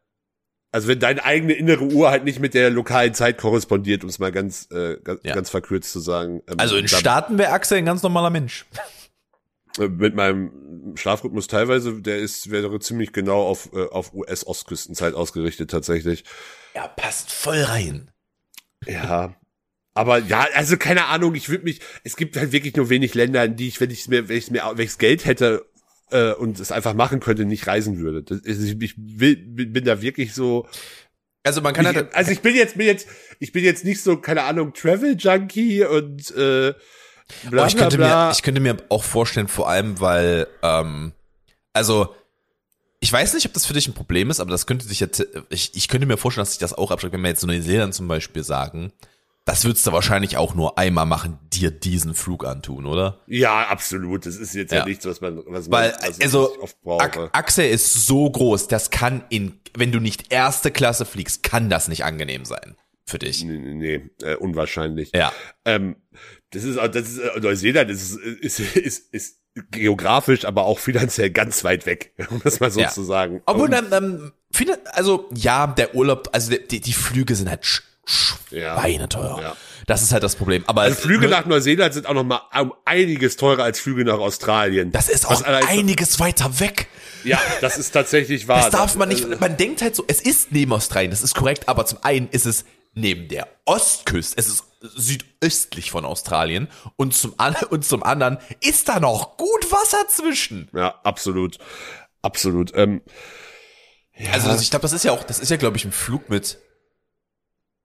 also 0.73 0.89
wenn 0.89 0.99
deine 1.01 1.23
eigene 1.25 1.53
innere 1.53 1.85
Uhr 1.85 2.11
halt 2.11 2.25
nicht 2.25 2.41
mit 2.41 2.55
der 2.55 2.71
lokalen 2.71 3.13
Zeit 3.15 3.37
korrespondiert, 3.39 4.05
um 4.05 4.09
es 4.11 4.19
mal 4.19 4.33
ganz, 4.33 4.69
äh, 4.71 4.97
ganz, 5.05 5.21
Ja. 5.23 5.35
ganz 5.35 5.51
verkürzt 5.51 5.93
zu 5.93 6.01
sagen. 6.01 6.43
Ähm, 6.49 6.59
Also 6.59 6.77
in 6.77 6.89
Staaten 6.89 7.37
wäre 7.37 7.53
Axel 7.53 7.77
ein 7.79 7.85
ganz 7.87 8.03
normaler 8.03 8.31
Mensch. 8.31 8.65
äh, 9.79 9.87
Mit 9.89 10.15
meinem 10.15 10.95
Schlafrhythmus 10.97 11.47
teilweise, 11.47 12.01
der 12.01 12.19
ist, 12.19 12.51
wäre 12.51 12.81
ziemlich 12.81 13.13
genau 13.13 13.43
auf, 13.43 13.71
äh, 13.75 13.85
auf 13.89 14.15
US-Ostküstenzeit 14.15 15.13
ausgerichtet 15.15 15.71
tatsächlich. 15.71 16.25
Ja, 16.75 16.89
passt 16.89 17.31
voll 17.33 17.61
rein. 17.63 18.11
Ja. 18.87 19.35
Aber 19.99 20.19
ja, 20.21 20.47
also 20.55 20.77
keine 20.77 21.07
Ahnung, 21.07 21.35
ich 21.35 21.49
würde 21.49 21.65
mich, 21.65 21.81
es 22.05 22.15
gibt 22.17 22.37
halt 22.37 22.53
wirklich 22.53 22.77
nur 22.77 22.89
wenig 22.89 23.15
Länder, 23.15 23.45
in 23.45 23.57
die 23.57 23.67
ich, 23.69 23.81
wenn 23.81 23.91
ich 23.91 24.07
mir, 24.07 24.29
wenn 24.29 24.37
ich 24.37 24.51
mir, 24.51 24.63
wenn 24.75 24.85
ich's 24.85 24.99
Geld 24.99 25.25
hätte 25.25 25.67
äh, 26.11 26.33
und 26.35 26.61
es 26.61 26.71
einfach 26.71 26.95
machen 26.95 27.19
könnte, 27.19 27.45
nicht 27.45 27.67
reisen 27.67 27.99
würde. 27.99 28.23
Das, 28.23 28.39
ist- 28.39 28.63
ich, 28.63 28.81
ich 28.81 28.95
will, 28.97 29.37
bin 29.37 29.85
da 29.85 30.01
wirklich 30.01 30.35
so, 30.35 30.69
Also 31.43 31.61
man 31.63 31.75
kann 31.75 31.87
ich, 31.87 31.97
halt, 31.97 32.15
also 32.15 32.31
ich 32.31 32.41
bin 32.41 32.55
jetzt, 32.55 32.77
bin 32.77 32.87
jetzt, 32.87 33.09
ich 33.41 33.51
bin 33.53 33.65
jetzt 33.65 33.85
nicht 33.85 34.01
so, 34.03 34.17
keine 34.19 34.43
Ahnung, 34.45 34.73
Travel 34.73 35.17
Junkie 35.19 35.85
und 35.85 36.31
äh, 36.31 36.75
bla 37.51 37.65
oh, 37.65 37.67
ich 37.67 37.75
bla 37.75 37.83
könnte 37.83 37.97
bla. 37.97 38.27
mir, 38.27 38.33
ich 38.33 38.43
könnte 38.43 38.61
mir 38.61 38.77
auch 38.91 39.03
vorstellen, 39.03 39.49
vor 39.49 39.69
allem, 39.69 39.99
weil, 40.01 40.47
ähm, 40.63 41.13
also 41.73 42.15
ich 43.01 43.13
weiß 43.13 43.35
nicht, 43.35 43.47
ob 43.47 43.53
das 43.53 43.67
für 43.67 43.75
dich 43.75 43.89
ein 43.89 43.95
Problem 43.95 44.31
ist, 44.31 44.39
aber 44.41 44.51
das 44.53 44.67
könnte 44.67 44.87
sich 44.87 45.01
jetzt, 45.01 45.27
ich, 45.51 45.73
ich 45.75 45.89
könnte 45.89 46.07
mir 46.07 46.17
vorstellen, 46.17 46.43
dass 46.43 46.51
sich 46.53 46.59
das 46.61 46.73
auch 46.73 46.91
abschreckt, 46.93 47.13
wenn 47.15 47.21
wir 47.23 47.29
jetzt 47.31 47.45
Neuseeland 47.45 47.95
zum 47.95 48.07
Beispiel 48.09 48.45
sagen. 48.45 48.93
Das 49.49 49.65
würdest 49.65 49.87
du 49.87 49.93
wahrscheinlich 49.93 50.37
auch 50.37 50.55
nur 50.55 50.77
einmal 50.77 51.07
machen, 51.07 51.39
dir 51.55 51.71
diesen 51.71 52.15
Flug 52.15 52.45
antun, 52.45 52.85
oder? 52.85 53.23
ja, 53.27 53.67
absolut. 53.69 54.27
Das 54.27 54.37
ist 54.37 54.55
jetzt 54.55 54.73
ja, 54.73 54.81
Ja. 54.81 54.85
nichts, 54.85 55.07
was 55.07 55.23
man, 55.23 55.43
was 55.47 55.71
Weil, 55.71 55.93
man 55.93 56.01
was 56.03 56.21
also, 56.21 56.61
oft 56.61 56.83
brauche. 56.83 57.31
Achse 57.33 57.65
ist 57.65 58.07
so 58.07 58.31
groß, 58.31 58.69
das 58.69 58.91
kann 58.91 59.25
in, 59.31 59.59
wenn 59.75 59.91
du 59.91 60.01
nicht 60.01 60.31
erste 60.35 60.71
Klasse 60.71 61.07
fliegst, 61.07 61.43
kann 61.45 61.71
das 61.71 61.89
nicht 61.89 62.05
angenehm 62.05 62.45
sein 62.45 62.77
für 63.07 63.19
dich. 63.19 63.43
Nee, 63.43 63.57
nee, 63.57 63.75
nee 64.21 64.27
äh, 64.27 64.35
unwahrscheinlich. 64.37 65.13
Ja. 65.15 65.33
Ähm, 65.65 65.97
das 66.51 66.65
ist, 66.65 66.77
das 66.77 67.09
ist 67.09 67.19
äh, 67.19 67.41
Neuseeland 67.41 67.91
ist, 67.91 68.17
ist, 68.19 68.61
ist, 68.61 69.15
ist 69.15 69.39
geografisch, 69.71 70.45
aber 70.45 70.65
auch 70.65 70.79
finanziell 70.79 71.31
ganz 71.31 71.65
weit 71.65 71.87
weg, 71.87 72.13
um 72.31 72.43
das 72.45 72.61
mal 72.61 72.71
so 72.71 72.81
Ja. 72.81 72.91
zu 72.91 73.03
sagen. 73.03 73.41
Obwohl, 73.47 73.71
dann, 73.71 74.33
viele, 74.53 74.79
also, 74.95 75.29
ja, 75.35 75.69
der 75.69 75.95
Urlaub, 75.95 76.29
also 76.33 76.55
die, 76.55 76.81
die, 76.81 76.93
Flüge 76.93 77.35
sind 77.35 77.49
halt. 77.49 77.83
Schweineteuer. 78.09 79.41
Ja. 79.41 79.57
Das 79.87 80.03
ist 80.03 80.13
halt 80.13 80.23
das 80.23 80.37
Problem. 80.37 80.65
Aber 80.67 80.83
also 80.83 81.01
Flüge 81.01 81.27
ne, 81.27 81.31
nach 81.31 81.47
Neuseeland 81.47 81.95
sind 81.95 82.07
auch 82.07 82.15
noch 82.15 82.25
mal 82.25 82.43
um 82.61 82.75
einiges 82.85 83.37
teurer 83.37 83.65
als 83.65 83.81
Flüge 83.81 84.05
nach 84.05 84.19
Australien. 84.19 84.93
das 84.93 85.09
ist 85.09 85.27
auch 85.27 85.43
einiges 85.43 86.21
weiter 86.21 86.61
weg. 86.61 86.89
Ja, 87.25 87.41
das 87.61 87.79
ist 87.79 87.93
tatsächlich 87.93 88.49
wahr. 88.49 88.63
Das 88.63 88.71
darf 88.71 88.97
man 88.97 89.09
nicht, 89.09 89.25
äh, 89.25 89.37
man 89.41 89.57
denkt 89.57 89.83
halt 89.83 89.97
so, 89.97 90.05
es 90.07 90.21
ist 90.21 90.53
neben 90.53 90.73
Australien, 90.73 91.11
das 91.11 91.23
ist 91.23 91.35
korrekt, 91.35 91.69
aber 91.69 91.87
zum 91.87 91.99
einen 92.03 92.29
ist 92.29 92.47
es 92.47 92.65
neben 92.95 93.29
der 93.29 93.49
Ostküste, 93.65 94.37
es 94.37 94.47
ist 94.49 94.65
südöstlich 94.81 95.91
von 95.91 96.05
Australien 96.05 96.69
und 96.97 97.15
zum, 97.15 97.35
und 97.71 97.85
zum 97.85 98.03
anderen 98.03 98.39
ist 98.61 98.89
da 98.89 99.01
noch 99.01 99.37
gut 99.37 99.73
Wasser 99.73 100.07
zwischen. 100.09 100.69
Ja, 100.75 101.01
absolut. 101.03 101.59
Absolut. 102.23 102.73
Ähm, 102.75 103.01
ja, 104.17 104.33
Also 104.33 104.51
ich 104.61 104.71
glaube, 104.71 104.83
das 104.83 104.93
ist 104.93 105.05
ja 105.05 105.13
auch, 105.13 105.23
das 105.23 105.39
ist 105.39 105.51
ja, 105.51 105.57
glaube 105.57 105.77
ich, 105.77 105.85
ein 105.85 105.93
Flug 105.93 106.29
mit 106.29 106.59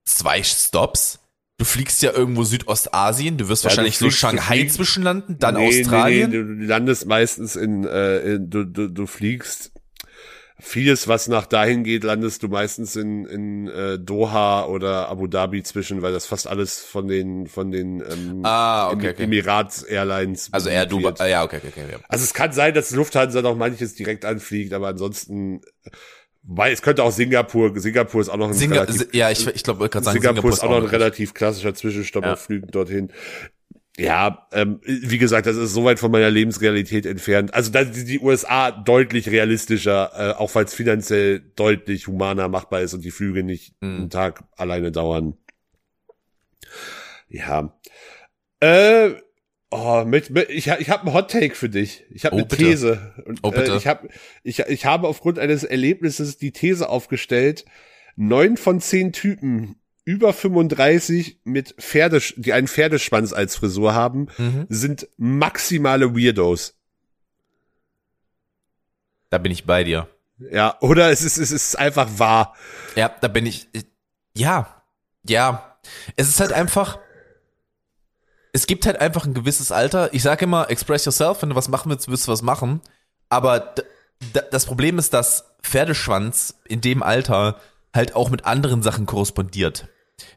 zwei 0.04 0.42
Stops. 0.42 1.20
Du 1.58 1.64
fliegst 1.64 2.02
ja 2.02 2.12
irgendwo 2.12 2.42
Südostasien, 2.42 3.36
du 3.38 3.48
wirst 3.48 3.62
Ja, 3.64 3.70
du 3.70 3.72
wahrscheinlich 3.76 3.96
fliegst- 3.96 4.20
so 4.20 4.26
du 4.30 4.36
Shanghai 4.36 4.66
zwischenlanden, 4.66 5.38
dann 5.38 5.54
nee, 5.54 5.66
Australien. 5.68 6.30
Nee, 6.30 6.36
nee, 6.38 6.60
du 6.62 6.66
landest 6.66 7.06
meistens 7.06 7.54
in, 7.56 7.84
äh, 7.84 8.18
in 8.34 8.50
du, 8.50 8.64
du, 8.64 8.88
du 8.88 9.06
fliegst 9.06 9.70
vieles, 10.60 11.08
was 11.08 11.28
nach 11.28 11.46
dahin 11.46 11.84
geht, 11.84 12.04
landest 12.04 12.42
du 12.42 12.48
meistens 12.48 12.96
in, 12.96 13.24
in 13.26 13.68
äh, 13.68 13.98
Doha 13.98 14.64
oder 14.66 15.08
Abu 15.08 15.26
Dhabi 15.26 15.62
zwischen, 15.62 16.00
weil 16.02 16.12
das 16.12 16.26
fast 16.26 16.46
alles 16.48 16.80
von 16.82 17.06
den 17.08 17.46
von 17.46 17.70
den 17.70 18.00
ähm, 18.00 18.40
Ah, 18.44 18.90
okay, 18.90 19.10
okay. 19.10 19.24
Emirates 19.24 19.82
Airlines. 19.82 20.48
Also 20.52 20.70
eher 20.70 20.86
Dubai, 20.86 21.12
äh, 21.20 21.30
ja, 21.30 21.44
okay, 21.44 21.58
okay, 21.58 21.68
okay. 21.68 21.86
Ja. 21.92 21.98
Also 22.08 22.24
es 22.24 22.34
kann 22.34 22.52
sein, 22.52 22.72
dass 22.74 22.90
Lufthansa 22.92 23.42
noch 23.42 23.56
manches 23.56 23.94
direkt 23.94 24.24
anfliegt, 24.24 24.72
aber 24.72 24.88
ansonsten, 24.88 25.60
weil 26.46 26.72
es 26.72 26.82
könnte 26.82 27.02
auch 27.02 27.10
Singapur, 27.12 27.78
Singapur 27.78 28.20
ist 28.20 28.28
auch 28.28 28.36
noch 28.36 28.48
ein 28.48 28.54
Singa 28.54 28.82
relativ, 28.82 29.14
ja, 29.14 29.30
ich, 29.30 29.46
ich 29.46 29.62
glaube, 29.62 29.88
gerade 29.88 30.04
sagen, 30.04 30.20
Singapur, 30.20 30.50
ist 30.50 30.62
auch 30.62 30.70
noch 30.70 30.76
ein 30.82 30.84
relativ 30.86 31.32
klassischer 31.34 31.74
Zwischenstopp 31.74 32.24
Ja. 32.24 32.34
auf 32.34 32.40
Flügen 32.42 32.68
dorthin. 32.70 33.10
Ja, 33.96 34.48
ähm, 34.52 34.80
wie 34.82 35.18
gesagt, 35.18 35.46
das 35.46 35.56
ist 35.56 35.72
so 35.72 35.84
weit 35.84 36.00
von 36.00 36.10
meiner 36.10 36.28
Lebensrealität 36.28 37.06
entfernt. 37.06 37.54
Also 37.54 37.70
da 37.70 37.80
ist 37.80 38.08
die 38.08 38.18
USA 38.18 38.72
deutlich 38.72 39.28
realistischer, 39.30 40.10
äh, 40.16 40.32
auch 40.32 40.52
weil 40.56 40.64
es 40.64 40.74
finanziell 40.74 41.40
deutlich 41.54 42.08
humaner 42.08 42.48
machbar 42.48 42.80
ist 42.80 42.92
und 42.94 43.04
die 43.04 43.12
Flüge 43.12 43.44
nicht 43.44 43.74
Mhm. 43.80 43.96
einen 43.96 44.10
Tag 44.10 44.42
alleine 44.56 44.90
dauern. 44.90 45.36
Ja. 47.28 47.78
Äh, 48.60 49.10
oh, 49.74 50.04
mit, 50.04 50.30
mit, 50.30 50.48
ich, 50.50 50.68
ich 50.68 50.90
habe 50.90 51.02
einen 51.06 51.14
Hot 51.14 51.30
Take 51.30 51.54
für 51.54 51.68
dich. 51.68 52.04
Ich 52.10 52.24
habe 52.24 52.34
Oh, 52.34 52.38
eine 52.38 52.46
bitte. 52.46 52.62
These. 52.64 53.14
Und, 53.26 53.40
Oh, 53.42 53.50
bitte. 53.50 53.72
Äh, 53.72 53.76
ich, 53.76 53.86
hab, 53.86 54.04
ich, 54.42 54.58
ich 54.60 54.86
habe 54.86 55.08
aufgrund 55.08 55.38
eines 55.38 55.64
Erlebnisses 55.64 56.38
die 56.38 56.52
These 56.52 56.88
aufgestellt, 56.88 57.64
neun 58.16 58.56
von 58.56 58.80
zehn 58.80 59.12
Typen 59.12 59.76
über 60.04 60.32
35 60.32 61.40
mit 61.44 61.74
Pferdesch 61.78 62.34
die 62.36 62.52
einen 62.52 62.68
Pferdeschwanz 62.68 63.32
als 63.32 63.56
Frisur 63.56 63.94
haben, 63.94 64.28
Mhm. 64.38 64.66
sind 64.68 65.08
maximale 65.16 66.14
Weirdos. 66.14 66.78
Da 69.30 69.38
bin 69.38 69.50
ich 69.50 69.64
bei 69.64 69.82
dir. 69.84 70.08
Ja, 70.50 70.76
oder 70.80 71.10
es 71.10 71.22
ist, 71.22 71.38
es 71.38 71.50
ist 71.50 71.76
einfach 71.78 72.18
wahr. 72.18 72.54
Ja, 72.96 73.08
da 73.20 73.28
bin 73.28 73.46
ich. 73.46 73.68
Ja, 74.36 74.82
ja. 75.26 75.76
Es 76.16 76.28
ist 76.28 76.40
halt 76.40 76.52
einfach. 76.52 76.98
Es 78.54 78.68
gibt 78.68 78.86
halt 78.86 79.00
einfach 79.00 79.26
ein 79.26 79.34
gewisses 79.34 79.72
Alter. 79.72 80.14
Ich 80.14 80.22
sage 80.22 80.44
immer, 80.44 80.70
express 80.70 81.04
yourself. 81.04 81.42
Wenn 81.42 81.50
du 81.50 81.56
was 81.56 81.68
machen 81.68 81.90
willst, 81.90 82.08
wirst 82.08 82.28
du 82.28 82.32
was 82.32 82.40
machen. 82.42 82.80
Aber 83.28 83.74
das 84.52 84.66
Problem 84.66 84.98
ist, 84.98 85.12
dass 85.12 85.56
Pferdeschwanz 85.60 86.54
in 86.64 86.80
dem 86.80 87.02
Alter 87.02 87.58
halt 87.92 88.14
auch 88.14 88.30
mit 88.30 88.44
anderen 88.44 88.80
Sachen 88.80 89.06
korrespondiert. 89.06 89.88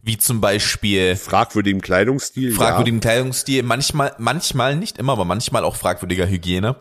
Wie 0.02 0.18
zum 0.18 0.42
Beispiel 0.42 1.16
Fragwürdigem 1.16 1.82
Kleidungsstil. 1.82 2.52
fragwürdigem 2.52 3.02
Kleidungsstil, 3.02 3.62
manchmal, 3.62 4.16
manchmal, 4.18 4.76
nicht 4.76 4.98
immer, 4.98 5.14
aber 5.14 5.26
manchmal 5.26 5.64
auch 5.64 5.76
fragwürdiger 5.76 6.28
Hygiene. 6.28 6.78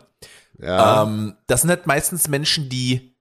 Ja. 0.58 0.66
ja. 0.66 1.02
Ähm, 1.02 1.36
das 1.46 1.60
sind 1.60 1.70
halt 1.70 1.86
meistens 1.86 2.28
Menschen, 2.28 2.70
die, 2.70 3.15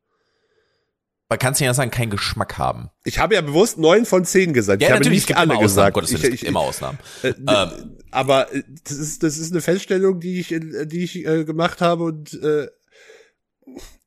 man 1.30 1.40
kann 1.40 1.54
es 1.54 1.60
ja 1.60 1.74
sagen, 1.74 1.90
keinen 1.92 2.12
Geschmack 2.12 2.58
haben. 2.58 2.90
Ich 3.04 3.18
habe 3.18 3.36
ja 3.36 3.42
bewusst 3.42 3.78
neun 3.78 4.06
von 4.06 4.26
zehn 4.26 4.54
gesagt. 4.54 4.82
Ja, 4.82 4.88
ich 4.88 4.92
habe 4.92 5.00
natürlich, 5.00 5.18
nicht 5.18 5.24
es 5.24 5.28
gibt 5.28 5.40
alle 5.40 5.54
immer 5.54 5.64
Ausnahmen, 5.64 5.68
gesagt. 5.68 5.94
Gottes 5.96 6.12
Willen, 6.12 6.20
ich, 6.20 6.26
es 6.26 6.32
gibt 6.32 6.44
ich, 6.44 6.48
immer 6.48 6.60
Ausnahmen. 6.60 7.00
Äh, 7.24 7.34
Ähm. 7.48 7.98
aber 8.12 8.54
äh, 8.54 8.64
das 8.84 8.98
ist 8.98 9.24
das 9.24 9.38
ist 9.38 9.52
eine 9.52 9.62
Feststellung, 9.62 10.20
die 10.20 10.40
ich 10.40 10.52
äh, 10.52 10.86
die 10.86 11.04
ich 11.04 11.26
äh, 11.26 11.44
gemacht 11.44 11.82
habe 11.82 12.04
und 12.04 12.34
äh, 12.42 12.68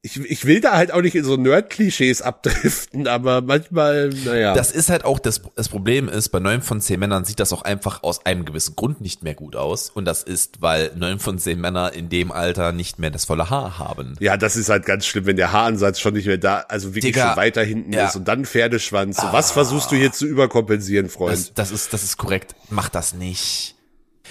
ich, 0.01 0.17
ich 0.17 0.45
will 0.45 0.61
da 0.61 0.77
halt 0.77 0.93
auch 0.93 1.03
nicht 1.03 1.17
in 1.17 1.25
so 1.25 1.37
Nerd-Klischees 1.37 2.23
abdriften, 2.23 3.09
aber 3.09 3.41
manchmal, 3.41 4.11
naja. 4.11 4.55
Das 4.55 4.71
ist 4.71 4.91
halt 4.91 5.05
auch 5.05 5.19
das, 5.19 5.43
das 5.57 5.69
Problem 5.69 6.09
ist, 6.09 6.29
bei 6.29 6.39
neun 6.39 6.63
von 6.63 6.81
zehn 6.81 7.01
Männern 7.01 7.25
sieht 7.25 7.41
das 7.41 7.53
auch 7.53 7.63
einfach 7.63 8.05
aus 8.05 8.25
einem 8.25 8.45
gewissen 8.45 8.77
Grund 8.77 9.01
nicht 9.01 9.25
mehr 9.25 9.35
gut 9.35 9.57
aus. 9.57 9.91
Und 9.91 10.05
das 10.05 10.23
ist, 10.23 10.63
weil 10.63 10.93
neun 10.95 11.19
von 11.19 11.39
zehn 11.39 11.61
Männer 11.61 11.93
in 11.95 12.09
dem 12.09 12.31
Alter 12.31 12.71
nicht 12.71 13.01
mehr 13.01 13.11
das 13.11 13.25
volle 13.25 13.51
Haar 13.51 13.79
haben. 13.79 14.15
ja, 14.21 14.37
das 14.37 14.55
ist 14.55 14.69
halt 14.69 14.87
ganz 14.87 15.05
schlimm, 15.05 15.27
wenn 15.27 15.37
der 15.37 15.51
Haaransatz 15.51 15.99
schon 15.99 16.15
nicht 16.15 16.27
mehr 16.27 16.39
da, 16.39 16.61
also 16.69 16.95
wirklich 16.95 17.15
Digga, 17.15 17.29
schon 17.31 17.37
weiter 17.37 17.65
hinten 17.65 17.93
ja. 17.93 18.07
ist 18.07 18.15
und 18.15 18.29
dann 18.29 18.45
Pferdeschwanz. 18.45 19.19
Was 19.33 19.51
versuchst 19.51 19.91
du 19.91 19.97
hier 19.97 20.13
zu 20.13 20.27
überkompensieren, 20.27 21.09
Freund? 21.09 21.33
Das, 21.33 21.55
das 21.55 21.71
ist, 21.73 21.93
das 21.93 22.05
ist 22.05 22.17
korrekt. 22.19 22.55
Mach 22.71 22.89
das 22.89 23.15
nicht. 23.15 23.75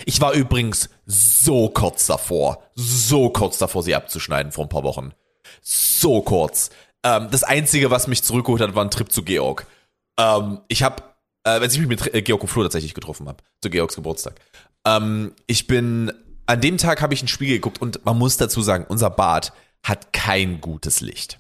Ich 0.06 0.22
war 0.22 0.32
übrigens 0.32 0.90
so 1.06 1.70
kurz 1.70 2.06
davor, 2.06 2.64
so 2.76 3.30
kurz 3.32 3.58
davor, 3.58 3.84
sie 3.84 3.96
abzuschneiden 3.96 4.54
vor 4.54 4.66
ein 4.66 4.70
paar 4.70 4.84
Wochen. 4.84 5.12
So 5.62 6.22
kurz. 6.22 6.70
Ähm, 7.04 7.30
das 7.32 7.44
Einzige, 7.44 7.92
was 7.92 8.08
mich 8.08 8.24
zurückgeholt 8.24 8.62
hat, 8.62 8.76
war 8.76 8.84
ein 8.84 8.92
Trip 8.92 9.12
zu 9.12 9.24
Georg. 9.24 9.66
Ähm, 10.20 10.60
ich 10.68 10.84
habe, 10.84 11.04
äh, 11.44 11.50
als 11.50 11.74
ich 11.74 11.80
mich 11.80 11.90
mit 11.90 12.14
äh, 12.14 12.22
Georg 12.22 12.42
und 12.42 12.50
Flo 12.50 12.64
tatsächlich 12.64 12.94
getroffen 12.94 13.28
habe, 13.28 13.44
zu 13.62 13.70
Georgs 13.70 13.96
Geburtstag. 13.96 14.36
Ähm, 14.86 15.34
ich 15.48 15.68
bin, 15.68 16.12
an 16.46 16.62
dem 16.62 16.78
Tag 16.78 17.02
habe 17.02 17.14
ich 17.14 17.22
einen 17.22 17.28
Spiegel 17.28 17.58
geguckt 17.58 17.82
und 17.82 18.06
man 18.06 18.18
muss 18.18 18.38
dazu 18.38 18.62
sagen, 18.62 18.86
unser 18.88 19.10
Bad 19.10 19.54
hat 19.84 20.14
kein 20.14 20.62
gutes 20.62 21.02
Licht. 21.02 21.40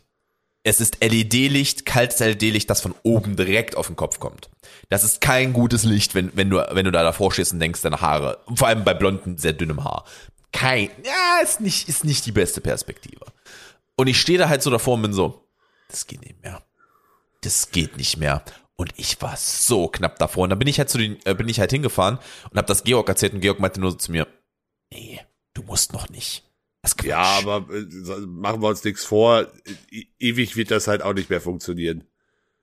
Es 0.63 0.81
ist 0.81 0.97
LED-Licht, 1.01 1.85
kaltes 1.85 2.19
LED-Licht, 2.19 2.69
das 2.69 2.81
von 2.81 2.93
oben 3.03 3.37
direkt 3.37 3.77
auf 3.77 3.87
den 3.87 3.95
Kopf 3.95 4.19
kommt. 4.19 4.49
Das 4.89 5.05
ist 5.05 5.21
kein 5.21 5.53
gutes 5.53 5.83
Licht, 5.83 6.13
wenn, 6.13 6.31
wenn, 6.35 6.49
du, 6.49 6.57
wenn 6.71 6.83
du 6.83 6.91
da 6.91 7.03
davor 7.03 7.31
stehst 7.31 7.53
und 7.53 7.59
denkst, 7.59 7.81
deine 7.81 8.01
Haare, 8.01 8.39
vor 8.53 8.67
allem 8.67 8.83
bei 8.83 8.93
blonden, 8.93 9.37
sehr 9.37 9.53
dünnem 9.53 9.85
Haar. 9.85 10.03
Kein, 10.51 10.89
ja, 11.05 11.41
ist 11.41 11.61
nicht, 11.61 11.87
ist 11.87 12.03
nicht 12.03 12.25
die 12.25 12.31
beste 12.33 12.59
Perspektive. 12.59 13.25
Und 13.97 14.07
ich 14.07 14.19
stehe 14.21 14.37
da 14.39 14.47
halt 14.47 14.61
so 14.63 14.69
davor 14.69 14.93
und 14.93 15.01
bin 15.01 15.13
so, 15.13 15.47
das 15.89 16.07
geht 16.07 16.21
nicht 16.21 16.41
mehr. 16.43 16.63
Das 17.41 17.71
geht 17.71 17.97
nicht 17.97 18.17
mehr. 18.17 18.43
Und 18.75 18.93
ich 18.97 19.21
war 19.21 19.35
so 19.37 19.87
knapp 19.87 20.19
davor. 20.19 20.43
Und 20.43 20.51
dann 20.51 20.59
bin 20.59 20.67
ich 20.67 20.77
halt 20.77 20.89
zu 20.89 20.97
den, 20.97 21.17
äh, 21.25 21.33
bin 21.33 21.49
ich 21.49 21.59
halt 21.59 21.71
hingefahren 21.71 22.19
und 22.51 22.57
habe 22.57 22.67
das 22.67 22.83
Georg 22.83 23.09
erzählt 23.09 23.33
und 23.33 23.41
Georg 23.41 23.59
meinte 23.59 23.79
nur 23.81 23.91
so 23.91 23.97
zu 23.97 24.11
mir, 24.11 24.27
nee, 24.91 25.19
du 25.53 25.63
musst 25.63 25.93
noch 25.93 26.09
nicht. 26.09 26.43
Ja, 27.03 27.17
aber 27.39 27.65
äh, 27.73 27.85
machen 28.27 28.61
wir 28.61 28.69
uns 28.69 28.83
nichts 28.83 29.03
vor. 29.03 29.47
E 29.91 30.05
ewig 30.19 30.55
wird 30.55 30.71
das 30.71 30.87
halt 30.87 31.01
auch 31.01 31.13
nicht 31.13 31.29
mehr 31.29 31.41
funktionieren. 31.41 32.05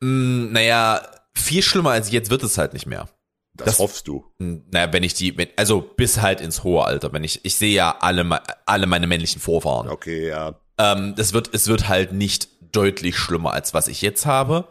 Mm, 0.01 0.53
naja, 0.53 1.03
viel 1.35 1.63
schlimmer 1.63 1.91
als 1.91 2.11
jetzt 2.11 2.31
wird 2.31 2.43
es 2.43 2.57
halt 2.57 2.73
nicht 2.73 2.87
mehr. 2.87 3.09
Das, 3.55 3.67
Das- 3.67 3.79
hoffst 3.81 4.09
du. 4.09 4.25
Naja, 4.39 4.93
wenn 4.93 5.03
ich 5.03 5.15
die, 5.15 5.37
wenn, 5.37 5.49
also 5.57 5.83
bis 5.83 6.23
halt 6.23 6.41
ins 6.41 6.63
hohe 6.63 6.85
Alter, 6.85 7.13
wenn 7.13 7.23
ich, 7.25 7.45
ich 7.45 7.57
sehe 7.57 7.75
ja 7.75 7.99
alle, 8.01 8.41
alle 8.67 8.87
meine 8.87 9.07
männlichen 9.07 9.41
Vorfahren. 9.43 9.89
Okay, 9.89 10.29
ja. 10.29 10.59
Ähm, 10.79 11.15
das 11.17 11.33
wird, 11.33 11.51
es 11.53 11.69
wird 11.69 11.89
halt 11.89 12.13
nicht 12.13 12.49
deutlich 12.73 13.17
schlimmer 13.17 13.53
als 13.53 13.75
was 13.75 13.89
ich 13.89 14.03
jetzt 14.03 14.27
habe, 14.27 14.69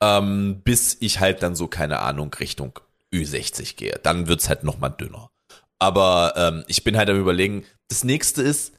ähm, 0.00 0.60
bis 0.64 0.96
ich 1.00 1.20
halt 1.20 1.42
dann 1.42 1.54
so, 1.54 1.68
keine 1.68 2.00
Ahnung, 2.00 2.32
Richtung 2.34 2.78
Ü60 3.12 3.76
gehe. 3.76 4.00
Dann 4.02 4.28
wird's 4.28 4.48
halt 4.48 4.64
noch 4.64 4.78
mal 4.78 4.90
dünner. 4.90 5.30
Aber 5.78 6.34
ähm, 6.36 6.64
ich 6.66 6.84
bin 6.84 6.96
halt 6.96 7.08
am 7.08 7.18
überlegen, 7.18 7.64
das 7.88 8.04
nächste 8.04 8.42
ist, 8.42 8.72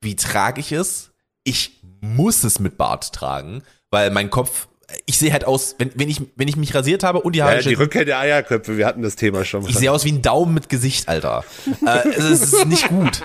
wie 0.00 0.16
trage 0.16 0.60
ich 0.60 0.72
es? 0.72 1.10
Ich 1.44 1.80
muss 2.00 2.44
es 2.44 2.58
mit 2.58 2.76
Bart 2.78 3.12
tragen, 3.12 3.62
weil 3.90 4.10
mein 4.10 4.30
Kopf, 4.30 4.68
ich 5.04 5.18
sehe 5.18 5.32
halt 5.32 5.44
aus, 5.44 5.74
wenn, 5.78 5.90
wenn, 5.94 6.08
ich, 6.08 6.22
wenn 6.36 6.48
ich 6.48 6.56
mich 6.56 6.74
rasiert 6.74 7.02
habe 7.02 7.20
und 7.20 7.34
die 7.34 7.42
Haare 7.42 7.56
ja 7.56 7.62
die 7.62 7.74
Rückkehr 7.74 8.04
der 8.04 8.18
Eierköpfe, 8.18 8.76
wir 8.76 8.86
hatten 8.86 9.02
das 9.02 9.16
Thema 9.16 9.44
schon 9.44 9.62
mal. 9.62 9.70
ich 9.70 9.76
sehe 9.76 9.92
aus 9.92 10.04
wie 10.04 10.12
ein 10.12 10.22
Daumen 10.22 10.54
mit 10.54 10.68
Gesicht, 10.68 11.08
Alter. 11.08 11.44
äh, 11.86 12.08
es, 12.08 12.24
es 12.24 12.52
ist 12.52 12.66
nicht 12.66 12.88
gut. 12.88 13.22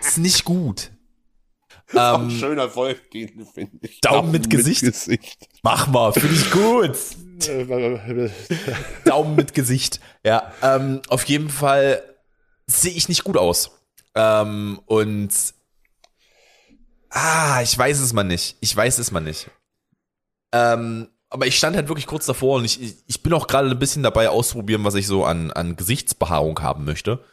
Es 0.00 0.08
ist 0.08 0.18
nicht 0.18 0.44
gut. 0.44 0.90
Auch 1.96 2.18
ein 2.20 2.30
Ähm, 2.30 2.38
schöner 2.38 2.68
Folgentitel, 2.68 3.44
finde 3.44 3.78
ich. 3.82 4.00
Daumen 4.00 4.30
mit 4.32 4.50
Gesicht? 4.50 4.82
Gesicht. 4.82 5.48
mach 5.62 5.86
mal, 5.88 6.12
finde 6.12 6.34
ich 6.34 6.50
gut. 6.50 6.96
Daumen 9.04 9.36
mit 9.36 9.54
Gesicht. 9.54 10.00
Ja, 10.24 10.52
ähm, 10.62 11.02
auf 11.08 11.24
jeden 11.24 11.50
Fall 11.50 12.02
sehe 12.66 12.92
ich 12.92 13.08
nicht 13.08 13.24
gut 13.24 13.36
aus. 13.36 13.70
Ähm, 14.14 14.80
und 14.86 15.30
ah, 17.10 17.60
ich 17.62 17.76
weiß 17.76 18.00
es 18.00 18.12
mal 18.12 18.24
nicht. 18.24 18.56
Ich 18.60 18.74
weiß 18.76 18.98
es 18.98 19.10
mal 19.10 19.20
nicht. 19.20 19.50
Ähm, 20.52 21.08
aber 21.30 21.46
ich 21.46 21.56
stand 21.58 21.74
halt 21.76 21.88
wirklich 21.88 22.06
kurz 22.06 22.26
davor 22.26 22.58
und 22.58 22.64
ich, 22.64 22.80
ich- 22.80 22.96
ich 23.06 23.22
bin 23.22 23.32
auch 23.32 23.46
gerade 23.48 23.68
ein 23.70 23.78
bisschen 23.78 24.02
dabei 24.04 24.28
auszuprobieren, 24.28 24.84
was 24.84 24.94
ich 24.94 25.06
so 25.06 25.24
an, 25.24 25.50
an 25.50 25.74
Gesichtsbehaarung 25.76 26.60
haben 26.62 26.84
möchte. 26.84 27.24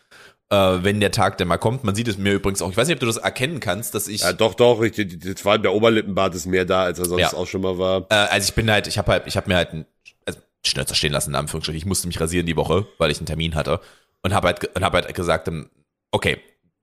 Äh, 0.51 0.83
wenn 0.83 0.99
der 0.99 1.11
Tag 1.11 1.37
denn 1.37 1.47
mal 1.47 1.57
kommt. 1.57 1.85
Man 1.85 1.95
sieht 1.95 2.09
es 2.09 2.17
mir 2.17 2.33
übrigens 2.33 2.61
auch. 2.61 2.69
Ich 2.69 2.75
weiß 2.75 2.87
nicht, 2.87 2.95
ob 2.95 2.99
du 2.99 3.05
das 3.05 3.15
erkennen 3.15 3.61
kannst, 3.61 3.95
dass 3.95 4.09
ich. 4.09 4.19
Ja, 4.21 4.33
doch, 4.33 4.53
doch, 4.53 4.81
ich, 4.81 5.39
vor 5.39 5.53
allem 5.53 5.61
der 5.61 5.73
Oberlippenbart 5.73 6.35
ist 6.35 6.45
mehr 6.45 6.65
da, 6.65 6.83
als 6.83 6.99
er 6.99 7.05
sonst 7.05 7.21
Ja. 7.21 7.33
auch 7.33 7.47
schon 7.47 7.61
mal 7.61 7.77
war. 7.77 8.05
Äh, 8.09 8.15
also 8.15 8.49
ich 8.49 8.53
bin 8.53 8.69
halt, 8.69 8.85
ich 8.87 8.97
habe 8.97 9.09
halt, 9.13 9.27
ich 9.27 9.37
habe 9.37 9.47
mir 9.49 9.55
halt 9.55 9.69
einen 9.71 9.85
also 10.25 10.39
Schnäuzer 10.65 10.93
stehen 10.93 11.13
lassen, 11.13 11.29
in 11.29 11.35
Anführungsstrichen. 11.35 11.77
Ich 11.77 11.85
musste 11.85 12.07
mich 12.07 12.19
rasieren 12.19 12.45
die 12.45 12.57
Woche, 12.57 12.85
weil 12.97 13.11
ich 13.11 13.17
einen 13.19 13.27
Termin 13.27 13.55
hatte. 13.55 13.79
Und 14.23 14.33
habe 14.33 14.47
halt, 14.47 14.75
und 14.75 14.83
hab 14.83 14.93
halt 14.93 15.15
gesagt, 15.15 15.47
ähm, 15.47 15.69
okay, 16.11 16.37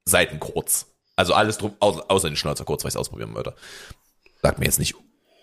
Seiten 0.07 0.41
kurz. 0.41 0.87
Also 1.15 1.35
alles 1.35 1.59
drum, 1.59 1.75
außer, 1.81 2.05
außer 2.09 2.29
den 2.31 2.37
Schnäuzer 2.37 2.65
kurz, 2.65 2.85
weil 2.85 2.89
ich 2.89 2.95
es 2.95 2.99
ausprobieren 3.01 3.35
wollte. 3.35 3.55
Sagt 4.41 4.59
mir 4.61 4.65
jetzt 4.65 4.79
nicht, 4.79 4.95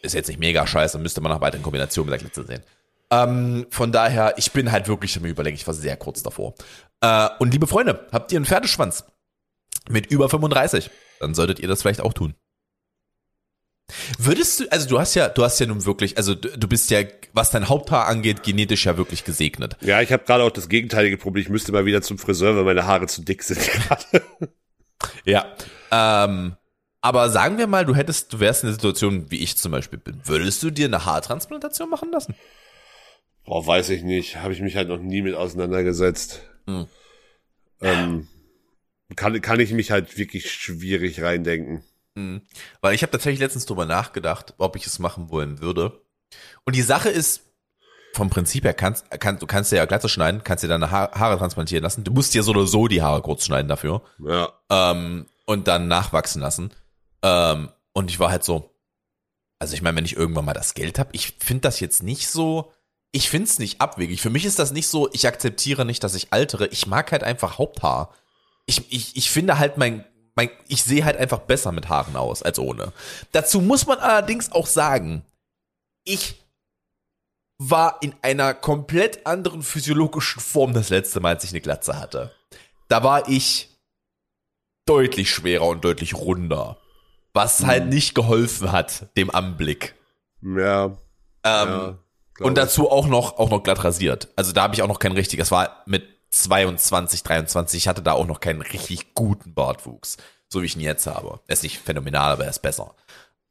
ist 0.02 0.16
jetzt 0.16 0.30
nicht 0.30 0.40
mega 0.40 0.66
scheiße, 0.66 0.98
müsste 0.98 1.22
man 1.22 1.32
noch 1.32 1.42
weiter 1.42 1.58
in 1.58 1.64
Kombination 1.64 2.06
mit 2.08 2.14
der 2.14 2.20
Glitze 2.20 2.44
sehen. 2.44 2.64
Ähm, 3.12 3.68
von 3.70 3.92
daher, 3.92 4.34
ich 4.38 4.52
bin 4.52 4.72
halt 4.72 4.88
wirklich 4.88 5.16
am 5.18 5.26
überlegen, 5.26 5.56
ich 5.56 5.68
war 5.68 5.74
sehr 5.76 5.96
kurz 5.96 6.24
davor. 6.24 6.56
Äh, 7.06 7.30
und 7.38 7.53
liebe 7.53 7.68
Freunde, 7.68 8.08
habt 8.12 8.32
ihr 8.32 8.38
einen 8.38 8.45
Pferdeschwanz 8.45 9.06
mit 9.89 10.08
über 10.08 10.28
35? 10.28 10.89
Dann 11.20 11.36
solltet 11.36 11.60
ihr 11.60 11.68
das 11.68 11.84
vielleicht 11.84 12.01
auch 12.01 12.14
tun. 12.14 12.34
Würdest 14.18 14.60
du, 14.60 14.72
also 14.72 14.89
du 14.89 14.99
hast 14.99 15.14
ja, 15.14 15.30
du 15.30 15.43
hast 15.43 15.60
ja 15.60 15.68
nun 15.68 15.86
wirklich, 15.86 16.18
also 16.18 16.34
du, 16.34 16.58
du 16.58 16.68
bist 16.68 16.89
ja, 16.89 17.01
was 17.34 17.51
dein 17.51 17.70
Haupthaar 17.70 18.08
angeht, 18.08 18.41
genetisch 18.41 18.88
ja 18.88 18.97
wirklich 18.97 19.24
gesegnet. 19.24 19.78
Ja, 19.82 20.01
ich 20.01 20.12
habe 20.12 20.24
gerade 20.24 20.43
auch 20.43 20.49
das 20.49 20.68
gegenteilige 20.68 21.18
Problem. 21.18 21.43
Ich 21.43 21.49
müsste 21.49 21.72
mal 21.72 21.86
wieder 21.86 22.01
zum 22.01 22.18
Friseur, 22.18 22.56
weil 22.56 22.64
meine 22.64 22.88
Haare 22.88 23.06
zu 23.06 23.22
dick 23.22 23.43
sind 23.43 23.60
gerade. 23.88 24.24
Ja. 25.26 25.45
Ähm, 25.91 26.56
aber 27.01 27.30
sagen 27.30 27.60
wir 27.60 27.68
mal, 27.68 27.86
du 27.86 27.93
hättest, 27.93 28.34
du 28.34 28.39
wärst 28.39 28.64
in 28.64 28.70
der 28.70 28.74
Situation, 28.74 29.30
wie 29.30 29.43
ich 29.43 29.58
zum 29.58 29.72
Beispiel 29.72 29.99
bin. 29.99 30.20
Würdest 30.24 30.64
du 30.64 30.72
dir 30.72 30.88
eine 30.88 31.06
Haartransplantation 31.06 31.88
machen 31.88 32.10
lassen? 32.12 32.34
Boah, 33.45 33.68
weiß 33.68 33.89
ich 33.89 34.01
nicht. 34.01 34.38
Habe 34.38 34.53
ich 34.53 34.62
mich 34.62 34.76
halt 34.76 34.88
noch 34.88 34.97
nie 34.97 35.22
mit 35.22 35.36
auseinandergesetzt. 35.36 36.41
Hm. 36.66 36.88
Ähm, 37.82 38.28
kann, 39.16 39.39
kann 39.41 39.59
ich 39.59 39.72
mich 39.72 39.91
halt 39.91 40.18
wirklich 40.18 40.51
schwierig 40.51 41.22
reindenken. 41.22 41.84
Mhm. 42.16 42.41
Weil 42.82 42.95
ich 42.95 43.01
habe 43.01 43.11
tatsächlich 43.11 43.39
letztens 43.39 43.66
drüber 43.66 43.86
nachgedacht, 43.86 44.53
ob 44.57 44.76
ich 44.76 44.86
es 44.88 44.99
machen 44.99 45.30
wollen 45.30 45.59
würde. 45.59 46.01
Und 46.63 46.76
die 46.76 46.82
Sache 46.82 47.09
ist, 47.09 47.43
vom 48.13 48.30
Prinzip 48.30 48.63
her 48.63 48.74
kannst, 48.74 49.09
kann, 49.20 49.38
du 49.38 49.45
kannst 49.45 49.72
dir 49.72 49.78
ja 49.78 49.86
Glatze 49.86 50.07
schneiden, 50.07 50.43
kannst 50.43 50.63
dir 50.63 50.70
deine 50.70 50.89
ha 50.89 51.11
Haare 51.13 51.38
transplantieren 51.38 51.84
lassen. 51.84 52.03
Du 52.03 52.13
musst 52.13 52.34
dir 52.34 52.43
so 52.43 52.51
oder 52.51 52.66
so 52.66 52.88
die 52.88 53.01
Haare 53.01 53.22
kurz 53.22 53.45
schneiden 53.45 53.68
dafür. 53.68 54.01
Ja. 54.20 54.53
ähm, 54.70 55.28
und 55.45 55.68
dann 55.68 55.88
nachwachsen 55.88 56.41
lassen. 56.41 56.72
Ähm, 57.22 57.70
und 57.93 58.09
ich 58.09 58.20
war 58.20 58.32
halt 58.32 58.43
so, 58.43 58.74
also 59.59 59.74
ich 59.74 59.82
meine, 59.82 59.97
wenn 59.97 60.05
ich 60.05 60.16
irgendwann 60.16 60.45
mal 60.45 60.53
das 60.53 60.74
Geld 60.74 60.97
habe, 60.97 61.09
ich 61.11 61.36
finde 61.39 61.61
das 61.61 61.80
jetzt 61.80 62.03
nicht 62.03 62.30
so, 62.30 62.72
ich 63.16 63.30
finde 63.30 63.45
es 63.45 63.59
nicht 63.59 63.80
abwegig. 63.80 64.22
Für 64.22 64.30
mich 64.30 64.43
ist 64.43 64.59
das 64.59 64.74
nicht 64.74 64.89
so, 64.89 65.09
ich 65.13 65.26
akzeptiere 65.26 65.86
nicht, 65.86 66.03
dass 66.03 66.16
ich 66.16 66.34
altere. 66.34 66.68
Ich 66.68 66.86
mag 66.86 67.13
halt 67.13 67.24
einfach 67.24 67.57
Haupthaar. 67.57 68.13
Ich, 68.66 68.91
ich, 68.91 69.16
ich 69.16 69.32
finde 69.32 69.57
halt 69.57 69.78
mein, 69.78 70.03
mein, 70.36 70.49
ich 70.68 70.84
sehe 70.84 71.05
halt 71.05 71.16
einfach 71.16 71.39
besser 71.39 71.72
mit 71.72 71.88
Haaren 71.88 72.18
aus 72.18 72.43
als 72.43 72.59
ohne. 72.59 72.91
Dazu 73.32 73.61
muss 73.61 73.88
man 73.88 73.99
allerdings 73.99 74.51
auch 74.51 74.68
sagen, 74.68 75.24
ich 76.03 76.43
war 77.57 77.99
in 78.01 78.13
einer 78.22 78.53
komplett 78.53 79.26
anderen 79.26 79.63
physiologischen 79.63 80.41
Form 80.41 80.74
das 80.74 80.89
letzte 80.89 81.22
Mal, 81.22 81.36
als 81.36 81.45
ich 81.45 81.51
eine 81.51 81.61
Glatze 81.61 81.97
hatte. 81.97 82.36
Da 82.89 83.01
war 83.01 83.30
ich 83.30 83.70
deutlich 84.86 85.30
schwerer 85.30 85.68
und 85.68 85.86
deutlich 85.86 86.16
runder. 86.16 86.82
Was 87.32 87.63
halt 87.63 87.88
nicht 87.88 88.13
geholfen 88.13 88.74
hat, 88.74 89.16
dem 89.16 89.30
Anblick. 89.30 89.95
Ja. 90.41 90.88
Ähm, 90.88 90.97
ja 91.43 91.99
und 92.40 92.58
dazu 92.58 92.90
auch 92.90 93.08
noch, 93.08 93.38
auch 93.38 93.50
noch 93.50 93.64
glatt 93.64 93.84
rasiert. 93.84 94.28
Also 94.36 94.52
da 94.52 94.64
habe 94.64 94.76
ich 94.76 94.82
auch 94.82 94.88
noch 94.88 95.00
kein 95.00 95.14
richtig, 95.14 95.40
das 95.40 95.52
war 95.52 95.84
mit 95.86 96.04
22, 96.32 97.24
23, 97.24 97.78
ich 97.78 97.88
hatte 97.88 98.02
da 98.02 98.14
auch 98.14 98.28
noch 98.28 98.40
keinen 98.40 98.62
richtig 98.62 99.14
guten 99.14 99.54
Bartwuchs. 99.54 100.18
So 100.50 100.62
wie 100.62 100.66
ich 100.66 100.76
ihn 100.76 100.82
jetzt 100.82 101.08
habe. 101.08 101.40
Er 101.48 101.54
ist 101.54 101.64
nicht 101.64 101.80
phänomenal, 101.80 102.32
aber 102.32 102.44
er 102.44 102.50
ist 102.50 102.62
besser. 102.62 102.94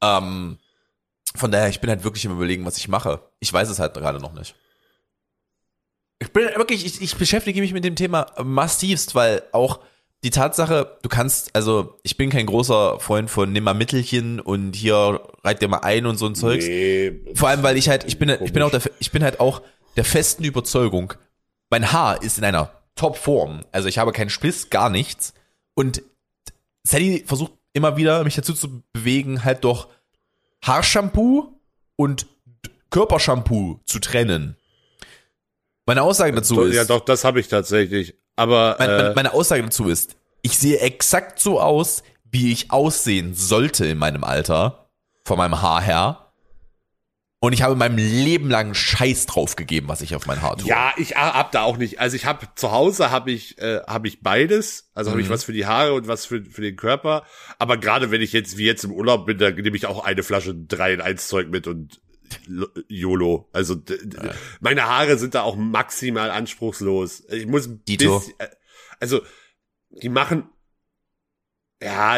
Ähm, 0.01 0.57
von 1.35 1.51
daher, 1.51 1.69
ich 1.69 1.81
bin 1.81 1.89
halt 1.89 2.03
wirklich 2.03 2.25
im 2.25 2.31
Überlegen, 2.31 2.65
was 2.65 2.77
ich 2.77 2.87
mache. 2.87 3.21
Ich 3.39 3.51
weiß 3.51 3.69
es 3.69 3.79
halt 3.79 3.93
gerade 3.95 4.19
noch 4.19 4.33
nicht. 4.33 4.55
Ich 6.19 6.31
bin 6.31 6.45
wirklich, 6.55 6.85
ich, 6.85 7.01
ich 7.01 7.15
beschäftige 7.17 7.59
mich 7.59 7.73
mit 7.73 7.83
dem 7.83 7.95
Thema 7.95 8.27
massivst, 8.41 9.15
weil 9.15 9.43
auch 9.51 9.79
die 10.25 10.31
Tatsache, 10.31 10.97
du 11.03 11.07
kannst, 11.07 11.55
also 11.55 11.99
ich 12.01 12.17
bin 12.17 12.31
kein 12.31 12.47
großer 12.47 12.99
Freund 12.99 13.29
von 13.29 13.51
nimm 13.51 13.63
mal 13.63 13.75
Mittelchen 13.75 14.39
und 14.39 14.75
hier 14.75 15.21
reit 15.43 15.61
dir 15.61 15.67
mal 15.67 15.81
ein 15.81 16.07
und 16.07 16.17
so 16.17 16.25
ein 16.25 16.33
Zeugs. 16.33 16.65
Nee, 16.65 17.21
Vor 17.35 17.49
allem, 17.49 17.61
weil 17.61 17.77
ich 17.77 17.89
halt, 17.89 18.05
ich 18.05 18.17
bin, 18.17 18.29
ich 18.29 18.51
bin 18.51 18.63
auch 18.63 18.71
der, 18.71 18.81
ich 18.97 19.11
bin 19.11 19.23
halt 19.23 19.39
auch 19.39 19.61
der 19.95 20.03
festen 20.03 20.43
Überzeugung, 20.43 21.13
mein 21.69 21.91
Haar 21.91 22.23
ist 22.23 22.39
in 22.39 22.43
einer 22.43 22.71
Top-Form. 22.95 23.65
Also 23.71 23.87
ich 23.87 23.99
habe 23.99 24.13
keinen 24.13 24.31
Spliss, 24.31 24.71
gar 24.71 24.89
nichts. 24.89 25.35
Und 25.75 26.01
Sally 26.81 27.23
versucht 27.27 27.51
immer 27.73 27.95
wieder, 27.95 28.23
mich 28.23 28.33
dazu 28.33 28.55
zu 28.55 28.81
bewegen, 28.93 29.43
halt 29.43 29.63
doch 29.63 29.89
Haarshampoo 30.63 31.53
und 31.97 32.25
Körpershampoo 32.89 33.79
zu 33.85 33.99
trennen. 33.99 34.57
Meine 35.85 36.01
Aussage 36.01 36.33
dazu 36.33 36.63
ist. 36.63 36.75
Ja, 36.75 36.83
doch, 36.83 37.05
das 37.05 37.23
habe 37.23 37.39
ich 37.39 37.47
tatsächlich. 37.47 38.15
Aber 38.35 38.75
Meine, 38.79 38.97
meine, 38.97 39.09
äh, 39.09 39.15
meine 39.15 39.33
Aussage 39.33 39.63
dazu 39.63 39.87
ist, 39.87 40.15
ich 40.41 40.57
sehe 40.57 40.79
exakt 40.79 41.39
so 41.39 41.59
aus, 41.59 42.03
wie 42.29 42.51
ich 42.51 42.71
aussehen 42.71 43.33
sollte 43.33 43.85
in 43.85 43.97
meinem 43.97 44.23
Alter, 44.23 44.89
von 45.23 45.37
meinem 45.37 45.61
Haar 45.61 45.81
her. 45.81 46.21
Und 47.39 47.53
ich 47.53 47.61
habe 47.61 47.75
meinem 47.75 47.97
Leben 47.97 48.49
lang 48.49 48.73
Scheiß 48.73 49.27
drauf 49.27 49.55
gegeben, 49.55 49.87
was 49.87 50.01
ich 50.01 50.15
auf 50.15 50.25
mein 50.25 50.41
Haar 50.41 50.57
tue. 50.57 50.67
ja, 50.67 50.93
ich 50.97 51.15
hab 51.15 51.51
da 51.51 51.61
auch 51.61 51.77
nicht. 51.77 51.99
Also 51.99 52.15
ich 52.15 52.25
habe 52.25 52.47
zu 52.55 52.71
Hause 52.71 53.11
habe 53.11 53.31
ich 53.31 53.59
äh, 53.59 53.81
habe 53.85 54.07
ich 54.07 54.21
beides. 54.23 54.89
Also 54.95 55.11
habe 55.11 55.21
ich 55.21 55.27
Mhm. 55.27 55.33
was 55.33 55.43
für 55.43 55.53
die 55.53 55.65
Haare 55.67 55.93
und 55.93 56.07
was 56.07 56.25
für 56.25 56.43
für 56.43 56.61
den 56.61 56.75
Körper. 56.75 57.23
Aber 57.59 57.77
gerade 57.77 58.09
wenn 58.09 58.21
ich 58.21 58.33
jetzt 58.33 58.57
wie 58.57 58.65
jetzt 58.65 58.83
im 58.83 58.91
Urlaub 58.91 59.27
bin, 59.27 59.37
da 59.37 59.51
nehme 59.51 59.75
ich 59.77 59.85
auch 59.85 60.03
eine 60.03 60.23
Flasche 60.23 60.55
3 60.55 60.93
in 60.93 61.01
1 61.01 61.27
Zeug 61.27 61.49
mit 61.49 61.67
und 61.67 62.01
YOLO. 62.87 63.49
Also 63.53 63.75
d- 63.75 63.97
meine 64.59 64.83
Haare 64.85 65.17
sind 65.17 65.35
da 65.35 65.41
auch 65.43 65.55
maximal 65.55 66.31
anspruchslos. 66.31 67.23
Ich 67.29 67.45
muss 67.47 67.67
ein 67.67 67.83
Dito. 67.85 68.19
bisschen, 68.19 68.33
äh, 68.39 68.47
also 68.99 69.21
die 70.01 70.09
machen 70.09 70.49
ja 71.81 72.17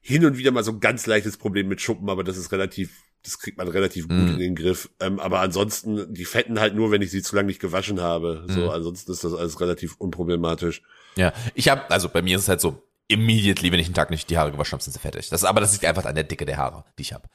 hin 0.00 0.24
und 0.24 0.38
wieder 0.38 0.50
mal 0.50 0.64
so 0.64 0.72
ein 0.72 0.80
ganz 0.80 1.06
leichtes 1.06 1.36
Problem 1.36 1.68
mit 1.68 1.80
Schuppen, 1.80 2.08
aber 2.08 2.24
das 2.24 2.36
ist 2.36 2.52
relativ, 2.52 3.02
das 3.22 3.38
kriegt 3.38 3.58
man 3.58 3.68
relativ 3.68 4.08
gut 4.08 4.16
Mhm. 4.18 4.28
in 4.34 4.38
den 4.38 4.54
Griff. 4.54 4.88
Ähm, 5.00 5.18
aber 5.18 5.40
ansonsten, 5.40 6.12
die 6.14 6.24
fetten 6.24 6.60
halt 6.60 6.74
nur, 6.74 6.90
wenn 6.90 7.02
ich 7.02 7.10
sie 7.10 7.22
zu 7.22 7.34
lange 7.36 7.48
nicht 7.48 7.60
gewaschen 7.60 8.00
habe. 8.00 8.44
So, 8.48 8.62
Mhm. 8.64 8.68
ansonsten 8.70 9.12
ist 9.12 9.24
das 9.24 9.34
alles 9.34 9.60
relativ 9.60 9.96
unproblematisch. 9.96 10.82
Ja, 11.16 11.32
ich 11.54 11.68
habe, 11.68 11.90
also 11.90 12.08
bei 12.08 12.22
mir 12.22 12.36
ist 12.36 12.42
es 12.44 12.48
halt 12.48 12.60
so, 12.60 12.82
immediately, 13.08 13.72
wenn 13.72 13.80
ich 13.80 13.86
einen 13.86 13.94
Tag 13.94 14.10
nicht 14.10 14.30
die 14.30 14.38
Haare 14.38 14.52
gewaschen 14.52 14.72
habe, 14.72 14.82
sind 14.82 14.92
sie 14.92 14.98
fertig. 14.98 15.28
Das, 15.30 15.44
aber 15.44 15.60
das 15.60 15.72
liegt 15.72 15.84
einfach 15.84 16.04
an 16.04 16.14
der 16.14 16.24
Dicke 16.24 16.44
der 16.44 16.58
Haare, 16.58 16.84
die 16.98 17.02
ich 17.02 17.12
habe. 17.12 17.28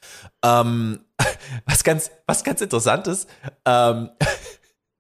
Ähm, 0.44 1.06
was 1.66 1.84
ganz, 1.84 2.12
was 2.28 2.44
ganz 2.44 2.62
interessant 2.62 3.08
ist, 3.08 3.28
ähm, 3.66 4.10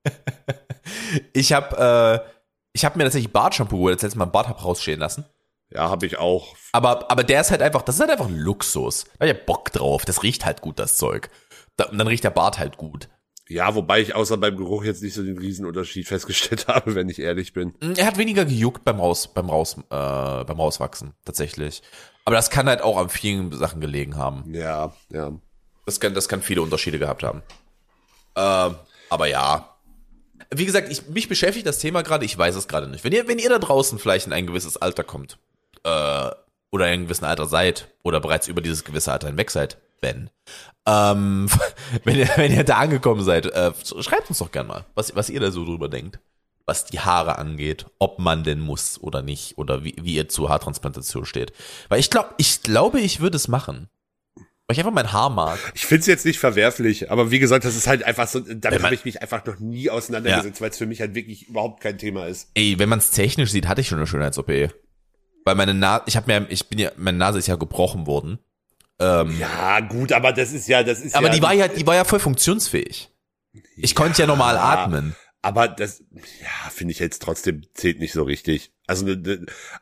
ich 1.34 1.53
habe, 1.53 2.24
äh, 2.26 2.30
ich 2.74 2.86
habe 2.86 2.97
mir 2.97 3.03
tatsächlich 3.03 3.32
Bartshampoo 3.32 3.78
geholt, 3.78 3.93
als 3.93 4.01
letztes 4.01 4.17
Mal 4.17 4.26
einen 4.26 4.32
Bart 4.32 4.49
hab 4.49 4.63
rausstehen 4.63 4.99
lassen. 4.99 5.26
Ja, 5.69 5.89
habe 5.89 6.05
ich 6.05 6.17
auch. 6.17 6.55
Aber, 6.71 7.09
aber 7.09 7.24
der 7.24 7.41
ist 7.41 7.51
halt 7.51 7.61
einfach, 7.61 7.82
das 7.82 7.95
ist 7.95 8.01
halt 8.01 8.11
einfach 8.11 8.28
ein 8.28 8.38
Luxus. 8.38 9.05
Da 9.05 9.11
hab 9.26 9.28
ich 9.28 9.39
ja 9.39 9.45
Bock 9.45 9.71
drauf. 9.71 10.05
Das 10.05 10.21
riecht 10.21 10.45
halt 10.45 10.61
gut, 10.61 10.78
das 10.80 10.97
Zeug. 10.97 11.30
Da, 11.78 11.86
und 11.86 11.97
dann 11.97 12.07
riecht 12.07 12.24
der 12.24 12.30
Bart 12.30 12.59
halt 12.59 12.78
gut. 12.78 13.09
Ja, 13.50 13.76
wobei 13.76 14.00
ich 14.02 14.16
außer 14.16 14.38
beim 14.38 14.56
Geruch 14.56 14.84
jetzt 14.84 15.04
nicht 15.04 15.14
so 15.14 15.24
den 15.24 15.38
Riesenunterschied 15.38 16.08
festgestellt 16.08 16.68
habe, 16.68 16.96
wenn 16.96 17.10
ich 17.10 17.20
ehrlich 17.20 17.54
bin. 17.54 17.74
Mm, 17.82 17.94
Er 17.98 18.06
hat 18.06 18.18
weniger 18.18 18.46
gejuckt 18.46 18.84
beim 18.86 19.00
Raus, 19.00 19.34
beim 19.34 19.50
Raus, 19.50 19.78
äh, 19.78 19.84
beim 19.89 20.60
Rauswachsen, 20.60 21.14
tatsächlich. 21.26 21.82
Aber 22.26 22.36
das 22.36 22.50
kann 22.50 22.68
halt 22.68 22.82
auch 22.82 22.98
an 22.98 23.10
vielen 23.10 23.52
Sachen 23.52 23.82
gelegen 23.82 24.16
haben. 24.16 24.54
Ja, 24.54 24.94
ja. 25.10 25.34
Das 25.86 26.00
kann, 26.00 26.14
das 26.14 26.30
kann 26.30 26.41
viele 26.41 26.62
Unterschiede 26.62 27.00
gehabt 27.00 27.24
haben. 27.24 27.41
Ähm, 28.36 28.76
aber 29.10 29.28
ja. 29.28 29.70
Wie 30.56 30.66
gesagt, 30.66 30.89
ich, 30.91 31.08
mich 31.10 31.28
beschäftigt 31.28 31.66
das 31.68 31.80
Thema 31.80 32.02
gerade, 32.04 32.24
ich 32.26 32.38
weiß 32.38 32.56
es 32.56 32.68
gerade 32.68 32.88
nicht. 32.88 33.04
Wenn 33.04 33.12
ihr, 33.12 33.28
wenn 33.28 33.39
ihr 33.39 33.50
da 33.50 33.60
draußen 33.60 34.00
vielleicht 34.00 34.28
in 34.28 34.34
ein 34.34 34.48
gewisses 34.48 34.78
Alter 34.78 35.04
kommt, 35.04 35.38
äh, 35.84 36.30
oder 36.72 36.88
in 36.88 36.94
einem 36.94 37.04
gewissen 37.04 37.26
Alter 37.26 37.46
seid, 37.46 37.89
oder 38.04 38.20
bereits 38.22 38.48
über 38.48 38.62
dieses 38.62 38.84
gewisse 38.86 39.12
Alter 39.12 39.28
hinweg 39.28 39.52
seid, 39.52 39.78
Ben, 40.04 40.30
ähm, 40.86 41.47
wenn 42.04 42.18
ihr, 42.18 42.30
wenn 42.36 42.54
ihr 42.54 42.64
da 42.64 42.78
angekommen 42.78 43.24
seid, 43.24 43.45
äh, 43.45 43.72
schreibt 44.01 44.30
uns 44.30 44.39
doch 44.39 44.51
gern 44.51 44.68
mal, 44.68 44.86
was, 44.95 45.16
was 45.16 45.30
ihr 45.30 45.39
da 45.39 45.49
so 45.49 45.66
drüber 45.66 45.89
denkt. 45.89 46.20
Was 46.66 46.86
die 46.86 46.99
Haare 46.99 47.39
angeht, 47.39 47.86
ob 47.99 48.20
man 48.20 48.43
denn 48.43 48.60
muss 48.60 49.01
oder 49.01 49.22
nicht, 49.22 49.58
oder 49.58 49.84
wie, 49.84 49.95
wie 50.01 50.16
ihr 50.16 50.30
zu 50.30 50.49
Haartransplantation 50.49 51.26
steht. 51.26 51.51
Weil 51.89 51.99
ich 51.99 52.10
glaube, 52.10 52.30
ich 52.38 52.64
glaube, 52.64 53.01
ich 53.01 53.20
würde 53.20 53.36
es 53.36 53.49
machen. 53.49 53.89
Weil 54.36 54.76
ich 54.76 54.80
einfach 54.80 54.93
mein 54.93 55.12
Haar 55.12 55.30
mag. 55.30 55.60
Ich 55.76 55.86
find's 55.86 56.08
jetzt 56.08 56.26
nicht 56.26 56.39
verwerflich, 56.39 57.12
aber 57.12 57.32
wie 57.32 57.39
gesagt, 57.39 57.66
das 57.66 57.76
ist 57.76 57.88
halt 57.88 58.04
einfach 58.04 58.30
so, 58.30 58.39
damit 58.39 58.82
habe 58.82 58.95
ich 58.95 59.04
mich 59.04 59.22
einfach 59.22 59.45
noch 59.45 59.60
nie 59.60 59.89
auseinandergesetzt, 59.89 60.62
weil 60.62 60.70
es 60.70 60.78
für 60.78 60.86
mich 60.86 61.01
halt 61.01 61.16
wirklich 61.16 61.49
überhaupt 61.49 61.82
kein 61.82 61.97
Thema 61.97 62.28
ist. 62.28 62.49
Ey, 62.54 62.80
wenn 62.80 62.88
man 62.88 62.99
es 62.99 63.12
technisch 63.12 63.51
sieht, 63.51 63.68
hatte 63.68 63.82
ich 63.82 63.89
schon 63.89 63.97
eine 63.97 64.08
Schönheits-OP. 64.08 64.47
Weil 65.45 65.56
meine 65.56 65.74
Nase, 65.74 66.04
ich 66.08 66.16
habe 66.16 66.32
mir, 66.32 66.47
ich 66.49 66.70
bin 66.70 66.80
ja, 66.80 66.91
meine 66.95 67.18
Nase 67.18 67.39
ist 67.39 67.47
ja 67.47 67.58
gebrochen 67.58 68.08
worden. 68.08 68.39
Ähm, 69.04 69.38
Ja, 69.39 69.80
gut, 69.82 70.12
aber 70.12 70.32
das 70.32 70.54
ist 70.54 70.68
ja, 70.68 70.84
das 70.84 71.01
ist 71.01 71.16
aber 71.16 71.28
ja. 71.28 71.34
die 71.34 71.41
war 71.41 71.54
ja, 71.54 71.68
die 71.68 71.86
war 71.86 71.95
ja 71.95 72.06
voll 72.06 72.20
funktionsfähig. 72.20 73.10
Ich 73.76 73.95
konnte 73.95 74.22
ja 74.22 74.28
normal 74.28 74.58
atmen. 74.58 75.16
Aber 75.41 75.68
das, 75.68 76.01
ja, 76.12 76.70
finde 76.70 76.93
ich 76.93 76.99
jetzt 76.99 77.22
trotzdem 77.22 77.64
zählt 77.74 77.99
nicht 77.99 78.14
so 78.14 78.24
richtig. 78.24 78.72
Also 78.88 79.14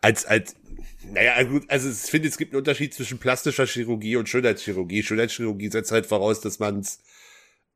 als 0.02 0.26
als 0.26 0.56
naja, 1.04 1.44
gut, 1.44 1.64
also 1.68 1.90
ich 1.90 1.98
finde, 1.98 2.28
es 2.28 2.38
gibt 2.38 2.54
einen 2.54 2.60
Unterschied 2.60 2.94
zwischen 2.94 3.20
plastischer 3.20 3.66
Chirurgie 3.66 4.16
und 4.16 4.30
Schönheitschirurgie. 4.30 5.04
Schönheitschirurgie 5.04 5.70
setzt 5.70 5.92
halt 5.92 6.06
voraus, 6.06 6.42
dass 6.42 6.60
man 6.60 6.80
es 6.80 7.00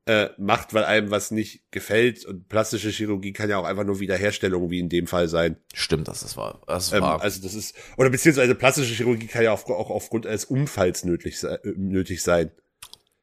äh, 0.08 0.30
macht, 0.38 0.74
weil 0.74 0.84
einem 0.84 1.10
was 1.10 1.32
nicht 1.32 1.64
gefällt. 1.72 2.26
Und 2.26 2.47
plastische 2.47 2.89
Chirurgie 2.89 3.34
kann 3.34 3.49
ja 3.49 3.58
auch 3.58 3.66
einfach 3.66 3.84
nur 3.84 3.99
Wiederherstellung, 3.99 4.70
wie 4.70 4.80
in 4.80 4.89
dem 4.89 5.08
Fall 5.08 5.28
sein. 5.28 5.58
Stimmt, 5.74 6.08
das, 6.08 6.22
das 6.22 6.38
war, 6.38 6.62
das 6.68 6.93
Ähm, 6.93 7.01
war. 7.01 7.22
also 7.22 7.41
das 7.41 7.56
ist, 7.56 7.76
oder 7.97 8.10
beziehungsweise 8.10 8.53
plastische 8.56 8.93
Chirurgie 8.93 9.28
kann 9.28 9.43
ja 9.43 9.51
auf, 9.51 9.68
auch 9.70 9.89
aufgrund 9.89 10.28
eines 10.28 10.45
Unfalls 10.45 11.03
nötig, 11.06 11.43
äh, 11.43 11.58
nötig 11.76 12.22
sein. 12.22 12.51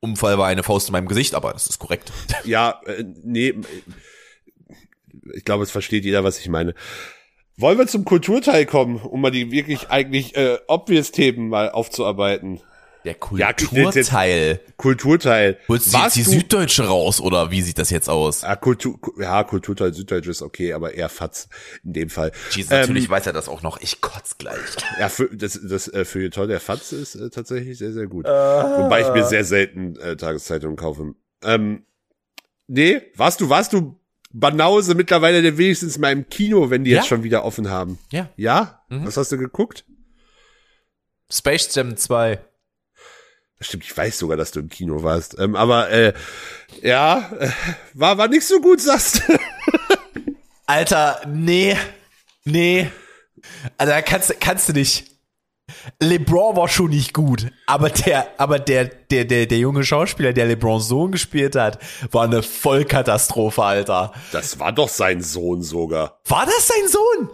Unfall 0.01 0.37
war 0.39 0.49
eine 0.49 0.65
Faust 0.65 0.89
in 0.89 0.93
meinem 0.93 1.07
Gesicht, 1.07 1.35
aber 1.35 1.53
das 1.53 1.69
ist 1.69 1.79
korrekt. 1.79 2.13
Ja, 2.45 2.81
äh, 2.87 3.05
nee, 3.23 3.49
äh, 3.51 3.63
ich 5.35 5.45
glaube, 5.45 5.63
es 5.63 5.71
versteht 5.71 6.05
jeder, 6.05 6.25
was 6.25 6.39
ich 6.41 6.49
meine. 6.49 6.75
Wollen 7.57 7.79
wir 7.79 7.87
zum 7.87 8.05
Kulturteil 8.05 8.67
kommen, 8.67 8.97
um 8.97 9.21
mal 9.21 9.31
die 9.31 9.53
wirklich 9.53 9.91
eigentlich 9.91 10.37
äh, 10.37 10.59
obvious 10.67 11.13
Themen 11.13 11.49
mal 11.49 11.71
aufzuarbeiten? 11.71 12.61
Der 13.05 13.13
Ja, 13.37 13.53
Kulturteil. 13.53 14.61
Kulturteil. 14.77 15.59
Holst 15.69 15.93
du 15.93 15.99
jetzt 15.99 16.17
die 16.17 16.23
Süddeutsche 16.23 16.85
raus 16.87 17.21
oder 17.21 17.51
wie 17.51 17.61
sieht 17.63 17.79
das 17.79 17.91
jetzt 17.91 18.09
aus? 18.09 18.45
Ah, 18.45 18.55
Kultur, 18.57 18.99
ja, 19.19 19.43
Kulturteil 19.45 19.93
Süddeutsch 19.93 20.29
ist 20.29 20.41
okay, 20.43 20.73
aber 20.73 20.95
eher 20.95 21.09
Fatz 21.09 21.49
in 21.85 21.93
dem 21.95 22.11
Fall. 22.11 22.31
Jesus, 22.51 22.71
Ähm, 22.71 22.81
natürlich 22.81 23.11
weiß 23.11 23.27
er 23.27 23.33
das 23.33 23.49
auch 23.49 23.63
noch. 23.63 23.81
Ich 23.81 24.01
kotz 24.01 24.39
gleich. 24.39 24.59
Ja, 25.01 25.09
für, 25.09 25.29
das, 25.35 25.59
das 25.63 25.89
äh, 25.89 26.05
Feuilleton 26.05 26.49
der 26.49 26.61
Fatz 26.61 26.93
ist 26.93 27.15
äh, 27.17 27.31
tatsächlich 27.31 27.79
sehr, 27.79 27.93
sehr 27.93 28.07
gut. 28.07 28.25
Wobei 28.27 29.01
ich 29.01 29.09
mir 29.13 29.25
sehr 29.25 29.45
selten 29.45 29.97
äh, 29.97 30.17
Tageszeitungen 30.17 30.77
kaufe. 30.77 31.15
Ähm, 31.43 31.85
nee, 32.69 33.01
warst 33.17 33.41
du, 33.41 33.49
warst 33.49 33.73
du 33.73 33.99
Banause 34.33 34.95
mittlerweile 34.95 35.43
denn 35.43 35.59
wenigstens 35.59 35.99
mal 35.99 36.13
im 36.13 36.29
Kino, 36.29 36.71
wenn 36.71 36.85
die 36.85 36.91
Ja. 36.93 36.99
jetzt 36.99 37.09
schon 37.09 37.23
wieder 37.23 37.45
offen 37.45 37.69
haben? 37.69 37.99
Ja. 38.11 38.29
Ja? 38.37 38.83
Mhm. 38.89 39.07
Was 39.07 39.17
hast 39.17 39.33
du 39.33 39.39
geguckt? 39.39 39.85
Space 41.31 41.75
Jam 41.75 41.97
2. 41.97 42.39
Stimmt, 43.63 43.85
ich 43.85 43.97
weiß 43.97 44.19
sogar, 44.19 44.37
dass 44.37 44.51
du 44.51 44.61
im 44.61 44.69
Kino 44.69 45.03
warst. 45.03 45.39
Ähm, 45.39 45.57
aber 45.57 45.91
äh, 45.91 46.13
ja, 46.83 47.31
äh, 47.39 47.49
war, 47.95 48.19
war 48.19 48.29
nicht 48.29 48.47
so 48.47 48.61
gut, 48.61 48.81
sagst 48.81 49.23
du. 49.27 49.39
Alter, 50.67 51.21
nee. 51.27 51.77
Nee. 52.45 52.91
Also 53.79 53.93
da 53.93 54.03
kannst, 54.03 54.41
kannst 54.41 54.69
du 54.69 54.73
nicht. 54.73 55.13
LeBron 56.01 56.57
war 56.57 56.69
schon 56.69 56.91
nicht 56.91 57.15
gut, 57.15 57.51
aber 57.67 57.89
der, 57.89 58.29
aber 58.39 58.59
der, 58.59 58.85
der, 58.85 59.25
der, 59.25 59.47
der 59.47 59.59
junge 59.59 59.85
Schauspieler, 59.85 60.33
der 60.33 60.47
LeBrons 60.47 60.89
Sohn 60.89 61.13
gespielt 61.13 61.57
hat, 61.57 61.79
war 62.11 62.25
eine 62.25 62.43
Vollkatastrophe, 62.43 63.63
Alter. 63.63 64.13
Das 64.33 64.59
war 64.59 64.73
doch 64.73 64.89
sein 64.89 65.23
Sohn 65.23 65.63
sogar. 65.63 66.21
War 66.27 66.45
das 66.45 66.67
sein 66.67 66.89
Sohn? 66.89 67.31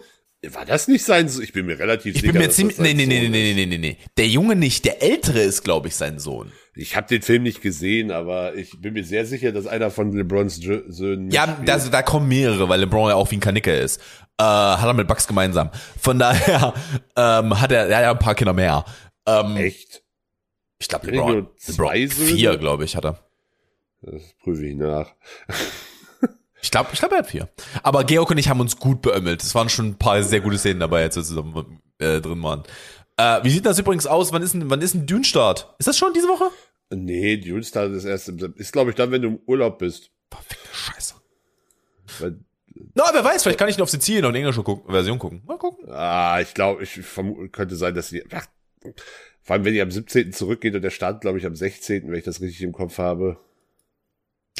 War 0.46 0.64
das 0.64 0.86
nicht 0.86 1.04
sein 1.04 1.28
Sohn? 1.28 1.42
Ich 1.42 1.52
bin 1.52 1.66
mir 1.66 1.78
relativ 1.78 2.14
Ich 2.14 2.20
sicher. 2.20 2.32
bin 2.32 2.42
mir 2.42 2.50
ziemlich, 2.50 2.76
das 2.76 2.86
nee, 2.86 2.94
nee, 2.94 3.06
nee, 3.06 3.28
nee, 3.28 3.28
nee, 3.28 3.54
nee, 3.54 3.66
nee, 3.66 3.78
nee. 3.78 3.96
Der 4.16 4.28
Junge 4.28 4.54
nicht, 4.54 4.84
der 4.84 5.02
Ältere 5.02 5.40
ist, 5.40 5.64
glaube 5.64 5.88
ich, 5.88 5.96
sein 5.96 6.20
Sohn. 6.20 6.52
Ich 6.76 6.94
habe 6.94 7.08
den 7.08 7.22
Film 7.22 7.42
nicht 7.42 7.60
gesehen, 7.60 8.12
aber 8.12 8.54
ich 8.54 8.80
bin 8.80 8.94
mir 8.94 9.02
sehr 9.02 9.26
sicher, 9.26 9.50
dass 9.50 9.66
einer 9.66 9.90
von 9.90 10.12
LeBrons 10.12 10.56
Söhnen. 10.56 11.32
Ja, 11.32 11.58
da, 11.64 11.78
da 11.78 12.02
kommen 12.02 12.28
mehrere, 12.28 12.68
weil 12.68 12.78
LeBron 12.78 13.08
ja 13.10 13.16
auch 13.16 13.28
wie 13.32 13.36
ein 13.36 13.40
Kanicke 13.40 13.74
ist. 13.74 14.00
Äh, 14.38 14.44
hat 14.44 14.84
er 14.86 14.94
mit 14.94 15.08
Bucks 15.08 15.26
gemeinsam. 15.26 15.70
Von 15.98 16.20
daher 16.20 16.72
ähm, 17.16 17.60
hat 17.60 17.72
er, 17.72 17.88
ja 17.88 18.12
ein 18.12 18.18
paar 18.20 18.36
Kinder 18.36 18.52
mehr. 18.52 18.84
Ähm, 19.26 19.56
Echt? 19.56 20.04
ich 20.78 20.86
glaube, 20.86 21.08
LeBron, 21.10 21.48
LeBron 21.66 22.08
vier, 22.08 22.56
glaube 22.58 22.84
ich, 22.84 22.94
hat 22.94 23.04
er. 23.06 23.18
Das 24.02 24.22
prüfe 24.40 24.64
ich 24.64 24.76
nach. 24.76 25.12
Ich 26.62 26.70
glaube, 26.70 26.90
ich 26.92 26.98
glaube, 26.98 27.14
er 27.14 27.20
hat 27.20 27.30
vier. 27.30 27.48
Aber 27.82 28.04
Georg 28.04 28.30
und 28.30 28.38
ich 28.38 28.48
haben 28.48 28.60
uns 28.60 28.76
gut 28.76 29.02
beömmelt. 29.02 29.42
Es 29.42 29.54
waren 29.54 29.68
schon 29.68 29.86
ein 29.88 29.98
paar 29.98 30.22
sehr 30.22 30.40
gute 30.40 30.58
Szenen 30.58 30.80
dabei, 30.80 31.02
als 31.02 31.16
wir 31.16 31.22
zusammen 31.22 31.80
äh, 31.98 32.20
drin 32.20 32.42
waren. 32.42 32.64
Äh, 33.16 33.42
wie 33.44 33.50
sieht 33.50 33.66
das 33.66 33.78
übrigens 33.78 34.06
aus? 34.06 34.32
Wann 34.32 34.42
ist 34.42 34.54
ein, 34.54 34.68
wann 34.70 34.80
ist 34.80 34.94
ein 34.94 35.06
Dune-Start? 35.06 35.74
Ist 35.78 35.86
das 35.88 35.98
schon 35.98 36.12
diese 36.12 36.28
Woche? 36.28 36.50
Nee, 36.90 37.36
Dune 37.36 37.62
Star 37.62 37.86
ist 37.86 38.04
erst 38.04 38.28
im, 38.28 38.54
ist, 38.56 38.72
glaube 38.72 38.90
ich, 38.90 38.96
dann, 38.96 39.10
wenn 39.10 39.22
du 39.22 39.28
im 39.28 39.40
Urlaub 39.46 39.78
bist. 39.78 40.10
Verfickte 40.30 40.68
Scheiße. 40.72 41.14
Weil, 42.20 42.38
Na, 42.94 43.04
wer 43.12 43.24
weiß, 43.24 43.42
vielleicht 43.42 43.58
kann 43.58 43.68
ich 43.68 43.76
ihn 43.76 43.82
auf 43.82 43.90
Sizilien 43.90 44.24
und 44.24 44.34
englische 44.34 44.62
gucken, 44.62 44.90
Version 44.90 45.18
gucken. 45.18 45.42
Mal 45.46 45.58
gucken. 45.58 45.90
ah, 45.90 46.40
ich 46.40 46.54
glaube, 46.54 46.82
ich 46.82 46.90
vermute, 46.90 47.50
könnte 47.50 47.76
sein, 47.76 47.94
dass 47.94 48.08
die, 48.08 48.24
ach, 48.32 48.46
vor 49.42 49.54
allem, 49.54 49.64
wenn 49.64 49.74
die 49.74 49.82
am 49.82 49.90
17. 49.90 50.32
zurückgeht 50.32 50.74
und 50.74 50.82
der 50.82 50.90
Start, 50.90 51.20
glaube 51.20 51.38
ich, 51.38 51.46
am 51.46 51.56
16., 51.56 52.08
wenn 52.08 52.18
ich 52.18 52.24
das 52.24 52.40
richtig 52.40 52.62
im 52.62 52.72
Kopf 52.72 52.98
habe. 52.98 53.38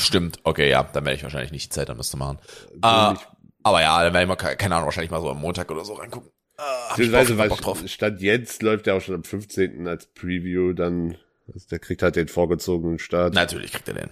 Stimmt, 0.08 0.40
okay, 0.42 0.68
ja, 0.70 0.82
dann 0.82 1.04
werde 1.04 1.16
ich 1.16 1.22
wahrscheinlich 1.22 1.52
nicht 1.52 1.66
die 1.66 1.74
Zeit 1.74 1.88
haben, 1.90 1.98
das 1.98 2.08
zu 2.08 2.16
machen. 2.16 2.38
Äh, 2.82 3.14
aber 3.62 3.80
ja, 3.82 4.02
dann 4.02 4.14
werde 4.14 4.22
ich 4.22 4.28
mal, 4.28 4.36
ke- 4.36 4.56
keine 4.56 4.74
Ahnung, 4.76 4.86
wahrscheinlich 4.86 5.10
mal 5.10 5.20
so 5.20 5.30
am 5.30 5.38
Montag 5.40 5.70
oder 5.70 5.84
so 5.84 5.92
reingucken. 5.92 6.30
Äh, 6.58 6.62
ich 6.90 6.96
Beziehungsweise, 6.96 7.34
Bock, 7.34 7.50
weil 7.50 7.56
drauf. 7.58 7.82
Stand 7.86 8.20
jetzt 8.22 8.62
läuft 8.62 8.86
ja 8.86 8.94
auch 8.94 9.00
schon 9.02 9.14
am 9.16 9.24
15. 9.24 9.86
als 9.86 10.06
Preview, 10.06 10.72
dann 10.72 11.16
Also 11.52 11.66
der 11.70 11.78
kriegt 11.78 12.02
halt 12.02 12.16
den 12.16 12.28
vorgezogenen 12.28 12.98
Start. 12.98 13.34
Natürlich 13.34 13.72
kriegt 13.72 13.86
er 13.88 13.94
den. 13.94 14.10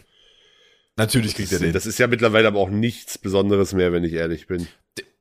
Natürlich 0.96 1.34
kriegt 1.34 1.52
er 1.52 1.58
den. 1.58 1.72
das 1.72 1.86
ist 1.86 1.98
ja 1.98 2.06
mittlerweile 2.06 2.48
aber 2.48 2.58
auch 2.58 2.70
nichts 2.70 3.18
Besonderes 3.18 3.72
mehr, 3.72 3.92
wenn 3.92 4.04
ich 4.04 4.12
ehrlich 4.12 4.46
bin. 4.46 4.66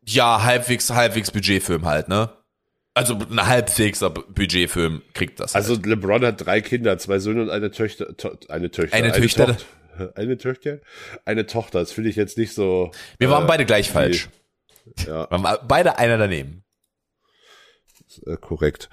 Ja, 0.05 0.43
halbwegs, 0.43 0.89
halbwegs 0.91 1.31
Budgetfilm 1.31 1.85
halt, 1.85 2.07
ne? 2.09 2.29
Also 2.93 3.15
ein 3.15 3.45
halbwegs 3.45 3.99
Budgetfilm 3.99 5.01
kriegt 5.13 5.39
das. 5.39 5.53
Also 5.55 5.75
halt. 5.75 5.85
LeBron 5.85 6.23
hat 6.25 6.45
drei 6.45 6.61
Kinder, 6.61 6.97
zwei 6.97 7.19
Söhne 7.19 7.41
und 7.43 7.49
eine 7.49 7.71
Töchter. 7.71 8.15
To 8.15 8.37
eine 8.49 8.71
Töchter. 8.71 8.95
Eine 8.95 9.11
Töchter. 9.11 9.47
Tochter, 9.47 9.65
eine 10.15 10.37
Töchter? 10.37 10.79
Eine 11.25 11.45
Tochter. 11.45 11.79
Das 11.79 11.91
finde 11.91 12.09
ich 12.09 12.15
jetzt 12.15 12.37
nicht 12.37 12.53
so. 12.53 12.91
Wir 13.17 13.29
waren 13.29 13.45
äh, 13.45 13.47
beide 13.47 13.65
gleich 13.65 13.89
falsch. 13.91 14.29
Ja, 15.05 15.29
Wir 15.29 15.43
waren 15.43 15.67
beide 15.67 15.97
einer 15.97 16.17
daneben. 16.17 16.63
äh, 18.25 18.37
korrekt. 18.37 18.89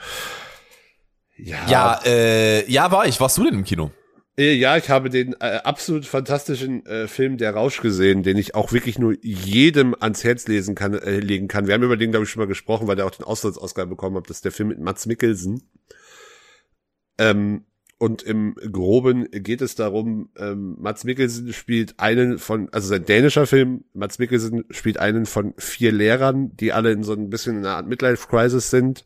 Ja, 1.37 1.67
Ja, 1.69 2.01
äh, 2.05 2.71
ja, 2.71 2.91
war 2.91 3.07
ich. 3.07 3.21
Warst 3.21 3.39
du 3.39 3.45
denn 3.45 3.55
im 3.55 3.65
Kino? 3.65 3.91
Äh, 4.39 4.55
Ja, 4.55 4.77
ich 4.77 4.89
habe 4.89 5.11
den 5.11 5.35
äh, 5.41 5.61
absolut 5.65 6.07
fantastischen 6.07 6.87
äh, 6.87 7.09
Film 7.09 7.37
Der 7.37 7.53
Rausch 7.55 7.81
gesehen, 7.81 8.23
den 8.23 8.37
ich 8.39 8.55
auch 8.55 8.73
wirklich 8.73 8.99
nur 8.99 9.15
jedem 9.23 9.95
ans 9.99 10.25
Herz 10.25 10.47
lesen 10.49 10.75
kann, 10.75 10.95
äh, 10.95 11.19
legen 11.19 11.49
kann. 11.49 11.67
Wir 11.67 11.75
haben 11.75 11.83
über 11.83 11.97
den, 11.97 12.11
glaube 12.11 12.25
ich, 12.25 12.31
schon 12.31 12.41
mal 12.41 12.47
gesprochen, 12.47 12.87
weil 12.87 12.97
der 12.97 13.07
auch 13.07 13.11
den 13.11 13.25
Auslandsausgabe 13.25 13.91
bekommen 13.91 14.17
hat. 14.17 14.31
Das 14.31 14.39
ist 14.39 14.45
der 14.45 14.53
Film 14.53 14.69
mit 14.69 14.79
Mats 14.79 15.07
Mikkelsen. 15.07 15.69
Ähm, 17.19 17.67
und 18.03 18.21
im 18.25 18.57
Groben 18.57 19.31
geht 19.31 19.63
es 19.63 19.77
darum, 19.77 20.29
ähm, 20.37 20.75
Mats 20.81 21.05
Mikkelsen 21.05 21.53
spielt 21.53 22.01
einen 22.01 22.41
von, 22.41 22.69
also 22.73 22.89
sein 22.89 23.07
dänischer 23.07 23.47
Film, 23.47 23.85
Mats 23.95 24.19
Mikkelsen 24.19 24.65
spielt 24.71 24.99
einen 24.99 25.25
von 25.25 25.55
vier 25.57 25.93
Lehrern, 25.93 26.51
die 26.57 26.73
alle 26.73 26.91
in 26.91 27.05
so 27.05 27.13
ein 27.13 27.31
bisschen 27.31 27.59
in 27.59 27.65
einer 27.65 27.77
Art 27.77 27.87
Midlife-Crisis 27.87 28.71
sind. 28.71 29.05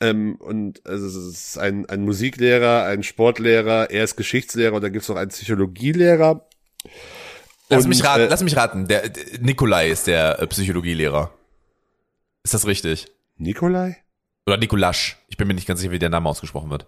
Ähm, 0.00 0.36
und 0.36 0.86
also 0.86 1.06
es 1.06 1.16
ist 1.16 1.58
ein, 1.58 1.84
ein 1.84 2.00
Musiklehrer, 2.00 2.84
ein 2.84 3.02
Sportlehrer, 3.02 3.90
er 3.90 4.04
ist 4.04 4.16
Geschichtslehrer 4.16 4.76
und 4.76 4.82
da 4.82 4.88
gibt's 4.88 5.10
noch 5.10 5.16
einen 5.16 5.28
Psychologielehrer. 5.28 6.48
Lass 7.68 7.84
Und, 7.84 7.90
mich 7.90 8.02
raten, 8.02 8.22
äh, 8.22 8.28
lass 8.28 8.42
mich 8.42 8.56
raten. 8.56 8.88
Der, 8.88 9.06
der 9.10 9.40
Nikolai 9.40 9.90
ist 9.90 10.06
der 10.06 10.40
äh, 10.40 10.46
Psychologielehrer. 10.46 11.30
Ist 12.42 12.54
das 12.54 12.66
richtig? 12.66 13.12
Nikolai? 13.36 13.98
Oder 14.46 14.56
Nikolasch. 14.56 15.18
Ich 15.28 15.36
bin 15.36 15.46
mir 15.46 15.52
nicht 15.52 15.68
ganz 15.68 15.80
sicher, 15.80 15.92
wie 15.92 15.98
der 15.98 16.08
Name 16.08 16.26
ausgesprochen 16.26 16.70
wird. 16.70 16.86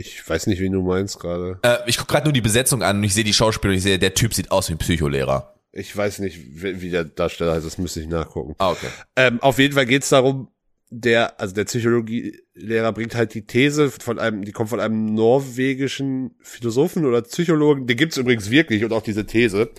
Ich 0.00 0.26
weiß 0.26 0.46
nicht, 0.46 0.60
wen 0.60 0.72
du 0.72 0.80
meinst 0.80 1.18
gerade. 1.18 1.58
Äh, 1.62 1.78
ich 1.86 1.98
gucke 1.98 2.12
gerade 2.12 2.26
nur 2.26 2.32
die 2.32 2.40
Besetzung 2.40 2.84
an 2.84 2.98
und 2.98 3.04
ich 3.04 3.14
sehe 3.14 3.24
die 3.24 3.34
Schauspieler 3.34 3.72
und 3.72 3.78
ich 3.78 3.82
sehe, 3.82 3.98
der 3.98 4.14
Typ 4.14 4.32
sieht 4.32 4.52
aus 4.52 4.68
wie 4.68 4.74
ein 4.74 4.78
Psycholehrer. 4.78 5.54
Ich 5.72 5.94
weiß 5.94 6.20
nicht, 6.20 6.38
wie, 6.62 6.90
der 6.90 7.04
Darsteller 7.04 7.54
heißt, 7.54 7.66
das 7.66 7.78
müsste 7.78 8.00
ich 8.00 8.06
nachgucken. 8.06 8.54
Ah, 8.58 8.70
okay. 8.70 8.86
Ähm, 9.16 9.42
auf 9.42 9.58
jeden 9.58 9.74
Fall 9.74 9.86
geht's 9.86 10.08
darum, 10.08 10.48
der, 10.90 11.40
also 11.40 11.52
der 11.52 11.64
Psychologielehrer 11.64 12.92
bringt 12.92 13.16
halt 13.16 13.34
die 13.34 13.44
These 13.44 13.90
von 13.90 14.20
einem, 14.20 14.44
die 14.44 14.52
kommt 14.52 14.70
von 14.70 14.80
einem 14.80 15.14
norwegischen 15.14 16.36
Philosophen 16.42 17.04
oder 17.04 17.22
Psychologen, 17.22 17.88
den 17.88 17.96
gibt's 17.96 18.16
übrigens 18.16 18.50
wirklich 18.50 18.84
und 18.84 18.92
auch 18.92 19.02
diese 19.02 19.26
These, 19.26 19.70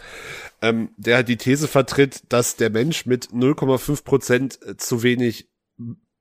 ähm, 0.61 0.89
der 0.97 1.15
halt 1.15 1.29
die 1.29 1.37
These 1.37 1.69
vertritt, 1.69 2.23
dass 2.27 2.57
der 2.57 2.69
Mensch 2.69 3.05
mit 3.05 3.27
0,5 3.27 4.03
Prozent 4.03 4.59
zu 4.77 5.01
wenig 5.01 5.49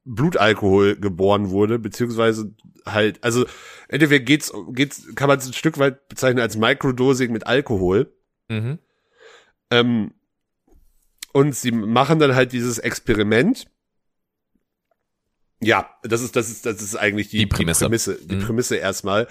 Blutalkohol 0.08 0.96
geboren 0.96 1.50
wurde, 1.50 1.78
beziehungsweise 1.78 2.54
halt, 2.86 3.22
also 3.22 3.44
entweder 3.88 4.18
geht's, 4.20 4.52
geht's, 4.70 5.14
kann 5.14 5.28
man 5.28 5.38
es 5.38 5.46
ein 5.46 5.52
Stück 5.52 5.78
weit 5.78 6.08
bezeichnen 6.08 6.40
als 6.40 6.56
Microdosing 6.56 7.30
mit 7.30 7.46
Alkohol. 7.46 8.12
Mhm. 8.48 8.78
Ähm, 9.70 10.14
und 11.32 11.54
sie 11.54 11.70
machen 11.72 12.18
dann 12.18 12.34
halt 12.34 12.52
dieses 12.52 12.78
Experiment. 12.78 13.66
Ja, 15.60 15.90
das 16.02 16.22
ist, 16.22 16.36
das 16.36 16.48
ist, 16.48 16.64
das 16.64 16.80
ist 16.80 16.96
eigentlich 16.96 17.28
die, 17.28 17.38
Die 17.38 17.46
Prämisse. 17.46 17.84
Die 17.84 17.88
Prämisse, 17.88 18.18
die 18.26 18.36
Mhm. 18.36 18.44
Prämisse 18.44 18.76
erstmal. 18.76 19.28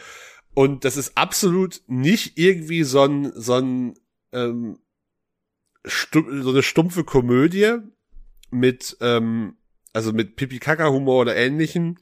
Und 0.53 0.85
das 0.85 0.95
ist 0.95 1.17
absolut 1.17 1.81
nicht 1.87 2.37
irgendwie 2.37 2.83
so 2.83 3.01
ein, 3.01 3.31
so 3.35 3.55
ein, 3.55 3.95
ähm, 4.31 4.79
so 5.83 6.49
eine 6.49 6.63
stumpfe 6.63 7.03
Komödie 7.03 7.77
mit, 8.51 8.97
ähm, 9.01 9.56
also 9.97 10.13
mit 10.13 10.35
Pipi-Kaka-Humor 10.35 11.21
oder 11.21 11.35
ähnlichem. 11.35 11.97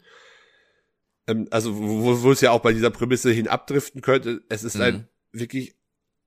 Ähm, 1.28 1.48
also, 1.50 1.78
wo, 1.80 2.22
wo 2.22 2.32
es 2.32 2.42
ja 2.42 2.52
auch 2.52 2.62
bei 2.62 2.74
dieser 2.74 2.92
Prämisse 2.92 3.32
hin 3.32 3.48
abdriften 3.48 4.02
könnte. 4.02 4.44
Es 4.50 4.64
ist 4.66 4.76
Mhm. 4.76 4.82
ein 4.82 5.08
wirklich 5.32 5.76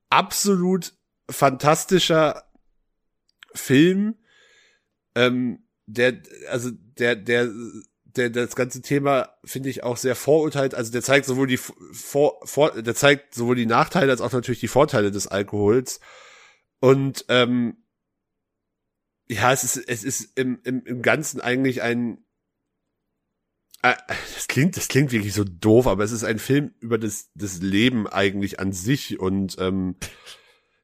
absolut 0.09 0.93
fantastischer 1.29 2.43
Film, 3.53 4.15
ähm, 5.15 5.63
der, 5.85 6.21
also 6.49 6.71
der, 6.71 7.15
der, 7.15 7.51
der, 8.03 8.29
das 8.31 8.55
ganze 8.55 8.81
Thema 8.81 9.29
finde 9.43 9.69
ich 9.69 9.83
auch 9.83 9.97
sehr 9.97 10.15
vorurteilt. 10.15 10.73
Also 10.73 10.91
der 10.91 11.03
zeigt 11.03 11.27
sowohl 11.27 11.47
die 11.47 11.57
vor, 11.57 12.39
vor, 12.43 12.81
der 12.81 12.95
zeigt 12.95 13.35
sowohl 13.35 13.55
die 13.55 13.67
Nachteile 13.67 14.11
als 14.11 14.21
auch 14.21 14.31
natürlich 14.31 14.59
die 14.59 14.67
Vorteile 14.67 15.11
des 15.11 15.27
Alkohols. 15.27 15.99
Und 16.79 17.25
ähm, 17.29 17.77
ja, 19.29 19.53
es 19.53 19.63
ist, 19.63 19.77
es 19.77 20.03
ist 20.03 20.37
im, 20.37 20.59
im, 20.63 20.83
im 20.85 21.01
Ganzen 21.01 21.39
eigentlich 21.39 21.81
ein 21.81 22.23
äh, 23.81 23.93
das 24.35 24.47
klingt, 24.47 24.75
das 24.75 24.87
klingt 24.87 25.11
wirklich 25.11 25.33
so 25.33 25.45
doof, 25.45 25.87
aber 25.87 26.03
es 26.03 26.11
ist 26.11 26.23
ein 26.23 26.39
Film 26.39 26.73
über 26.79 26.97
das, 26.97 27.29
das 27.35 27.61
Leben 27.61 28.07
eigentlich 28.07 28.59
an 28.59 28.73
sich 28.73 29.19
und 29.19 29.55
ähm, 29.59 29.95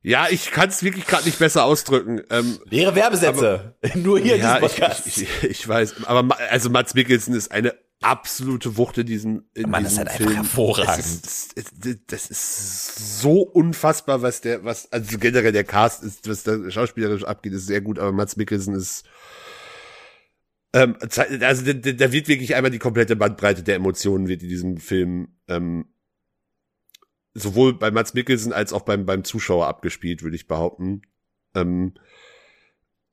ja, 0.01 0.27
ich 0.29 0.51
kann 0.51 0.69
es 0.69 0.83
wirklich 0.83 1.07
gerade 1.07 1.25
nicht 1.25 1.39
besser 1.39 1.65
ausdrücken. 1.65 2.21
Ähm, 2.29 2.59
Leere 2.69 2.93
Werbesätze. 2.93 3.75
Nur 3.95 4.19
hier 4.19 4.37
ja, 4.37 4.57
in 4.57 4.61
diesem 4.61 4.69
ich, 4.69 4.79
Podcast. 4.79 5.07
ich, 5.07 5.21
ich, 5.23 5.43
ich 5.43 5.67
weiß, 5.67 6.05
aber 6.05 6.39
also 6.51 6.69
Mats 6.69 6.93
Mikkelsen 6.93 7.33
ist 7.33 7.51
eine 7.51 7.75
absolute 8.01 8.77
Wucht 8.77 8.97
in 8.97 9.05
diesem, 9.07 9.45
in 9.53 9.69
Mann, 9.69 9.83
das 9.83 9.93
diesem 9.93 10.07
ist 10.07 10.09
halt 10.09 10.21
einfach 10.21 10.25
Film. 10.25 10.35
hervorragend. 10.35 10.99
Es 10.99 11.51
ist, 11.53 12.11
das 12.11 12.29
ist 12.29 13.19
so 13.21 13.41
unfassbar, 13.41 14.21
was 14.21 14.41
der, 14.41 14.63
was, 14.63 14.91
also 14.91 15.17
generell 15.17 15.51
der 15.51 15.63
Cast 15.63 16.03
ist, 16.03 16.27
was 16.27 16.43
da 16.43 16.69
schauspielerisch 16.69 17.23
abgeht, 17.23 17.53
ist 17.53 17.67
sehr 17.67 17.81
gut, 17.81 17.99
aber 17.99 18.11
Mats 18.11 18.37
Mikkelsen 18.37 18.75
ist, 18.75 19.05
ähm, 20.73 20.97
also 20.99 21.23
da, 21.63 21.73
da 21.73 22.11
wird 22.11 22.27
wirklich 22.27 22.53
einmal 22.53 22.71
die 22.71 22.79
komplette 22.79 23.15
Bandbreite 23.15 23.63
der 23.63 23.75
Emotionen 23.75 24.27
wird 24.27 24.43
in 24.43 24.49
diesem 24.49 24.77
Film, 24.77 25.29
ähm, 25.47 25.87
sowohl 27.33 27.79
bei 27.79 27.91
Mats 27.91 28.13
Mikkelsen 28.13 28.51
als 28.51 28.73
auch 28.73 28.81
beim, 28.81 29.05
beim 29.05 29.23
Zuschauer 29.23 29.67
abgespielt, 29.67 30.21
würde 30.21 30.35
ich 30.35 30.47
behaupten. 30.47 31.01
Ähm, 31.53 31.93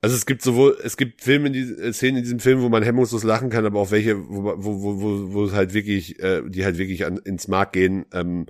also 0.03 0.15
es 0.17 0.27
gibt 0.27 0.43
sowohl, 0.43 0.77
es 0.85 0.97
gibt 0.99 1.23
Filme, 1.23 1.51
die, 1.51 1.61
äh, 1.61 1.93
Szenen 1.93 2.19
in 2.19 2.23
diesem 2.25 2.41
Film, 2.41 2.61
wo 2.61 2.69
man 2.69 2.83
hemmungslos 2.83 3.23
lachen 3.23 3.49
kann, 3.51 3.65
aber 3.65 3.79
auch 3.81 3.91
welche, 3.91 4.19
wo, 4.29 4.43
wo, 4.57 4.83
wo, 4.83 5.01
wo, 5.01 5.33
wo 5.33 5.45
es 5.47 5.53
halt 5.53 5.73
wirklich, 5.73 6.21
äh, 6.21 6.43
die 6.47 6.65
halt 6.65 6.77
wirklich 6.77 7.07
an, 7.07 7.17
ins 7.19 7.49
Mark 7.49 7.73
gehen. 7.73 8.05
Ähm, 8.13 8.47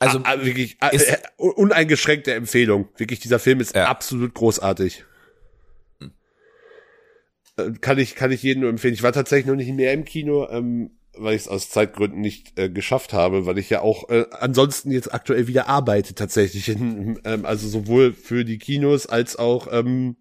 Also, 0.00 0.18
ah, 0.18 0.34
ah, 0.34 0.44
wirklich 0.44 0.76
ah, 0.80 0.88
ist- 0.88 1.08
äh, 1.08 1.18
uneingeschränkte 1.38 2.34
Empfehlung. 2.34 2.88
Wirklich, 2.96 3.20
dieser 3.20 3.38
Film 3.38 3.60
ist 3.60 3.74
Ja. 3.74 3.86
absolut 3.86 4.34
großartig. 4.34 5.04
Äh, 7.56 7.72
Kann 7.80 7.98
ich, 7.98 8.14
kann 8.14 8.32
ich 8.32 8.42
jedem 8.42 8.62
nur 8.62 8.70
empfehlen. 8.70 8.94
Ich 8.94 9.02
war 9.02 9.12
tatsächlich 9.12 9.46
noch 9.46 9.54
nicht 9.56 9.72
mehr 9.72 9.92
im 9.92 10.04
Kino, 10.04 10.48
ähm, 10.50 10.90
weil 11.16 11.36
ich 11.36 11.42
es 11.42 11.48
aus 11.48 11.68
Zeitgründen 11.68 12.20
nicht 12.20 12.58
äh, 12.58 12.70
geschafft 12.70 13.12
habe, 13.12 13.44
weil 13.46 13.58
ich 13.58 13.68
ja 13.68 13.82
auch 13.82 14.08
äh, 14.08 14.24
ansonsten 14.32 14.90
jetzt 14.90 15.12
aktuell 15.12 15.46
wieder 15.46 15.68
arbeite 15.68 16.14
tatsächlich. 16.14 16.68
In, 16.70 17.20
ähm, 17.24 17.44
also 17.44 17.68
sowohl 17.68 18.14
für 18.14 18.44
die 18.44 18.58
Kinos 18.58 19.06
als 19.06 19.36
auch 19.36 19.68
ähm, 19.70 20.16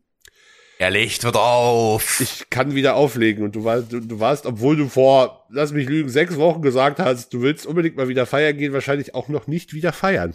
er 0.82 0.89
legt 0.89 1.23
wird 1.23 1.38
auf. 1.38 2.19
ich 2.21 2.49
kann 2.49 2.73
wieder 2.73 2.95
auflegen 2.95 3.43
und 3.43 3.55
du 3.55 3.63
warst, 3.63 3.93
du, 3.93 3.99
du 3.99 4.19
warst, 4.19 4.47
obwohl 4.47 4.75
du 4.75 4.89
vor, 4.89 5.45
lass 5.49 5.71
mich 5.71 5.88
lügen, 5.88 6.09
sechs 6.09 6.38
Wochen 6.38 6.63
gesagt 6.63 6.97
hast, 6.97 7.32
du 7.36 7.41
willst 7.43 7.67
unbedingt 7.67 7.97
mal 7.97 8.07
wieder 8.07 8.25
feiern 8.25 8.57
gehen, 8.57 8.73
wahrscheinlich 8.73 9.13
auch 9.13 9.27
noch 9.27 9.45
nicht 9.45 9.73
wieder 9.73 9.93
feiern. 9.93 10.34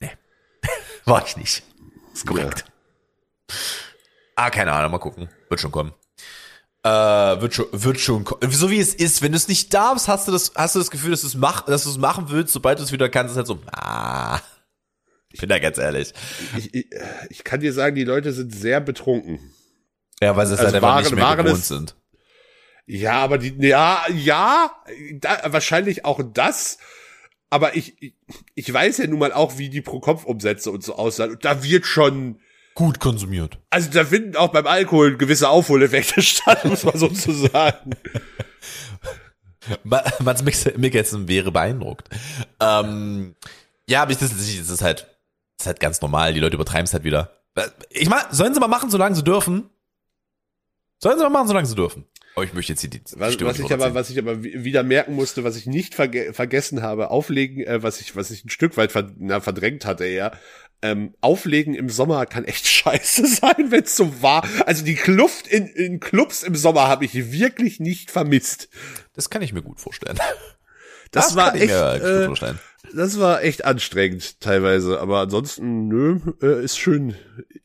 War 1.04 1.22
ich 1.26 1.36
nicht. 1.36 1.62
Ist 2.14 2.26
korrekt. 2.26 2.64
Ah, 4.36 4.48
keine 4.48 4.72
Ahnung, 4.72 4.92
mal 4.92 4.98
gucken. 4.98 5.28
Wird 5.50 5.60
schon 5.60 5.70
kommen. 5.70 5.92
Äh, 6.82 6.88
wird 6.88 7.52
schon, 7.52 7.66
wird 7.72 8.00
schon 8.00 8.24
kommen. 8.24 8.50
So 8.50 8.70
wie 8.70 8.80
es 8.80 8.94
ist, 8.94 9.20
wenn 9.20 9.32
du 9.32 9.36
es 9.36 9.48
nicht 9.48 9.74
darfst, 9.74 10.08
hast 10.08 10.28
du 10.28 10.32
das, 10.32 10.52
hast 10.56 10.76
du 10.76 10.78
das 10.78 10.90
Gefühl, 10.90 11.10
dass 11.10 11.20
du 11.20 11.26
es 11.26 11.34
mach, 11.34 11.66
dass 11.66 11.84
du 11.84 11.90
es 11.90 11.98
machen 11.98 12.30
willst, 12.30 12.54
sobald 12.54 12.78
du 12.78 12.84
es 12.84 12.90
wieder 12.90 13.10
kannst, 13.10 13.32
ist 13.32 13.36
halt 13.36 13.48
so, 13.48 13.58
ah. 13.70 14.40
Ich 15.32 15.40
bin 15.40 15.48
da 15.48 15.58
ganz 15.58 15.78
ehrlich. 15.78 16.12
Ich, 16.56 16.74
ich, 16.74 16.86
ich 17.28 17.44
kann 17.44 17.60
dir 17.60 17.72
sagen, 17.72 17.94
die 17.96 18.04
Leute 18.04 18.32
sind 18.32 18.54
sehr 18.54 18.80
betrunken. 18.80 19.38
Ja, 20.20 20.36
weil 20.36 20.46
sie 20.46 20.54
es 20.54 20.60
Also 20.60 20.72
halt 20.74 20.82
waren- 20.82 21.02
nicht 21.04 21.14
mehr 21.14 21.36
gewohnt 21.36 21.58
es- 21.58 21.68
sind. 21.68 21.96
Ja, 22.86 23.12
aber 23.22 23.38
die, 23.38 23.54
ja, 23.68 24.02
ja, 24.12 24.72
da, 25.14 25.40
wahrscheinlich 25.52 26.04
auch 26.04 26.20
das. 26.34 26.78
Aber 27.48 27.76
ich, 27.76 28.14
ich, 28.54 28.72
weiß 28.72 28.98
ja 28.98 29.06
nun 29.06 29.20
mal 29.20 29.32
auch, 29.32 29.58
wie 29.58 29.68
die 29.70 29.80
Pro-Kopf-Umsätze 29.80 30.70
und 30.72 30.82
so 30.82 30.96
aussahen. 30.96 31.30
Und 31.32 31.44
da 31.44 31.62
wird 31.62 31.86
schon, 31.86 32.40
Gut 32.74 32.98
konsumiert. 33.00 33.58
also 33.70 33.90
da 33.90 34.04
finden 34.04 34.34
auch 34.36 34.48
beim 34.52 34.66
Alkohol 34.66 35.16
gewisse 35.16 35.48
Aufholeffekte 35.48 36.22
statt, 36.22 36.64
muss 36.64 36.84
man 36.84 36.96
so 36.98 37.08
zu 37.08 37.32
sagen. 37.32 37.92
Ma- 39.84 40.02
Mats 40.22 40.42
Mikkelsen 40.42 41.28
wäre 41.28 41.52
beeindruckt. 41.52 42.08
Ähm, 42.60 43.34
ja, 43.88 44.02
aber 44.02 44.12
ich, 44.12 44.18
das, 44.18 44.30
das 44.30 44.48
ist 44.48 44.82
halt, 44.82 45.06
ist 45.60 45.66
halt 45.66 45.80
ganz 45.80 46.00
normal. 46.00 46.32
Die 46.34 46.40
Leute 46.40 46.54
übertreiben 46.56 46.84
es 46.84 46.92
halt 46.92 47.04
wieder. 47.04 47.36
Ich 47.90 48.08
meine, 48.08 48.24
sollen 48.30 48.54
sie 48.54 48.60
mal 48.60 48.68
machen, 48.68 48.90
solange 48.90 49.14
sie 49.16 49.24
dürfen? 49.24 49.68
Sollen 50.98 51.16
sie 51.18 51.24
mal 51.24 51.30
machen, 51.30 51.48
solange 51.48 51.66
sie 51.66 51.74
dürfen? 51.74 52.04
Oh, 52.36 52.42
ich 52.42 52.52
möchte 52.52 52.72
jetzt 52.72 52.80
hier 52.82 52.90
die 52.90 53.02
Was, 53.16 53.34
Stimme 53.34 53.50
was 53.50 53.58
ich 53.58 53.72
aber, 53.72 53.94
was 53.94 54.08
ich 54.10 54.18
aber 54.18 54.42
wi- 54.44 54.62
wieder 54.64 54.82
merken 54.82 55.14
musste, 55.14 55.42
was 55.42 55.56
ich 55.56 55.66
nicht 55.66 55.94
verge 55.94 56.32
vergessen 56.32 56.80
habe, 56.82 57.10
auflegen, 57.10 57.64
äh, 57.64 57.82
was 57.82 58.00
ich, 58.00 58.14
was 58.14 58.30
ich 58.30 58.44
ein 58.44 58.50
Stück 58.50 58.76
weit 58.76 58.92
ver 58.92 59.10
na, 59.18 59.40
verdrängt 59.40 59.84
hatte 59.84 60.04
eher. 60.04 60.32
Ähm, 60.82 61.14
auflegen 61.20 61.74
im 61.74 61.90
Sommer 61.90 62.24
kann 62.26 62.44
echt 62.44 62.66
scheiße 62.68 63.26
sein, 63.26 63.70
wenn 63.70 63.82
es 63.82 63.96
so 63.96 64.22
war. 64.22 64.46
Also 64.66 64.84
die 64.84 64.94
Kluft 64.94 65.46
in, 65.48 65.66
in 65.66 65.98
Clubs 66.00 66.42
im 66.42 66.54
Sommer 66.54 66.86
habe 66.86 67.04
ich 67.04 67.32
wirklich 67.32 67.80
nicht 67.80 68.10
vermisst. 68.10 68.68
Das 69.14 69.28
kann 69.28 69.42
ich 69.42 69.52
mir 69.52 69.62
gut 69.62 69.80
vorstellen. 69.80 70.18
Das, 71.10 71.34
war 71.34 71.52
kann 71.52 71.56
ich 71.56 71.62
echt, 71.62 71.72
äh, 71.72 72.28
das 72.94 73.18
war 73.18 73.42
echt 73.42 73.64
anstrengend 73.64 74.40
teilweise. 74.40 75.00
Aber 75.00 75.20
ansonsten, 75.20 75.88
nö, 75.88 76.20
äh, 76.42 76.64
ist 76.64 76.78
schön. 76.78 77.14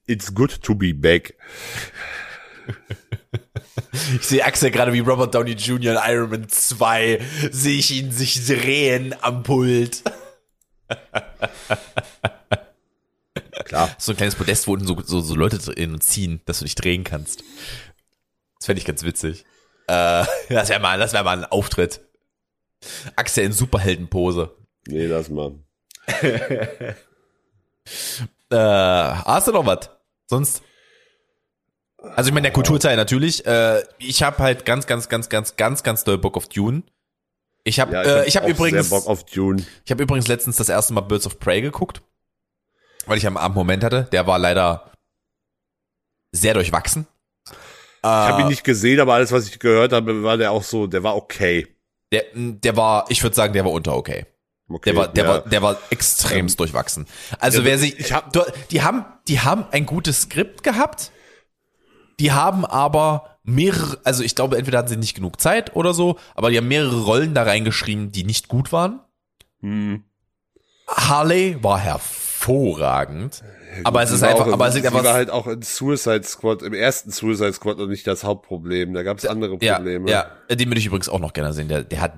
It's 0.08 0.34
good 0.34 0.62
to 0.62 0.76
be 0.76 0.94
back. 0.94 1.36
Ich 4.16 4.24
sehe 4.24 4.44
Axel 4.44 4.72
gerade 4.72 4.92
wie 4.94 5.00
Robert 5.00 5.34
Downey 5.34 5.54
Jr. 5.54 5.94
in 5.94 6.00
Iron 6.06 6.30
Man 6.30 6.50
2. 6.50 7.22
Sehe 7.52 7.78
ich 7.80 7.92
ihn 7.92 8.12
sich 8.12 8.46
drehen 8.46 9.16
am 9.22 9.44
Pult. 9.44 10.04
Klar. 13.66 13.96
So 13.98 14.12
ein 14.12 14.18
kleines 14.18 14.36
Podest, 14.36 14.68
wo 14.68 14.74
unten 14.74 14.86
so, 14.88 15.02
so, 15.04 15.22
so 15.22 15.36
Leute 15.36 15.58
drin 15.58 16.02
ziehen, 16.02 16.42
dass 16.46 16.60
du 16.60 16.66
dich 16.66 16.76
drehen 16.76 17.04
kannst. 17.04 17.44
Das 18.60 18.66
fände 18.66 18.80
ich 18.80 18.86
ganz 18.86 19.04
witzig. 19.04 19.46
Äh, 19.88 20.26
das 20.50 20.70
wäre 20.70 20.80
mal, 20.80 21.00
das 21.00 21.14
wäre 21.14 21.24
mal 21.24 21.38
ein 21.38 21.46
Auftritt. 21.46 22.02
Axel 23.16 23.46
in 23.46 23.52
Superheldenpose. 23.52 24.56
Nee, 24.88 25.08
das 25.08 25.30
mal. 25.30 25.54
Äh, 28.52 28.56
hast 28.58 29.48
du 29.48 29.52
noch 29.52 29.66
was? 29.66 29.90
Sonst? 30.28 30.62
Also 31.98 32.28
ich 32.30 32.34
meine, 32.34 32.44
der 32.46 32.54
Kulturteil 32.54 32.96
natürlich. 32.96 33.46
Äh, 33.46 33.84
ich 33.98 34.22
habe 34.24 34.38
halt 34.40 34.66
ganz, 34.66 34.86
ganz, 34.86 35.10
ganz, 35.10 35.30
ganz, 35.30 35.56
ganz, 35.56 35.82
ganz 35.84 36.04
doll 36.04 36.18
Bock 36.20 36.38
auf 36.38 36.48
Dune. 36.48 36.84
Ich 37.64 37.80
habe, 37.80 37.94
Ja, 37.94 38.04
äh, 38.04 38.20
hab 38.20 38.28
ich 38.28 38.38
habe 38.38 38.50
übrigens, 38.50 38.90
sehr 38.90 38.98
Bock 39.00 39.08
auf 39.08 39.26
Dune. 39.26 39.66
ich 39.84 39.92
habe 39.92 40.04
übrigens 40.04 40.28
letztens 40.28 40.58
das 40.58 40.70
erste 40.70 40.94
Mal 40.94 41.02
Birds 41.02 41.26
of 41.26 41.40
Prey 41.40 41.62
geguckt, 41.62 42.04
weil 43.08 43.18
ich 43.18 43.26
am 43.26 43.38
Abend 43.38 43.56
Moment 43.56 43.84
hatte. 43.84 44.08
Der 44.12 44.28
war 44.28 44.38
leider 44.38 44.92
sehr 46.32 46.54
durchwachsen. 46.54 47.08
Ich 47.50 47.56
habe 48.04 48.42
Äh, 48.42 48.46
ihn 48.46 48.50
nicht 48.50 48.64
gesehen, 48.64 49.00
aber 49.00 49.16
alles, 49.16 49.32
was 49.32 49.48
ich 49.48 49.58
gehört 49.58 49.92
habe, 49.92 50.22
war 50.22 50.38
der 50.38 50.52
auch 50.52 50.62
so, 50.64 50.86
der 50.86 51.02
war 51.02 51.16
okay. 51.16 51.75
Der, 52.12 52.24
der 52.34 52.78
war, 52.78 53.06
ich 53.10 53.22
würde 53.24 53.36
sagen, 53.36 53.54
der 53.54 53.66
war 53.66 53.72
unter 53.72 53.96
okay. 53.96 54.26
okay 54.70 54.92
Der 54.92 54.96
war, 54.96 55.08
der 55.08 55.24
ja. 55.24 55.30
war, 55.30 55.40
der 55.42 55.62
war 55.62 55.78
extremst 55.90 56.60
durchwachsen. 56.60 57.08
Also 57.40 57.60
Ja, 57.60 57.66
wer 57.66 57.78
sich, 57.78 58.00
ich 58.00 58.14
hab- 58.14 58.32
die 58.70 58.82
haben, 58.82 59.06
die 59.28 59.40
haben 59.42 59.66
ein 59.72 59.86
gutes 59.86 60.22
Skript 60.24 60.64
gehabt. 60.64 61.12
Die 62.20 62.32
haben 62.32 62.64
aber 62.66 63.38
mehrere, 63.44 64.00
also 64.04 64.24
ich 64.24 64.36
glaube, 64.36 64.58
entweder 64.58 64.78
hatten 64.80 64.88
sie 64.88 64.98
nicht 64.98 65.16
genug 65.16 65.42
Zeit 65.42 65.76
oder 65.76 65.94
so, 65.94 66.18
aber 66.34 66.50
die 66.50 66.58
haben 66.58 66.68
mehrere 66.68 67.02
Rollen 67.04 67.34
da 67.34 67.44
reingeschrieben, 67.44 68.12
die 68.12 68.24
nicht 68.24 68.48
gut 68.48 68.72
waren. 68.72 69.02
Hm. 69.62 70.04
Harley 70.88 71.62
war 71.64 71.80
hervorragend. 71.80 72.25
Aber 73.84 74.04
es 74.04 74.12
ist 74.12 74.24
einfach, 74.24 74.48
auch, 74.48 74.54
aber 74.54 74.68
es 74.68 74.76
liegt 74.76 74.88
sie 74.88 74.94
war 74.94 75.00
einfach, 75.02 75.14
halt 75.14 75.30
auch 75.30 75.48
in 75.48 75.62
Suicide 75.62 76.24
Squad, 76.24 76.62
im 76.62 76.74
ersten 76.74 77.12
Suicide 77.12 77.54
Squad 77.54 77.78
noch 77.78 77.88
nicht 77.88 78.06
das 78.08 78.24
Hauptproblem. 78.24 78.94
Da 78.94 79.04
gab 79.04 79.18
es 79.18 79.26
andere 79.26 79.58
ja, 79.62 79.76
Probleme. 79.76 80.10
ja, 80.10 80.32
den 80.50 80.70
würde 80.70 80.80
ich 80.80 80.86
übrigens 80.86 81.10
auch 81.10 81.20
noch 81.20 81.34
gerne 81.34 81.54
sehen. 81.54 81.68
Der, 81.68 81.84
der 81.84 82.02
hat, 82.02 82.14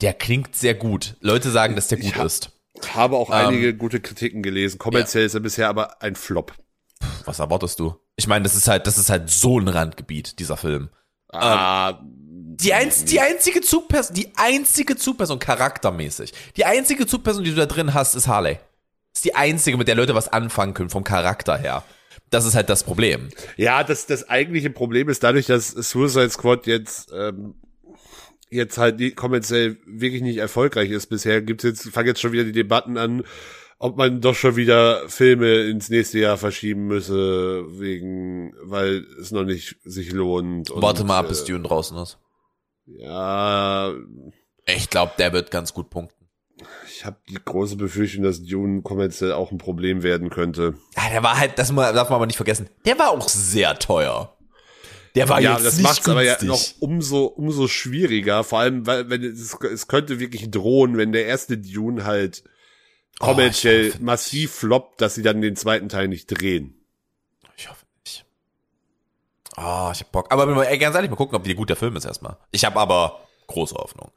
der 0.00 0.12
klingt 0.14 0.54
sehr 0.54 0.74
gut. 0.74 1.16
Leute 1.20 1.50
sagen, 1.50 1.74
dass 1.74 1.88
der 1.88 1.98
gut 1.98 2.16
hab- 2.16 2.26
ist. 2.26 2.50
Habe 2.94 3.16
auch 3.16 3.30
Ähm, 3.30 3.48
einige 3.48 3.74
gute 3.74 4.00
Kritiken 4.00 4.42
gelesen. 4.42 4.78
Kommerziell 4.78 5.24
ist 5.24 5.34
er 5.34 5.40
bisher 5.40 5.68
aber 5.68 6.02
ein 6.02 6.16
Flop. 6.16 6.52
Was 7.24 7.38
erwartest 7.38 7.80
du? 7.80 7.94
Ich 8.16 8.26
meine, 8.26 8.42
das 8.42 8.54
ist 8.54 8.68
halt, 8.68 8.86
das 8.86 8.98
ist 8.98 9.10
halt 9.10 9.30
so 9.30 9.58
ein 9.58 9.68
Randgebiet, 9.68 10.38
dieser 10.38 10.56
Film. 10.56 10.90
Ah, 11.32 11.98
Die, 12.02 12.72
einz 12.72 13.04
die 13.04 13.20
einzige 13.20 13.60
Zugperson, 13.60 14.14
die 14.14 14.28
einzige 14.36 14.96
Zugperson 14.96 15.38
charaktermäßig, 15.40 16.32
die 16.56 16.64
einzige 16.64 17.06
Zugperson, 17.06 17.42
die 17.44 17.50
du 17.50 17.56
da 17.56 17.66
drin 17.66 17.94
hast, 17.94 18.14
ist 18.14 18.28
Harley. 18.28 18.58
Ist 19.14 19.24
die 19.24 19.34
einzige, 19.34 19.76
mit 19.76 19.88
der 19.88 19.94
Leute 19.94 20.14
was 20.14 20.28
anfangen 20.28 20.74
können 20.74 20.90
vom 20.90 21.04
Charakter 21.04 21.56
her. 21.56 21.84
Das 22.30 22.44
ist 22.44 22.54
halt 22.54 22.68
das 22.68 22.82
Problem. 22.82 23.28
ja, 23.56 23.84
das, 23.84 24.06
das 24.06 24.28
eigentliche 24.28 24.70
Problem 24.70 25.08
ist 25.08 25.22
dadurch, 25.22 25.46
dass 25.46 25.68
Suicide 25.68 26.30
Squad 26.30 26.66
jetzt, 26.66 27.12
ähm, 27.14 27.54
jetzt 28.50 28.76
halt 28.76 29.14
kommerziell 29.14 29.76
wirklich 29.86 30.22
nicht 30.22 30.38
erfolgreich 30.38 30.90
ist 30.90 31.06
bisher, 31.06 31.42
gibt's 31.42 31.64
jetzt, 31.64 31.88
fangen 31.90 32.08
jetzt 32.08 32.20
schon 32.20 32.32
wieder 32.32 32.44
die 32.44 32.52
Debatten 32.52 32.98
an, 32.98 33.22
ob 33.78 33.96
man 33.96 34.20
doch 34.20 34.34
schon 34.34 34.56
wieder 34.56 35.08
Filme 35.08 35.62
ins 35.64 35.90
nächste 35.90 36.18
Jahr 36.18 36.38
verschieben 36.38 36.86
müsse, 36.86 37.64
wegen, 37.78 38.54
weil 38.62 39.06
es 39.20 39.30
noch 39.30 39.44
nicht 39.44 39.76
sich 39.84 40.10
lohnt. 40.10 40.70
Und, 40.70 40.82
Warte 40.82 41.04
mal 41.04 41.18
ab, 41.18 41.26
äh, 41.26 41.28
bis 41.28 41.44
Dune 41.44 41.62
draußen 41.62 41.96
ist. 41.98 42.18
Ja, 42.86 43.92
Ich 44.66 44.90
glaube, 44.90 45.12
der 45.18 45.32
wird 45.32 45.50
ganz 45.50 45.72
gut 45.72 45.90
punkten. 45.90 46.24
Ich 46.96 47.04
habe 47.04 47.16
die 47.28 47.38
große 47.42 47.76
Befürchtung, 47.76 48.22
dass 48.22 48.42
Dune 48.42 48.82
kommerziell 48.82 49.32
auch 49.32 49.50
ein 49.50 49.58
Problem 49.58 50.02
werden 50.02 50.30
könnte. 50.30 50.74
Ja, 50.96 51.10
der 51.10 51.22
war 51.22 51.38
halt, 51.38 51.58
das 51.58 51.74
darf 51.74 52.08
man 52.08 52.16
aber 52.16 52.26
nicht 52.26 52.36
vergessen, 52.36 52.68
der 52.84 52.98
war 52.98 53.10
auch 53.10 53.28
sehr 53.28 53.78
teuer. 53.78 54.36
Der 55.14 55.28
war 55.28 55.40
ja, 55.40 55.52
jetzt 55.52 55.66
das 55.66 55.76
nicht 55.76 55.84
macht 55.84 56.00
es 56.00 56.08
aber 56.08 56.22
ja 56.22 56.36
noch 56.42 56.60
umso 56.80 57.26
umso 57.26 57.68
schwieriger, 57.68 58.42
vor 58.42 58.58
allem 58.60 58.86
weil 58.86 59.08
wenn 59.10 59.22
es, 59.22 59.56
es 59.62 59.86
könnte 59.86 60.18
wirklich 60.18 60.50
drohen, 60.50 60.96
wenn 60.96 61.12
der 61.12 61.26
erste 61.26 61.56
Dune 61.56 62.04
halt 62.04 62.42
Oh, 63.20 63.26
kommerziell 63.26 63.92
hoffe 63.92 64.02
massiv 64.02 64.52
floppt, 64.52 65.00
dass 65.00 65.14
sie 65.14 65.22
dann 65.22 65.40
den 65.40 65.54
zweiten 65.54 65.88
Teil 65.88 66.08
nicht 66.08 66.26
drehen. 66.26 66.74
Ich 67.56 67.70
hoffe 67.70 67.84
nicht. 68.04 68.24
Ah, 69.54 69.92
ich 69.94 70.00
hab 70.00 70.10
Bock. 70.10 70.32
Aber 70.32 70.68
ey, 70.68 70.78
ganz 70.78 70.96
ehrlich, 70.96 71.10
mal 71.10 71.16
gucken, 71.16 71.36
ob 71.36 71.46
wie 71.46 71.54
gut 71.54 71.68
der 71.68 71.76
Film 71.76 71.94
ist 71.94 72.04
erstmal. 72.04 72.36
Ich 72.50 72.64
habe 72.64 72.80
aber 72.80 73.20
große 73.46 73.76
Hoffnung. 73.76 74.10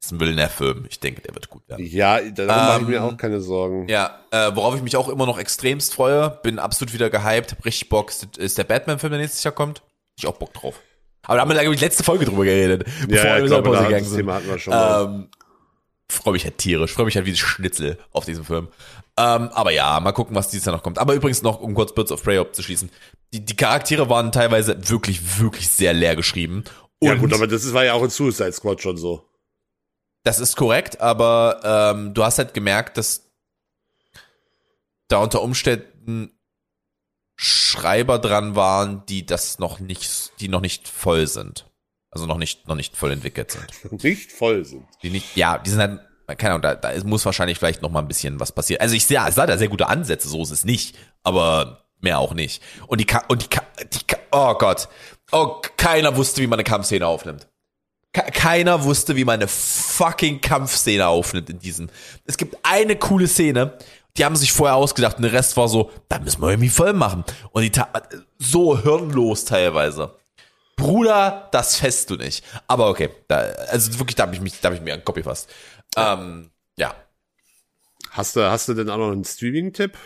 Das 0.00 0.06
ist 0.06 0.12
ein 0.12 0.20
Villeneuve-Film. 0.20 0.86
Ich 0.88 1.00
denke, 1.00 1.22
der 1.22 1.34
wird 1.34 1.48
gut 1.50 1.68
werden. 1.68 1.84
Ja, 1.84 2.20
darum 2.20 2.46
mache 2.46 2.80
ich 2.82 2.88
mir 2.88 2.96
Ähm, 2.98 3.02
auch 3.02 3.16
keine 3.16 3.40
Sorgen. 3.40 3.88
Ja, 3.88 4.20
äh, 4.30 4.50
worauf 4.54 4.76
ich 4.76 4.82
mich 4.82 4.96
auch 4.96 5.08
immer 5.08 5.26
noch 5.26 5.38
extremst 5.38 5.94
freue, 5.94 6.38
bin 6.42 6.58
absolut 6.58 6.94
wieder 6.94 7.10
gehypt, 7.10 7.52
hab 7.52 7.64
richtig 7.64 7.88
Bock, 7.88 8.12
ist, 8.36 8.58
der 8.58 8.64
Batman-Film, 8.64 9.10
der 9.10 9.20
nächstes 9.20 9.42
Jahr 9.42 9.54
kommt. 9.54 9.82
Ich 10.16 10.26
auch 10.26 10.36
Bock 10.36 10.54
drauf. 10.54 10.80
Aber 11.22 11.36
da 11.36 11.42
haben 11.42 11.50
wir, 11.50 11.58
glaube 11.58 11.74
ich, 11.74 11.80
letzte 11.80 12.04
Folge 12.04 12.24
drüber 12.24 12.44
geredet, 12.44 12.84
bevor 13.08 13.16
ja, 13.16 13.24
wir 13.24 13.36
in 13.36 13.42
die 13.42 13.48
glaube, 13.48 13.62
Pause 13.64 13.78
da, 13.78 13.84
gegangen 13.84 14.04
das 14.04 14.10
sind. 14.10 14.18
Thema 14.18 14.34
hatten 14.34 14.48
wir 14.48 14.58
schon. 14.58 14.72
Ähm, 14.72 15.28
freue 16.10 16.32
mich 16.32 16.44
halt 16.44 16.58
tierisch, 16.58 16.92
freue 16.92 17.04
mich 17.04 17.16
halt 17.16 17.26
wie 17.26 17.36
Schnitzel 17.36 17.98
auf 18.12 18.24
diesen 18.24 18.44
Film. 18.44 18.68
Ähm, 19.18 19.48
aber 19.52 19.72
ja, 19.72 19.98
mal 20.00 20.12
gucken, 20.12 20.36
was 20.36 20.48
dieses 20.48 20.64
Jahr 20.64 20.76
noch 20.76 20.82
kommt. 20.82 20.98
Aber 20.98 21.14
übrigens 21.14 21.42
noch, 21.42 21.60
um 21.60 21.74
kurz 21.74 21.92
Birds 21.92 22.12
of 22.12 22.22
Prey 22.22 22.38
abzuschließen, 22.38 22.88
die, 23.32 23.44
die 23.44 23.56
Charaktere 23.56 24.08
waren 24.08 24.30
teilweise 24.32 24.88
wirklich, 24.88 25.40
wirklich 25.40 25.68
sehr 25.68 25.92
leer 25.92 26.14
geschrieben. 26.14 26.64
Und 27.00 27.08
ja 27.08 27.14
gut, 27.14 27.32
aber 27.34 27.46
das 27.46 27.72
war 27.74 27.84
ja 27.84 27.94
auch 27.94 28.02
in 28.04 28.10
Suicide 28.10 28.52
Squad 28.52 28.80
schon 28.80 28.96
so. 28.96 29.24
Das 30.28 30.40
ist 30.40 30.56
korrekt, 30.56 31.00
aber 31.00 31.60
ähm, 31.64 32.12
du 32.12 32.22
hast 32.22 32.36
halt 32.36 32.52
gemerkt, 32.52 32.98
dass 32.98 33.30
da 35.08 35.16
unter 35.18 35.40
Umständen 35.40 36.38
Schreiber 37.34 38.18
dran 38.18 38.54
waren, 38.54 39.06
die 39.06 39.24
das 39.24 39.58
noch 39.58 39.80
nicht, 39.80 40.32
die 40.40 40.48
noch 40.48 40.60
nicht 40.60 40.86
voll 40.86 41.26
sind. 41.26 41.64
Also 42.10 42.26
noch 42.26 42.36
nicht, 42.36 42.68
noch 42.68 42.74
nicht 42.74 42.94
voll 42.94 43.10
entwickelt 43.10 43.52
sind. 43.52 44.02
Nicht 44.04 44.32
voll 44.32 44.64
sind. 44.64 44.86
Die 45.02 45.10
nicht, 45.10 45.36
ja, 45.36 45.56
die 45.58 45.70
sind 45.70 45.80
halt, 45.80 46.00
keine 46.38 46.54
Ahnung, 46.54 46.62
da, 46.62 46.74
da 46.74 46.92
muss 47.04 47.24
wahrscheinlich 47.24 47.58
vielleicht 47.58 47.80
noch 47.80 47.90
mal 47.90 48.00
ein 48.00 48.08
bisschen 48.08 48.38
was 48.38 48.52
passieren. 48.52 48.82
Also 48.82 48.94
ich 48.94 49.06
sehe, 49.06 49.22
es 49.26 49.34
sah 49.34 49.46
da 49.46 49.56
sehr 49.56 49.68
gute 49.68 49.88
Ansätze, 49.88 50.28
so 50.28 50.42
ist 50.42 50.50
es 50.50 50.64
nicht, 50.64 50.96
aber 51.22 51.86
mehr 52.00 52.18
auch 52.18 52.34
nicht. 52.34 52.62
Und 52.86 53.00
die, 53.00 53.06
Ka 53.06 53.24
und 53.28 53.42
die, 53.42 53.48
Ka 53.48 53.62
die 53.92 54.06
Ka 54.06 54.18
oh 54.32 54.54
Gott, 54.54 54.88
oh, 55.32 55.62
keiner 55.76 56.16
wusste, 56.16 56.42
wie 56.42 56.46
man 56.46 56.58
eine 56.58 56.64
Kampfszene 56.64 57.06
aufnimmt. 57.06 57.46
Ke- 58.18 58.30
Keiner 58.32 58.84
wusste, 58.84 59.16
wie 59.16 59.24
man 59.24 59.34
eine 59.34 59.48
fucking 59.48 60.40
Kampfszene 60.40 61.06
aufnimmt 61.06 61.50
in 61.50 61.58
diesem. 61.58 61.88
Es 62.24 62.36
gibt 62.36 62.56
eine 62.62 62.96
coole 62.96 63.28
Szene, 63.28 63.78
die 64.16 64.24
haben 64.24 64.36
sich 64.36 64.52
vorher 64.52 64.74
ausgedacht 64.76 65.16
und 65.16 65.22
der 65.22 65.32
Rest 65.32 65.56
war 65.56 65.68
so, 65.68 65.90
da 66.08 66.18
müssen 66.18 66.42
wir 66.42 66.50
irgendwie 66.50 66.68
voll 66.68 66.92
machen. 66.92 67.24
Und 67.52 67.62
die 67.62 67.70
ta 67.70 67.88
so 68.38 68.82
hirnlos 68.82 69.44
teilweise. 69.44 70.14
Bruder, 70.76 71.48
das 71.52 71.76
fest 71.76 72.10
du 72.10 72.16
nicht. 72.16 72.44
Aber 72.66 72.88
okay, 72.88 73.10
da, 73.28 73.38
also 73.70 73.98
wirklich, 73.98 74.14
da 74.16 74.24
habe 74.24 74.34
ich 74.34 74.40
mich, 74.40 74.60
da 74.60 74.66
habe 74.66 74.76
ich 74.76 74.82
mir 74.82 74.94
einen 74.94 75.04
Kopf 75.04 75.16
gefasst. 75.16 75.48
Ähm, 75.96 76.50
ja. 76.76 76.94
Hast 78.10 78.36
du, 78.36 78.48
hast 78.48 78.68
du 78.68 78.74
denn 78.74 78.88
auch 78.90 78.96
noch 78.96 79.12
einen 79.12 79.24
Streaming-Tipp? 79.24 79.96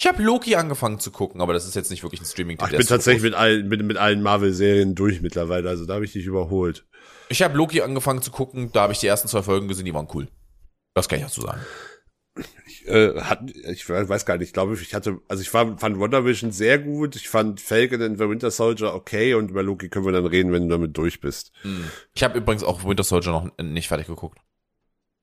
Ich 0.00 0.06
habe 0.06 0.22
Loki 0.22 0.54
angefangen 0.54 1.00
zu 1.00 1.10
gucken, 1.10 1.40
aber 1.40 1.52
das 1.52 1.66
ist 1.66 1.74
jetzt 1.74 1.90
nicht 1.90 2.04
wirklich 2.04 2.20
ein 2.20 2.26
streaming 2.26 2.58
Ach, 2.60 2.70
ich 2.70 2.76
bin 2.76 2.86
tatsächlich 2.86 3.22
mit 3.24 3.34
allen, 3.34 3.66
mit, 3.66 3.82
mit 3.82 3.96
allen 3.96 4.22
Marvel-Serien 4.22 4.94
durch 4.94 5.20
mittlerweile, 5.22 5.68
also 5.68 5.86
da 5.86 5.94
habe 5.94 6.04
ich 6.04 6.12
dich 6.12 6.24
überholt. 6.24 6.86
Ich 7.28 7.42
habe 7.42 7.56
Loki 7.56 7.82
angefangen 7.82 8.22
zu 8.22 8.30
gucken, 8.30 8.70
da 8.72 8.82
habe 8.82 8.92
ich 8.92 9.00
die 9.00 9.06
ersten 9.06 9.28
zwei 9.28 9.42
Folgen 9.42 9.68
gesehen, 9.68 9.84
die 9.84 9.94
waren 9.94 10.08
cool. 10.14 10.28
Das 10.94 11.08
kann 11.08 11.18
ich 11.18 11.24
dazu 11.24 11.42
sagen. 11.42 11.60
äh, 12.86 13.20
hat, 13.20 13.40
ich 13.50 13.88
weiß 13.88 14.24
gar 14.24 14.38
nicht, 14.38 14.48
ich 14.48 14.52
glaube, 14.52 14.74
ich 14.74 14.94
hatte, 14.94 15.18
also 15.28 15.42
ich 15.42 15.50
fand, 15.50 15.80
fand 15.80 15.98
Wonder 15.98 16.24
Vision 16.24 16.52
sehr 16.52 16.78
gut, 16.78 17.16
ich 17.16 17.28
fand 17.28 17.60
Falcon 17.60 18.00
and 18.02 18.18
the 18.18 18.28
Winter 18.28 18.50
Soldier 18.50 18.94
okay 18.94 19.34
und 19.34 19.50
über 19.50 19.62
Loki 19.62 19.88
können 19.88 20.06
wir 20.06 20.12
dann 20.12 20.26
reden, 20.26 20.52
wenn 20.52 20.68
du 20.68 20.76
damit 20.76 20.96
durch 20.96 21.20
bist. 21.20 21.52
Ich 22.14 22.22
habe 22.22 22.38
übrigens 22.38 22.62
auch 22.62 22.84
Winter 22.84 23.04
Soldier 23.04 23.32
noch 23.32 23.50
nicht 23.58 23.88
fertig 23.88 24.06
geguckt. 24.06 24.38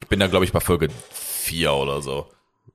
Ich 0.03 0.09
bin 0.09 0.19
da, 0.19 0.27
glaube 0.27 0.45
ich, 0.45 0.51
bei 0.51 0.59
Folge 0.59 0.89
4 1.11 1.73
oder 1.73 2.01
so. 2.01 2.27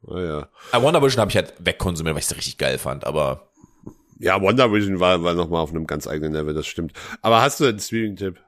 Naja. 0.03 0.49
Äh, 0.73 0.83
Wonder 0.83 1.03
Vision 1.03 1.21
habe 1.21 1.31
ich 1.31 1.37
halt 1.37 1.53
wegkonsumiert, 1.59 2.15
weil 2.15 2.21
ich 2.21 2.27
es 2.31 2.37
richtig 2.37 2.59
geil 2.59 2.79
fand, 2.79 3.05
aber 3.05 3.51
Ja, 4.19 4.41
Wonder 4.41 4.73
Vision 4.73 4.99
war, 5.01 5.23
war 5.23 5.35
nochmal 5.35 5.63
auf 5.63 5.71
einem 5.71 5.87
ganz 5.87 6.07
eigenen 6.07 6.33
Level, 6.33 6.55
das 6.55 6.67
stimmt. 6.67 6.93
Aber 7.23 7.43
hast 7.43 7.61
du 7.61 7.67
einen 7.67 7.79
Streaming-Tipp? 7.79 8.41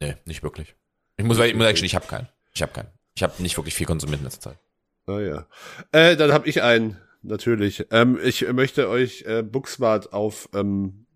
Nee, 0.00 0.16
nicht 0.24 0.42
wirklich. 0.42 0.74
Ich 1.16 1.24
muss, 1.24 1.38
ich 1.38 1.54
muss 1.54 1.64
sagen, 1.64 1.84
ich 1.84 1.94
habe 1.94 2.06
keinen. 2.06 2.28
Ich 2.54 2.62
habe 2.62 2.72
keinen. 2.72 2.88
Ich 3.14 3.22
habe 3.22 3.42
nicht 3.42 3.56
wirklich 3.56 3.74
viel 3.74 3.86
konsumiert 3.86 4.20
in 4.20 4.24
letzter 4.24 4.50
Zeit. 4.50 4.58
Ah 5.06 5.20
ja. 5.20 5.46
Äh, 5.92 6.16
dann 6.16 6.32
habe 6.32 6.48
ich 6.48 6.62
einen, 6.62 6.98
natürlich. 7.22 7.86
Ähm, 7.90 8.18
ich 8.22 8.46
möchte 8.52 8.88
euch 8.88 9.22
äh, 9.22 9.42
Booksmart 9.42 10.12
auf 10.12 10.48
ähm, 10.54 11.06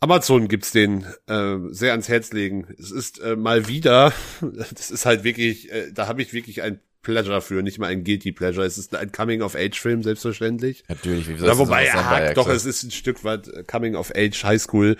Amazon 0.00 0.48
gibt's 0.48 0.72
den 0.72 1.04
äh, 1.26 1.56
sehr 1.70 1.92
ans 1.92 2.08
Herz 2.08 2.32
legen. 2.32 2.66
Es 2.78 2.90
ist 2.90 3.20
äh, 3.20 3.36
mal 3.36 3.68
wieder, 3.68 4.12
das 4.40 4.90
ist 4.90 5.06
halt 5.06 5.24
wirklich, 5.24 5.70
äh, 5.70 5.92
da 5.92 6.06
habe 6.06 6.22
ich 6.22 6.32
wirklich 6.32 6.62
ein 6.62 6.80
Pleasure 7.02 7.40
für, 7.40 7.62
nicht 7.62 7.78
mal 7.78 7.86
ein 7.86 8.04
Guilty 8.04 8.32
Pleasure. 8.32 8.66
Es 8.66 8.76
ist 8.76 8.94
ein 8.94 9.12
Coming-of-Age-Film, 9.12 10.02
selbstverständlich. 10.02 10.84
Natürlich, 10.88 11.28
wie 11.28 11.46
Ja, 11.46 11.56
wobei, 11.56 11.86
ja, 11.86 12.34
doch, 12.34 12.48
es 12.48 12.66
ist 12.66 12.82
ein 12.82 12.90
Stück 12.90 13.24
weit 13.24 13.48
äh, 13.48 13.62
Coming-of-Age 13.62 14.44
Highschool. 14.44 14.96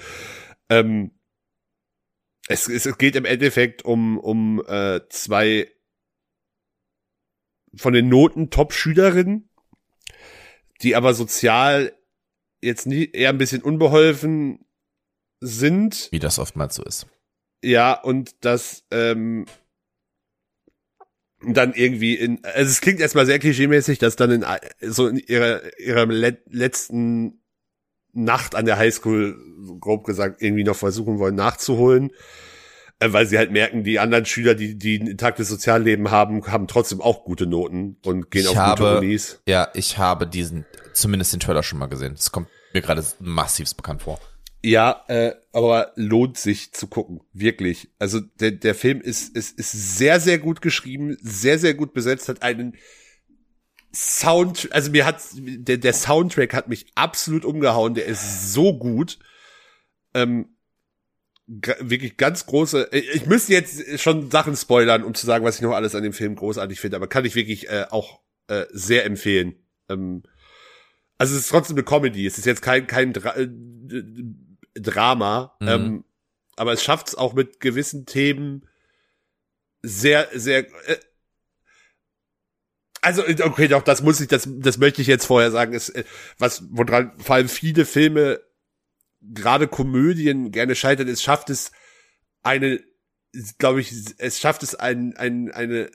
Ähm, 0.69 1.11
es, 2.51 2.69
es 2.69 2.99
geht 2.99 3.15
im 3.15 3.25
Endeffekt 3.25 3.85
um, 3.85 4.19
um 4.19 4.63
äh, 4.67 5.01
zwei 5.09 5.71
von 7.77 7.93
den 7.93 8.09
Noten 8.09 8.51
Top-Schülerinnen, 8.51 9.49
die 10.83 10.97
aber 10.97 11.15
sozial 11.15 11.97
jetzt 12.61 12.87
nie, 12.87 13.09
eher 13.13 13.31
ein 13.31 13.39
bisschen 13.39 13.63
unbeholfen 13.63 14.67
sind. 15.39 16.09
Wie 16.11 16.19
das 16.19 16.41
oftmals 16.41 16.75
so 16.75 16.83
ist. 16.83 17.07
Ja, 17.63 17.93
und 17.93 18.45
das 18.45 18.85
ähm, 18.91 19.47
dann 21.41 21.73
irgendwie 21.75 22.17
in, 22.17 22.45
also 22.45 22.69
es 22.69 22.81
klingt 22.81 22.99
erstmal 22.99 23.27
sehr 23.27 23.39
klischeemäßig, 23.39 23.99
dass 23.99 24.17
dann 24.17 24.31
in 24.31 24.45
so 24.91 25.07
in 25.07 25.19
ihrer 25.19 25.79
ihrer 25.79 26.07
let, 26.07 26.43
letzten 26.47 27.40
Nacht 28.13 28.55
an 28.55 28.65
der 28.67 28.77
Highschool, 28.79 29.37
grob 29.81 30.05
gesagt, 30.05 30.43
irgendwie 30.43 30.65
noch 30.65 30.77
versuchen 30.77 31.19
wollen 31.19 31.35
nachzuholen, 31.35 32.11
äh, 32.99 33.13
weil 33.13 33.27
sie 33.27 33.39
halt 33.39 33.51
merken, 33.53 33.85
die 33.85 33.99
anderen 33.99 34.27
Schüler, 34.27 34.55
die 34.55 34.77
die 34.77 34.99
ein 34.99 35.07
intaktes 35.07 35.49
Sozialleben 35.49 36.11
haben, 36.11 36.47
haben 36.47 36.67
trotzdem 36.67 37.01
auch 37.01 37.25
gute 37.25 37.47
Noten 37.47 37.97
und 38.05 38.31
gehen 38.31 38.43
Ich 38.43 38.49
auf 38.49 38.57
habe- 38.57 38.83
gute 38.85 38.99
Unis. 38.99 39.41
Ja, 39.47 39.69
ich 39.75 39.99
habe 39.99 40.27
diesen, 40.27 40.67
zumindest 40.93 41.33
den 41.33 41.41
Trailer 41.41 41.63
schon 41.63 41.79
mal 41.79 41.87
gesehen. 41.87 42.15
Das 42.17 42.33
kommt 42.33 42.49
mir 42.75 42.83
gerade 42.83 43.05
massivst 43.21 43.77
bekannt 43.77 44.03
vor. 44.03 44.21
Ja, 44.63 45.05
äh, 45.09 45.33
aber 45.53 45.93
lohnt 45.95 46.37
sich 46.37 46.73
zu 46.73 46.87
gucken, 46.87 47.21
wirklich. 47.33 47.89
Also 47.99 48.21
der, 48.21 48.51
der 48.51 48.75
Film 48.75 49.01
ist, 49.01 49.35
ist, 49.35 49.59
ist 49.59 49.97
sehr, 49.97 50.21
sehr 50.21 50.39
gut 50.39 50.61
geschrieben, 50.61 51.17
sehr, 51.23 51.59
sehr 51.59 51.73
gut 51.73 51.95
besetzt, 51.95 52.29
hat 52.29 52.43
einen 52.43 52.75
Sound, 53.93 54.69
also 54.73 54.91
mir 54.91 55.05
hat 55.05 55.21
der, 55.35 55.79
der 55.79 55.93
Soundtrack 55.93 56.55
hat 56.55 56.69
mich 56.69 56.87
absolut 56.95 57.45
umgehauen, 57.45 57.95
der 57.95 58.07
ist 58.07 58.53
so 58.53 58.79
gut. 58.79 59.19
Ähm, 60.15 60.57
wirklich 61.81 62.17
ganz 62.17 62.47
große. 62.47 62.89
Ich 62.93 63.09
ich 63.15 63.27
müsste 63.27 63.53
jetzt 63.53 64.01
schon 64.01 64.31
Sachen 64.31 64.57
spoilern, 64.57 65.03
um 65.03 65.15
zu 65.15 65.27
sagen, 65.27 65.45
was 65.45 65.57
ich 65.57 65.63
noch 65.63 65.75
alles 65.75 65.95
an 65.97 66.05
dem 66.05 66.13
Film 66.13 66.37
großartig 66.37 66.79
finde, 66.79 66.97
aber 66.97 67.09
kann 67.09 67.25
ich 67.25 67.35
wirklich 67.35 67.69
äh, 67.69 67.87
auch 67.91 68.21
äh, 68.47 68.67
sehr 68.71 69.05
empfehlen. 69.05 69.57
Ähm, 69.89 70.23
also 71.19 71.35
es 71.35 71.43
ist 71.43 71.49
trotzdem 71.49 71.77
eine 71.77 71.85
Comedy. 71.85 72.25
Es 72.27 72.39
ist 72.39 72.47
jetzt 72.47 72.63
kein 72.63 72.87
kein 72.87 73.13
Dra 73.13 73.37
äh, 73.37 73.49
Drama, 74.75 75.57
Mhm. 75.61 75.69
ähm, 75.69 76.05
aber 76.57 76.73
es 76.73 76.85
schafft 76.85 77.09
es 77.09 77.15
auch 77.17 77.35
mit 77.35 77.59
gewissen 77.59 78.07
Themen 78.07 78.69
sehr 79.83 80.29
sehr. 80.33 80.67
Äh, 80.89 80.99
also 83.19 83.45
okay, 83.45 83.69
doch 83.69 83.83
das 83.83 84.03
muss 84.03 84.21
ich, 84.21 84.29
das 84.29 84.49
das 84.49 84.79
möchte 84.79 85.03
ich 85.03 85.09
jetzt 85.09 85.27
vorher 85.27 85.51
sagen, 85.51 85.73
ist 85.73 85.91
äh, 85.91 86.05
was 86.39 86.63
woran 86.71 87.13
vor 87.19 87.37
allem 87.37 87.49
viele 87.49 87.85
Filme 87.85 88.41
gerade 89.21 89.69
Komödien 89.69 90.51
gerne 90.51 90.75
scheitern, 90.75 91.09
es 91.09 91.23
schafft 91.23 91.51
es 91.51 91.73
eine, 92.43 92.83
glaube 93.59 93.81
ich, 93.81 93.93
es 94.19 94.41
schafft 94.41 94.63
es 94.63 94.75
ein, 94.75 95.17
ein, 95.17 95.51
eine, 95.51 95.91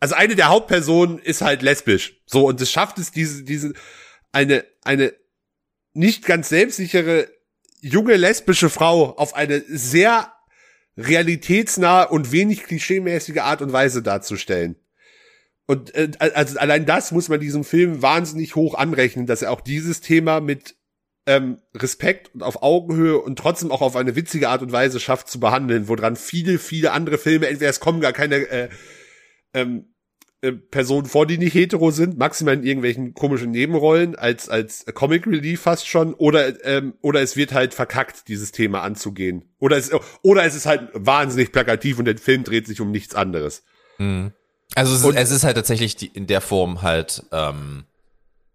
also 0.00 0.14
eine 0.14 0.34
der 0.34 0.48
Hauptpersonen 0.48 1.18
ist 1.18 1.42
halt 1.42 1.62
lesbisch, 1.62 2.20
so 2.26 2.46
und 2.46 2.60
es 2.60 2.70
schafft 2.70 2.98
es 2.98 3.12
diese, 3.12 3.44
diese, 3.44 3.74
eine, 4.32 4.64
eine 4.82 5.14
nicht 5.92 6.24
ganz 6.24 6.48
selbstsichere 6.48 7.30
junge 7.80 8.16
lesbische 8.16 8.70
Frau 8.70 9.16
auf 9.16 9.34
eine 9.34 9.62
sehr 9.68 10.33
realitätsnahe 10.96 12.08
und 12.08 12.32
wenig 12.32 12.64
klischeemäßige 12.64 13.38
Art 13.38 13.62
und 13.62 13.72
Weise 13.72 14.02
darzustellen. 14.02 14.76
Und 15.66 15.94
äh, 15.94 16.10
also 16.18 16.58
allein 16.58 16.86
das 16.86 17.10
muss 17.12 17.28
man 17.28 17.40
diesem 17.40 17.64
Film 17.64 18.02
wahnsinnig 18.02 18.54
hoch 18.54 18.74
anrechnen, 18.74 19.26
dass 19.26 19.42
er 19.42 19.50
auch 19.50 19.60
dieses 19.60 20.00
Thema 20.00 20.40
mit 20.40 20.76
ähm, 21.26 21.58
Respekt 21.74 22.34
und 22.34 22.42
auf 22.42 22.62
Augenhöhe 22.62 23.18
und 23.18 23.38
trotzdem 23.38 23.72
auch 23.72 23.80
auf 23.80 23.96
eine 23.96 24.14
witzige 24.14 24.50
Art 24.50 24.62
und 24.62 24.72
Weise 24.72 25.00
schafft 25.00 25.28
zu 25.28 25.40
behandeln, 25.40 25.88
woran 25.88 26.16
viele, 26.16 26.58
viele 26.58 26.92
andere 26.92 27.16
Filme, 27.16 27.48
entweder 27.48 27.70
es 27.70 27.80
kommen 27.80 28.00
gar 28.00 28.12
keine 28.12 28.36
äh, 28.36 28.68
ähm, 29.54 29.93
äh, 30.44 30.52
Personen 30.52 31.06
vor, 31.06 31.26
die 31.26 31.38
nicht 31.38 31.54
hetero 31.54 31.90
sind, 31.90 32.18
maximal 32.18 32.54
in 32.54 32.64
irgendwelchen 32.64 33.14
komischen 33.14 33.50
Nebenrollen, 33.50 34.14
als, 34.14 34.48
als 34.48 34.84
Comic 34.94 35.26
Relief 35.26 35.62
fast 35.62 35.88
schon, 35.88 36.14
oder, 36.14 36.64
ähm, 36.64 36.94
oder 37.00 37.20
es 37.22 37.36
wird 37.36 37.52
halt 37.52 37.74
verkackt, 37.74 38.28
dieses 38.28 38.52
Thema 38.52 38.82
anzugehen. 38.82 39.44
Oder 39.58 39.76
es, 39.76 39.90
oder 40.22 40.44
es 40.44 40.54
ist 40.54 40.66
halt 40.66 40.90
wahnsinnig 40.94 41.50
plakativ 41.52 41.98
und 41.98 42.04
der 42.04 42.18
Film 42.18 42.44
dreht 42.44 42.66
sich 42.66 42.80
um 42.80 42.90
nichts 42.90 43.14
anderes. 43.14 43.64
Also 43.98 44.94
es 44.94 45.04
Und- 45.04 45.14
ist, 45.16 45.22
es 45.22 45.30
ist 45.30 45.44
halt 45.44 45.56
tatsächlich 45.56 45.96
die, 45.96 46.06
in 46.08 46.26
der 46.26 46.40
Form 46.40 46.82
halt 46.82 47.22
ähm, 47.32 47.84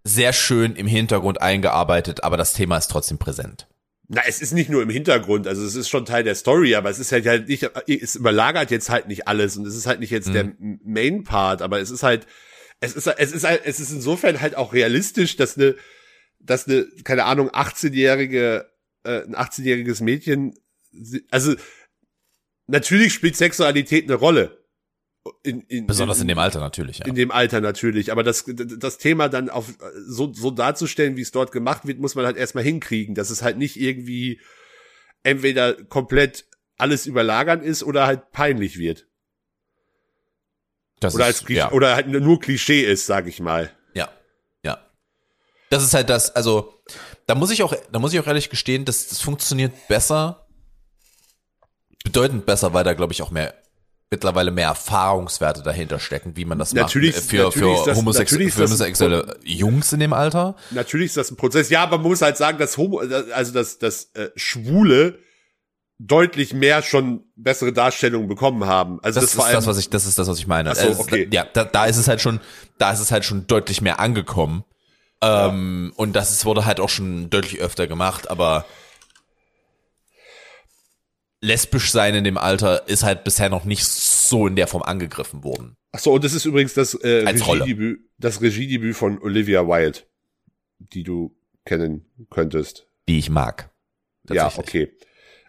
sehr 0.03 0.33
schön 0.33 0.75
im 0.75 0.87
Hintergrund 0.87 1.41
eingearbeitet, 1.41 2.23
aber 2.23 2.37
das 2.37 2.53
Thema 2.53 2.77
ist 2.77 2.87
trotzdem 2.91 3.17
präsent. 3.17 3.67
Na, 4.11 4.21
es 4.27 4.41
ist 4.41 4.53
nicht 4.53 4.71
nur 4.71 4.81
im 4.81 4.89
Hintergrund, 4.89 5.45
also 5.47 5.63
es 5.63 5.75
ist 5.75 5.87
schon 5.87 6.03
Teil 6.03 6.23
der 6.23 6.33
Story, 6.33 6.73
aber 6.73 6.89
es 6.89 6.97
ist 6.97 7.11
halt 7.11 7.27
halt 7.27 7.47
nicht, 7.47 7.69
es 7.87 8.15
überlagert 8.15 8.71
jetzt 8.71 8.89
halt 8.89 9.07
nicht 9.07 9.27
alles 9.27 9.55
und 9.55 9.67
es 9.67 9.75
ist 9.75 9.85
halt 9.85 9.99
nicht 9.99 10.09
jetzt 10.09 10.33
der 10.33 10.51
Main 10.57 11.23
Part, 11.23 11.61
aber 11.61 11.79
es 11.79 11.91
ist 11.91 12.01
halt, 12.01 12.25
es 12.79 12.95
ist, 12.95 13.05
es 13.05 13.31
ist, 13.31 13.43
halt- 13.43 13.61
es 13.65 13.79
ist 13.79 13.91
insofern 13.91 14.41
halt 14.41 14.55
auch 14.55 14.73
realistisch, 14.73 15.35
dass 15.35 15.57
eine, 15.57 15.75
dass 16.39 16.67
eine, 16.67 16.87
keine 17.03 17.25
Ahnung, 17.25 17.49
18-jährige, 17.51 18.65
äh, 19.03 19.21
ein 19.25 19.35
18-jähriges 19.35 20.01
Mädchen, 20.03 20.55
also 21.29 21.53
natürlich 22.65 23.13
spielt 23.13 23.35
Sexualität 23.37 24.05
eine 24.05 24.15
Rolle. 24.15 24.58
In, 25.43 25.61
in, 25.61 25.87
Besonders 25.87 26.21
in 26.21 26.27
dem 26.27 26.39
Alter 26.39 26.59
natürlich, 26.59 26.99
ja. 26.99 27.05
in 27.05 27.15
dem 27.15 27.31
Alter 27.31 27.61
natürlich. 27.61 28.11
Aber 28.11 28.23
das, 28.23 28.45
das 28.47 28.97
Thema 28.97 29.29
dann 29.29 29.49
auf 29.49 29.73
so, 30.07 30.33
so 30.33 30.51
darzustellen, 30.51 31.17
wie 31.17 31.21
es 31.21 31.31
dort 31.31 31.51
gemacht 31.51 31.85
wird, 31.87 31.99
muss 31.99 32.15
man 32.15 32.25
halt 32.25 32.37
erstmal 32.37 32.63
hinkriegen, 32.63 33.15
dass 33.15 33.29
es 33.29 33.41
halt 33.41 33.57
nicht 33.57 33.79
irgendwie 33.79 34.39
entweder 35.23 35.73
komplett 35.73 36.45
alles 36.77 37.05
überlagern 37.05 37.61
ist 37.61 37.83
oder 37.83 38.07
halt 38.07 38.31
peinlich 38.31 38.77
wird. 38.77 39.05
Das 40.99 41.15
Oder 41.15 41.29
ist, 41.29 41.41
als 41.41 41.45
Klisch- 41.47 41.57
ja. 41.57 41.71
oder 41.71 41.95
halt 41.95 42.07
nur 42.07 42.39
Klischee 42.39 42.81
ist, 42.81 43.05
sag 43.05 43.27
ich 43.27 43.39
mal. 43.39 43.71
Ja, 43.93 44.09
ja. 44.63 44.79
Das 45.69 45.83
ist 45.83 45.93
halt 45.93 46.09
das, 46.09 46.35
also 46.35 46.81
da 47.25 47.35
muss 47.35 47.51
ich 47.51 47.63
auch, 47.63 47.73
da 47.91 47.99
muss 47.99 48.13
ich 48.13 48.19
auch 48.19 48.27
ehrlich 48.27 48.49
gestehen, 48.49 48.85
dass 48.85 49.07
das 49.07 49.21
funktioniert 49.21 49.87
besser, 49.87 50.47
bedeutend 52.03 52.45
besser, 52.45 52.73
weil 52.73 52.83
da 52.83 52.93
glaube 52.93 53.13
ich 53.13 53.21
auch 53.21 53.31
mehr 53.31 53.53
mittlerweile 54.11 54.51
mehr 54.51 54.67
Erfahrungswerte 54.69 55.61
dahinter 55.61 55.99
stecken, 55.99 56.35
wie 56.35 56.45
man 56.45 56.57
das 56.57 56.73
Natürlich- 56.73 57.15
macht 57.15 57.25
äh, 57.25 57.27
für, 57.27 57.43
natürlich 57.43 57.73
ist 57.73 57.79
für, 57.83 57.89
das- 57.89 57.97
homosex 57.97 58.31
natürlich 58.31 58.53
für 58.53 58.63
homosexuelle 58.65 59.37
Jungs 59.43 59.93
in 59.93 59.99
dem 59.99 60.13
Alter. 60.13 60.55
Natürlich 60.71 61.07
ist 61.07 61.17
das 61.17 61.31
ein 61.31 61.35
Prozess. 61.37 61.69
Ja, 61.69 61.83
aber 61.83 61.97
man 61.97 62.07
muss 62.07 62.21
halt 62.21 62.37
sagen, 62.37 62.57
dass 62.57 62.77
Homo, 62.77 62.99
also 63.33 63.53
dass 63.53 63.77
das 63.77 64.05
äh, 64.15 64.29
Schwule 64.35 65.19
deutlich 65.99 66.53
mehr 66.53 66.81
schon 66.81 67.25
bessere 67.35 67.73
Darstellungen 67.73 68.27
bekommen 68.29 68.65
haben. 68.65 68.99
Also 69.03 69.19
Das, 69.19 69.33
das, 69.35 69.45
ist 69.45 69.53
das, 69.53 69.67
was 69.67 69.77
ich, 69.77 69.89
das 69.89 70.05
ist 70.05 70.17
das, 70.17 70.27
was 70.27 70.39
ich 70.39 70.47
meine. 70.47 70.73
So, 70.73 70.87
ist- 70.87 70.99
okay. 70.99 71.27
Ja, 71.31 71.45
da, 71.51 71.65
da 71.65 71.85
ist 71.85 71.97
es 71.97 72.07
halt 72.07 72.21
schon, 72.21 72.39
da 72.77 72.91
ist 72.91 73.01
es 73.01 73.11
halt 73.11 73.25
schon 73.25 73.47
deutlich 73.47 73.81
mehr 73.81 73.99
angekommen. 73.99 74.63
Ähm, 75.21 75.91
und 75.97 76.13
das 76.15 76.31
ist, 76.31 76.45
wurde 76.45 76.65
halt 76.65 76.79
auch 76.79 76.87
schon 76.89 77.29
deutlich 77.29 77.59
öfter 77.59 77.87
gemacht, 77.87 78.29
aber 78.29 78.65
lesbisch 81.41 81.91
sein 81.91 82.15
in 82.15 82.23
dem 82.23 82.37
Alter 82.37 82.87
ist 82.87 83.03
halt 83.03 83.23
bisher 83.23 83.49
noch 83.49 83.65
nicht 83.65 83.85
so 83.85 84.47
in 84.47 84.55
der 84.55 84.67
Form 84.67 84.83
angegriffen 84.83 85.43
worden. 85.43 85.75
Ach 85.91 85.99
so, 85.99 86.13
und 86.13 86.23
das 86.23 86.33
ist 86.33 86.45
übrigens 86.45 86.73
das 86.73 86.93
äh. 86.93 87.27
Regiedebüt, 87.27 88.01
das 88.17 88.41
Regiedebüt 88.41 88.95
von 88.95 89.19
Olivia 89.19 89.67
Wilde, 89.67 89.99
die 90.77 91.03
du 91.03 91.35
kennen 91.65 92.05
könntest. 92.29 92.87
Die 93.07 93.19
ich 93.19 93.29
mag. 93.29 93.71
Ja, 94.29 94.51
okay. 94.57 94.91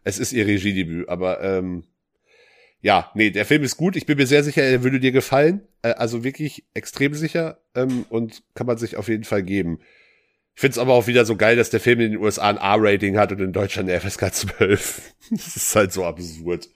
Es 0.04 0.18
ist 0.18 0.32
ihr 0.32 0.46
Regiedebüt, 0.46 1.08
aber 1.08 1.42
ähm, 1.42 1.84
ja, 2.80 3.10
nee, 3.14 3.30
der 3.30 3.44
Film 3.44 3.62
ist 3.62 3.76
gut. 3.76 3.96
Ich 3.96 4.06
bin 4.06 4.16
mir 4.16 4.26
sehr 4.26 4.42
sicher, 4.42 4.62
er 4.62 4.82
würde 4.82 5.00
dir 5.00 5.12
gefallen. 5.12 5.66
Äh, 5.82 5.90
also 5.90 6.24
wirklich 6.24 6.64
extrem 6.72 7.14
sicher 7.14 7.60
ähm, 7.74 8.06
und 8.08 8.42
kann 8.54 8.66
man 8.66 8.78
sich 8.78 8.96
auf 8.96 9.08
jeden 9.08 9.24
Fall 9.24 9.42
geben. 9.42 9.80
Finde 10.60 10.72
es 10.72 10.78
aber 10.78 10.92
auch 10.92 11.06
wieder 11.06 11.24
so 11.24 11.36
geil, 11.36 11.56
dass 11.56 11.70
der 11.70 11.80
Film 11.80 12.00
in 12.00 12.12
den 12.12 12.20
USA 12.20 12.50
ein 12.50 12.58
R-Rating 12.58 13.16
hat 13.16 13.32
und 13.32 13.40
in 13.40 13.50
Deutschland 13.54 13.88
eine 13.88 13.98
FSK 13.98 14.34
12. 14.34 15.00
das 15.30 15.56
ist 15.56 15.74
halt 15.74 15.90
so 15.90 16.04
absurd. 16.04 16.68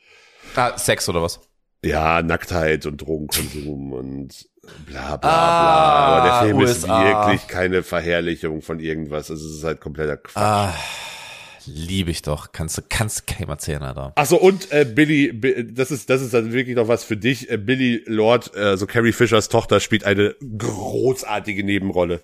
Ah, 0.56 0.78
Sex 0.78 1.06
oder 1.10 1.20
was? 1.20 1.38
Ja, 1.84 2.22
Nacktheit 2.22 2.86
und 2.86 2.96
Drogenkonsum 3.02 3.92
und 3.92 4.46
bla 4.86 5.02
bla 5.08 5.16
bla. 5.18 5.28
Ah, 5.30 6.06
Aber 6.16 6.28
der 6.30 6.48
Film 6.48 6.56
USA. 6.62 7.02
ist 7.02 7.16
wirklich 7.28 7.46
keine 7.46 7.82
Verherrlichung 7.82 8.62
von 8.62 8.80
irgendwas. 8.80 9.30
Also 9.30 9.46
es 9.46 9.56
ist 9.58 9.64
halt 9.64 9.82
kompletter 9.82 10.16
Quatsch. 10.16 10.42
Ah, 10.42 10.72
liebe 11.66 12.10
ich 12.10 12.22
doch. 12.22 12.52
Kannst 12.52 12.78
du, 12.78 12.82
kannst 12.88 13.26
keinem 13.26 13.50
erzählen, 13.50 13.82
Alter. 13.82 14.12
Ach 14.16 14.24
so, 14.24 14.40
und 14.40 14.72
äh, 14.72 14.86
Billy, 14.86 15.30
Bi- 15.34 15.66
das 15.74 15.90
ist 15.90 16.08
das 16.08 16.22
ist 16.22 16.32
dann 16.32 16.54
wirklich 16.54 16.74
noch 16.74 16.88
was 16.88 17.04
für 17.04 17.18
dich. 17.18 17.50
Äh, 17.50 17.58
Billy 17.58 18.02
Lord, 18.06 18.56
äh, 18.56 18.78
so 18.78 18.86
Carrie 18.86 19.12
Fishers 19.12 19.50
Tochter, 19.50 19.78
spielt 19.80 20.04
eine 20.04 20.34
großartige 20.56 21.64
Nebenrolle. 21.64 22.22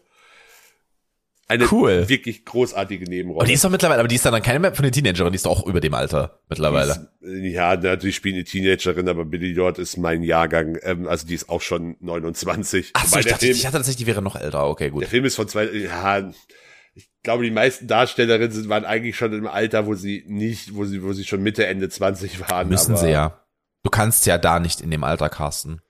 Eine 1.50 1.66
Cool. 1.68 2.08
wirklich 2.08 2.44
großartige 2.44 3.06
Nebenrolle. 3.06 3.40
Aber 3.40 3.48
die 3.48 3.54
ist 3.54 3.64
doch 3.64 3.70
mittlerweile, 3.70 3.98
aber 3.98 4.06
die 4.06 4.14
ist 4.14 4.24
dann 4.24 4.40
keine 4.40 4.60
mehr 4.60 4.72
von 4.72 4.84
den 4.84 4.92
Teenagerin, 4.92 5.32
die 5.32 5.36
ist 5.36 5.46
doch 5.46 5.50
auch 5.50 5.66
über 5.66 5.80
dem 5.80 5.92
Alter 5.94 6.38
mittlerweile. 6.48 7.10
Die 7.20 7.48
ist, 7.48 7.54
ja, 7.54 7.74
natürlich 7.74 8.14
spielt 8.14 8.36
eine 8.36 8.44
Teenagerin, 8.44 9.08
aber 9.08 9.24
Billy 9.24 9.52
Lord 9.52 9.80
ist 9.80 9.96
mein 9.96 10.22
Jahrgang. 10.22 10.78
Ähm, 10.82 11.08
also 11.08 11.26
die 11.26 11.34
ist 11.34 11.48
auch 11.48 11.60
schon 11.60 11.96
29. 11.98 12.90
Ach 12.92 13.04
so, 13.04 13.18
ich 13.18 13.26
dachte, 13.26 13.46
Film, 13.46 13.56
ich 13.56 13.66
hatte 13.66 13.78
tatsächlich, 13.78 14.04
die 14.04 14.06
wäre 14.06 14.22
noch 14.22 14.36
älter. 14.36 14.68
Okay, 14.68 14.90
gut. 14.90 15.02
der 15.02 15.08
Film 15.08 15.24
ist 15.24 15.34
von 15.34 15.48
zwei, 15.48 15.64
ja, 15.64 16.30
ich 16.94 17.10
glaube, 17.24 17.42
die 17.42 17.50
meisten 17.50 17.88
Darstellerinnen 17.88 18.52
sind, 18.52 18.68
waren 18.68 18.84
eigentlich 18.84 19.16
schon 19.16 19.32
im 19.32 19.48
Alter, 19.48 19.86
wo 19.86 19.94
sie 19.94 20.22
nicht, 20.28 20.76
wo 20.76 20.84
sie, 20.84 21.02
wo 21.02 21.12
sie 21.12 21.24
schon 21.24 21.42
Mitte, 21.42 21.66
Ende 21.66 21.88
20 21.88 22.48
waren. 22.48 22.68
Müssen 22.68 22.92
aber, 22.92 23.00
sie 23.00 23.10
ja. 23.10 23.44
Du 23.82 23.90
kannst 23.90 24.24
ja 24.26 24.38
da 24.38 24.60
nicht 24.60 24.80
in 24.80 24.92
dem 24.92 25.02
Alter 25.02 25.28
casten. 25.28 25.80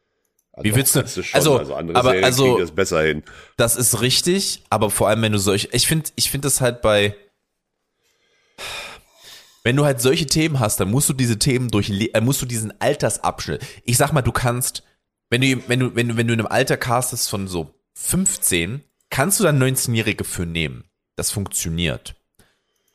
Also 0.53 0.65
Wie 0.65 0.75
willst 0.75 0.97
du- 0.97 1.07
schon, 1.07 1.25
also, 1.35 1.75
andere 1.75 1.97
aber 1.97 2.11
Serien 2.11 2.25
also- 2.25 2.59
das 2.59 2.73
besser 2.73 3.03
hin. 3.03 3.23
Das 3.57 3.77
ist 3.77 4.01
richtig, 4.01 4.63
aber 4.69 4.91
vor 4.91 5.09
allem, 5.09 5.23
wenn 5.23 5.33
du 5.33 5.39
solche, 5.39 5.69
ich 5.73 5.87
finde, 5.87 6.11
ich 6.17 6.31
finde 6.31 6.47
das 6.47 6.61
halt 6.61 6.83
bei, 6.83 7.15
wenn 9.63 9.77
du 9.77 9.85
halt 9.85 10.01
solche 10.01 10.27
Themen 10.27 10.59
hast, 10.59 10.81
dann 10.81 10.91
musst 10.91 11.09
du 11.09 11.13
diese 11.13 11.39
Themen 11.39 11.69
durch, 11.69 11.91
äh, 11.91 12.21
musst 12.21 12.43
du 12.43 12.47
diesen 12.47 12.79
Altersabschnitt. 12.81 13.65
Ich 13.85 13.97
sag 13.97 14.13
mal, 14.13 14.23
du 14.23 14.33
kannst, 14.33 14.83
wenn 15.29 15.41
du, 15.43 15.69
wenn 15.69 15.81
du, 15.81 15.95
wenn 15.95 16.09
du, 16.09 16.17
wenn 16.17 16.27
du 16.27 16.35
in 16.35 16.41
einem 16.41 16.49
Alter 16.49 16.77
castest 16.77 17.29
von 17.29 17.47
so 17.47 17.75
15, 17.95 18.83
kannst 19.11 19.39
du 19.39 19.45
dann 19.45 19.63
19-Jährige 19.63 20.25
für 20.25 20.47
nehmen. 20.47 20.85
Das 21.17 21.31
funktioniert. 21.31 22.17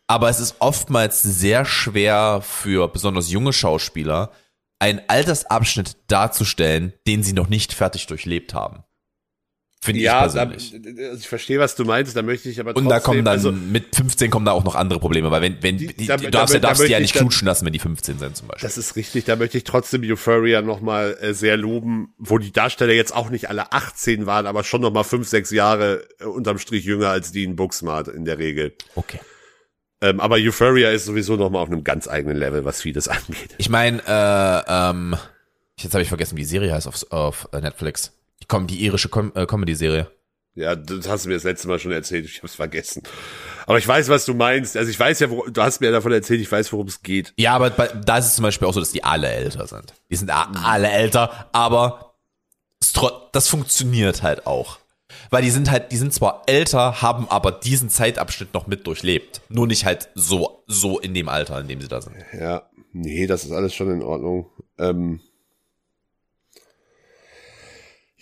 Aber 0.08 0.30
es 0.30 0.40
ist 0.40 0.56
oftmals 0.60 1.22
sehr 1.22 1.66
schwer 1.66 2.42
für 2.44 2.88
besonders 2.88 3.30
junge 3.32 3.54
Schauspieler, 3.54 4.32
einen 4.80 5.02
Altersabschnitt 5.08 5.98
darzustellen, 6.08 6.94
den 7.08 7.24
sie 7.24 7.34
noch 7.34 7.48
nicht 7.50 7.74
fertig 7.74 8.08
durchlebt 8.08 8.54
haben. 8.54 8.84
Finde 9.82 10.00
ich 10.00 10.06
Ja, 10.06 10.28
da, 10.28 10.46
persönlich. 10.46 10.74
also 11.06 11.20
ich 11.20 11.28
verstehe, 11.28 11.60
was 11.60 11.76
du 11.76 11.86
meinst, 11.86 12.16
da 12.16 12.24
möchte 12.24 12.50
ich 12.50 12.60
aber 12.60 12.70
Und 12.72 12.76
trotzdem, 12.86 12.90
da 12.90 13.00
kommen 13.00 13.24
dann, 13.26 13.34
also, 13.34 13.52
mit 13.52 13.96
15 13.96 14.32
kommen 14.32 14.44
da 14.46 14.52
auch 14.52 14.64
noch 14.64 14.74
andere 14.74 15.00
Probleme, 15.00 15.30
weil 15.30 15.44
wenn, 15.44 15.62
wenn, 15.62 15.78
Die- 15.78 15.88
die, 15.96 16.08
da- 16.08 16.18
du 16.18 16.24
da- 16.24 16.30
darfst, 16.32 16.56
da 16.56 16.60
darfst 16.60 16.82
die 16.88 16.92
ja 16.92 17.00
nicht 17.00 17.14
ich 17.14 17.22
knutschen 17.22 17.46
lassen, 17.46 17.66
wenn 17.68 17.74
die 17.74 17.78
15 17.80 18.18
sind 18.18 18.36
zum 18.36 18.48
Beispiel. 18.48 18.68
das 18.68 18.80
ist 18.80 18.96
richtig, 18.96 19.26
da 19.26 19.36
möchte 19.36 19.60
ich 19.60 19.64
trotzdem 19.64 20.02
Euphoria 20.04 20.64
nochmal 20.64 21.16
äh, 21.22 21.34
sehr 21.36 21.56
loben, 21.58 22.16
wo 22.18 22.40
die 22.40 22.52
Darsteller 22.52 22.94
jetzt 22.94 23.14
auch 23.16 23.30
nicht 23.30 23.48
alle 23.50 23.72
18 23.74 24.26
waren, 24.26 24.48
aber 24.48 24.64
schon 24.64 24.82
nochmal 24.82 25.04
5, 25.04 25.28
6 25.28 25.52
Jahre 25.52 26.08
äh, 26.20 26.24
unterm 26.26 26.58
Strich 26.58 26.84
jünger 26.86 27.10
als 27.10 27.32
die 27.32 27.44
in 27.44 27.56
Booksmart 27.56 28.08
in 28.08 28.26
der 28.26 28.40
Regel. 28.40 28.74
Okay. 28.96 29.20
Ähm, 30.06 30.20
aber 30.20 30.36
Euphoria 30.36 30.92
ist 30.92 31.06
sowieso 31.06 31.36
nochmal 31.36 31.64
auf 31.64 31.70
einem 31.70 31.84
ganz 31.84 32.08
eigenen 32.08 32.38
Level, 32.38 32.64
was 32.64 32.82
vieles 32.82 33.08
angeht. 33.08 33.56
Ich 33.58 33.70
meine, 33.70 34.02
äh, 34.08 34.64
ähm, 34.68 35.16
jetzt 35.80 35.94
habe 35.94 36.04
ich 36.04 36.10
vergessen, 36.10 36.38
wie 36.38 36.42
die 36.42 36.48
Serie 36.48 36.74
heißt 36.74 36.88
auf, 36.88 37.12
auf 37.12 37.50
äh, 37.52 37.62
Netflix. 37.62 38.12
Die, 38.42 38.46
Com 38.46 38.68
die 38.68 38.84
irische 38.86 39.10
Com 39.10 39.32
äh, 39.36 39.46
Comedy-Serie. 39.46 40.12
Ja, 40.54 40.76
das 40.76 41.10
hast 41.10 41.26
du 41.26 41.30
mir 41.30 41.36
das 41.36 41.44
letzte 41.44 41.68
Mal 41.68 41.80
schon 41.80 41.92
erzählt, 41.92 42.26
ich 42.26 42.42
hab's 42.42 42.56
vergessen. 42.56 43.04
Aber 43.66 43.78
ich 43.78 43.88
weiß, 43.88 44.08
was 44.08 44.24
du 44.26 44.34
meinst. 44.34 44.78
Also 44.78 44.90
ich 44.90 44.98
weiß 44.98 45.20
ja, 45.20 45.28
du 45.28 45.62
hast 45.62 45.82
mir 45.82 45.92
davon 45.92 46.14
erzählt, 46.14 46.40
ich 46.40 46.50
weiß, 46.50 46.72
worum 46.72 46.88
es 46.88 47.02
geht. 47.02 47.34
Ja, 47.36 47.56
aber 47.56 47.72
bei, 47.72 47.88
da 47.88 48.20
ist 48.20 48.28
es 48.28 48.36
zum 48.36 48.44
Beispiel 48.44 48.68
auch 48.68 48.74
so, 48.74 48.80
dass 48.80 48.92
die 48.92 49.04
alle 49.04 49.28
älter 49.28 49.68
sind. 49.68 49.94
Die 50.10 50.16
sind 50.16 50.30
alle 50.30 50.90
älter, 50.90 51.50
aber 51.52 52.16
es 52.80 52.94
das 53.34 53.50
funktioniert 53.50 54.24
halt 54.24 54.48
auch. 54.48 54.78
Weil 55.30 55.42
die 55.42 55.50
sind 55.52 55.72
halt, 55.72 55.92
die 55.92 55.98
sind 55.98 56.14
zwar 56.14 56.44
älter, 56.48 57.02
haben 57.02 57.28
aber 57.30 57.52
diesen 57.52 57.90
Zeitabschnitt 57.90 58.54
noch 58.54 58.68
mit 58.68 58.86
durchlebt. 58.88 59.42
Nur 59.50 59.68
nicht 59.68 59.86
halt 59.86 60.10
so, 60.16 60.64
so 60.68 61.00
in 61.00 61.14
dem 61.14 61.30
Alter, 61.30 61.60
in 61.60 61.68
dem 61.68 61.82
sie 61.82 61.88
da 61.88 62.02
sind. 62.02 62.16
Ja, 62.38 62.64
nee, 62.94 63.28
das 63.28 63.44
ist 63.44 63.52
alles 63.52 63.74
schon 63.74 63.92
in 63.92 64.02
Ordnung. 64.04 64.50
Ähm, 64.78 65.20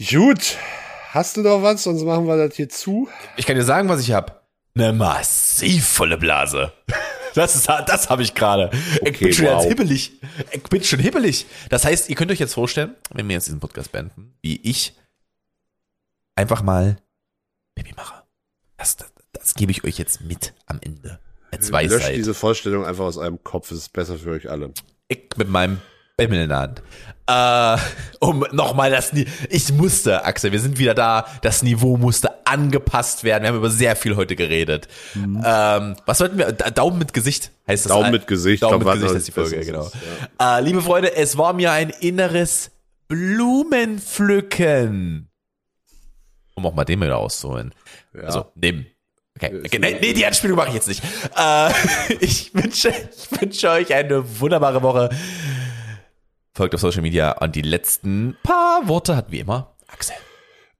gut, 0.09 0.57
hast 1.11 1.37
du 1.37 1.41
noch 1.41 1.61
was? 1.61 1.83
Sonst 1.83 2.03
machen 2.03 2.27
wir 2.27 2.37
das 2.37 2.55
hier 2.55 2.69
zu. 2.69 3.07
Ich 3.37 3.45
kann 3.45 3.55
dir 3.55 3.63
sagen, 3.63 3.89
was 3.89 4.01
ich 4.01 4.11
hab. 4.11 4.43
Eine 4.75 4.93
massiv 4.93 5.87
volle 5.87 6.17
Blase. 6.17 6.71
Das 7.35 7.55
ist, 7.55 7.67
das 7.67 8.11
habe 8.11 8.21
ich 8.21 8.35
gerade. 8.35 8.69
ich 9.01 9.01
Okay, 9.09 9.25
bin 9.25 9.33
schon 9.33 9.45
wow. 9.47 9.65
hibbelig. 9.65 10.11
Ich 10.51 10.61
bin 10.69 10.83
schon 10.83 10.99
hibbelig. 10.99 11.47
Das 11.67 11.83
heißt, 11.83 12.07
ihr 12.11 12.15
könnt 12.15 12.29
euch 12.31 12.37
jetzt 12.37 12.53
vorstellen, 12.53 12.93
wenn 13.11 13.27
wir 13.27 13.33
jetzt 13.33 13.47
diesen 13.47 13.59
Podcast 13.59 13.91
beenden, 13.91 14.35
wie 14.43 14.57
ich 14.61 14.93
einfach 16.35 16.61
mal 16.61 16.97
Baby 17.75 17.93
mache. 17.95 18.23
Das, 18.77 18.97
das, 18.97 19.11
das 19.33 19.53
gebe 19.55 19.71
ich 19.71 19.83
euch 19.83 19.97
jetzt 19.97 20.21
mit 20.21 20.53
am 20.67 20.79
Ende. 20.81 21.19
Als 21.51 21.69
Löscht 21.69 21.91
Weisheit. 21.91 22.15
diese 22.15 22.33
Vorstellung 22.33 22.85
einfach 22.85 23.03
aus 23.05 23.17
eurem 23.17 23.43
Kopf, 23.43 23.71
es 23.71 23.79
ist 23.79 23.93
besser 23.93 24.17
für 24.17 24.31
euch 24.31 24.49
alle. 24.49 24.71
Ich 25.07 25.29
mit 25.37 25.49
meinem 25.49 25.79
Bimmel 26.17 26.43
in 26.43 26.49
der 26.49 26.59
Hand. 26.59 26.83
Äh, 27.25 27.77
um 28.19 28.45
nochmal 28.51 28.91
das 28.91 29.13
Ni 29.13 29.25
Ich 29.49 29.71
musste, 29.71 30.25
Axel, 30.25 30.51
wir 30.51 30.59
sind 30.59 30.77
wieder 30.77 30.93
da. 30.93 31.25
Das 31.41 31.63
Niveau 31.63 31.97
musste 31.97 32.45
angepasst 32.45 33.23
werden. 33.23 33.43
Wir 33.43 33.49
haben 33.49 33.57
über 33.57 33.69
sehr 33.69 33.95
viel 33.95 34.15
heute 34.15 34.35
geredet. 34.35 34.87
Ähm, 35.15 35.95
was 36.05 36.17
sollten 36.17 36.37
wir? 36.37 36.51
Da- 36.51 36.69
Daumen 36.71 36.97
mit 36.99 37.13
Gesicht 37.13 37.51
heißt 37.67 37.85
das. 37.85 37.91
Daumen 37.91 38.11
mit 38.11 38.27
Gesicht, 38.27 38.63
Daumen 38.63 38.83
mit 38.85 38.93
Gesicht 38.93 39.15
ist 39.15 39.27
die 39.27 39.31
Folge, 39.31 39.59
genau. 39.61 39.85
ist 39.85 39.95
es, 39.95 40.01
Äh, 40.39 40.61
liebe 40.61 40.81
Freunde, 40.81 41.15
es 41.15 41.37
war 41.37 41.53
mir 41.53 41.71
ein 41.71 41.89
inneres 41.89 42.71
Blumenpflücken. 43.07 45.29
Um 46.55 46.65
auch 46.65 46.73
mal 46.73 46.85
den 46.85 47.01
wieder 47.01 47.17
auszuholen. 47.17 47.73
Ja. 48.13 48.21
Also, 48.21 48.45
nehmen. 48.55 48.85
Okay, 49.35 49.61
okay 49.65 49.79
nee, 49.79 49.97
nee, 49.99 50.13
die 50.13 50.25
Anspielung 50.25 50.57
mache 50.57 50.69
ich 50.69 50.75
jetzt 50.75 50.87
nicht. 50.87 51.03
Äh, 51.35 51.71
ich, 52.19 52.53
wünsche, 52.53 52.89
ich 52.89 53.41
wünsche 53.41 53.69
euch 53.69 53.93
eine 53.93 54.39
wunderbare 54.39 54.83
Woche. 54.83 55.09
Folgt 56.53 56.75
auf 56.75 56.81
Social 56.81 57.01
Media 57.01 57.31
und 57.39 57.55
die 57.55 57.63
letzten 57.63 58.37
paar 58.43 58.87
Worte 58.87 59.15
hat 59.15 59.31
wie 59.31 59.39
immer 59.39 59.75
Axel. 59.87 60.15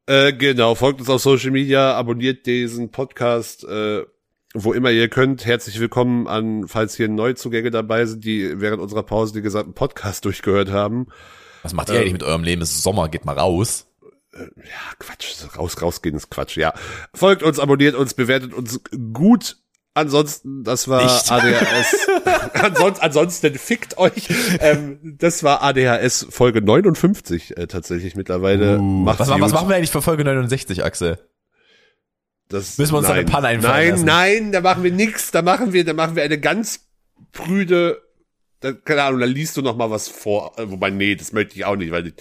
Äh, 0.06 0.34
genau, 0.34 0.76
folgt 0.76 1.00
uns 1.00 1.10
auf 1.10 1.22
Social 1.22 1.52
Media, 1.52 1.96
abonniert 1.96 2.46
diesen 2.46 2.92
Podcast, 2.92 3.64
äh, 3.64 4.04
wo 4.54 4.74
immer 4.74 4.92
ihr 4.92 5.08
könnt. 5.10 5.46
Herzlich 5.46 5.80
willkommen 5.80 6.28
an, 6.28 6.68
falls 6.68 6.96
hier 6.96 7.08
Neuzugänge 7.08 7.72
dabei 7.72 8.06
sind, 8.06 8.24
die 8.24 8.60
während 8.60 8.82
unserer 8.82 9.04
Pause 9.04 9.34
den 9.34 9.44
gesamten 9.44 9.74
Podcast 9.74 10.26
durchgehört 10.26 10.70
haben. 10.70 11.08
Was 11.64 11.74
macht 11.74 11.90
ihr 11.90 12.00
eigentlich 12.00 12.14
mit 12.14 12.24
eurem 12.24 12.44
Leben? 12.44 12.62
Es 12.62 12.72
ist 12.72 12.84
Sommer, 12.84 13.10
geht 13.10 13.26
mal 13.26 13.38
raus. 13.38 13.88
Ja, 14.36 14.94
Quatsch, 15.00 15.34
raus, 15.58 15.82
rausgehen 15.82 16.16
ist 16.16 16.30
Quatsch, 16.30 16.58
ja. 16.58 16.74
Folgt 17.14 17.44
uns, 17.44 17.60
abonniert 17.60 17.96
uns, 17.96 18.14
bewertet 18.14 18.54
uns 18.54 18.82
gut. 19.14 19.58
Ansonsten, 19.96 20.64
das 20.64 20.88
war 20.88 21.04
Nicht. 21.04 21.32
ADHS. 21.32 22.08
ansonsten, 22.54 23.04
ansonsten 23.04 23.54
fickt 23.60 24.00
euch. 24.00 24.28
Ähm, 24.60 25.18
das 25.20 25.44
war 25.44 25.62
ADHS 25.62 26.26
Folge 26.32 26.62
59 26.62 27.58
äh, 27.58 27.68
tatsächlich 27.68 28.16
mittlerweile. 28.16 28.80
Macht's 28.80 29.20
Was, 29.20 29.30
was 29.30 29.54
machen 29.54 29.70
wir 29.70 29.76
eigentlich 29.76 29.92
für 29.92 30.02
Folge 30.02 30.24
69, 30.24 30.84
Axel? 30.84 31.20
Das, 32.50 32.80
Müssen 32.80 32.94
wir 32.94 32.98
uns 33.00 33.08
da 33.08 33.14
eine 33.14 33.26
Panne 33.26 33.48
einfallen 33.50 33.74
Nein, 33.74 33.90
lassen? 33.92 34.06
nein, 34.06 34.52
da 34.52 34.62
machen 34.62 34.84
wir 34.84 34.92
nix. 34.92 35.30
Da 35.30 35.44
machen 35.44 35.74
wir, 35.74 35.86
da 35.86 35.94
machen 35.94 36.16
wir 36.16 36.24
eine 36.24 36.40
ganz 36.40 36.88
prüde, 37.32 38.02
da, 38.62 38.72
keine 38.72 39.04
Ahnung, 39.04 39.20
da 39.20 39.26
liest 39.26 39.58
du 39.58 39.62
noch 39.62 39.76
mal 39.76 39.92
was 39.92 40.08
vor. 40.08 40.58
Äh, 40.58 40.70
Wobei, 40.72 40.90
nee, 40.90 41.16
das 41.16 41.34
möchte 41.34 41.56
ich 41.56 41.66
auch 41.66 41.76
nicht, 41.76 41.92
weil 41.92 42.08
ich, 42.08 42.14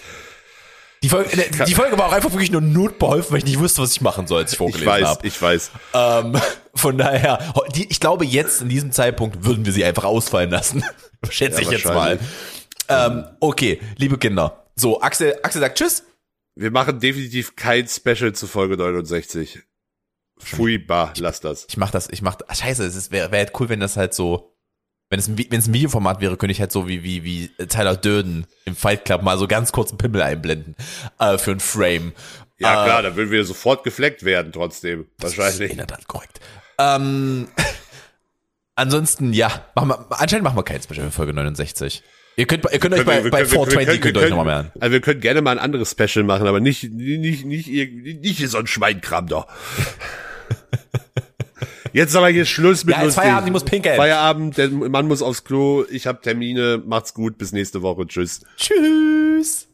Die 1.02 1.08
Folge, 1.08 1.30
die 1.66 1.74
Folge 1.74 1.98
war 1.98 2.06
auch 2.06 2.12
einfach 2.12 2.30
wirklich 2.30 2.52
nur 2.52 2.60
notbeholfen, 2.60 3.32
weil 3.32 3.38
ich 3.38 3.44
nicht 3.44 3.58
wusste, 3.58 3.82
was 3.82 3.90
ich 3.92 4.00
machen 4.00 4.26
soll, 4.28 4.42
als 4.42 4.52
ich 4.52 4.54
ich 4.54 4.58
vorgelesen 4.58 4.86
weiß, 4.86 5.08
habe. 5.08 5.26
ich 5.26 5.42
weiß. 5.42 5.70
Ähm, 5.94 6.36
von 6.74 6.96
daher, 6.96 7.52
die, 7.74 7.88
ich 7.90 7.98
glaube, 7.98 8.24
jetzt 8.24 8.62
in 8.62 8.68
diesem 8.68 8.92
Zeitpunkt 8.92 9.44
würden 9.44 9.64
wir 9.64 9.72
sie 9.72 9.84
einfach 9.84 10.04
ausfallen 10.04 10.50
lassen. 10.50 10.84
Schätze 11.28 11.62
Ja, 11.62 11.68
ich 11.68 11.70
jetzt 11.70 11.86
mal. 11.86 12.18
Ähm, 12.88 13.24
okay, 13.40 13.80
liebe 13.96 14.16
Kinder. 14.18 14.66
So, 14.76 15.00
Axel, 15.00 15.38
Axel 15.42 15.60
sagt 15.60 15.78
Tschüss. 15.78 16.04
Wir 16.54 16.70
machen 16.70 17.00
definitiv 17.00 17.56
kein 17.56 17.88
Special 17.88 18.32
zu 18.32 18.46
Folge 18.46 18.76
69. 18.76 19.60
Pfui, 20.38 20.78
bah, 20.78 21.12
lass 21.18 21.40
das. 21.40 21.66
Ich 21.68 21.76
mach 21.76 21.90
das, 21.90 22.08
ich 22.10 22.22
mach, 22.22 22.36
ach, 22.46 22.54
scheiße, 22.54 22.84
es 22.84 23.10
wäre 23.10 23.30
wär 23.30 23.38
halt 23.40 23.52
cool, 23.58 23.68
wenn 23.68 23.80
das 23.80 23.96
halt 23.96 24.12
so, 24.12 24.51
wenn 25.12 25.18
es 25.18 25.28
ein, 25.28 25.36
wenn 25.36 25.60
es 25.60 25.68
ein 25.68 25.74
Videoformat 25.74 26.22
wäre, 26.22 26.38
könnte 26.38 26.52
ich 26.52 26.60
halt 26.60 26.72
so 26.72 26.88
wie, 26.88 27.02
wie, 27.04 27.22
wie 27.22 27.48
Tyler 27.68 27.96
Durden 27.96 28.46
im 28.64 28.74
Fight 28.74 29.04
Club 29.04 29.22
mal 29.22 29.36
so 29.36 29.46
ganz 29.46 29.70
kurz 29.70 29.90
einen 29.90 29.98
Pimmel 29.98 30.22
einblenden, 30.22 30.74
äh, 31.18 31.36
für 31.36 31.50
ein 31.50 31.60
Frame. 31.60 32.12
Ja, 32.58 32.82
Äh, 32.82 32.86
klar, 32.86 33.02
dann 33.02 33.14
würden 33.16 33.30
wir 33.30 33.44
sofort 33.44 33.84
gefleckt 33.84 34.24
werden 34.24 34.52
trotzdem. 34.52 35.00
In 35.00 35.06
Wahrscheinlich. 35.18 35.76
der 35.76 35.86
Tat 35.86 36.08
korrekt. 36.08 36.40
Ähm, 36.78 37.48
ansonsten, 38.74 39.34
ja, 39.34 39.66
machen 39.74 39.90
wir, 39.90 40.06
anscheinend 40.18 40.44
machen 40.44 40.56
wir 40.56 40.62
kein 40.62 40.80
Special 40.80 41.04
für 41.04 41.10
Folge 41.12 41.34
69. 41.34 42.02
Ihr 42.36 42.46
könnt, 42.46 42.64
ihr 42.72 42.78
könnt 42.78 42.94
euch 42.94 43.04
bei, 43.04 43.20
bei 43.20 43.20
können- 43.20 43.32
wir 43.32 43.46
420 43.46 43.86
können- 43.86 44.00
könnt 44.00 44.16
ihr 44.16 44.22
euch 44.22 44.30
nochmal 44.30 44.46
mehr 44.46 44.56
an. 44.56 44.72
Also 44.80 44.92
wir 44.92 45.00
können 45.02 45.20
gerne 45.20 45.42
mal 45.42 45.50
ein 45.50 45.58
anderes 45.58 45.90
Special 45.90 46.24
machen, 46.24 46.46
aber 46.46 46.60
nicht, 46.60 46.84
nicht, 46.90 47.44
nicht, 47.44 47.68
irgendwie- 47.68 48.14
nicht 48.14 48.48
so 48.48 48.56
ein 48.56 48.66
Schweinkram 48.66 49.26
da. 49.26 49.46
Jetzt 51.92 52.16
aber 52.16 52.28
hier 52.28 52.44
Schluss 52.44 52.84
mit 52.84 52.94
Ja, 52.94 53.00
jetzt 53.02 53.06
lustig. 53.06 53.22
Feierabend, 53.24 53.48
ich 53.48 53.52
muss 53.52 53.64
pinkeln. 53.64 53.96
Feierabend, 53.96 54.58
der 54.58 54.68
Mann 54.70 55.08
muss 55.08 55.22
aufs 55.22 55.44
Klo, 55.44 55.84
ich 55.90 56.06
hab 56.06 56.22
Termine, 56.22 56.82
macht's 56.84 57.14
gut, 57.14 57.38
bis 57.38 57.52
nächste 57.52 57.82
Woche, 57.82 58.06
tschüss. 58.06 58.40
Tschüss. 58.56 59.68